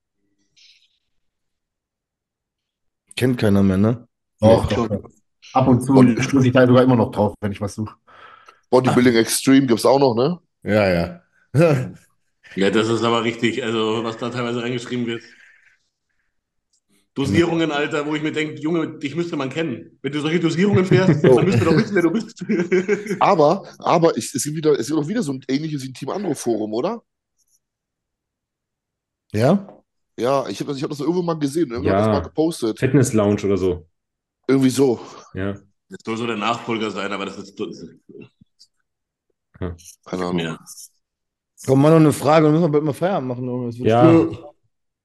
Kennt 3.16 3.38
keiner 3.38 3.64
mehr, 3.64 3.78
ne? 3.78 4.08
Doch, 4.42 4.68
doch. 4.68 4.90
Ab 5.54 5.68
und 5.68 5.82
zu 5.82 5.94
Und- 5.94 6.22
stoße 6.22 6.48
ich 6.48 6.54
da 6.54 6.68
sogar 6.68 6.84
immer 6.84 6.98
noch 6.98 7.12
drauf, 7.12 7.34
wenn 7.42 7.52
ich 7.52 7.62
was 7.62 7.76
suche. 7.76 7.96
Bodybuilding 8.70 9.16
Extreme 9.16 9.68
gibt's 9.68 9.86
auch 9.86 10.00
noch, 10.00 10.16
ne? 10.16 10.40
Ja, 10.64 10.88
ja. 10.90 11.22
Ja, 12.56 12.70
das 12.70 12.90
ist 12.90 13.04
aber 13.04 13.24
richtig, 13.24 13.64
also 13.64 14.04
was 14.04 14.18
da 14.18 14.30
teilweise 14.30 14.62
reingeschrieben 14.62 15.06
wird. 15.08 15.24
Dosierungen, 17.16 17.72
Alter, 17.72 18.06
wo 18.06 18.16
ich 18.16 18.22
mir 18.22 18.32
denke, 18.32 18.62
Junge, 18.62 18.98
dich 19.00 19.16
müsste 19.16 19.36
man 19.36 19.50
kennen. 19.50 19.98
Wenn 20.02 20.12
du 20.12 20.20
solche 20.22 20.40
Dosierungen 20.40 20.86
fährst, 20.86 21.24
dann 21.24 21.46
müsste 21.46 21.66
doch 21.66 21.76
wissen, 21.76 21.96
wer 21.96 22.04
du 22.04 22.12
bist. 22.12 22.46
Aber, 23.20 23.68
aber 23.80 24.16
ich, 24.18 24.34
es 24.34 24.44
gibt 24.44 24.56
wieder, 24.56 24.80
es 24.80 24.88
gibt 24.88 25.00
auch 25.00 25.08
wieder 25.08 25.24
so 25.24 25.34
ein 25.34 25.44
ähnliches 25.48 25.84
wie 25.84 25.90
ein 25.90 25.94
Team 25.94 26.10
Andro 26.10 26.34
Forum, 26.34 26.74
oder? 26.74 27.02
Ja? 29.34 29.82
Ja, 30.18 30.48
ich 30.50 30.60
habe 30.60 30.70
das, 30.70 30.78
ich 30.78 30.84
hab 30.84 30.90
das 30.90 31.00
irgendwo 31.00 31.22
mal 31.22 31.38
gesehen. 31.40 31.72
Irgendwann 31.72 31.94
Ja. 31.94 32.00
hat 32.00 32.08
das 32.08 32.14
mal 32.22 32.28
gepostet. 32.28 32.80
Fitness 32.80 33.14
Lounge 33.14 33.44
oder 33.46 33.58
so. 33.58 33.88
Irgendwie 34.48 34.70
so. 34.70 35.00
Ja. 35.34 35.54
Das 35.90 36.00
soll 36.06 36.18
so 36.18 36.28
der 36.28 36.38
Nachfolger 36.38 36.92
sein, 36.92 37.12
aber 37.12 37.26
das 37.26 37.38
ist, 37.38 37.60
das 37.60 37.68
ist 37.80 37.96
Keine 39.58 39.76
Ahnung. 40.12 40.36
mehr. 40.36 40.60
Komm, 41.66 41.82
mal 41.82 41.90
noch 41.90 41.98
eine 41.98 42.14
Frage, 42.14 42.46
dann 42.46 42.54
müssen 42.54 42.66
wir 42.66 42.70
bald 42.72 42.84
mal 42.84 42.94
Feierabend 42.94 43.28
machen. 43.28 43.72
Ja. 43.86 44.04
früh. 44.10 44.36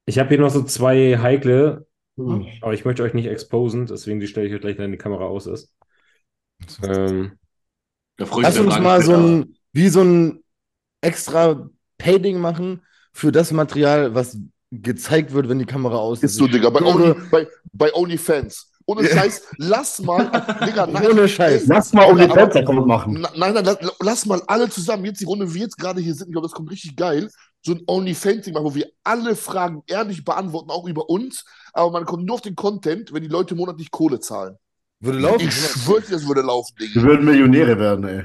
Ich 0.06 0.18
habe 0.18 0.28
hier 0.28 0.38
noch 0.38 0.50
so 0.50 0.62
zwei 0.62 1.18
heikle, 1.18 1.86
Hm. 2.16 2.46
aber 2.60 2.74
ich 2.74 2.84
möchte 2.84 3.02
euch 3.02 3.14
nicht 3.14 3.26
exposen, 3.26 3.86
deswegen 3.86 4.20
die 4.20 4.28
stelle 4.28 4.46
ich 4.46 4.54
euch 4.54 4.60
gleich, 4.60 4.78
wenn 4.78 4.92
die 4.92 4.98
Kamera 4.98 5.24
aus 5.24 5.46
ist. 5.46 5.74
Ähm, 6.82 7.38
Da 8.16 8.26
freue 8.26 8.40
ich 8.40 8.44
Lass 8.44 8.58
uns 8.58 8.78
mal 8.78 9.02
so 9.02 9.16
ein, 9.16 9.56
wie 9.72 9.88
so 9.88 10.02
ein 10.02 10.44
extra 11.00 11.68
Padding 11.98 12.38
machen 12.38 12.82
für 13.14 13.32
das 13.32 13.52
Material, 13.52 14.14
was 14.14 14.36
gezeigt 14.70 15.32
wird, 15.32 15.48
wenn 15.48 15.60
die 15.60 15.64
Kamera 15.66 15.96
aus 15.96 16.22
Ist 16.22 16.34
so, 16.34 16.46
Digga. 16.48 16.68
Bei, 16.68 16.82
Only, 16.82 17.14
bei, 17.30 17.46
bei 17.72 17.94
OnlyFans. 17.94 18.70
Ohne 18.86 19.06
Scheiß, 19.08 19.42
lass 19.56 19.98
mal, 20.00 20.24
Digga, 20.66 20.86
nein, 20.86 21.06
Ohne 21.10 21.26
Scheiß. 21.26 21.66
Lass 21.68 21.92
mal 21.94 22.04
Aber- 22.10 22.20
Account 22.20 22.86
machen. 22.86 23.26
Nein, 23.36 23.54
nein, 23.54 23.64
lass, 23.64 23.78
lass 24.00 24.26
mal 24.26 24.42
alle 24.46 24.68
zusammen, 24.68 25.06
jetzt 25.06 25.20
die 25.20 25.24
Runde, 25.24 25.48
wie 25.48 25.54
wir 25.54 25.62
jetzt 25.62 25.78
gerade 25.78 26.02
hier 26.02 26.12
sind, 26.14 26.26
ich 26.26 26.32
glaube, 26.32 26.46
das 26.48 26.52
kommt 26.52 26.70
richtig 26.70 26.94
geil, 26.96 27.30
so 27.62 27.72
ein 27.72 27.82
OnlyFans-Ding 27.86 28.52
machen, 28.52 28.66
wo 28.66 28.74
wir 28.74 28.90
alle 29.04 29.36
Fragen 29.36 29.82
ehrlich 29.86 30.22
beantworten, 30.24 30.70
auch 30.70 30.86
über 30.86 31.08
uns, 31.08 31.46
aber 31.72 31.92
man 31.92 32.04
kommt 32.04 32.26
nur 32.26 32.34
auf 32.34 32.40
den 32.42 32.56
Content, 32.56 33.14
wenn 33.14 33.22
die 33.22 33.28
Leute 33.28 33.54
monatlich 33.54 33.90
Kohle 33.90 34.20
zahlen. 34.20 34.56
Würde 35.00 35.18
laufen. 35.18 35.40
Ich 35.48 35.54
schwöre 35.54 36.02
das 36.10 36.26
würde 36.26 36.42
laufen, 36.42 36.74
Wir 36.76 36.88
Digga. 36.88 37.02
würden 37.02 37.24
Millionäre 37.24 37.78
werden, 37.78 38.04
ey. 38.06 38.24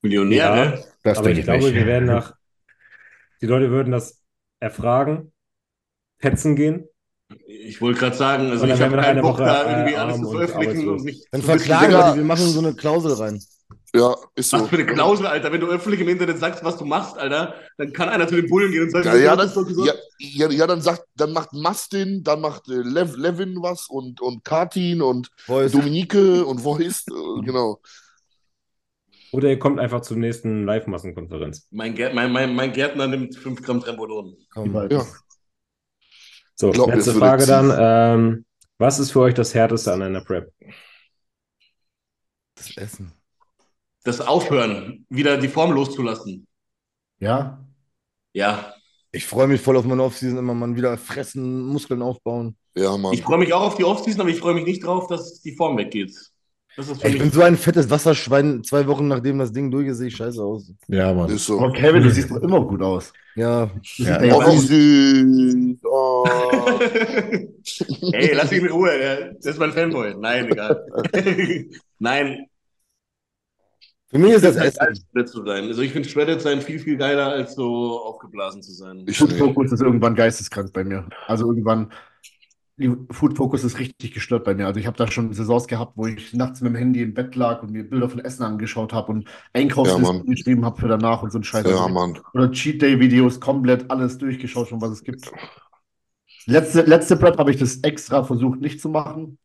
Millionäre. 0.00 0.84
Das 1.04 1.18
aber 1.18 1.26
denke 1.28 1.32
ich 1.32 1.38
ich 1.40 1.44
glaube, 1.44 1.64
nicht. 1.66 1.74
wir 1.74 1.86
werden 1.86 2.06
nach, 2.06 2.34
die 3.40 3.46
Leute 3.46 3.70
würden 3.70 3.92
das 3.92 4.18
erfragen, 4.62 5.32
petzen 6.18 6.56
gehen. 6.56 6.88
Ich 7.46 7.80
wollte 7.80 8.00
gerade 8.00 8.16
sagen, 8.16 8.50
also 8.50 8.62
Und 8.62 8.68
dann 8.68 8.70
ich 8.70 8.78
werden 8.78 8.92
habe 8.92 8.92
wir 8.92 8.96
nach 8.98 9.04
keinen 9.04 9.18
einer 9.18 9.22
Bock, 9.22 9.38
Woche, 9.38 9.44
da 9.44 9.70
irgendwie 9.70 9.94
äh, 9.94 9.96
alles 9.96 10.20
zu 10.20 10.28
und 10.28 10.30
veröffentlichen 10.30 10.86
arbeitslos. 10.86 11.00
und 11.00 11.04
mich 11.04 11.26
Dann 11.30 11.42
verklagen 11.42 11.92
wir 11.92 12.02
die, 12.12 12.16
wir 12.18 12.24
machen 12.24 12.46
so 12.48 12.60
eine 12.60 12.74
Klausel 12.74 13.12
rein. 13.14 13.42
Ja, 13.94 14.14
ist 14.34 14.52
Was 14.52 14.62
so. 14.62 14.66
für 14.68 14.76
eine 14.76 14.86
Klausel, 14.86 15.26
Alter. 15.26 15.52
Wenn 15.52 15.60
du 15.60 15.66
öffentlich 15.68 16.00
im 16.00 16.08
Internet 16.08 16.38
sagst, 16.38 16.64
was 16.64 16.76
du 16.78 16.84
machst, 16.86 17.16
Alter, 17.18 17.54
dann 17.76 17.92
kann 17.92 18.08
einer 18.08 18.26
zu 18.28 18.36
den 18.36 18.48
Bullen 18.48 18.72
gehen 18.72 18.84
und 18.84 18.90
sagen, 18.90 19.06
Ja, 19.06 19.16
ja, 19.16 19.36
das 19.36 19.48
ist 19.48 19.56
doch 19.56 19.64
dann, 19.64 19.68
gesund. 19.68 19.86
ja, 19.86 19.94
ja, 20.18 20.50
ja, 20.50 20.66
dann 20.66 20.80
sagt, 20.82 21.04
dann 21.16 21.32
macht 21.32 21.52
Mastin, 21.52 22.22
dann 22.22 22.40
macht 22.40 22.68
äh, 22.68 22.82
Lev, 22.82 23.16
Levin 23.16 23.56
was 23.62 23.88
und, 23.88 24.20
und 24.20 24.44
Katin 24.44 25.02
und 25.02 25.30
Voice. 25.46 25.72
Dominique 25.72 26.14
und 26.46 26.60
Voice, 26.60 27.04
äh, 27.08 27.12
genau. 27.44 27.80
Oder 29.32 29.48
ihr 29.48 29.58
kommt 29.58 29.80
einfach 29.80 30.02
zur 30.02 30.18
nächsten 30.18 30.64
Live-Massenkonferenz. 30.66 31.66
Mein, 31.70 31.94
Gär, 31.94 32.12
mein, 32.12 32.30
mein, 32.30 32.54
mein 32.54 32.72
Gärtner 32.72 33.06
nimmt 33.06 33.34
5 33.34 33.62
Gramm 33.62 33.80
Trembolon. 33.80 34.36
Komm. 34.52 34.74
Ja. 34.90 35.06
So, 36.54 36.70
Glaub 36.70 36.94
letzte 36.94 37.14
Frage 37.14 37.46
dann. 37.46 37.72
Ähm, 37.76 38.44
was 38.78 38.98
ist 38.98 39.12
für 39.12 39.20
euch 39.20 39.34
das 39.34 39.54
Härteste 39.54 39.92
an 39.92 40.02
einer 40.02 40.20
Prep? 40.20 40.52
Das 42.54 42.76
Essen. 42.76 43.12
Das 44.04 44.20
Aufhören, 44.20 45.06
wieder 45.08 45.38
die 45.38 45.48
Form 45.48 45.72
loszulassen. 45.72 46.46
Ja, 47.18 47.64
Ja. 48.34 48.74
Ich 49.14 49.26
freue 49.26 49.46
mich 49.46 49.60
voll 49.60 49.76
auf 49.76 49.84
meine 49.84 50.02
Offseason, 50.02 50.38
immer 50.38 50.54
mal 50.54 50.74
wieder 50.74 50.96
fressen, 50.96 51.66
Muskeln 51.66 52.00
aufbauen. 52.00 52.56
Ja, 52.74 52.96
Mann. 52.96 53.12
Ich 53.12 53.22
freue 53.22 53.38
mich 53.38 53.52
auch 53.52 53.60
auf 53.60 53.74
die 53.76 53.84
Offseason, 53.84 54.22
aber 54.22 54.30
ich 54.30 54.38
freue 54.38 54.54
mich 54.54 54.64
nicht 54.64 54.84
drauf, 54.84 55.06
dass 55.06 55.42
die 55.42 55.54
Form 55.54 55.76
weggeht. 55.76 56.31
Das 56.76 56.88
ist 56.88 57.00
für 57.02 57.06
Ich 57.08 57.14
mich. 57.14 57.22
bin 57.22 57.30
so 57.32 57.42
ein 57.42 57.56
fettes 57.56 57.90
Wasserschwein. 57.90 58.64
Zwei 58.64 58.86
Wochen 58.86 59.06
nachdem 59.08 59.38
das 59.38 59.52
Ding 59.52 59.70
durch 59.70 59.88
ist, 59.88 59.98
sehe 59.98 60.08
ich 60.08 60.16
scheiße 60.16 60.42
aus. 60.42 60.72
Ja, 60.88 61.12
Mann. 61.12 61.30
Ist 61.30 61.44
so. 61.46 61.58
aber 61.60 61.72
Kevin, 61.72 62.02
du 62.02 62.10
siehst 62.10 62.30
doch 62.30 62.36
immer 62.38 62.64
gut 62.64 62.80
aus. 62.82 63.12
Ja, 63.34 63.66
Das 63.66 63.98
Ja. 63.98 64.22
ja 64.22 64.36
Oh, 64.36 64.52
wie 64.52 64.58
süß. 64.58 65.78
Oh. 65.84 66.24
Ey, 68.12 68.34
lass 68.34 68.50
mich 68.50 68.60
in 68.62 68.68
Ruhe. 68.70 68.90
der- 68.98 69.34
Das 69.34 69.46
ist 69.46 69.58
mein 69.58 69.72
Fanboy. 69.72 70.14
Nein, 70.18 70.46
egal. 70.50 70.86
Nein, 71.98 72.46
für 74.10 74.18
mich 74.18 74.32
ist 74.32 74.44
das 74.44 74.58
halt 74.58 74.78
geil, 74.78 74.88
Essen. 74.92 75.06
shredded 75.12 75.28
zu 75.30 75.44
sein. 75.44 75.64
Also 75.68 75.80
ich 75.82 75.92
finde 75.92 76.06
Shredded 76.08 76.40
sein 76.42 76.60
viel, 76.60 76.78
viel 76.78 76.96
geiler, 76.98 77.28
als 77.28 77.54
so 77.54 77.98
aufgeblasen 77.98 78.62
zu 78.62 78.72
sein. 78.72 79.04
Ich 79.06 79.16
Food 79.16 79.30
nicht. 79.30 79.38
Focus 79.38 79.72
ist 79.72 79.80
irgendwann 79.80 80.14
geisteskrank 80.14 80.70
bei 80.74 80.84
mir. 80.84 81.06
Also 81.26 81.46
irgendwann, 81.48 81.90
Food 83.10 83.36
Focus 83.36 83.64
ist 83.64 83.78
richtig 83.78 84.12
gestört 84.12 84.44
bei 84.44 84.54
mir. 84.54 84.66
Also 84.66 84.80
ich 84.80 84.86
habe 84.86 84.96
da 84.96 85.06
schon 85.10 85.32
Saisons 85.32 85.66
gehabt, 85.68 85.96
wo 85.96 86.06
ich 86.06 86.32
nachts 86.34 86.60
mit 86.60 86.72
dem 86.72 86.76
Handy 86.76 87.02
im 87.02 87.14
Bett 87.14 87.34
lag 87.36 87.62
und 87.62 87.70
mir 87.70 87.88
Bilder 87.88 88.08
von 88.08 88.20
Essen 88.20 88.42
angeschaut 88.44 88.92
habe 88.92 89.12
und 89.12 89.28
Ja, 89.82 89.98
Einkaufslisten 89.98 89.98
Mann. 89.98 90.30
geschrieben 90.30 90.64
habe 90.64 90.80
für 90.80 90.88
danach 90.88 91.22
und 91.22 91.30
so 91.30 91.38
ein 91.38 91.44
Scheiß. 91.44 91.66
Ja, 91.66 91.88
Mann. 91.88 92.18
Oder 92.34 92.50
Cheat 92.50 92.82
Day 92.82 92.98
Videos, 92.98 93.40
komplett 93.40 93.90
alles 93.90 94.18
durchgeschaut, 94.18 94.68
schon 94.68 94.80
was 94.80 94.90
es 94.90 95.04
gibt. 95.04 95.30
Letzte, 96.46 96.82
letzte 96.82 97.16
Prep 97.16 97.38
habe 97.38 97.50
ich 97.50 97.56
das 97.58 97.78
extra 97.82 98.24
versucht 98.24 98.60
nicht 98.60 98.80
zu 98.80 98.88
machen, 98.88 99.38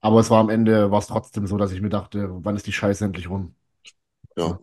aber 0.00 0.20
es 0.20 0.30
war 0.30 0.40
am 0.40 0.50
Ende, 0.50 0.90
war 0.90 0.98
es 1.00 1.06
trotzdem 1.08 1.46
so, 1.46 1.56
dass 1.58 1.72
ich 1.72 1.80
mir 1.82 1.88
dachte, 1.90 2.28
wann 2.44 2.56
ist 2.56 2.66
die 2.66 2.72
Scheiße 2.72 3.04
endlich 3.04 3.30
rum? 3.30 3.54
Ja. 4.36 4.58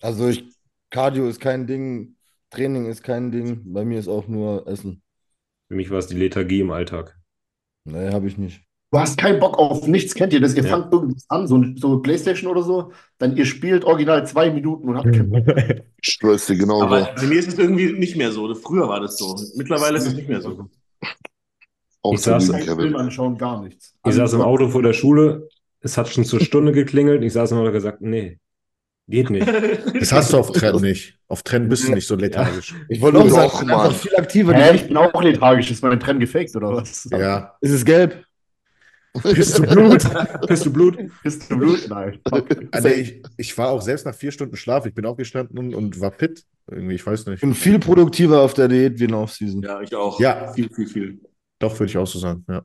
Also 0.00 0.28
ich, 0.28 0.44
Cardio 0.90 1.26
ist 1.28 1.40
kein 1.40 1.66
Ding, 1.66 2.16
Training 2.50 2.86
ist 2.86 3.02
kein 3.02 3.30
Ding. 3.30 3.72
Bei 3.72 3.84
mir 3.84 3.98
ist 3.98 4.08
auch 4.08 4.26
nur 4.28 4.66
Essen. 4.66 5.02
Für 5.68 5.74
mich 5.74 5.90
war 5.90 5.98
es 5.98 6.06
die 6.06 6.16
Lethargie 6.16 6.60
im 6.60 6.70
Alltag. 6.70 7.18
Nee, 7.84 8.10
habe 8.12 8.26
ich 8.26 8.38
nicht. 8.38 8.62
Du 8.92 9.00
hast 9.00 9.18
keinen 9.18 9.40
Bock 9.40 9.58
auf 9.58 9.86
nichts, 9.88 10.14
kennt 10.14 10.32
ihr 10.32 10.40
das? 10.40 10.54
Ihr 10.54 10.62
Ja. 10.62 10.70
fangt 10.70 10.92
irgendwas 10.92 11.24
an, 11.28 11.46
so, 11.48 11.62
so 11.74 11.98
Playstation 12.00 12.50
oder 12.50 12.62
so, 12.62 12.92
dann 13.18 13.36
ihr 13.36 13.44
spielt 13.44 13.84
original 13.84 14.24
zwei 14.26 14.50
Minuten 14.50 14.88
und 14.88 14.96
habt 14.96 15.12
keinen 15.12 15.30
Bock. 15.30 15.46
Ich 16.02 16.18
dir 16.18 16.56
genau 16.56 16.82
Aber 16.82 17.00
so. 17.00 17.08
bei 17.16 17.26
mir 17.26 17.38
ist 17.38 17.48
es 17.48 17.58
irgendwie 17.58 17.92
nicht 17.92 18.16
mehr 18.16 18.30
so. 18.30 18.54
Früher 18.54 18.88
war 18.88 19.00
das 19.00 19.18
so. 19.18 19.34
Mittlerweile 19.56 19.98
ist 19.98 20.06
es 20.06 20.14
nicht 20.14 20.28
mehr 20.28 20.40
so. 20.40 20.68
Auch 22.02 22.14
Ich 22.14 22.20
saß- 22.20 22.76
Film 22.76 22.94
anschauen, 22.96 23.36
gar 23.36 23.60
nichts. 23.60 23.94
Ich 24.06 24.14
saß 24.14 24.34
im 24.34 24.40
Auto 24.42 24.68
vor 24.68 24.82
der 24.82 24.92
Schule, 24.92 25.48
es 25.80 25.98
hat 25.98 26.08
schon 26.08 26.24
zur 26.24 26.40
Stunde 26.40 26.70
geklingelt. 26.72 27.24
Ich 27.24 27.32
saß 27.32 27.50
immer 27.50 27.62
und 27.62 27.66
hab 27.66 27.72
gesagt, 27.74 28.00
nee, 28.02 28.38
geht 29.08 29.30
nicht. 29.30 29.46
Das 30.00 30.12
hast 30.12 30.32
du 30.32 30.38
auf 30.38 30.52
Trend 30.52 30.80
nicht. 30.82 31.18
Auf 31.28 31.42
Trend 31.42 31.68
bist 31.68 31.86
du 31.88 31.92
nicht 31.94 32.06
so 32.06 32.16
lethargisch. 32.16 32.74
Ich 32.88 33.00
wollte 33.00 33.18
auch 33.18 33.28
sagen, 33.28 33.50
ich 33.52 33.58
bin 33.60 33.68
Mann. 33.68 33.80
einfach 33.86 33.96
viel 34.00 34.16
aktiver. 34.16 34.54
Hä, 34.54 34.74
ich 34.76 34.86
bin 34.88 34.96
auch 34.96 35.22
lethargisch, 35.22 35.70
ist 35.70 35.82
mein 35.82 35.98
Trend 36.00 36.20
gefaked 36.20 36.54
oder 36.56 36.68
was? 36.74 37.04
Ja. 37.10 37.56
Ist 37.60 37.72
es 37.72 37.84
gelb? 37.84 38.24
Bist 39.22 39.58
du 39.58 39.62
Blut? 39.66 40.02
Bist 40.46 40.66
du 40.66 40.72
Blut? 40.72 40.98
Bist 41.22 41.50
du 41.50 41.56
Blut? 41.56 41.86
Nein. 41.88 42.18
Also 42.70 42.88
ich, 42.88 43.22
ich 43.38 43.56
war 43.56 43.70
auch 43.70 43.80
selbst 43.80 44.04
nach 44.04 44.14
vier 44.14 44.30
Stunden 44.30 44.56
Schlaf. 44.56 44.84
Ich 44.84 44.94
bin 44.94 45.06
aufgestanden 45.06 45.58
und, 45.58 45.74
und 45.74 46.00
war 46.00 46.12
fit. 46.12 46.44
Irgendwie, 46.70 46.96
ich 46.96 47.06
weiß 47.06 47.20
Ich 47.22 47.26
nicht. 47.26 47.40
bin 47.40 47.54
viel 47.54 47.78
produktiver 47.78 48.42
auf 48.42 48.52
der 48.52 48.68
Diät 48.68 48.98
wie 49.00 49.04
in 49.04 49.12
der 49.12 49.20
Offseason. 49.20 49.62
Ja, 49.62 49.80
ich 49.80 49.94
auch. 49.94 50.20
Ja. 50.20 50.52
Viel, 50.52 50.68
viel, 50.68 50.86
viel. 50.86 51.20
Doch, 51.58 51.72
würde 51.78 51.86
ich 51.90 51.96
auch 51.96 52.06
so 52.06 52.18
sagen. 52.18 52.44
Ja. 52.48 52.62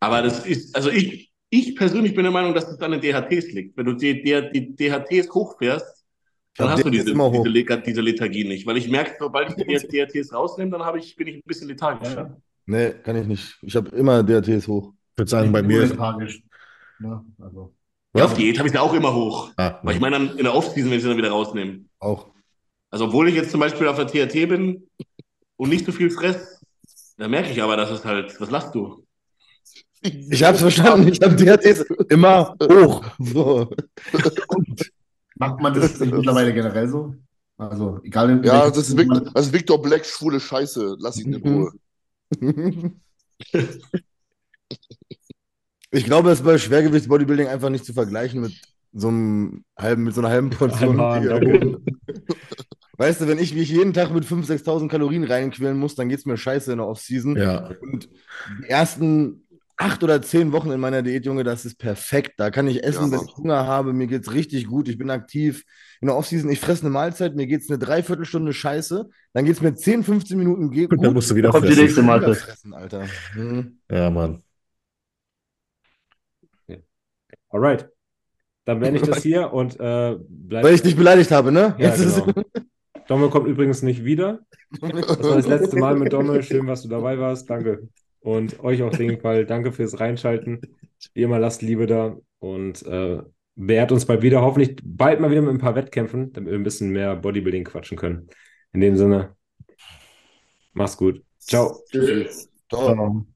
Aber 0.00 0.22
das 0.22 0.46
ist, 0.46 0.74
also 0.74 0.88
ich, 0.90 1.30
ich 1.58 1.76
persönlich 1.76 2.14
bin 2.14 2.24
der 2.24 2.32
Meinung, 2.32 2.54
dass 2.54 2.66
das 2.66 2.80
an 2.80 2.92
den 2.92 3.00
DHTs 3.00 3.52
liegt. 3.52 3.76
Wenn 3.76 3.86
du 3.86 3.92
die, 3.94 4.22
die, 4.22 4.50
die 4.52 4.74
DHTs 4.76 5.32
hochfährst, 5.32 6.04
dann 6.56 6.68
Ja, 6.68 6.72
hast 6.74 6.84
du 6.84 6.90
diese, 6.90 7.10
immer 7.10 7.30
hoch. 7.30 7.44
diese, 7.44 7.48
Le- 7.48 7.82
diese 7.82 8.00
Lethargie 8.00 8.44
nicht. 8.44 8.66
Weil 8.66 8.76
ich 8.76 8.88
merke, 8.88 9.16
sobald 9.18 9.50
ich 9.50 9.56
die 9.56 9.64
DHTs 10.04 10.32
rausnehme, 10.32 10.70
dann 10.78 10.98
ich, 10.98 11.16
bin 11.16 11.26
ich 11.26 11.36
ein 11.36 11.42
bisschen 11.44 11.68
lethargischer. 11.68 12.36
Nee, 12.66 12.90
kann 13.02 13.16
ich 13.16 13.26
nicht. 13.26 13.58
Ich 13.62 13.76
habe 13.76 13.90
immer 13.96 14.22
DRTs 14.22 14.68
hoch. 14.68 14.92
Ich 15.12 15.18
würde 15.18 15.30
sagen, 15.30 15.52
bei 15.52 15.62
mir 15.62 15.82
ist. 15.82 15.90
lethargisch. 15.90 16.42
Ja, 17.00 17.24
also. 17.38 17.74
Ja, 18.16 18.24
auf 18.26 18.34
Diät 18.34 18.58
habe 18.58 18.68
ich 18.68 18.74
ja 18.74 18.80
auch 18.80 18.94
immer 18.94 19.12
hoch. 19.12 19.52
Ah, 19.56 19.78
Aber 19.82 19.92
ich 19.92 19.98
meine 20.00 20.16
dann 20.18 20.38
in 20.38 20.44
der 20.44 20.54
Offseason, 20.54 20.90
wenn 20.90 20.98
ich 20.98 21.02
sie 21.02 21.08
dann 21.08 21.18
wieder 21.18 21.30
rausnehme. 21.30 21.84
Auch. 21.98 22.30
Also 22.90 23.06
obwohl 23.06 23.28
ich 23.28 23.34
jetzt 23.34 23.50
zum 23.50 23.58
Beispiel 23.58 23.88
auf 23.88 23.96
der 23.96 24.06
THT 24.06 24.48
bin 24.48 24.88
und 25.56 25.68
nicht 25.68 25.84
so 25.84 25.90
viel 25.90 26.10
fress, 26.10 26.60
dann 27.18 27.32
merke 27.32 27.50
ich 27.50 27.60
aber, 27.60 27.76
dass 27.76 27.90
es 27.90 28.04
halt, 28.04 28.40
was 28.40 28.50
lachst 28.50 28.74
du? 28.74 29.03
Ich 30.04 30.44
habe 30.44 30.54
es 30.54 30.60
verstanden. 30.60 31.08
Ich 31.08 31.20
habe 31.22 31.34
DRTs 31.34 31.80
immer 32.10 32.54
hoch. 32.62 33.04
So. 33.18 33.70
Macht 35.36 35.60
man 35.60 35.72
das 35.74 35.98
mittlerweile 35.98 36.52
generell 36.52 36.88
so? 36.88 37.14
Also, 37.56 38.00
egal 38.04 38.30
in 38.30 38.42
Ja, 38.44 38.68
das 38.68 38.76
ist, 38.78 38.86
Zustand 38.88 38.98
Vic, 39.00 39.08
man- 39.08 39.34
das 39.34 39.46
ist 39.46 39.52
Victor 39.52 39.80
Black 39.80 40.04
schwule 40.04 40.40
Scheiße. 40.40 40.96
Lass 40.98 41.18
ihn 41.18 41.32
in 41.32 41.42
Ruhe. 41.42 41.72
Ich 45.90 46.04
glaube, 46.04 46.30
es 46.30 46.40
ist 46.40 46.44
bei 46.44 46.58
Schwergewichts-Bodybuilding 46.58 47.46
einfach 47.46 47.70
nicht 47.70 47.84
zu 47.84 47.92
vergleichen 47.92 48.40
mit 48.40 48.52
so 48.92 49.08
einem 49.08 49.64
halben, 49.78 50.02
mit 50.02 50.14
so 50.14 50.20
einer 50.22 50.30
halben 50.30 50.50
Portion. 50.50 50.98
Weißt 52.96 53.20
du, 53.20 53.28
wenn 53.28 53.38
ich 53.38 53.54
mich 53.54 53.68
jeden 53.70 53.92
Tag 53.92 54.12
mit 54.12 54.24
5.000, 54.24 54.64
6.000 54.64 54.88
Kalorien 54.88 55.24
reinquälen 55.24 55.76
muss, 55.78 55.94
dann 55.94 56.08
geht 56.08 56.18
es 56.20 56.26
mir 56.26 56.36
scheiße 56.36 56.72
in 56.72 56.78
der 56.78 56.86
Offseason. 56.88 57.36
Ja. 57.36 57.70
Und 57.80 58.08
die 58.60 58.68
ersten 58.68 59.43
acht 59.76 60.02
oder 60.04 60.22
zehn 60.22 60.52
Wochen 60.52 60.70
in 60.70 60.78
meiner 60.80 61.02
Diät, 61.02 61.26
Junge, 61.26 61.42
das 61.44 61.64
ist 61.64 61.76
perfekt. 61.78 62.34
Da 62.38 62.50
kann 62.50 62.68
ich 62.68 62.84
essen, 62.84 63.10
Ja, 63.10 63.18
wenn 63.18 63.26
ich 63.26 63.36
Hunger 63.36 63.66
habe. 63.66 63.92
Mir 63.92 64.06
geht's 64.06 64.32
richtig 64.32 64.66
gut. 64.66 64.88
Ich 64.88 64.98
bin 64.98 65.10
aktiv. 65.10 65.64
In 66.00 66.06
der 66.08 66.16
Offseason, 66.16 66.48
ich 66.50 66.60
fresse 66.60 66.82
eine 66.82 66.90
Mahlzeit, 66.90 67.34
mir 67.34 67.46
geht's 67.46 67.68
eine 67.68 67.78
Dreiviertelstunde 67.78 68.52
scheiße. 68.52 69.08
Dann 69.32 69.44
geht's 69.44 69.60
mir 69.60 69.74
10, 69.74 70.04
15 70.04 70.38
Minuten 70.38 70.70
ge- 70.70 70.84
Und 70.86 70.98
dann 70.98 71.08
gut. 71.08 71.14
musst 71.14 71.30
du 71.30 71.34
wieder 71.34 71.50
Kommt 71.50 71.64
die 71.64 71.68
fressen. 71.68 71.82
nächste 71.82 72.02
Mahlzeit. 72.02 72.36
Fressen, 72.36 72.72
Alter. 72.74 73.06
Hm. 73.34 73.78
Ja, 73.90 74.10
Mann. 74.10 74.42
Alright. 77.50 77.88
Dann 78.64 78.80
beende 78.80 79.00
ich 79.00 79.06
das 79.06 79.22
hier 79.22 79.52
und 79.52 79.78
äh, 79.78 80.16
bleib. 80.28 80.64
Weil 80.64 80.74
ich 80.74 80.82
dich 80.82 80.96
beleidigt 80.96 81.30
habe, 81.30 81.52
ne? 81.52 81.74
Ja, 81.78 81.88
Jetzt 81.88 82.00
ist- 82.00 82.24
genau. 82.24 82.42
Domme 83.06 83.28
kommt 83.28 83.46
übrigens 83.48 83.82
nicht 83.82 84.02
wieder. 84.04 84.40
Das 84.80 85.22
war 85.22 85.36
das 85.36 85.46
letzte 85.46 85.76
Mal 85.76 85.94
mit 85.96 86.12
Domme. 86.14 86.42
Schön, 86.42 86.66
dass 86.66 86.82
du 86.82 86.88
dabei 86.88 87.18
warst. 87.18 87.50
Danke. 87.50 87.88
Und 88.24 88.58
euch 88.60 88.82
auf 88.82 88.98
jeden 88.98 89.20
Fall 89.20 89.44
danke 89.44 89.70
fürs 89.70 90.00
Reinschalten. 90.00 90.62
Wie 91.12 91.22
immer, 91.22 91.38
lasst 91.38 91.60
Liebe 91.60 91.84
da 91.84 92.16
und 92.38 92.82
äh, 92.86 93.18
beehrt 93.54 93.92
uns 93.92 94.06
bald 94.06 94.22
wieder. 94.22 94.40
Hoffentlich 94.40 94.80
bald 94.82 95.20
mal 95.20 95.30
wieder 95.30 95.42
mit 95.42 95.50
ein 95.50 95.58
paar 95.58 95.74
Wettkämpfen, 95.74 96.32
damit 96.32 96.50
wir 96.50 96.58
ein 96.58 96.62
bisschen 96.62 96.88
mehr 96.88 97.16
Bodybuilding 97.16 97.64
quatschen 97.64 97.98
können. 97.98 98.30
In 98.72 98.80
dem 98.80 98.96
Sinne, 98.96 99.36
mach's 100.72 100.96
gut. 100.96 101.22
Ciao. 101.38 101.82
Tschüss. 101.90 102.48
Ciao. 102.70 103.26